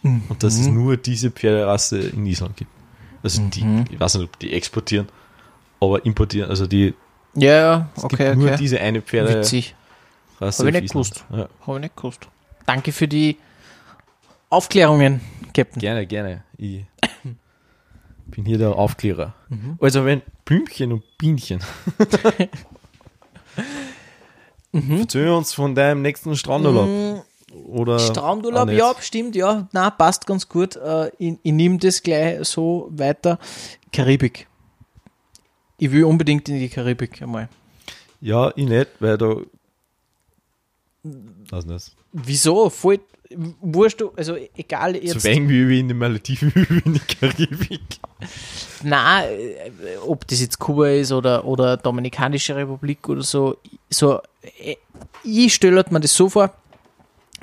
Und 0.03 0.41
dass 0.43 0.57
es 0.57 0.67
nur 0.67 0.97
diese 0.97 1.30
Pferderasse 1.30 1.99
in 1.99 2.26
Island 2.26 2.57
gibt. 2.57 2.72
Also 3.24 3.41
die, 3.49 3.86
ich 3.91 3.99
weiß 3.99 4.15
nicht, 4.15 4.24
ob 4.26 4.39
die 4.39 4.51
exportieren, 4.53 5.07
aber 5.80 6.03
importieren. 6.05 6.49
Also 6.49 6.65
die, 6.65 6.95
Ja, 7.36 7.51
ja, 7.53 7.89
okay, 7.97 8.30
gibt 8.30 8.38
nur 8.38 8.47
okay. 8.47 8.57
diese 8.59 8.80
eine 8.80 9.01
Pferderasse. 9.01 9.39
Witzig. 9.39 9.76
auf 10.39 10.57
Hab 10.57 10.65
ich 10.65 10.74
nicht 10.74 10.91
gewusst. 10.93 11.24
Ja, 11.30 11.47
Habe 11.67 11.78
ich 11.78 11.82
nicht 11.82 11.95
gewusst. 11.95 12.28
Danke 12.65 12.91
für 12.91 13.07
die 13.07 13.38
Aufklärungen, 14.49 15.22
Captain. 15.53 15.80
gerne, 15.80 16.07
gerne. 16.07 16.43
Ich 16.57 16.84
bin 18.26 18.45
hier 18.45 18.57
der 18.57 18.76
Aufklärer. 18.76 19.34
Mhm. 19.49 19.78
Also 19.80 20.03
wenn 20.05 20.24
Blümchen 20.45 20.93
und 20.93 21.03
Bienchen. 21.19 21.61
Mhm. 24.72 25.01
Erzähl 25.01 25.30
uns 25.30 25.53
von 25.53 25.76
deinem 25.76 26.01
nächsten 26.01 26.36
Strandurlaub. 26.36 27.26
Oder 27.65 27.99
Strandurlaub, 27.99 28.69
ja, 28.72 28.93
stimmt, 29.01 29.36
ja. 29.36 29.67
Na, 29.74 29.89
passt 29.89 30.26
ganz 30.26 30.47
gut. 30.47 30.78
Äh, 30.78 31.11
Ich, 31.17 31.34
ich 31.43 31.51
nehme 31.51 31.78
das 31.78 32.01
gleich 32.01 32.47
so 32.47 32.88
weiter. 32.91 33.38
Karibik. 33.91 34.47
Ich 35.78 35.91
will 35.91 36.05
unbedingt 36.05 36.47
in 36.47 36.59
die 36.59 36.69
Karibik 36.69 37.22
einmal. 37.22 37.49
Ja, 38.22 38.53
ich 38.55 38.67
nicht, 38.67 38.88
weil 38.99 39.17
da. 39.17 39.36
Weiß 41.03 41.65
nicht. 41.65 41.95
Wieso? 42.13 42.69
Voll 42.69 42.99
wurscht, 43.61 44.01
du- 44.01 44.11
also 44.15 44.36
egal 44.55 44.93
So 44.95 44.99
jetzt. 45.01 45.23
wenig 45.23 45.49
wie 45.67 45.79
in 45.79 45.88
den 45.88 45.97
Malediven 45.97 46.51
wie 46.55 46.79
in 46.86 46.93
die 46.93 46.99
Karibik. 46.99 47.82
Nein, 48.84 49.25
äh, 49.29 49.97
ob 50.05 50.27
das 50.27 50.41
jetzt 50.41 50.59
Kuba 50.59 50.89
ist 50.89 51.11
oder, 51.11 51.45
oder 51.45 51.77
Dominikanische 51.77 52.55
Republik 52.55 53.07
oder 53.09 53.21
so, 53.23 53.57
so 53.89 54.19
äh, 54.63 54.75
ich 55.23 55.53
stelle 55.53 55.84
mir 55.89 55.99
das 55.99 56.13
so 56.15 56.29
vor, 56.29 56.53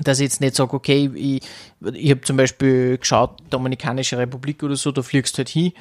dass 0.03 0.18
ich 0.20 0.24
jetzt 0.24 0.41
nicht 0.41 0.55
sage, 0.55 0.74
okay, 0.74 1.11
ich, 1.14 1.43
ich 1.95 2.11
habe 2.11 2.20
zum 2.22 2.36
Beispiel 2.36 2.99
geschaut, 2.99 3.39
Dominikanische 3.51 4.16
Republik 4.18 4.62
oder 4.62 4.76
so, 4.76 4.93
da 4.93 5.03
fliegst 5.03 5.34
du 5.34 5.39
halt 5.39 5.49
hin, 5.49 5.72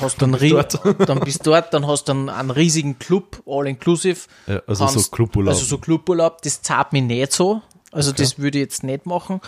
hast 0.00 0.20
dann, 0.22 0.32
dann 1.06 1.20
bist 1.20 1.40
du 1.46 1.50
dort, 1.50 1.72
dann 1.74 1.86
hast 1.86 2.04
du 2.08 2.12
einen, 2.12 2.50
riesigen 2.50 2.98
Club, 2.98 3.42
all 3.46 3.66
inclusive. 3.66 4.20
Ja, 4.46 4.62
also 4.66 4.86
so 4.86 4.92
Kannst- 4.94 5.12
Cluburlaub. 5.12 5.54
Also 5.54 5.64
so 5.66 5.78
Cluburlaub, 5.78 6.40
das 6.42 6.62
zahlt 6.62 6.92
mich 6.92 7.02
nicht 7.02 7.32
so. 7.32 7.60
Also 7.92 8.12
das 8.12 8.38
würde 8.38 8.58
ich 8.58 8.62
jetzt 8.62 8.82
nicht 8.82 9.06
machen. 9.06 9.40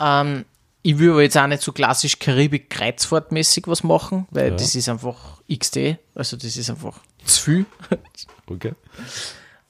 Ähm, 0.00 0.44
ich 0.82 0.98
würde 0.98 1.12
aber 1.12 1.22
jetzt 1.22 1.36
auch 1.38 1.46
nicht 1.46 1.62
so 1.62 1.72
klassisch 1.72 2.18
Karibik-Kreuzfahrtmäßig 2.18 3.66
was 3.66 3.82
machen, 3.84 4.26
weil 4.30 4.50
Ja. 4.50 4.56
das 4.56 4.74
ist 4.74 4.88
einfach 4.88 5.40
XD, 5.52 5.96
also 6.14 6.36
das 6.36 6.56
ist 6.56 6.68
einfach 6.70 7.00
zu 7.24 7.42
viel. 7.42 7.66
okay. 8.50 8.72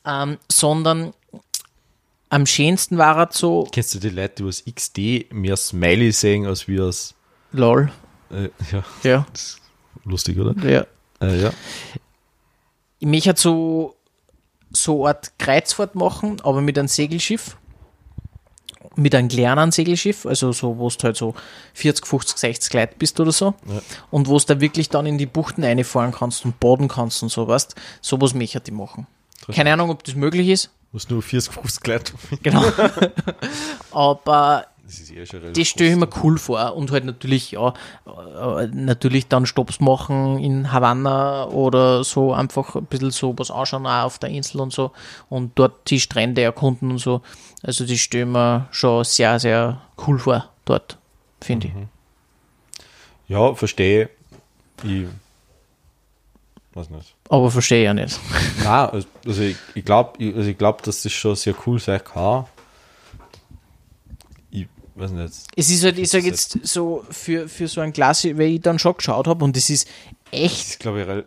ähm, 0.05 0.39
sondern 0.51 1.13
am 2.31 2.47
schönsten 2.47 2.99
war 2.99 3.29
es 3.31 3.39
so, 3.39 3.69
Kennst 3.71 3.95
du 3.95 4.01
die 4.01 4.09
Leute, 4.09 4.43
die 4.43 4.45
aus 4.49 4.65
XD 4.65 5.33
mehr 5.33 5.57
Smiley 5.57 6.11
sehen, 6.11 6.47
als 6.47 6.67
wie 6.67 6.81
aus. 6.81 7.15
lol, 7.53 7.93
Äh, 8.31 8.49
ja, 8.73 8.85
ja, 9.05 9.27
lustig, 10.05 10.39
oder? 10.39 10.55
ja. 10.69 10.85
Äh, 11.21 11.43
ja. 11.43 11.53
mich 13.01 13.29
hat 13.29 13.39
so 13.39 13.97
so 14.73 15.05
eine 15.07 15.15
Art 15.17 15.39
Kreuzfahrt 15.39 15.95
machen, 15.95 16.41
aber 16.43 16.61
mit 16.61 16.77
einem 16.77 16.89
Segelschiff. 16.89 17.57
Mit 18.97 19.15
einem 19.15 19.29
kleinen 19.29 19.73
Segelschiff, 19.73 20.27
also 20.27 20.53
so, 20.53 20.79
wo 20.79 20.89
du 20.89 21.03
halt 21.03 21.17
so 21.17 21.35
40, 21.75 22.07
50, 22.07 22.39
60 22.39 22.73
Leute 22.75 22.95
bist 22.99 23.19
oder 23.19 23.33
so. 23.33 23.55
Ja. 23.67 23.83
Und 24.11 24.29
wo 24.29 24.39
du 24.39 24.45
da 24.47 24.61
wirklich 24.61 24.89
dann 24.89 25.07
in 25.07 25.19
die 25.19 25.27
Buchten 25.27 25.65
reinfahren 25.65 26.13
kannst 26.13 26.45
und 26.45 26.61
baden 26.61 26.89
kannst 26.89 27.23
und 27.23 27.31
so, 27.31 27.49
weißt 27.49 27.75
Sowas 28.01 28.35
möchte 28.35 28.63
ich 28.65 28.73
machen. 28.73 29.07
Keine 29.53 29.73
Ahnung, 29.73 29.91
ob 29.91 30.05
das 30.05 30.15
möglich 30.15 30.49
ist. 30.49 30.71
Muss 30.93 31.11
nur 31.11 31.23
40, 31.23 31.53
50 31.53 31.87
Leute. 31.87 32.13
Genau. 32.43 32.65
aber 33.91 34.67
Das 34.87 35.01
ist 35.01 35.11
eh 35.11 35.25
schon 35.25 35.41
relativ 35.41 35.63
das 35.63 35.69
stelle 35.69 35.91
ich 35.91 35.97
mir 35.97 36.09
cool 36.23 36.39
vor 36.39 36.77
und 36.77 36.91
halt 36.91 37.05
natürlich, 37.05 37.53
ja, 37.53 37.73
äh, 38.07 38.67
natürlich 38.67 39.29
dann 39.29 39.47
Stops 39.47 39.81
machen 39.81 40.39
in 40.39 40.73
Havanna 40.73 41.47
oder 41.47 42.05
so, 42.05 42.35
einfach 42.35 42.75
ein 42.75 42.85
bisschen 42.85 43.11
so 43.11 43.35
was 43.39 43.51
anschauen 43.51 43.87
auch 43.87 44.05
auf 44.05 44.19
der 44.19 44.29
Insel 44.29 44.61
und 44.61 44.73
so 44.73 44.93
und 45.31 45.53
dort 45.55 45.91
die 45.91 46.01
Strände 46.01 46.43
erkunden 46.43 46.91
und 46.91 46.99
so. 46.99 47.23
Also 47.63 47.87
das 47.87 47.99
stelle 47.99 48.25
ich 48.25 48.31
mir 48.31 48.69
schon 48.73 49.05
sehr, 49.05 49.39
sehr 49.41 49.81
cool 50.07 50.19
vor 50.19 50.51
dort, 50.67 50.99
finde 51.41 51.69
ich. 51.69 51.73
Ja, 53.29 53.55
verstehe. 53.55 54.11
Ich 54.83 55.07
weiß 56.75 56.91
nicht. 56.91 57.15
Aber 57.31 57.51
verstehe 57.51 57.81
ich 57.81 57.85
ja 57.87 57.95
nicht. 57.95 58.21
Nein, 58.59 58.91
also 58.91 59.09
also 59.25 59.43
ich, 59.43 59.57
ich 59.75 59.85
glaube, 59.85 60.19
also 60.37 60.51
ich 60.51 60.59
glaub, 60.59 60.83
dass 60.83 61.03
das 61.03 61.13
schon 61.13 61.37
sehr 61.37 61.55
cool 61.67 61.79
sein 61.79 62.03
kann. 62.05 62.47
Weiß 64.95 65.11
nicht. 65.11 65.35
Es 65.57 65.71
ist 65.71 65.85
halt, 65.85 65.99
ich 65.99 66.05
Das 66.05 66.13
sage 66.13 66.29
ist 66.29 66.55
jetzt 66.55 66.67
so, 66.67 67.05
für, 67.11 67.49
für 67.49 67.69
so 67.69 67.81
ein 67.81 67.93
Glas, 67.93 68.25
weil 68.25 68.43
ich 68.43 68.61
dann 68.61 68.79
schon 68.79 68.97
geschaut 68.97 69.27
habe 69.27 69.45
und 69.45 69.57
es 69.57 69.71
ist 69.71 69.89
Das 70.31 70.41
echt 70.41 70.69
ist, 70.69 70.81
glaube 70.81 71.03
ich, 71.03 71.25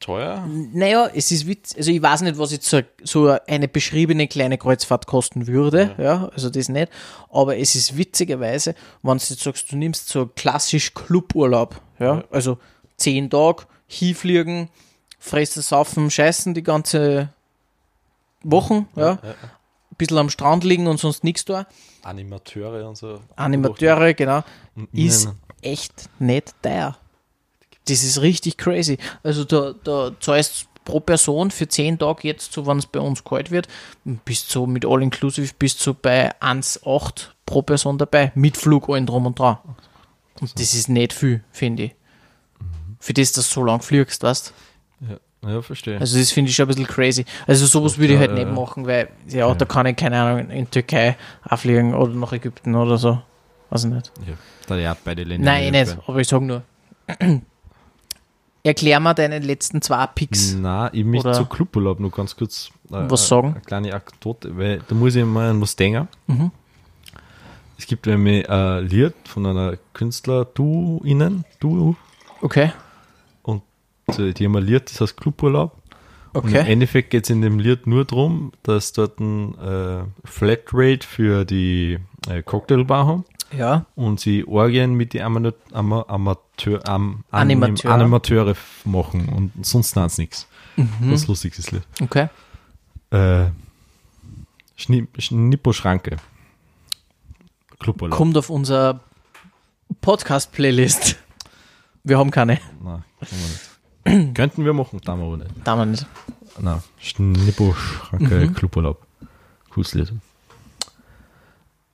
teuer. 0.00 0.46
Naja, 0.72 1.10
es 1.12 1.32
ist 1.32 1.46
witz, 1.46 1.74
also 1.76 1.90
ich 1.90 2.00
weiß 2.00 2.22
nicht, 2.22 2.38
was 2.38 2.52
jetzt 2.52 2.68
so, 2.68 2.80
so 3.02 3.36
eine 3.46 3.66
beschriebene 3.66 4.28
kleine 4.28 4.58
Kreuzfahrt 4.58 5.06
kosten 5.06 5.46
würde, 5.46 5.94
ja. 5.98 6.28
also 6.32 6.50
das 6.50 6.68
nicht, 6.68 6.92
aber 7.30 7.56
es 7.56 7.74
ist 7.74 7.96
witzigerweise, 7.96 8.74
wenn 9.02 9.18
du 9.18 9.24
jetzt 9.24 9.42
sagst, 9.42 9.72
du 9.72 9.76
nimmst 9.76 10.08
so 10.08 10.26
klassisch 10.26 10.94
Cluburlaub, 10.94 11.80
ja, 11.98 12.24
also 12.30 12.58
zehn 12.96 13.30
Tage, 13.30 13.64
hinfliegen, 13.86 14.68
fressen, 15.18 15.62
saufen, 15.62 16.10
scheißen 16.10 16.54
die 16.54 16.62
ganze 16.62 17.30
Wochen, 18.42 18.88
ja, 18.96 19.12
ein 19.22 19.96
bisschen 19.96 20.18
am 20.18 20.30
Strand 20.30 20.62
liegen 20.62 20.86
und 20.86 21.00
sonst 21.00 21.24
nichts 21.24 21.44
da, 21.46 21.66
Animateure 22.06 22.88
und 22.88 22.96
so. 22.96 23.20
Animateure, 23.36 24.14
genau, 24.14 24.44
ist 24.92 25.28
echt 25.62 26.08
nicht 26.18 26.54
teuer. 26.62 26.96
Das 27.88 28.02
ist 28.02 28.20
richtig 28.20 28.56
crazy. 28.56 28.98
Also 29.22 29.44
da, 29.44 29.74
da 29.84 30.12
zahlst 30.20 30.68
pro 30.84 31.00
Person 31.00 31.50
für 31.50 31.68
10 31.68 31.98
Tage 31.98 32.28
jetzt, 32.28 32.52
so 32.52 32.66
wenn 32.66 32.78
es 32.78 32.86
bei 32.86 33.00
uns 33.00 33.22
kalt 33.24 33.50
wird, 33.50 33.68
bis 34.04 34.48
so 34.48 34.66
mit 34.66 34.86
All 34.86 35.02
Inclusive 35.02 35.52
bis 35.58 35.76
zu 35.76 35.94
bei 35.94 36.32
1,8 36.40 37.28
pro 37.44 37.62
Person 37.62 37.98
dabei, 37.98 38.32
mit 38.34 38.56
Flug 38.56 38.88
allen 38.88 39.06
drum 39.06 39.26
und 39.26 39.38
dran. 39.38 39.58
Und 40.40 40.58
das 40.58 40.74
ist 40.74 40.88
nicht 40.88 41.12
viel, 41.12 41.42
finde 41.50 41.84
ich. 41.84 41.94
Für 42.98 43.12
das, 43.12 43.32
dass 43.32 43.48
du 43.48 43.54
so 43.54 43.64
lang 43.64 43.82
fliegst, 43.82 44.22
weißt 44.22 44.48
Ja, 44.48 44.54
ja 45.48 45.62
verstehe. 45.62 45.98
Also 46.00 46.18
das 46.18 46.32
finde 46.32 46.50
ich 46.50 46.56
schon 46.56 46.64
ein 46.64 46.68
bisschen 46.68 46.86
crazy. 46.86 47.24
Also 47.46 47.66
sowas 47.66 47.98
würde 47.98 48.14
ich 48.14 48.18
halt 48.18 48.30
ja, 48.30 48.36
nicht 48.36 48.48
ja. 48.48 48.52
machen, 48.52 48.86
weil 48.86 49.08
ja, 49.28 49.52
da 49.54 49.64
kann 49.64 49.86
ich, 49.86 49.96
keine 49.96 50.20
Ahnung, 50.20 50.50
in 50.50 50.70
Türkei 50.70 51.16
auffliegen 51.42 51.94
oder 51.94 52.12
nach 52.12 52.32
Ägypten 52.32 52.74
oder 52.74 52.98
so. 52.98 53.20
Weiß 53.70 53.84
ich 53.84 53.90
nicht. 53.90 54.12
ja. 54.26 54.34
Da 54.66 54.76
ja 54.76 54.96
beide 55.04 55.22
Länder. 55.22 55.44
Nein, 55.44 55.64
eh 55.64 55.70
nicht, 55.70 55.96
aber 56.06 56.18
ich 56.18 56.28
sage 56.28 56.44
nur. 56.44 56.62
Erklär 58.64 58.98
mal 58.98 59.14
deine 59.14 59.38
letzten 59.38 59.80
zwei 59.80 60.08
Picks. 60.08 60.54
Nein, 60.54 60.90
ich 60.92 61.04
möchte 61.04 61.30
zu 61.32 61.46
Cluburlaub 61.46 62.00
noch 62.00 62.10
ganz 62.10 62.34
kurz 62.34 62.70
äh, 62.90 63.08
Was 63.08 63.24
äh, 63.24 63.28
sagen? 63.28 63.52
Eine 63.52 63.60
kleine 63.60 63.92
Anekdote, 63.92 64.56
weil 64.58 64.80
da 64.88 64.94
muss 64.96 65.14
ich 65.14 65.24
mal 65.24 65.50
an 65.50 65.60
was 65.60 65.76
denken. 65.76 66.08
Mhm. 66.26 66.50
Es 67.78 67.86
gibt 67.86 68.06
nämlich 68.06 68.48
ein 68.50 68.88
Lied 68.88 69.14
von 69.24 69.46
einer 69.46 69.76
Künstler, 69.92 70.46
du 70.46 71.00
innen, 71.04 71.44
du, 71.60 71.94
Okay, 72.42 72.72
äh, 74.08 74.32
die 74.32 74.44
haben 74.44 74.56
ein 74.56 74.64
Lied, 74.64 74.90
das 74.90 75.00
heißt 75.00 75.16
Cluburlaub. 75.16 75.76
Und 76.32 76.44
im 76.44 76.56
okay. 76.56 76.70
Endeffekt 76.70 77.10
geht 77.10 77.24
es 77.24 77.30
in 77.30 77.40
dem 77.40 77.58
Lied 77.58 77.86
nur 77.86 78.04
darum, 78.04 78.52
dass 78.62 78.92
dort 78.92 79.18
ein 79.20 79.56
äh, 79.58 80.04
Flatrate 80.24 81.06
für 81.06 81.44
die 81.44 81.98
äh, 82.28 82.42
Cocktailbar 82.42 83.06
haben 83.06 83.24
Ja, 83.56 83.86
und 83.94 84.20
sie 84.20 84.46
Orgien 84.46 84.94
mit 84.94 85.14
den 85.14 85.22
Ama 85.22 85.52
Ama 85.72 86.04
Amateur 86.08 86.86
Am 86.86 87.24
Animateur. 87.30 87.90
Animateure 87.90 88.54
machen 88.84 89.28
und 89.30 89.64
sonst 89.64 89.96
es 89.96 90.18
nichts. 90.18 90.46
Mhm. 90.76 91.08
Ganz 91.08 91.26
lustig 91.26 91.54
das 91.56 91.70
Lied. 91.70 91.82
okay. 92.02 92.28
Äh, 93.10 93.46
Schni 94.76 95.08
Schnippo-Schranke. 95.16 96.16
Cluburlaub. 97.78 98.16
Kommt 98.16 98.36
auf 98.36 98.50
unser 98.50 99.00
Podcast-Playlist. 100.02 101.16
Wir 102.04 102.18
haben 102.18 102.30
keine. 102.30 102.60
Nein, 102.82 103.04
kann 103.20 103.38
man 103.40 103.48
nicht. 103.48 103.65
Könnten 104.34 104.64
wir 104.64 104.72
machen, 104.72 105.00
tun 105.00 105.18
wir 105.18 105.26
aber 105.26 105.36
nicht. 105.38 105.50
Da 105.64 105.76
wir 105.76 105.86
nicht. 105.86 106.06
Nein, 106.60 106.82
Schnippo-Schranke, 107.00 108.46
Mhm. 108.46 108.54
Cluburlaub. 108.54 109.06
Cooles 109.70 109.94
Lied. 109.94 110.12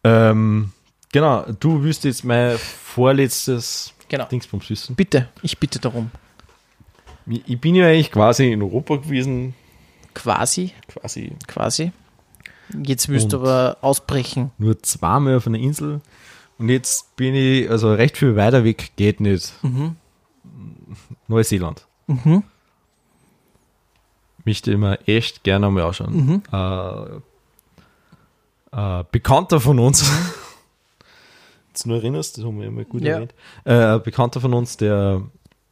Ähm, 0.04 0.72
genau, 1.12 1.44
du 1.60 1.82
willst 1.82 2.04
jetzt 2.04 2.24
mein 2.24 2.56
vorletztes 2.58 3.92
Genau. 4.08 4.26
Dingsbums 4.26 4.68
wissen. 4.68 4.94
Bitte, 4.94 5.28
ich 5.42 5.58
bitte 5.58 5.78
darum. 5.78 6.10
Ich 7.26 7.60
bin 7.60 7.74
ja 7.76 7.86
eigentlich 7.86 8.10
quasi 8.10 8.50
in 8.52 8.62
Europa 8.62 8.96
gewesen, 8.96 9.54
Quasi, 10.14 10.72
quasi 10.88 11.32
quasi. 11.46 11.92
Jetzt 12.84 13.08
willst 13.08 13.32
du 13.32 13.38
aber 13.38 13.78
ausbrechen. 13.80 14.50
nur 14.58 14.82
zweimal 14.82 15.36
auf 15.36 15.46
einer 15.46 15.58
Insel. 15.58 16.00
Und 16.58 16.68
jetzt 16.68 17.16
bin 17.16 17.34
ich, 17.34 17.70
also 17.70 17.94
recht 17.94 18.18
viel 18.18 18.36
weiter 18.36 18.62
weg 18.64 18.92
geht 18.96 19.20
nicht. 19.20 19.52
Mhm. 19.62 19.96
Neuseeland. 21.28 21.86
Mhm. 22.06 22.42
Möchte 24.44 24.72
ich 24.72 24.76
mir 24.78 24.98
echt 25.06 25.44
gerne 25.44 25.70
mal 25.70 25.84
anschauen. 25.84 26.14
Mhm. 26.14 26.42
Äh, 26.52 27.04
äh, 29.00 29.04
Bekannter 29.12 29.60
von 29.60 29.78
uns, 29.78 30.04
jetzt 31.68 31.86
nur 31.86 31.96
erinnerst, 31.98 32.36
das 32.38 32.44
haben 32.44 32.58
wir 32.60 32.66
immer 32.66 32.84
gut 32.84 33.02
Ja. 33.02 33.14
erwähnt. 33.14 33.34
Äh, 33.64 33.72
ein 33.74 34.02
Bekannter 34.02 34.40
von 34.40 34.52
uns, 34.54 34.76
der 34.76 35.22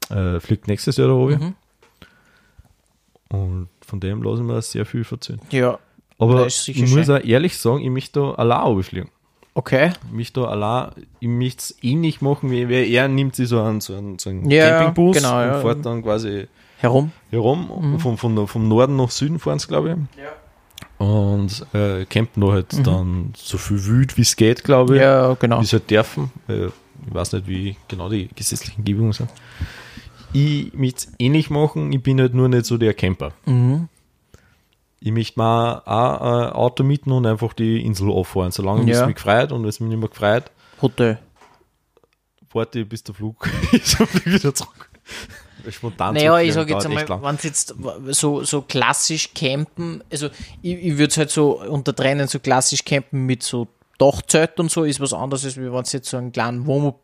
äh, 0.08 0.38
fliegt 0.40 0.68
nächstes 0.68 0.96
Jahr 0.98 1.08
da 1.08 1.14
oben. 1.14 1.56
Mhm. 3.30 3.36
Und 3.36 3.68
von 3.86 3.98
dem 4.00 4.22
lassen 4.22 4.46
wir 4.46 4.60
sehr 4.62 4.86
viel 4.86 5.04
erzählen. 5.08 5.40
Ja, 5.50 5.78
Aber 6.18 6.46
ich 6.46 6.90
muss 6.94 7.08
auch 7.10 7.22
ehrlich 7.24 7.58
sagen, 7.58 7.80
ich 7.80 7.90
möchte 7.90 8.20
da 8.20 8.32
allein 8.34 8.60
runterfliegen. 8.62 9.10
Okay. 9.54 9.92
Ich 10.06 10.12
möchte 10.12 10.40
da 10.40 10.46
allein, 10.48 10.90
ich 11.20 11.28
möchte 11.28 11.58
es 11.60 11.78
ähnlich 11.82 12.20
machen, 12.20 12.50
wie 12.50 12.92
er 12.94 13.08
nimmt 13.08 13.36
sich 13.36 13.48
so 13.48 13.60
einen, 13.60 13.80
so 13.80 13.96
einen, 13.96 14.18
so 14.18 14.30
einen 14.30 14.50
Ja, 14.50 14.78
Campingbus 14.84 15.16
genau, 15.16 15.38
und 15.38 15.46
ja. 15.46 15.60
fährt 15.60 15.86
dann 15.86 16.02
quasi 16.02 16.46
Herum. 16.78 17.12
herum. 17.30 17.98
Vom, 17.98 18.16
vom, 18.16 18.48
vom 18.48 18.68
Norden 18.68 18.96
nach 18.96 19.10
Süden 19.10 19.38
fahren 19.38 19.58
sie, 19.58 19.68
glaube 19.68 19.90
ich. 20.16 20.22
Ja. 20.22 20.30
Und 21.06 21.66
äh, 21.74 22.04
campen 22.06 22.40
da 22.42 22.52
halt 22.52 22.86
dann 22.86 23.32
so 23.36 23.58
viel 23.58 23.84
wild, 23.86 24.16
wie 24.16 24.22
es 24.22 24.36
geht, 24.36 24.64
glaube 24.64 24.94
ich. 24.94 25.00
Mhm. 25.00 25.04
Ja, 25.04 25.34
genau. 25.34 25.60
Wie 25.60 25.64
sie 25.66 25.76
halt 25.76 25.90
dürfen. 25.90 26.30
Äh, 26.48 26.66
ich 26.66 27.14
weiß 27.14 27.32
nicht, 27.32 27.46
wie 27.46 27.76
genau 27.88 28.08
die 28.08 28.28
gesetzlichen 28.34 28.84
Gebungen 28.84 29.12
sind. 29.12 29.30
Ich 30.32 30.72
möchte 30.74 31.08
es 31.08 31.12
ähnlich 31.18 31.50
machen, 31.50 31.92
ich 31.92 32.02
bin 32.02 32.20
halt 32.20 32.34
nur 32.34 32.48
nicht 32.48 32.66
so 32.66 32.76
der 32.78 32.94
Camper. 32.94 33.32
Mhm. 33.46 33.88
Ich 35.00 35.12
möchte 35.12 35.40
mir 35.40 35.82
auch 35.86 36.20
ein 36.20 36.52
Auto 36.52 36.82
mieten 36.84 37.10
und 37.12 37.26
einfach 37.26 37.54
die 37.54 37.84
Insel 37.84 38.10
auffahren. 38.10 38.52
Solange 38.52 38.90
Ja. 38.90 39.00
es 39.00 39.06
mich 39.06 39.16
gefreut 39.16 39.50
und 39.52 39.64
es 39.64 39.80
mich 39.80 39.88
nicht 39.88 39.98
mehr 39.98 40.08
gefreut, 40.08 40.50
Hotel. 40.82 41.18
warte 42.52 42.84
bis 42.84 43.02
der 43.02 43.14
Flug 43.14 43.48
ist 43.72 43.98
und 44.00 44.26
wieder 44.26 44.54
zurück. 44.54 44.90
Spontan 45.68 46.14
Naja, 46.14 46.38
ich 46.40 46.54
sage 46.54 46.72
jetzt 46.72 46.86
einmal, 46.86 47.06
wenn 47.22 47.34
es 47.34 47.42
jetzt 47.44 47.74
so, 48.08 48.42
so 48.44 48.62
klassisch 48.62 49.34
campen, 49.34 50.02
also 50.10 50.28
ich, 50.62 50.72
ich 50.84 50.92
würde 50.92 51.10
es 51.10 51.16
halt 51.18 51.30
so 51.30 51.60
untertrennen, 51.60 52.28
so 52.28 52.38
klassisch 52.38 52.84
campen 52.84 53.26
mit 53.26 53.42
so 53.42 53.68
Dachzelt 53.98 54.58
und 54.58 54.70
so, 54.70 54.84
ist 54.84 55.00
was 55.00 55.12
anderes, 55.12 55.44
als 55.44 55.56
wenn 55.58 55.64
du 55.66 55.78
jetzt 55.78 56.08
so 56.08 56.16
einen 56.16 56.32
kleinen 56.32 56.60
Also, 56.60 56.96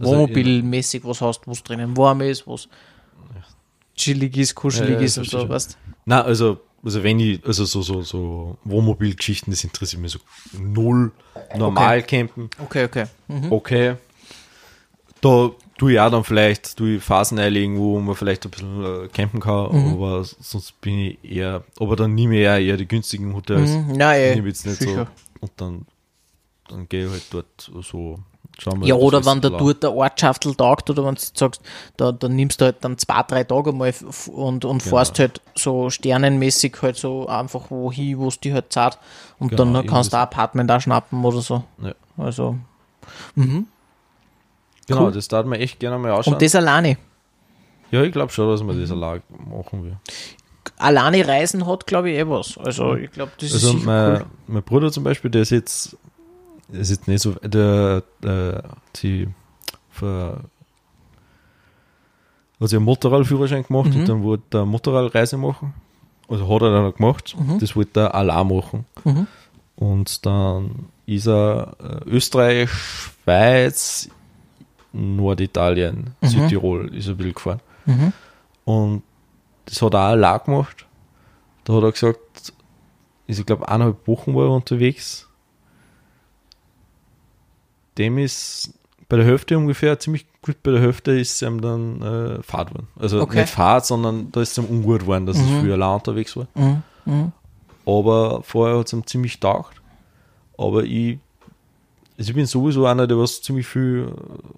Wohnmobilmäßig 0.00 1.04
was 1.04 1.20
hast, 1.20 1.46
wo 1.46 1.52
es 1.52 1.62
drinnen 1.62 1.96
warm 1.96 2.22
ist, 2.22 2.46
wo 2.48 2.54
es 2.54 2.68
chillig 3.94 4.36
ist, 4.36 4.56
kuschelig 4.56 4.94
Ja, 4.94 4.98
ja, 4.98 5.04
ist 5.04 5.18
und 5.18 5.30
so, 5.30 5.48
weißt 5.48 5.78
Nein, 6.06 6.22
also, 6.22 6.58
also 6.84 7.02
wenn 7.02 7.18
ich, 7.20 7.44
also 7.46 7.64
so, 7.64 7.82
so, 7.82 8.02
so 8.02 8.58
Wohnmobilgeschichten, 8.64 9.50
das 9.52 9.64
interessiert 9.64 10.02
mich 10.02 10.12
so 10.12 10.18
null. 10.58 11.12
Normal 11.56 12.02
campen, 12.02 12.50
Okay, 12.62 12.84
okay. 12.84 13.04
Mhm. 13.28 13.52
okay. 13.52 13.94
Da 15.20 15.50
tue 15.78 15.92
ich 15.94 16.00
auch 16.00 16.10
dann 16.10 16.22
vielleicht, 16.24 16.76
tue 16.76 16.96
ich 16.96 17.02
Phasen 17.02 17.38
einlegen, 17.38 17.78
wo 17.78 17.98
man 18.00 18.14
vielleicht 18.14 18.44
ein 18.44 18.50
bisschen 18.50 18.84
äh, 19.04 19.08
campen 19.08 19.40
kann, 19.40 19.72
Mhm. 19.72 19.92
aber 19.94 20.24
sonst 20.24 20.80
bin 20.80 20.98
ich 20.98 21.18
eher, 21.24 21.64
aber 21.80 21.96
dann 21.96 22.14
nehme 22.14 22.34
ich 22.36 22.42
eher, 22.42 22.58
eher 22.60 22.76
die 22.76 22.86
günstigen 22.86 23.34
Hotels. 23.34 23.70
Mhm. 23.70 23.92
Nein, 23.92 24.28
Ich 24.30 24.34
nehme 24.36 24.48
jetzt 24.48 24.66
nicht 24.66 24.78
sicher. 24.78 25.06
so. 25.06 25.40
Und 25.40 25.52
dann, 25.56 25.86
dann 26.68 26.88
gehe 26.88 27.06
ich 27.06 27.10
halt 27.10 27.24
dort 27.30 27.70
so 27.82 28.18
wir. 28.82 28.86
Ja, 28.88 28.94
oder 28.94 29.24
wenn 29.26 29.40
der 29.40 29.50
da. 29.50 29.58
dort 29.58 29.82
der 29.82 29.92
Ortschaftel 29.94 30.54
taugt 30.54 30.88
oder 30.90 31.04
wenn 31.04 31.14
du 31.16 31.20
sagst, 31.34 31.60
da, 31.96 32.12
da 32.12 32.28
nimmst 32.28 32.60
du 32.60 32.66
halt 32.66 32.76
dann 32.82 32.96
zwei, 32.98 33.22
drei 33.22 33.44
Tage 33.44 33.72
mal 33.72 33.92
und, 34.32 34.64
und 34.64 34.82
Genau. 34.82 34.96
fährst 34.96 35.18
halt 35.18 35.40
so 35.56 35.90
sternenmäßig 35.90 36.76
halt 36.82 36.96
so 36.96 37.26
einfach 37.26 37.70
wohin, 37.70 38.18
wo 38.18 38.28
es 38.28 38.38
die 38.40 38.52
halt 38.52 38.72
zahlt 38.72 38.98
und 39.38 39.48
Genau, 39.50 39.72
dann 39.72 39.86
kannst 39.86 40.12
du 40.12 40.16
ein 40.16 40.22
Apartment 40.22 40.70
auch 40.70 40.80
schnappen 40.80 41.24
oder 41.24 41.40
so. 41.40 41.64
Ja. 41.82 41.92
Also, 42.16 42.56
Genau, 44.86 45.06
Cool. 45.06 45.12
das 45.12 45.28
darf 45.28 45.46
man 45.46 45.58
echt 45.60 45.80
gerne 45.80 45.98
mal 45.98 46.10
ausschauen. 46.12 46.34
und 46.34 46.42
das 46.42 46.54
alleine. 46.54 46.96
ja, 47.90 48.02
ich 48.02 48.12
glaube 48.12 48.32
schon, 48.32 48.48
dass 48.50 48.62
wir 48.62 48.74
das 48.74 48.90
allein 48.90 49.22
machen 49.50 49.84
will. 49.84 49.96
Alleine 50.76 51.26
reisen 51.26 51.66
hat, 51.66 51.86
glaube 51.86 52.10
ich, 52.10 52.18
eh 52.18 52.28
was. 52.28 52.58
Also, 52.58 52.94
ich 52.96 53.10
glaube, 53.10 53.32
das 53.38 53.52
Also 53.52 53.76
ist 53.76 53.84
mein, 53.84 54.12
cool. 54.16 54.26
mein 54.46 54.62
Bruder 54.62 54.90
zum 54.90 55.04
Beispiel, 55.04 55.30
der 55.30 55.42
ist 55.42 55.50
jetzt, 55.50 55.96
der 56.68 56.90
ist 56.90 57.08
nicht 57.08 57.20
so, 57.22 57.32
der, 57.32 58.02
der 58.22 58.62
die 58.96 59.28
für, 59.90 60.40
also 62.60 62.76
einen 62.76 62.84
Motorradführerschein 62.84 63.64
gemacht 63.64 63.90
Mhm. 63.92 64.00
und 64.00 64.08
dann 64.08 64.22
wollte 64.22 64.58
er 64.58 64.62
eine 64.62 64.70
Motorradreise 64.70 65.36
machen. 65.36 65.74
Also 66.28 66.48
hat 66.48 66.62
er 66.62 66.70
dann 66.72 66.94
gemacht. 66.94 67.36
Mhm. 67.38 67.58
Das 67.58 67.76
wollte 67.76 68.00
er 68.00 68.14
allein 68.14 68.48
machen. 68.48 68.86
Mhm. 69.04 69.26
Und 69.76 70.24
dann 70.24 70.86
ist 71.06 71.26
er 71.26 71.76
äh, 71.80 72.08
Österreich, 72.08 72.70
Schweiz, 72.70 74.08
Norditalien, 74.92 76.14
Mhm. 76.20 76.26
Südtirol 76.26 76.94
ist 76.94 77.08
er 77.08 77.14
bisschen 77.14 77.34
gefahren. 77.34 77.60
Mhm. 77.84 78.12
Und 78.64 79.02
das 79.66 79.82
hat 79.82 79.94
er 79.94 80.00
auch 80.00 80.04
allein 80.12 80.40
gemacht. 80.44 80.86
Da 81.64 81.74
hat 81.74 81.82
er 81.82 81.92
gesagt, 81.92 82.18
ist, 83.26 83.38
ich 83.38 83.46
glaube, 83.46 83.68
eineinhalb 83.68 84.06
Wochen 84.06 84.34
war 84.34 84.44
er 84.44 84.50
unterwegs. 84.52 85.28
Dem 87.98 88.18
ist 88.18 88.72
bei 89.08 89.16
der 89.16 89.26
Hälfte 89.26 89.56
ungefähr, 89.58 89.98
ziemlich 89.98 90.26
gut 90.42 90.62
bei 90.62 90.72
der 90.72 90.80
Hälfte 90.80 91.12
ist 91.12 91.40
ihm 91.42 91.60
dann 91.60 92.02
äh, 92.02 92.42
Fahrt 92.42 92.70
geworden. 92.70 92.88
Also 92.98 93.20
Okay. 93.20 93.42
nicht 93.42 93.50
Fahrt, 93.50 93.86
sondern 93.86 94.32
da 94.32 94.40
ist 94.40 94.52
es 94.52 94.58
ihm 94.58 94.64
ungut 94.70 95.00
geworden, 95.02 95.26
dass 95.26 95.36
Mhm. 95.38 95.44
es 95.54 95.60
früher 95.60 95.74
allein 95.74 95.94
unterwegs 95.96 96.36
war. 96.36 96.46
Mhm. 96.54 96.82
Mhm. 97.04 97.32
Aber 97.86 98.42
vorher 98.42 98.78
hat 98.78 98.86
es 98.86 98.92
ihm 98.94 99.06
ziemlich 99.06 99.38
taugt. 99.40 99.80
Aber 100.56 100.84
ich, 100.84 101.18
also 102.18 102.30
ich 102.30 102.34
bin 102.34 102.46
sowieso 102.46 102.86
einer, 102.86 103.06
der 103.06 103.18
was 103.18 103.42
ziemlich 103.42 103.66
viel. 103.66 104.08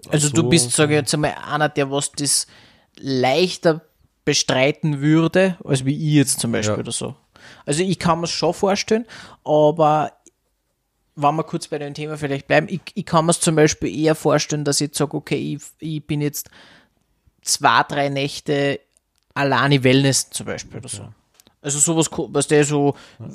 äh, 0.06 0.08
Also 0.10 0.28
du 0.30 0.42
so- 0.42 0.48
bist, 0.48 0.70
sage 0.72 0.94
ich 0.94 1.00
jetzt 1.00 1.12
einmal, 1.14 1.34
einer, 1.50 1.68
der 1.68 1.90
was 1.90 2.12
das 2.12 2.46
leichter 2.98 3.82
bestreiten 4.24 5.00
würde, 5.00 5.56
als 5.64 5.84
wie 5.84 5.94
ich 5.96 6.14
jetzt 6.14 6.40
zum 6.40 6.52
Beispiel 6.52 6.74
Ja. 6.74 6.80
oder 6.80 6.92
so. 6.92 7.14
Also 7.64 7.82
ich 7.82 7.98
kann 7.98 8.18
mir 8.20 8.24
es 8.24 8.30
schon 8.30 8.54
vorstellen, 8.54 9.06
aber 9.44 10.12
wenn 11.16 11.34
wir 11.36 11.44
kurz 11.44 11.66
bei 11.68 11.78
dem 11.78 11.94
Thema 11.94 12.16
vielleicht 12.16 12.46
bleiben, 12.46 12.68
ich, 12.70 12.80
ich 12.94 13.04
kann 13.06 13.24
mir 13.26 13.30
es 13.30 13.40
zum 13.40 13.56
Beispiel 13.56 13.94
eher 13.96 14.14
vorstellen, 14.14 14.64
dass 14.64 14.80
ich 14.80 14.88
jetzt 14.88 14.98
sage, 14.98 15.16
okay, 15.16 15.56
ich, 15.56 15.62
ich 15.80 16.06
bin 16.06 16.20
jetzt 16.20 16.50
zwei, 17.42 17.82
drei 17.84 18.08
Nächte 18.10 18.80
alleine 19.34 19.82
Wellness 19.82 20.30
zum 20.30 20.46
Beispiel 20.46 20.78
oder 20.78 20.88
so. 20.88 21.08
Also 21.62 21.78
sowas, 21.78 22.08
was 22.12 22.46
der 22.46 22.64
so 22.64 22.94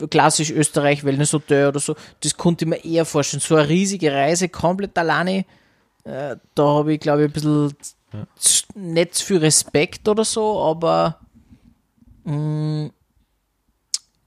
klassisch 0.09 0.51
Österreich 0.51 1.03
Wellness 1.03 1.33
Hotel 1.33 1.67
oder 1.67 1.79
so, 1.79 1.95
das 2.21 2.37
konnte 2.37 2.63
ich 2.65 2.69
mir 2.69 2.85
eher 2.85 3.03
vorstellen. 3.05 3.41
So 3.41 3.55
eine 3.55 3.67
riesige 3.67 4.11
Reise 4.13 4.47
komplett 4.47 4.97
alleine, 4.97 5.45
äh, 6.05 6.37
da 6.55 6.63
habe 6.63 6.93
ich 6.93 6.99
glaube 6.99 7.23
ich 7.23 7.29
ein 7.29 7.33
bisschen 7.33 7.73
z- 8.37 8.75
nicht 8.75 9.17
viel 9.19 9.37
Respekt 9.37 10.07
oder 10.07 10.23
so, 10.23 10.61
aber 10.63 11.19
mh, 12.23 12.91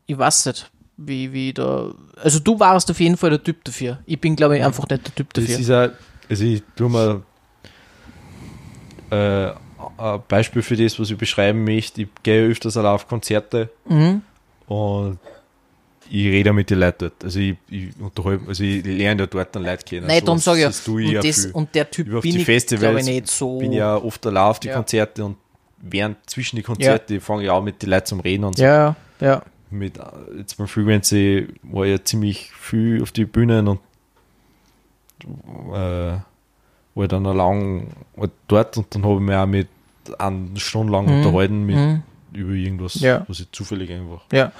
ich 0.06 0.18
weiß 0.18 0.46
nicht, 0.46 0.70
wie, 0.96 1.32
wie 1.32 1.52
da. 1.52 1.92
Also 2.22 2.38
du 2.38 2.58
warst 2.60 2.90
auf 2.90 3.00
jeden 3.00 3.16
Fall 3.16 3.30
der 3.30 3.42
Typ 3.42 3.64
dafür. 3.64 3.98
Ich 4.06 4.20
bin 4.20 4.36
glaube 4.36 4.56
ich 4.58 4.64
einfach 4.64 4.88
nicht 4.88 5.06
der 5.06 5.14
Typ 5.14 5.32
Das 5.34 5.44
dafür. 5.44 5.60
ist 5.60 5.68
ja, 5.68 5.88
also 6.30 6.44
ich 6.44 6.62
tue 6.76 6.88
mal 6.88 7.22
äh, 9.10 9.48
ein 9.98 10.22
Beispiel 10.28 10.62
für 10.62 10.76
das, 10.76 10.98
was 10.98 11.10
ich 11.10 11.18
beschreiben 11.18 11.64
möchte. 11.64 12.02
Ich 12.02 12.08
gehe 12.22 12.48
öfters 12.48 12.76
allein 12.76 12.92
auf 12.94 13.06
Konzerte 13.08 13.68
Mhm. 13.88 14.22
und 14.66 15.18
ich 16.10 16.26
rede 16.26 16.52
mit 16.52 16.68
den 16.70 16.78
Leuten 16.80 16.98
dort. 17.10 17.24
Also 17.24 17.38
ich, 17.40 17.56
ich 17.70 17.88
unterhalte, 17.98 18.46
also 18.48 18.62
ich 18.62 18.84
lerne 18.84 19.22
ja 19.22 19.26
dort 19.26 19.54
dann 19.56 19.64
Leute 19.64 19.84
kennen. 19.84 20.06
Nein, 20.06 20.22
darum 20.24 20.38
sage 20.38 20.60
ich 20.60 20.66
das 20.66 20.86
ja. 20.86 20.92
ich 20.98 21.06
Und, 21.06 21.12
ja 21.12 21.22
das, 21.22 21.46
und 21.46 21.74
der 21.74 21.90
Typ 21.90 22.14
auf 22.14 22.22
bin 22.22 22.32
die 22.32 22.38
ich, 22.40 22.44
Festivals 22.44 22.80
glaube 22.82 23.00
ich, 23.00 23.06
nicht 23.06 23.28
so. 23.28 23.58
bin 23.58 23.72
ja 23.72 23.96
oft 23.96 24.24
allein 24.26 24.44
auf 24.44 24.60
die 24.60 24.68
Ja. 24.68 24.74
Konzerte 24.76 25.24
und 25.24 25.36
während 25.80 26.18
zwischen 26.28 26.56
die 26.56 26.62
Konzerte 26.62 27.20
fange 27.20 27.44
ich 27.44 27.50
auch 27.50 27.62
mit 27.62 27.82
den 27.82 27.90
Leuten 27.90 28.06
zum 28.06 28.20
Reden 28.20 28.44
und 28.44 28.56
so. 28.56 28.62
ja, 28.62 28.94
ja. 29.20 29.42
Mit, 29.74 29.98
äh, 29.98 30.02
jetzt 30.38 30.56
beim 30.56 30.68
Frequency 30.68 31.48
war 31.64 31.84
ja 31.86 32.02
ziemlich 32.02 32.50
viel 32.52 33.02
auf 33.02 33.12
die 33.12 33.24
Bühnen 33.24 33.66
und 33.68 33.80
äh, 35.74 36.18
war 36.94 37.08
dann 37.08 37.26
auch 37.26 37.34
lang 37.34 37.88
war 38.16 38.30
dort 38.48 38.76
und 38.76 38.94
dann 38.94 39.04
habe 39.04 39.14
ich 39.16 39.20
mich 39.20 39.34
auch 39.36 39.46
mit 39.46 39.68
eine 40.18 40.48
Stunde 40.56 40.92
lang 40.92 41.06
Mhm. 41.06 41.12
unterhalten 41.26 41.64
mit, 41.64 41.76
Mhm. 41.76 42.02
über 42.32 42.52
irgendwas, 42.52 42.94
Ja. 43.00 43.24
was 43.26 43.40
ich 43.40 43.50
zufällig 43.52 43.90
einfach. 43.90 44.22
Ja. 44.32 44.52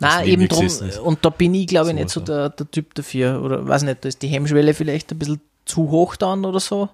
Nein, 0.00 0.26
eben 0.28 0.48
drum, 0.48 0.66
und 1.04 1.24
da 1.24 1.30
bin 1.30 1.54
ich, 1.54 1.66
glaube 1.68 1.88
ich, 1.90 1.94
So 1.94 1.98
nicht 2.02 2.10
so 2.10 2.20
der, 2.20 2.50
der 2.50 2.70
Typ 2.70 2.94
dafür. 2.94 3.42
Oder 3.42 3.66
weiß 3.66 3.82
nicht, 3.84 4.04
da 4.04 4.08
ist 4.08 4.20
die 4.22 4.28
Hemmschwelle 4.28 4.74
vielleicht 4.74 5.12
ein 5.12 5.18
bisschen 5.18 5.40
zu 5.64 5.90
hoch 5.90 6.16
dann 6.16 6.44
oder 6.44 6.60
so. 6.60 6.88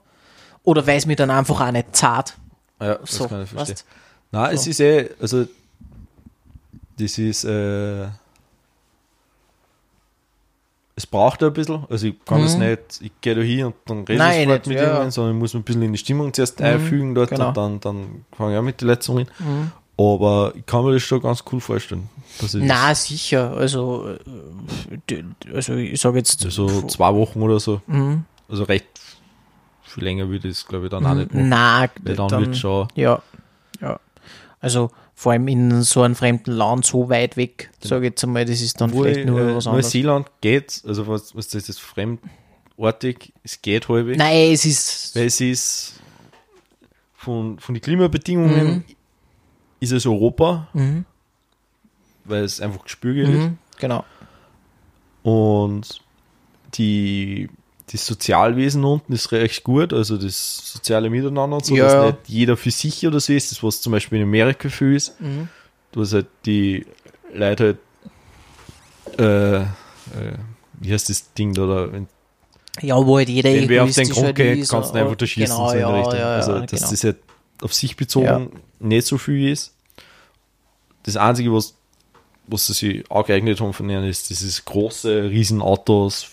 Oder 0.64 0.86
weil 0.86 0.96
es 0.98 1.06
mir 1.06 1.16
dann 1.16 1.30
einfach 1.30 1.60
auch 1.60 1.70
nicht 1.72 1.94
zart. 1.96 2.36
Ja, 2.80 2.96
das 2.96 3.10
So, 3.10 3.26
kann 3.28 3.42
ich 3.42 3.48
verstehen. 3.50 3.74
weißt? 3.76 3.86
Nein, 4.32 4.54
es 4.54 4.64
So. 4.64 4.70
ist 4.70 4.80
eh, 4.80 5.10
also 5.20 5.46
das 6.98 7.18
ist, 7.18 7.44
äh, 7.44 8.06
es 10.96 11.06
braucht 11.06 11.42
ein 11.42 11.52
bisschen, 11.52 11.84
also 11.90 12.06
ich 12.06 12.24
kann 12.24 12.42
das 12.42 12.56
Mhm. 12.56 12.64
nicht, 12.68 13.00
ich 13.00 13.12
gehe 13.20 13.34
da 13.34 13.40
hin 13.40 13.66
und 13.66 13.74
dann 13.86 14.04
rede 14.04 14.18
Nein, 14.18 14.42
ich 14.42 14.46
nicht, 14.46 14.66
mit 14.68 14.76
ja. 14.76 14.84
jemandem, 14.84 15.10
sondern 15.10 15.34
ich 15.36 15.40
muss 15.40 15.54
ein 15.54 15.62
bisschen 15.64 15.82
in 15.82 15.92
die 15.92 15.98
Stimmung 15.98 16.32
zuerst 16.32 16.60
Mhm, 16.60 16.66
einfügen 16.66 17.14
dort 17.16 17.30
genau. 17.30 17.48
und 17.48 17.56
dann, 17.56 17.80
dann 17.80 18.24
fange 18.36 18.52
ich 18.52 18.58
auch 18.58 18.62
mit 18.62 18.80
den 18.80 18.88
Leuten 18.88 19.00
zu 19.02 19.14
reden. 19.14 19.30
Mhm. 19.40 19.72
Aber 19.96 20.52
ich 20.56 20.66
kann 20.66 20.84
mir 20.84 20.92
das 20.92 21.02
schon 21.02 21.20
ganz 21.20 21.42
cool 21.52 21.60
vorstellen. 21.60 22.08
Na, 22.54 22.94
sicher. 22.94 23.52
Also, 23.56 24.16
äh, 25.08 25.24
also 25.52 25.74
ich 25.74 26.00
sage 26.00 26.18
jetzt. 26.18 26.44
das, 26.44 26.54
so 26.54 26.82
zwei 26.86 27.12
Wochen 27.14 27.42
oder 27.42 27.58
so, 27.60 27.80
Mhm. 27.86 28.24
also 28.48 28.64
recht 28.64 28.86
viel 29.82 30.02
länger 30.04 30.28
würde 30.28 30.48
ich 30.48 30.54
das 30.54 30.66
glaube 30.66 30.86
ich 30.86 30.90
dann 30.90 31.06
auch 31.06 31.14
nicht 31.14 31.32
machen. 31.32 31.48
Nein, 31.48 31.88
Weil 32.02 32.16
dann, 32.16 32.28
dann, 32.28 32.40
wird 32.40 32.56
schon, 32.56 32.88
ja, 32.96 33.20
ja. 33.80 33.98
Also 34.60 34.90
vor 35.14 35.32
allem 35.32 35.46
in 35.48 35.82
so 35.82 36.02
einem 36.02 36.14
fremden 36.16 36.52
Land 36.52 36.84
so 36.84 37.08
weit 37.08 37.36
weg, 37.36 37.70
sage 37.80 38.06
ich 38.06 38.10
jetzt 38.12 38.24
einmal, 38.24 38.44
das 38.44 38.60
ist 38.60 38.80
dann 38.80 38.90
Obwohl, 38.90 39.12
vielleicht 39.12 39.26
nur 39.28 39.40
äh, 39.40 39.54
was 39.56 39.66
anderes. 39.66 39.86
Neuseeland 39.86 40.26
geht, 40.40 40.82
also 40.86 41.06
was, 41.06 41.34
was 41.36 41.48
das 41.48 41.68
ist 41.68 41.80
fremdartig, 41.80 43.32
es 43.42 43.62
geht 43.62 43.88
halbwegs. 43.88 44.18
Nein, 44.18 44.52
es 44.52 44.64
ist. 44.64 45.16
Weil 45.16 45.26
es 45.26 45.40
ist 45.40 46.00
von, 47.14 47.58
von 47.58 47.74
den 47.74 47.80
Klimabedingungen 47.82 48.66
Mhm. 48.66 48.84
ist 49.80 49.92
es 49.92 50.04
Europa, 50.06 50.68
Mhm. 50.72 51.04
weil 52.24 52.42
es 52.44 52.60
einfach 52.60 52.82
gespürgelt 52.82 53.28
Mhm. 53.30 53.58
Genau. 53.78 54.00
ist. 54.00 55.26
Und 55.26 56.00
die, 56.74 57.48
das 57.92 58.06
Sozialwesen 58.06 58.82
unten 58.84 59.12
ist 59.12 59.30
recht 59.32 59.62
gut, 59.62 59.92
also 59.92 60.16
das 60.16 60.72
soziale 60.72 61.10
Miteinander 61.10 61.56
und 61.56 61.66
so, 61.66 61.76
Ja, 61.76 61.86
dass 61.86 62.04
nicht 62.14 62.28
jeder 62.28 62.56
für 62.56 62.70
sich 62.70 63.06
oder 63.06 63.20
so 63.20 63.32
ist, 63.32 63.50
das 63.52 63.62
was 63.62 63.80
zum 63.80 63.92
Beispiel 63.92 64.18
in 64.18 64.24
Amerika 64.24 64.68
viel 64.68 64.94
ist, 64.96 65.20
Mhm. 65.20 65.48
du 65.92 66.00
hast 66.00 66.14
halt 66.14 66.26
die 66.46 66.86
Leute 67.32 67.76
halt, 69.14 69.20
äh, 69.20 69.60
äh, 69.62 69.64
wie 70.80 70.92
heißt 70.92 71.08
das 71.10 71.32
Ding 71.34 71.52
da, 71.54 71.66
da 71.66 71.92
wenn 71.92 72.08
Ja, 72.80 72.96
wo 73.04 73.16
halt 73.18 73.28
jeder 73.28 73.52
Wenn 73.52 73.68
wer 73.68 73.84
auf 73.84 73.92
den 73.92 74.08
Grund 74.08 74.26
halt 74.26 74.36
geht, 74.36 74.68
kannst 74.68 74.94
du 74.94 74.98
einfach 74.98 75.16
da 75.16 75.26
schießen. 75.26 75.54
Genau, 75.56 75.68
so 75.68 75.74
in 75.74 75.78
der 75.80 75.88
ja, 75.88 75.96
Richtung. 75.98 76.18
ja, 76.18 76.34
also, 76.36 76.58
dass 76.60 76.70
genau. 76.70 76.90
das 76.90 77.04
halt 77.04 77.16
auf 77.62 77.74
sich 77.74 77.96
bezogen 77.96 78.50
nicht 78.80 79.06
so 79.06 79.18
viel 79.18 79.48
ist. 79.50 79.72
Das 81.04 81.16
Einzige, 81.16 81.52
was, 81.52 81.74
was 82.46 82.66
sie 82.66 82.72
sich 82.72 83.10
auch 83.10 83.26
geeignet 83.26 83.60
haben 83.60 83.72
von 83.72 83.88
ihnen, 83.88 84.04
ist 84.04 84.30
dieses 84.30 84.64
große 84.64 85.24
Riesenautos, 85.30 86.26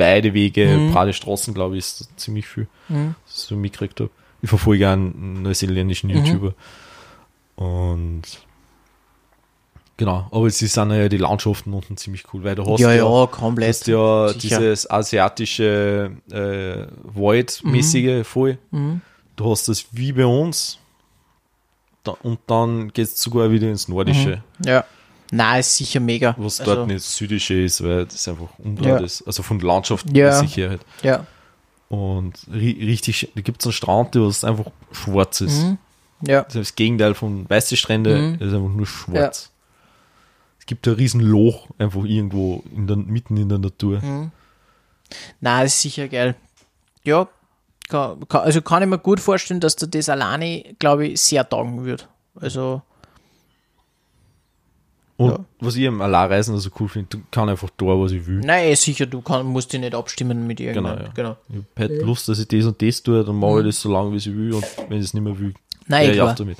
Weidewege, 0.00 0.66
Mhm. 0.66 0.92
breite 0.92 1.12
Straßen, 1.12 1.54
glaube 1.54 1.76
ich, 1.76 1.84
ist 1.84 2.08
ziemlich 2.16 2.46
viel. 2.48 2.66
Mhm. 2.88 3.14
Ich 3.28 3.32
so 3.34 3.54
mitgekriegt 3.54 4.00
habe. 4.00 4.10
Ich 4.42 4.48
verfolge 4.48 4.88
einen 4.88 5.42
neuseeländischen 5.42 6.10
Mhm. 6.10 6.16
YouTuber. 6.24 6.54
Und 7.56 8.22
genau, 9.96 10.26
aber 10.30 10.46
es 10.46 10.58
sind 10.58 10.90
ja 10.90 11.08
die 11.08 11.18
Landschaften 11.18 11.72
unten 11.74 11.96
ziemlich 11.96 12.24
cool, 12.32 12.42
weil 12.44 12.54
du 12.54 12.64
hast 12.64 12.80
Ja, 12.80 12.92
ja, 12.92 13.04
ja, 13.04 13.26
komplett. 13.26 13.68
hast 13.68 13.86
ja 13.86 14.28
Sicher. 14.28 14.58
dieses 14.58 14.90
asiatische 14.90 16.10
äh, 16.30 16.86
Wald-mäßige 17.14 18.26
voll. 18.26 18.58
Mhm. 18.70 19.02
Du 19.36 19.50
hast 19.50 19.68
das 19.68 19.86
wie 19.92 20.12
bei 20.12 20.26
uns. 20.26 20.78
Da, 22.02 22.12
und 22.22 22.38
dann 22.46 22.88
geht 22.94 23.08
es 23.08 23.20
sogar 23.20 23.50
wieder 23.50 23.68
ins 23.68 23.86
Nordische, 23.88 24.42
Ja. 24.64 24.84
Nein, 25.32 25.60
ist 25.60 25.76
sicher 25.76 26.00
mega. 26.00 26.34
was 26.38 26.60
Also, 26.60 26.74
dort 26.74 26.88
nicht 26.88 27.02
Südische 27.04 27.54
ist, 27.62 27.82
weil 27.84 28.06
das 28.06 28.26
einfach 28.26 28.48
umdreht 28.58 28.86
Ja. 28.86 28.96
ist. 28.98 29.22
Also 29.26 29.42
von 29.42 29.58
der 29.58 29.68
Landschaft 29.68 30.06
Ja. 30.16 30.32
sicher 30.32 30.70
halt. 30.70 30.80
Ja. 31.02 31.26
Und 31.88 32.34
ri 32.52 32.72
richtig, 32.84 33.30
da 33.34 33.40
gibt 33.40 33.60
es 33.60 33.66
einen 33.66 33.72
Strand, 33.72 34.14
der 34.14 34.22
was 34.22 34.44
einfach 34.44 34.66
schwarz 34.92 35.40
ist. 35.40 35.62
Mhm. 35.62 35.78
Ja. 36.26 36.42
Das 36.42 36.54
ist 36.56 36.70
das 36.70 36.74
Gegenteil 36.76 37.14
von 37.14 37.48
weiße 37.48 37.76
Strände, 37.76 38.16
Mhm. 38.16 38.34
ist 38.34 38.42
einfach 38.54 38.68
nur 38.68 38.86
schwarz. 38.86 39.50
Es 40.58 40.66
gibt 40.66 40.86
ein 40.86 40.94
riesen 40.94 41.20
Loch 41.20 41.66
einfach 41.78 42.04
irgendwo 42.04 42.62
in 42.74 42.86
der, 42.86 42.96
mitten 42.96 43.36
in 43.36 43.48
der 43.48 43.58
Natur. 43.58 44.00
Mhm. 44.00 44.30
Nein, 45.40 45.66
ist 45.66 45.80
sicher 45.80 46.06
geil. 46.08 46.36
Ja, 47.02 47.26
kann, 47.88 48.28
kann, 48.28 48.42
also 48.42 48.62
kann 48.62 48.82
ich 48.82 48.88
mir 48.88 48.98
gut 48.98 49.18
vorstellen, 49.18 49.58
dass 49.60 49.74
dir 49.74 49.88
das 49.88 50.08
alleine, 50.08 50.62
glaube 50.78 51.08
ich, 51.08 51.20
sehr 51.20 51.48
taugen 51.48 51.84
wird. 51.84 52.08
Also, 52.40 52.82
Und 55.20 55.32
Ja. 55.32 55.38
was 55.58 55.76
ich 55.76 55.86
am 55.86 56.00
Alleinreisen 56.00 56.58
so 56.58 56.70
cool 56.80 56.88
finde, 56.88 57.08
du 57.10 57.18
kann 57.30 57.46
einfach 57.50 57.68
da, 57.76 57.84
was 57.84 58.12
ich 58.12 58.26
will. 58.26 58.40
nein, 58.40 58.74
sicher, 58.74 59.04
du 59.04 59.20
kann, 59.20 59.44
musst 59.44 59.70
dich 59.70 59.78
nicht 59.78 59.94
abstimmen 59.94 60.46
mit 60.46 60.60
irgendjemandem. 60.60 61.12
Genau, 61.12 61.28
ja. 61.28 61.36
genau. 61.50 61.60
Ich 61.76 61.78
habe 61.82 61.92
halt 61.92 62.02
Lust, 62.06 62.26
dass 62.26 62.38
ich 62.38 62.48
das 62.48 62.64
und 62.64 62.80
das 62.80 63.02
tue, 63.02 63.22
dann 63.22 63.36
mache 63.36 63.60
ich 63.60 63.66
das 63.66 63.82
so 63.82 63.92
lange, 63.92 64.12
wie 64.12 64.16
ich 64.16 64.34
will 64.34 64.54
und 64.54 64.64
wenn 64.88 64.96
ich 64.96 65.04
es 65.04 65.12
nicht 65.12 65.22
mehr 65.22 65.38
will, 65.38 65.52
Nein, 65.88 66.10
ich 66.10 66.22
auf 66.22 66.34
damit. 66.36 66.56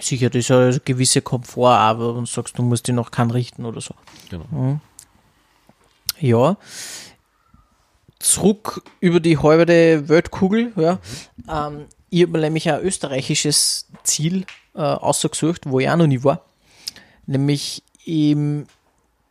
Sicher, 0.00 0.28
das 0.28 0.40
ist 0.40 0.48
ja 0.48 0.58
ein 0.58 0.80
gewisser 0.84 1.20
Komfort, 1.20 1.76
aber 1.76 2.16
wenn 2.16 2.24
du 2.24 2.26
sagst, 2.28 2.58
du 2.58 2.62
musst 2.64 2.88
dich 2.88 2.96
noch 2.96 3.12
keinen 3.12 3.30
richten 3.30 3.64
oder 3.64 3.80
so. 3.80 3.94
Genau. 4.28 4.80
Ja. 6.18 6.56
Zurück 8.18 8.82
über 8.98 9.20
die 9.20 9.38
halbe 9.38 10.08
Weltkugel, 10.08 10.72
ja. 10.74 10.98
Ähm, 11.48 11.84
ich 12.10 12.22
habe 12.22 12.32
mir 12.32 12.40
nämlich 12.40 12.68
ein 12.68 12.80
österreichisches 12.80 13.86
Ziel 14.02 14.46
äh, 14.74 14.80
ausgesucht, 14.80 15.62
wo 15.66 15.78
ich 15.78 15.88
auch 15.88 15.96
noch 15.96 16.08
nie 16.08 16.24
war. 16.24 16.44
Nämlich 17.30 17.84
im 18.04 18.66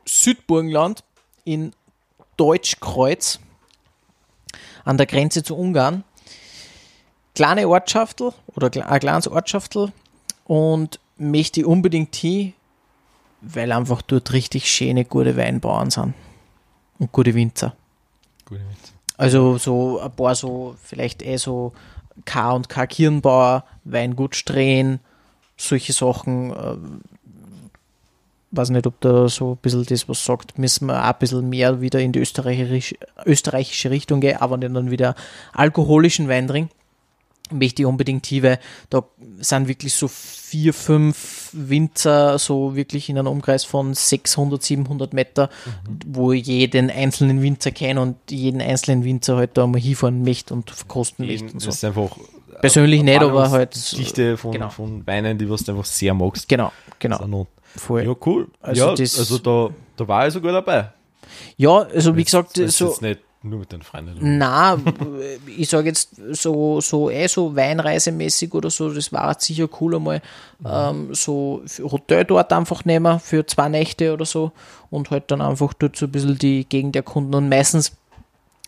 Südburgenland 0.06 1.04
in 1.44 1.74
Deutschkreuz 2.38 3.42
an 4.86 4.96
der 4.96 5.06
Grenze 5.06 5.44
zu 5.44 5.58
Ungarn. 5.58 6.06
Kleine 7.36 7.68
Ortschaftel 7.68 8.32
oder 8.56 8.72
ein 8.88 9.00
kleines 9.02 9.28
Ortschaftel 9.28 9.92
und 10.46 11.02
möchte 11.18 11.68
unbedingt 11.68 12.16
hin, 12.16 12.54
weil 13.42 13.70
einfach 13.74 14.02
dort 14.02 14.32
richtig 14.32 14.72
schöne, 14.72 15.04
gute 15.04 15.36
Weinbauern 15.36 15.92
sind 15.92 16.14
und 17.00 17.12
gute 17.12 17.36
Winzer. 17.36 17.76
Gut, 18.46 18.60
mit. 18.60 18.94
Also 19.18 19.58
so 19.58 20.00
ein 20.00 20.12
paar 20.14 20.36
so, 20.36 20.78
vielleicht 20.82 21.22
eh 21.22 21.36
so 21.36 21.74
K 22.24 22.54
und 22.54 22.70
K 22.70 22.88
Kirnbauer, 22.88 23.66
Weingut 23.84 24.38
Strehn, 24.38 25.02
solche 25.58 25.92
Sachen. 25.92 27.02
Weiß 28.52 28.70
nicht, 28.72 28.88
ob 28.88 29.00
da 29.02 29.28
so 29.30 29.54
ein 29.54 29.58
bisschen 29.58 29.86
das 29.86 30.10
was 30.10 30.24
sagt, 30.24 30.58
müssen 30.58 30.88
wir 30.88 31.04
auch 31.04 31.10
ein 31.10 31.20
bisschen 31.20 31.50
mehr 31.50 31.82
wieder 31.82 32.00
in 32.00 32.12
die 32.12 32.20
österreichische, 32.20 32.96
österreichische 33.26 33.90
Richtung 33.90 34.22
gehen, 34.22 34.38
aber 34.38 34.58
nicht 34.58 34.76
dann 34.76 34.92
wieder 34.92 35.16
alkoholischen 35.54 36.28
Wein 36.28 36.48
trinken. 36.48 36.72
Möchte 37.52 37.82
ich 37.82 37.88
unbedingt 37.88 38.28
hin, 38.28 38.44
weil 38.44 38.60
da 38.92 39.04
sind 39.40 39.68
wirklich 39.68 39.96
so 39.96 40.08
vier, 40.08 40.72
fünf 40.72 41.50
Winzer, 41.52 42.38
so 42.38 42.76
wirklich 42.76 43.10
in 43.10 43.18
einem 43.18 43.28
Umkreis 43.28 43.66
von 43.66 43.96
600, 43.96 44.62
700 44.62 45.14
Meter, 45.14 45.50
wo 46.06 46.32
ich 46.32 46.46
jeden 46.46 46.92
einzelnen 46.92 47.42
Winzer 47.42 47.72
kenne 47.72 48.02
und 48.02 48.18
jeden 48.30 48.62
einzelnen 48.62 49.04
Winzer 49.04 49.38
halt 49.38 49.58
da 49.58 49.66
mal 49.66 49.82
hinfahren 49.82 50.24
möchte 50.24 50.54
und 50.54 50.70
verkosten 50.70 51.26
möchte 51.26 51.46
und 51.46 51.56
Das 51.56 51.64
so. 51.64 51.70
ist 51.70 51.84
einfach 51.84 52.16
Persönlich 52.62 53.04
nicht, 53.04 53.22
aber 53.22 53.52
halt. 53.52 53.98
Dichte 53.98 54.38
von, 54.38 54.52
genau. 54.52 54.70
von 54.70 55.06
Weinen, 55.08 55.38
die 55.38 55.50
was 55.50 55.64
du 55.64 55.72
einfach 55.72 55.86
sehr 55.86 56.14
magst. 56.14 56.48
Genau, 56.50 56.72
genau. 57.00 57.48
Voll. 57.80 58.06
Ja, 58.06 58.14
cool. 58.26 58.48
Also 58.62 58.82
ja, 58.82 58.90
also 58.90 59.38
da, 59.38 59.74
da 59.96 60.08
war 60.08 60.28
ich 60.28 60.34
sogar 60.34 60.54
dabei. 60.54 60.92
Ja, 61.58 61.80
also 61.80 62.16
wie 62.16 62.24
gesagt, 62.24 62.58
Das 62.58 62.78
so. 62.78 62.88
jetzt 62.88 63.02
nicht 63.02 63.20
nur 63.42 63.60
mit 63.60 63.72
den 63.72 63.82
Freunden. 63.82 64.38
Na, 64.38 64.78
ich 65.58 65.70
sage 65.70 65.88
jetzt 65.88 66.10
so, 66.32 66.82
so 66.82 67.10
eh 67.10 67.28
so 67.28 67.56
Weinreisemäßig 67.56 68.54
oder 68.54 68.70
so, 68.70 68.90
das 68.94 69.14
war 69.14 69.32
jetzt 69.32 69.46
sicher 69.46 69.70
cool 69.80 69.96
einmal, 69.96 70.22
ähm, 70.66 71.14
so 71.14 71.64
Hotel 71.80 72.26
dort 72.26 72.52
einfach 72.52 72.84
nehmen 72.84 73.20
für 73.20 73.46
zwei 73.46 73.70
Nächte 73.70 74.14
oder 74.14 74.26
so 74.26 74.52
und 74.90 75.10
halt 75.10 75.32
dann 75.32 75.42
einfach 75.42 75.74
dort 75.74 75.96
so 75.96 76.08
ein 76.08 76.12
bisschen 76.12 76.38
die 76.38 76.66
Gegend 76.66 76.98
erkunden 76.98 77.34
und 77.36 77.48
meistens, 77.50 77.94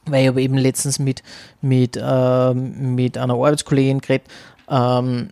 weil 0.06 0.22
ich 0.22 0.28
habe 0.30 0.42
eben 0.42 0.58
letztens 0.58 1.00
mit, 1.00 1.22
mit, 1.62 2.00
ähm, 2.02 2.96
mit 2.96 3.18
einer 3.18 3.34
Arbeitskollegin 3.34 4.00
geredet, 4.00 4.28
ähm, 4.70 5.32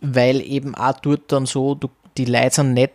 weil 0.00 0.40
eben 0.40 0.74
auch 0.74 0.98
dort 1.00 1.30
dann 1.30 1.46
so, 1.46 1.76
du, 1.76 1.88
die 2.16 2.24
Leute 2.24 2.56
sind 2.56 2.74
nicht 2.74 2.92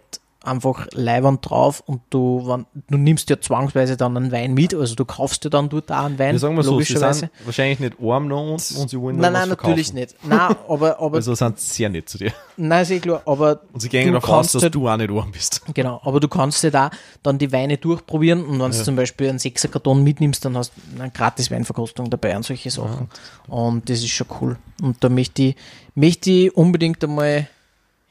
einfach 0.50 0.88
leibend 0.93 1.50
drauf 1.50 1.82
und 1.86 2.02
du, 2.10 2.41
wann, 2.43 2.66
du 2.89 2.97
nimmst 2.97 3.30
ja 3.30 3.39
zwangsweise 3.39 3.95
dann 3.97 4.18
einen 4.18 4.32
Wein 4.32 4.54
mit, 4.54 4.74
also 4.74 4.95
du 4.95 5.06
kaufst 5.06 5.43
dir 5.45 5.50
dann 5.50 5.70
dort 5.70 5.91
auch 5.91 6.06
einen 6.06 6.20
Wein, 6.20 6.34
Wir 6.34 6.39
sagen 6.39 6.56
mal 6.56 6.64
so, 6.64 6.80
sie 6.80 6.93
sind 6.97 7.30
wahrscheinlich 7.45 7.80
nicht 7.80 7.95
arm 8.02 8.28
noch 8.28 8.41
und, 8.43 8.52
und 8.78 8.89
sie 8.89 9.00
wollen 9.00 9.18
Nein, 9.18 9.34
nein, 9.34 9.50
natürlich 9.50 9.93
nicht. 9.93 10.16
Nein, 10.24 10.56
aber, 10.68 11.00
aber 11.00 11.16
Also 11.18 11.36
sind 11.36 11.60
sie 11.60 11.74
sehr 11.76 11.89
nett 11.89 12.10
zu 12.10 12.18
dir. 12.18 12.34
nein, 12.58 12.86
eh 12.89 13.00
klar, 13.00 13.22
aber 13.26 13.62
Und 13.74 13.80
sie 13.82 13.89
gehen 13.89 14.12
davon 14.14 14.36
aus, 14.36 14.52
dass 14.52 14.64
halt- 14.64 14.76
du 14.76 14.88
auch 14.89 14.97
nicht 14.97 15.12
arm 15.12 15.32
bist. 15.32 15.62
Genau, 15.74 16.02
aber 16.04 16.20
du 16.20 16.28
kannst 16.28 16.64
dir 16.64 16.72
da 16.72 16.89
dann 17.24 17.38
die 17.38 17.52
Weine 17.52 17.78
durchprobieren 17.78 18.43
und 18.45 18.60
wenn 18.60 18.72
du 18.72 18.84
zum 18.84 18.95
Beispiel 18.95 19.30
einen 19.30 19.39
Sechserkarton 19.39 20.04
mitnimmst, 20.04 20.43
dann 20.43 20.58
hast 20.58 20.72
du 20.95 21.02
eine 21.02 21.12
gratis 21.12 21.52
Weinverkostung 21.52 22.10
dabei 22.10 22.36
und 22.36 22.43
solche 22.43 22.72
Sachen. 22.72 23.08
Und 23.47 23.89
das 23.89 24.00
ist 24.00 24.10
schon 24.10 24.28
cool. 24.41 24.58
Und 24.82 25.04
da 25.04 25.10
möchte 25.10 25.41
ich, 25.43 25.56
möchte 25.95 26.32
ich 26.32 26.56
unbedingt 26.58 27.04
einmal 27.04 27.47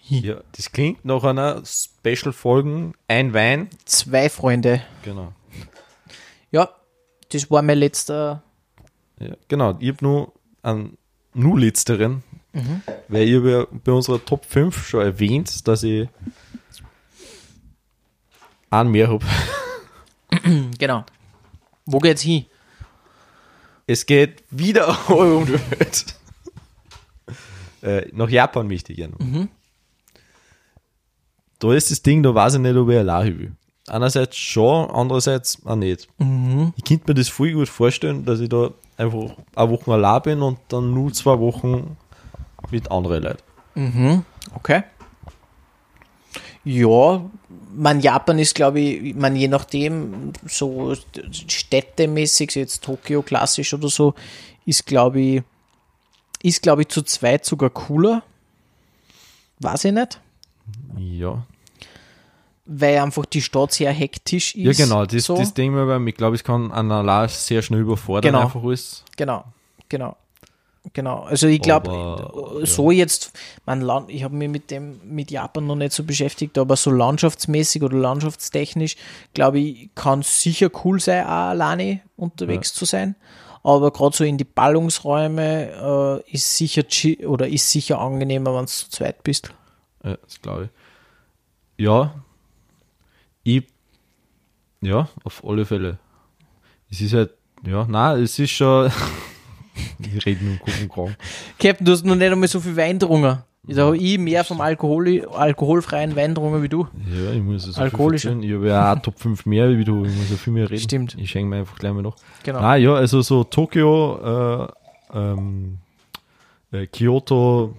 Ja, 0.08 0.40
das 0.52 0.72
klingt 0.72 1.04
nach 1.04 1.22
einer 1.24 1.62
Special-Folgen. 1.64 2.94
Ein 3.08 3.34
Wein. 3.34 3.68
zwei 3.84 4.28
Freunde. 4.30 4.82
Genau. 5.02 5.32
Ja, 6.50 6.70
das 7.30 7.50
war 7.50 7.60
mein 7.62 7.78
letzter. 7.78 8.42
Ja, 9.20 9.36
genau. 9.48 9.76
Ich 9.80 9.88
habe 9.88 9.98
nur 10.04 10.32
einen 10.62 10.96
nur 11.34 11.58
letzteren, 11.60 12.22
Mhm. 12.54 12.82
weil 13.08 13.28
ich 13.28 13.36
habe 13.36 13.50
ja 13.50 13.66
bei 13.84 13.92
unserer 13.92 14.24
Top 14.24 14.44
5 14.46 14.86
schon 14.88 15.02
erwähnt, 15.02 15.68
dass 15.68 15.82
ich 15.82 16.08
einen 18.70 18.90
mehr 18.90 19.08
habe. 19.08 19.24
Genau. 20.78 21.04
Wo 21.86 21.98
geht's 21.98 22.22
hin? 22.22 22.44
Es 23.86 24.04
geht 24.06 24.44
wieder 24.50 24.88
um 25.10 25.46
die 25.46 25.52
Welt. 25.54 26.14
äh, 27.82 28.06
nach 28.12 28.28
Japan 28.28 28.68
möchte 28.68 28.92
ich 28.92 28.98
gerne. 28.98 29.14
Mhm. 29.18 29.48
Da 31.58 31.72
ist 31.72 31.90
das 31.90 32.02
Ding, 32.02 32.22
da 32.22 32.34
weiß 32.34 32.54
ich 32.54 32.60
nicht, 32.60 32.76
ob 32.76 32.88
ich 32.88 32.98
allein 32.98 33.38
will. 33.38 33.52
Einerseits 33.88 34.36
schon, 34.36 34.90
andererseits 34.90 35.64
auch 35.64 35.76
nicht. 35.76 36.08
Mhm. 36.18 36.72
Ich 36.76 36.84
könnte 36.84 37.04
mir 37.08 37.14
das 37.14 37.28
voll 37.28 37.52
gut 37.52 37.68
vorstellen, 37.68 38.24
dass 38.24 38.40
ich 38.40 38.48
da 38.48 38.70
einfach 38.96 39.36
eine 39.56 39.70
Woche 39.70 39.92
allein 39.92 40.22
bin 40.22 40.42
und 40.42 40.58
dann 40.68 40.92
nur 40.92 41.12
zwei 41.12 41.38
Wochen 41.38 41.96
mit 42.70 42.90
anderen 42.90 43.22
Leuten. 43.22 43.42
Mhm. 43.74 44.24
Okay. 44.54 44.82
Ja, 46.64 47.24
man 47.74 48.00
Japan 48.00 48.38
ist, 48.38 48.54
glaube 48.54 48.80
ich, 48.80 49.14
man 49.14 49.34
je 49.36 49.48
nachdem, 49.48 50.32
so 50.46 50.94
städtemäßig, 51.32 52.50
so 52.50 52.60
jetzt 52.60 52.84
Tokio 52.84 53.22
klassisch 53.22 53.72
oder 53.72 53.88
so, 53.88 54.14
ist, 54.66 54.84
glaube 54.84 55.20
ich, 55.20 55.42
ist, 56.42 56.62
glaube 56.62 56.82
ich, 56.82 56.88
zu 56.88 57.02
zweit 57.02 57.44
sogar 57.44 57.70
cooler. 57.70 58.22
Weiß 59.60 59.84
ich 59.86 59.92
nicht. 59.92 60.20
Ja. 60.96 61.42
Weil 62.66 62.98
einfach 62.98 63.24
die 63.24 63.40
Stadt 63.40 63.72
sehr 63.72 63.92
hektisch 63.92 64.54
Ja, 64.54 64.70
ist. 64.70 64.76
genau, 64.76 65.06
das, 65.06 65.24
so. 65.24 65.36
das 65.36 65.54
Ding 65.54 65.74
aber, 65.76 65.98
ich 66.06 66.14
glaube, 66.14 66.36
ich 66.36 66.44
kann 66.44 66.70
an 66.70 66.92
allein 66.92 67.28
sehr 67.28 67.62
schnell 67.62 67.80
überfordern, 67.80 68.32
Genau. 68.32 68.44
einfach 68.44 68.62
alles. 68.62 69.04
Genau, 69.16 69.44
genau. 69.88 70.16
Genau. 70.92 71.22
Also 71.22 71.48
ich 71.48 71.60
glaube, 71.60 72.60
so 72.64 72.90
jetzt, 72.90 73.32
mein 73.66 73.80
Land, 73.82 74.10
ich 74.10 74.22
habe 74.24 74.34
mich 74.34 74.48
mit 74.48 74.70
dem, 74.70 75.00
mit 75.04 75.30
Japan 75.30 75.66
noch 75.66 75.76
nicht 75.76 75.92
so 75.92 76.02
beschäftigt, 76.04 76.56
aber 76.56 76.76
so 76.76 76.90
landschaftsmäßig 76.90 77.82
oder 77.82 77.96
landschaftstechnisch, 77.98 78.96
glaube 79.34 79.58
ich, 79.60 79.90
kann 79.94 80.20
es 80.20 80.40
sicher 80.40 80.70
cool 80.84 80.98
sein, 81.00 81.24
auch 81.24 81.50
alleine 81.50 82.00
unterwegs 82.16 82.72
zu 82.72 82.84
sein. 82.84 83.16
Aber 83.62 83.90
gerade 83.90 84.16
so 84.16 84.24
in 84.24 84.38
die 84.38 84.44
Ballungsräume 84.44 86.22
äh, 86.26 86.32
ist 86.32 86.56
sicher 86.56 86.84
oder 87.26 87.48
ist 87.48 87.70
sicher 87.70 87.98
angenehmer, 88.00 88.54
wenn 88.54 88.62
du 88.62 88.66
zu 88.68 88.88
zweit 88.88 89.22
bist. 89.24 89.52
Ja, 90.04 90.16
das 90.16 90.40
glaube 90.40 90.64
ich. 90.64 91.84
Ja. 91.84 92.14
Ich, 93.42 93.64
ja, 94.80 95.08
auf 95.24 95.44
alle 95.44 95.64
Fälle. 95.64 95.98
Es 96.90 97.00
ist 97.00 97.14
halt, 97.14 97.30
ja, 97.66 97.86
nein, 97.88 98.22
es 98.22 98.38
ist 98.38 98.50
schon. 98.50 98.90
ich 99.98 100.26
rede 100.26 100.44
nur 100.44 100.58
und 100.60 100.88
Kragen. 100.88 101.16
Captain, 101.58 101.84
du 101.84 101.92
hast 101.92 102.04
noch 102.04 102.14
nicht 102.14 102.30
einmal 102.30 102.48
so 102.48 102.60
viel 102.60 102.76
Wein 102.76 102.98
getrunken. 102.98 103.42
Da 103.64 103.84
habe 103.84 103.98
ich 103.98 104.18
mehr 104.18 104.44
vom 104.44 104.60
Alkohol, 104.62 105.26
alkoholfreien 105.26 106.16
Wein 106.16 106.34
getrunken 106.34 106.62
wie 106.62 106.68
du. 106.68 106.88
Ja, 107.10 107.32
ich 107.32 107.42
muss 107.42 107.66
es 107.66 107.76
Alkoholische. 107.76 108.30
Ich 108.40 108.52
habe 108.54 108.68
ja 108.68 108.94
auch 108.94 108.98
Top 109.00 109.18
5 109.18 109.44
mehr 109.44 109.76
wie 109.76 109.84
du, 109.84 110.06
ich 110.06 110.16
muss 110.16 110.30
ja 110.30 110.36
viel 110.36 110.54
mehr 110.54 110.70
reden. 110.70 110.80
Stimmt. 110.80 111.16
Ich 111.18 111.30
schenke 111.30 111.50
mir 111.50 111.56
einfach 111.56 111.78
gleich 111.78 111.92
mal 111.92 112.02
noch. 112.02 112.16
Genau. 112.44 112.60
Ah 112.60 112.76
ja, 112.76 112.94
also 112.94 113.20
so 113.20 113.44
Tokio, 113.44 114.64
äh, 114.64 115.18
ähm, 115.18 115.78
äh, 116.72 116.86
Kyoto, 116.86 117.74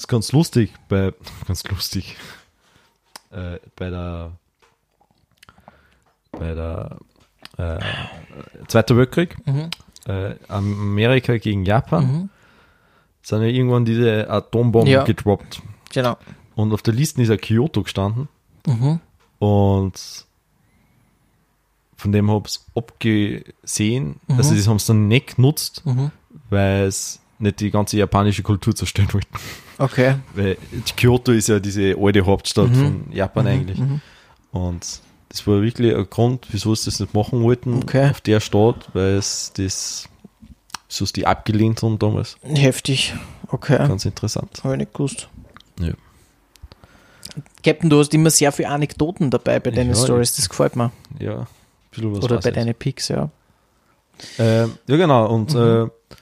ist 0.00 0.08
ganz 0.08 0.32
lustig 0.32 0.72
bei, 0.88 1.12
ganz 1.46 1.64
lustig, 1.64 2.16
äh, 3.30 3.58
bei 3.76 3.90
der, 3.90 4.32
bei 6.32 6.54
der, 6.54 6.96
äh, 7.58 7.78
Zweiter 8.68 8.96
Weltkrieg, 8.96 9.36
Mhm. 9.46 9.70
äh, 10.06 10.34
Amerika 10.48 11.36
gegen 11.36 11.64
Japan, 11.64 12.30
sind 13.22 13.42
ja 13.42 13.48
irgendwann 13.48 13.84
diese 13.84 14.28
Atombomben 14.30 14.90
Ja. 14.90 15.04
gedroppt. 15.04 15.60
Genau. 15.92 16.16
Und 16.54 16.72
auf 16.72 16.82
der 16.82 16.94
Liste 16.94 17.20
ist 17.22 17.28
ja 17.28 17.36
Kyoto 17.36 17.82
gestanden. 17.82 18.28
Mhm. 18.66 19.00
Und 19.38 20.26
von 21.96 22.12
dem 22.12 22.30
habe 22.30 22.48
ich 22.48 22.58
abgesehen. 22.74 24.20
Mhm. 24.26 24.36
Also 24.36 24.54
das 24.54 24.66
haben 24.66 24.78
sie 24.78 24.86
dann 24.88 25.08
nicht 25.08 25.36
genutzt, 25.36 25.82
weil 26.48 26.84
es 26.84 27.20
nicht 27.38 27.60
die 27.60 27.70
ganze 27.70 27.98
japanische 27.98 28.42
Kultur 28.42 28.74
zerstören 28.74 29.12
wollten. 29.12 29.28
Okay. 29.80 30.16
Weil 30.34 30.56
Kyoto 30.96 31.32
ist 31.32 31.48
ja 31.48 31.58
diese 31.58 31.96
alte 31.98 32.24
Hauptstadt 32.26 32.68
Mhm. 32.70 32.74
von 32.74 33.12
Japan 33.12 33.46
eigentlich. 33.46 33.78
Und 34.52 35.00
das 35.30 35.46
war 35.46 35.62
wirklich 35.62 35.94
ein 35.96 36.06
Grund, 36.10 36.46
wieso 36.50 36.74
sie 36.74 36.84
das 36.90 37.00
nicht 37.00 37.14
machen 37.14 37.42
wollten 37.42 37.82
Okay. 37.82 38.10
auf 38.10 38.20
der 38.20 38.40
Stadt, 38.40 38.88
weil 38.92 39.14
es 39.14 39.52
das, 39.56 40.08
so 40.88 41.04
die 41.06 41.26
abgelehnt 41.26 41.82
haben 41.82 41.98
damals. 41.98 42.36
Heftig. 42.42 43.14
Okay. 43.48 43.78
Ganz 43.78 44.04
interessant. 44.04 44.60
Habe 44.62 44.74
ich 44.74 44.78
nicht 44.80 44.92
gewusst. 44.92 45.28
Ja. 45.80 45.92
Captain, 47.62 47.88
du 47.90 47.98
hast 48.00 48.12
immer 48.14 48.30
sehr 48.30 48.52
viele 48.52 48.68
Anekdoten 48.68 49.30
dabei 49.30 49.60
bei 49.60 49.70
deinen 49.70 49.94
Ja, 49.94 49.96
Stories, 49.96 50.34
das 50.36 50.48
gefällt 50.48 50.76
mir. 50.76 50.90
Ja, 51.18 51.40
ein 51.40 51.46
bisschen 51.90 52.16
was 52.16 52.24
Oder 52.24 52.38
bei 52.40 52.50
deinen 52.50 52.74
Picks, 52.74 53.08
ja. 53.08 53.30
Ähm, 54.38 54.74
ja, 54.86 54.96
genau. 54.96 55.26
Und 55.32 55.54
Mhm. 55.54 55.60
äh, 55.60 56.14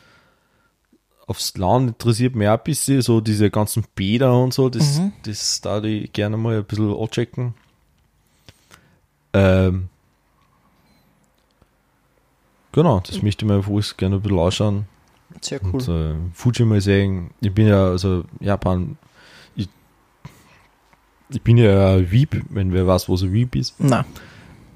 aufs 1.29 1.57
Land 1.57 1.89
interessiert 1.91 2.35
mich 2.35 2.49
auch 2.49 2.59
ein 2.59 2.65
bisschen 2.65 3.01
so 3.03 3.21
diese 3.21 3.51
ganzen 3.51 3.85
Bäder 3.95 4.37
und 4.37 4.53
so. 4.53 4.69
Das, 4.69 4.99
Mhm. 4.99 5.13
das 5.23 5.61
da 5.61 5.81
ich 5.85 6.13
gerne 6.13 6.37
mal 6.37 6.57
ein 6.59 6.65
bisschen 6.65 6.93
anchecken. 6.93 7.55
Ähm, 9.35 9.89
genau, 12.73 13.01
das 13.07 13.23
möchte 13.23 13.45
ich 13.45 13.51
mir 13.51 13.63
alles 13.67 13.97
gerne 13.97 14.17
ein 14.17 14.23
bisschen 14.23 14.39
anschauen. 14.39 14.87
Sehr 15.41 15.61
cool. 15.65 15.75
Und 15.75 15.89
äh, 15.89 16.15
Fuji 16.33 16.65
mal 16.65 16.81
sehen. 16.81 17.31
Ich 17.41 17.53
bin 17.55 17.69
ja, 17.69 17.89
also 17.89 18.25
Japan, 18.41 18.97
ich, 19.55 19.69
ich 21.29 21.43
bin 21.43 21.59
ja 21.59 21.95
ein 21.95 22.11
Weeb, 22.11 22.43
wenn 22.49 22.73
wer 22.73 22.87
weiß, 22.87 23.09
was 23.09 23.23
ein 23.23 23.33
Weeb 23.33 23.55
ist. 23.55 23.75
Na, 23.79 24.05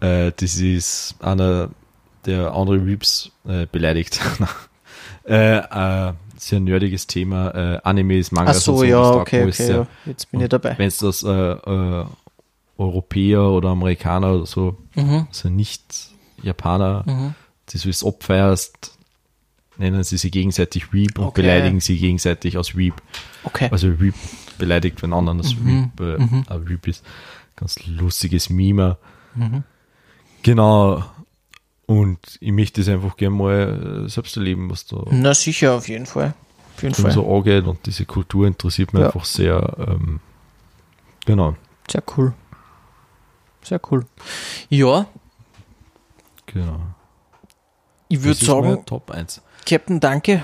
Äh, 0.01 0.33
das 0.37 0.57
ist 0.57 1.15
einer, 1.20 1.70
der 2.27 2.53
andere 2.53 2.87
Weeps 2.87 3.31
äh, 3.47 3.66
beleidigt. 3.66 4.20
äh, 5.27 5.57
äh, 5.59 6.12
sehr 6.48 6.60
nerdiges 6.60 7.06
Thema. 7.06 7.51
Äh, 7.55 7.81
Animes, 7.85 8.32
Mangas 8.32 8.59
ach 8.59 8.62
so, 8.62 8.77
und 8.78 8.89
ja, 8.89 8.98
das 9.01 9.09
taugt 9.10 9.20
okay, 9.28 9.44
okay, 9.48 9.70
ja. 9.70 9.86
Jetzt 10.06 10.31
bin 10.31 10.40
ich 10.40 10.48
dabei. 10.48 10.77
Wenn 10.78 10.89
es 10.89 10.98
das 10.98 11.23
äh, 11.23 11.28
äh, 11.31 12.05
Europäer 12.78 13.43
oder 13.43 13.70
Amerikaner 13.70 14.35
oder 14.35 14.47
so, 14.47 14.77
Mhm. 14.94 15.27
also 15.28 15.48
nicht 15.48 15.82
Japaner, 16.43 17.05
Mhm. 17.06 17.35
das 17.73 17.82
du 17.82 17.90
es 17.90 18.05
abfeierst, 18.05 18.98
nennen 19.78 20.02
sie 20.05 20.16
sich 20.16 20.32
gegenseitig 20.32 20.93
Weep 20.93 21.19
und 21.19 21.27
Okay. 21.27 21.43
beleidigen 21.43 21.81
sie 21.81 21.97
gegenseitig 21.98 22.56
als 22.56 22.77
Weep. 22.77 22.94
Okay. 23.44 23.69
Also 23.70 24.01
Weep 24.01 24.14
beleidigt, 24.59 25.02
wenn 25.02 25.12
anderen 25.12 25.39
das 25.39 25.55
Mhm. 25.55 25.90
Weep, 25.97 26.01
äh, 26.01 26.19
Mhm. 26.19 26.44
Weep 26.69 26.86
ist. 26.89 27.05
Ganz 27.56 27.77
lustiges 27.86 28.51
Meme. 28.51 28.97
Mhm. 29.35 29.62
Genau. 30.43 31.05
Und 31.86 32.38
ich 32.40 32.52
möchte 32.52 32.80
das 32.80 32.88
einfach 32.88 33.16
gerne 33.16 33.36
mal 33.36 34.04
äh, 34.06 34.09
selbst 34.09 34.36
erleben, 34.36 34.70
was 34.70 34.86
da 34.86 35.02
Na 35.10 35.34
sicher, 35.34 35.74
auf 35.74 35.88
jeden 35.88 36.06
Fall. 36.06 36.34
Auf 36.76 36.82
jeden 36.82 36.94
Fall. 36.94 37.10
so 37.12 37.34
angeht. 37.36 37.66
Und 37.66 37.84
diese 37.86 38.06
Kultur 38.06 38.46
interessiert 38.46 38.92
mich 38.92 39.00
Ja. 39.00 39.06
einfach 39.09 39.24
sehr. 39.24 39.76
Ähm, 39.78 40.20
genau. 41.26 41.56
Sehr 41.90 42.02
cool. 42.16 42.32
Sehr 43.62 43.80
cool. 43.90 44.06
Ja, 44.68 45.06
genau. 46.46 46.80
ich 48.09 48.22
würde 48.22 48.44
sagen, 48.44 48.84
Top 48.86 49.10
1. 49.10 49.40
Captain, 49.66 50.00
danke 50.00 50.42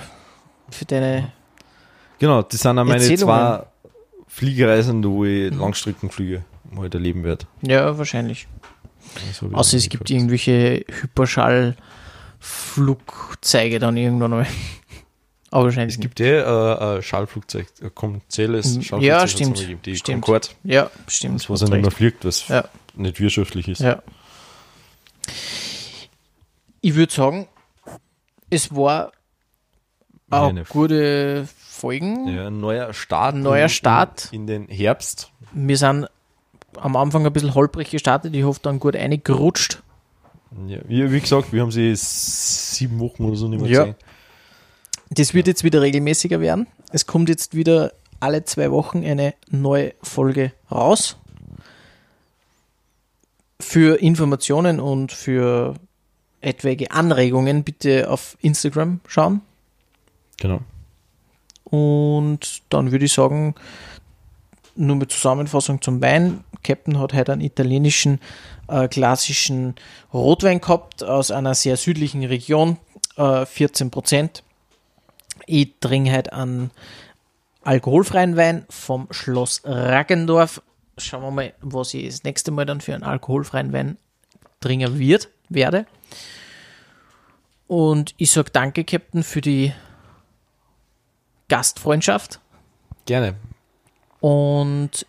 für 0.71 0.85
deine. 0.85 1.33
Genau, 2.19 2.43
das 2.43 2.61
sind 2.61 2.79
auch 2.79 2.85
meine 2.85 3.15
zwei 3.17 3.65
Fliegereisen, 4.29 5.03
wo 5.05 5.25
ich. 5.25 5.53
Langstreckenflüge 5.53 6.45
mal 6.71 6.89
erleben 6.93 7.25
werde. 7.25 7.47
Ja, 7.63 7.97
wahrscheinlich. 7.99 8.47
Außer 9.53 9.77
es 9.77 9.89
gibt 9.89 10.11
irgendwelche 10.11 10.85
Hyperschallflugzeuge 11.01 13.79
dann 13.79 13.97
irgendwann 13.97 14.31
mal. 14.31 14.47
Aber 15.51 15.65
wahrscheinlich 15.65 15.97
Es 15.97 16.01
gibt 16.01 16.21
eh 16.21 16.41
äh, 16.41 16.97
ein 16.97 17.03
Schallflugzeug, 17.03 17.67
ein 17.81 17.95
kommerzielles 17.95 18.77
Mhm. 18.77 18.83
Schallflugzeug. 18.83 19.03
Ja, 19.03 19.27
stimmt. 19.29 19.59
gegeben, 19.59 19.81
Die 19.85 19.97
Stimmt. 19.97 20.25
Concorde. 20.25 20.49
Ja, 20.65 20.91
stimmt. 21.07 21.49
was 21.49 21.61
ja 21.63 21.69
nicht 21.69 21.83
mehr 21.83 21.91
fliegt, 21.91 22.25
was 22.25 22.49
Ja. 22.49 22.65
nicht 22.95 23.19
wirtschaftlich 23.19 23.69
ist. 23.69 23.81
Ja. 23.81 24.03
Ich 26.81 26.95
würde 26.95 27.13
sagen, 27.13 27.49
es 28.51 28.75
war 28.75 29.13
auch 30.31 30.51
Eine- 30.51 30.65
gute 30.65 31.49
Folgen. 31.57 32.29
Ja, 32.29 32.49
ein 32.49 32.61
neuer 32.61 32.93
Start. 32.93 33.35
Neuer 33.37 33.69
Start. 33.71 34.29
In, 34.33 34.43
in 34.43 34.47
den 34.47 34.69
Herbst. 34.69 35.31
Wir 35.53 35.79
sind 35.79 36.07
am 36.77 36.97
Anfang 36.97 37.27
ein 37.27 37.33
bisschen 37.33 37.55
holprig 37.55 37.91
gestartet. 37.91 38.35
Ich 38.35 38.45
hoffe, 38.45 38.61
dann 38.63 38.79
gut 38.81 38.97
eingerutscht. 38.97 39.83
Ja, 40.67 40.79
wie, 40.87 41.11
wie 41.13 41.21
gesagt, 41.21 41.53
wir 41.53 41.61
haben 41.63 41.71
sie 41.71 41.93
sieben 41.95 42.99
Wochen 43.01 43.25
oder 43.25 43.37
so 43.37 43.49
nicht 43.49 43.61
mehr 43.61 43.71
Ja. 43.71 43.81
gesehen. 43.85 43.97
Das 45.11 45.35
wird 45.35 45.47
jetzt 45.47 45.65
wieder 45.65 45.81
regelmäßiger 45.83 46.41
werden. 46.41 46.67
Es 46.93 47.07
kommt 47.07 47.29
jetzt 47.29 47.55
wieder 47.55 47.93
alle 48.21 48.45
zwei 48.45 48.71
Wochen 48.71 49.05
eine 49.05 49.35
neue 49.51 49.95
Folge 50.03 50.53
raus. 50.71 51.17
Für 53.61 54.01
Informationen 54.01 54.81
und 54.81 55.13
für 55.13 55.75
etwaige 56.41 56.91
Anregungen 56.91 57.65
bitte 57.65 58.11
auf 58.11 58.37
Instagram 58.41 59.01
schauen. 59.07 59.41
Genau. 60.41 60.61
Und 61.65 62.63
dann 62.71 62.93
würde 62.93 63.05
ich 63.07 63.13
sagen, 63.13 63.55
nur 64.79 64.97
mit 64.97 65.13
Zusammenfassung 65.13 65.83
zum 65.83 66.01
Wein. 66.01 66.45
Captain 66.63 66.99
hat 66.99 67.13
heute 67.13 67.33
einen 67.33 67.43
italienischen 67.43 68.21
äh, 68.69 68.89
klassischen 68.89 69.75
Rotwein 70.13 70.61
gehabt 70.61 71.03
aus 71.03 71.31
einer 71.31 71.55
sehr 71.55 71.77
südlichen 71.77 72.25
Region, 72.25 72.79
äh, 73.17 73.45
14 73.45 73.91
Prozent. 73.91 74.43
Ich 75.47 75.75
trinke 75.81 76.13
heute 76.13 76.33
einen 76.33 76.71
alkoholfreien 77.63 78.37
Wein 78.37 78.67
vom 78.71 79.09
Schloss 79.11 79.63
Raggendorf. 79.65 80.63
Schauen 80.97 81.23
wir 81.23 81.31
mal, 81.31 81.55
was 81.61 81.95
ich 81.95 82.07
das 82.07 82.25
nächste 82.25 82.51
Mal 82.51 82.67
dann 82.67 82.81
für 82.81 82.95
einen 82.95 83.05
alkoholfreien 83.05 83.73
Wein 83.73 83.99
trinken 84.61 84.99
wird, 84.99 85.29
werde. 85.49 85.87
Und 87.67 88.15
ich 88.17 88.31
sage 88.31 88.51
danke, 88.51 88.85
Captain, 88.85 89.23
für 89.23 89.41
die 89.41 89.73
Gastfreundschaft. 91.49 92.41
Gerne. 93.07 93.37
Und 94.21 95.07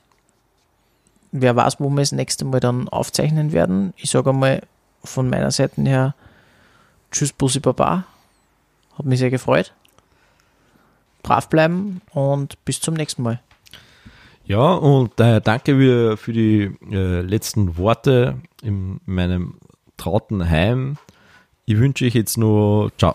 wer 1.31 1.56
weiß, 1.56 1.80
wo 1.80 1.90
wir 1.90 2.02
das 2.02 2.11
nächste 2.11 2.45
Mal 2.45 2.60
dann 2.60 2.88
aufzeichnen 2.90 3.52
werden. 3.52 3.94
Ich 3.98 4.10
sage 4.10 4.30
einmal 4.30 4.61
von 5.03 5.30
meiner 5.30 5.52
Seite 5.52 5.81
her 5.81 6.15
Tschüss, 7.11 7.34
Bussi 7.34 7.60
Baba. 7.60 8.06
Hat 8.98 9.06
mich 9.06 9.19
sehr 9.19 9.31
gefreut. 9.31 9.73
Brav 11.23 11.49
bleiben 11.49 12.02
und 12.14 12.64
bis 12.65 12.80
zum 12.80 12.94
nächsten 12.94 13.23
Mal. 13.23 13.40
Ja, 14.45 14.73
und 14.73 15.19
äh, 15.19 15.41
danke 15.41 15.77
wieder 15.77 16.18
für 16.18 16.34
die 16.34 16.76
äh, 16.91 17.22
letzten 17.22 17.77
Worte 17.77 18.40
in 18.64 18.99
meinem 19.06 19.56
trauten 19.98 20.49
Heim. 20.49 20.98
Ich 21.65 21.77
wünsche 21.77 22.06
euch 22.06 22.15
jetzt 22.15 22.38
nur 22.38 22.91
Ciao. 22.98 23.14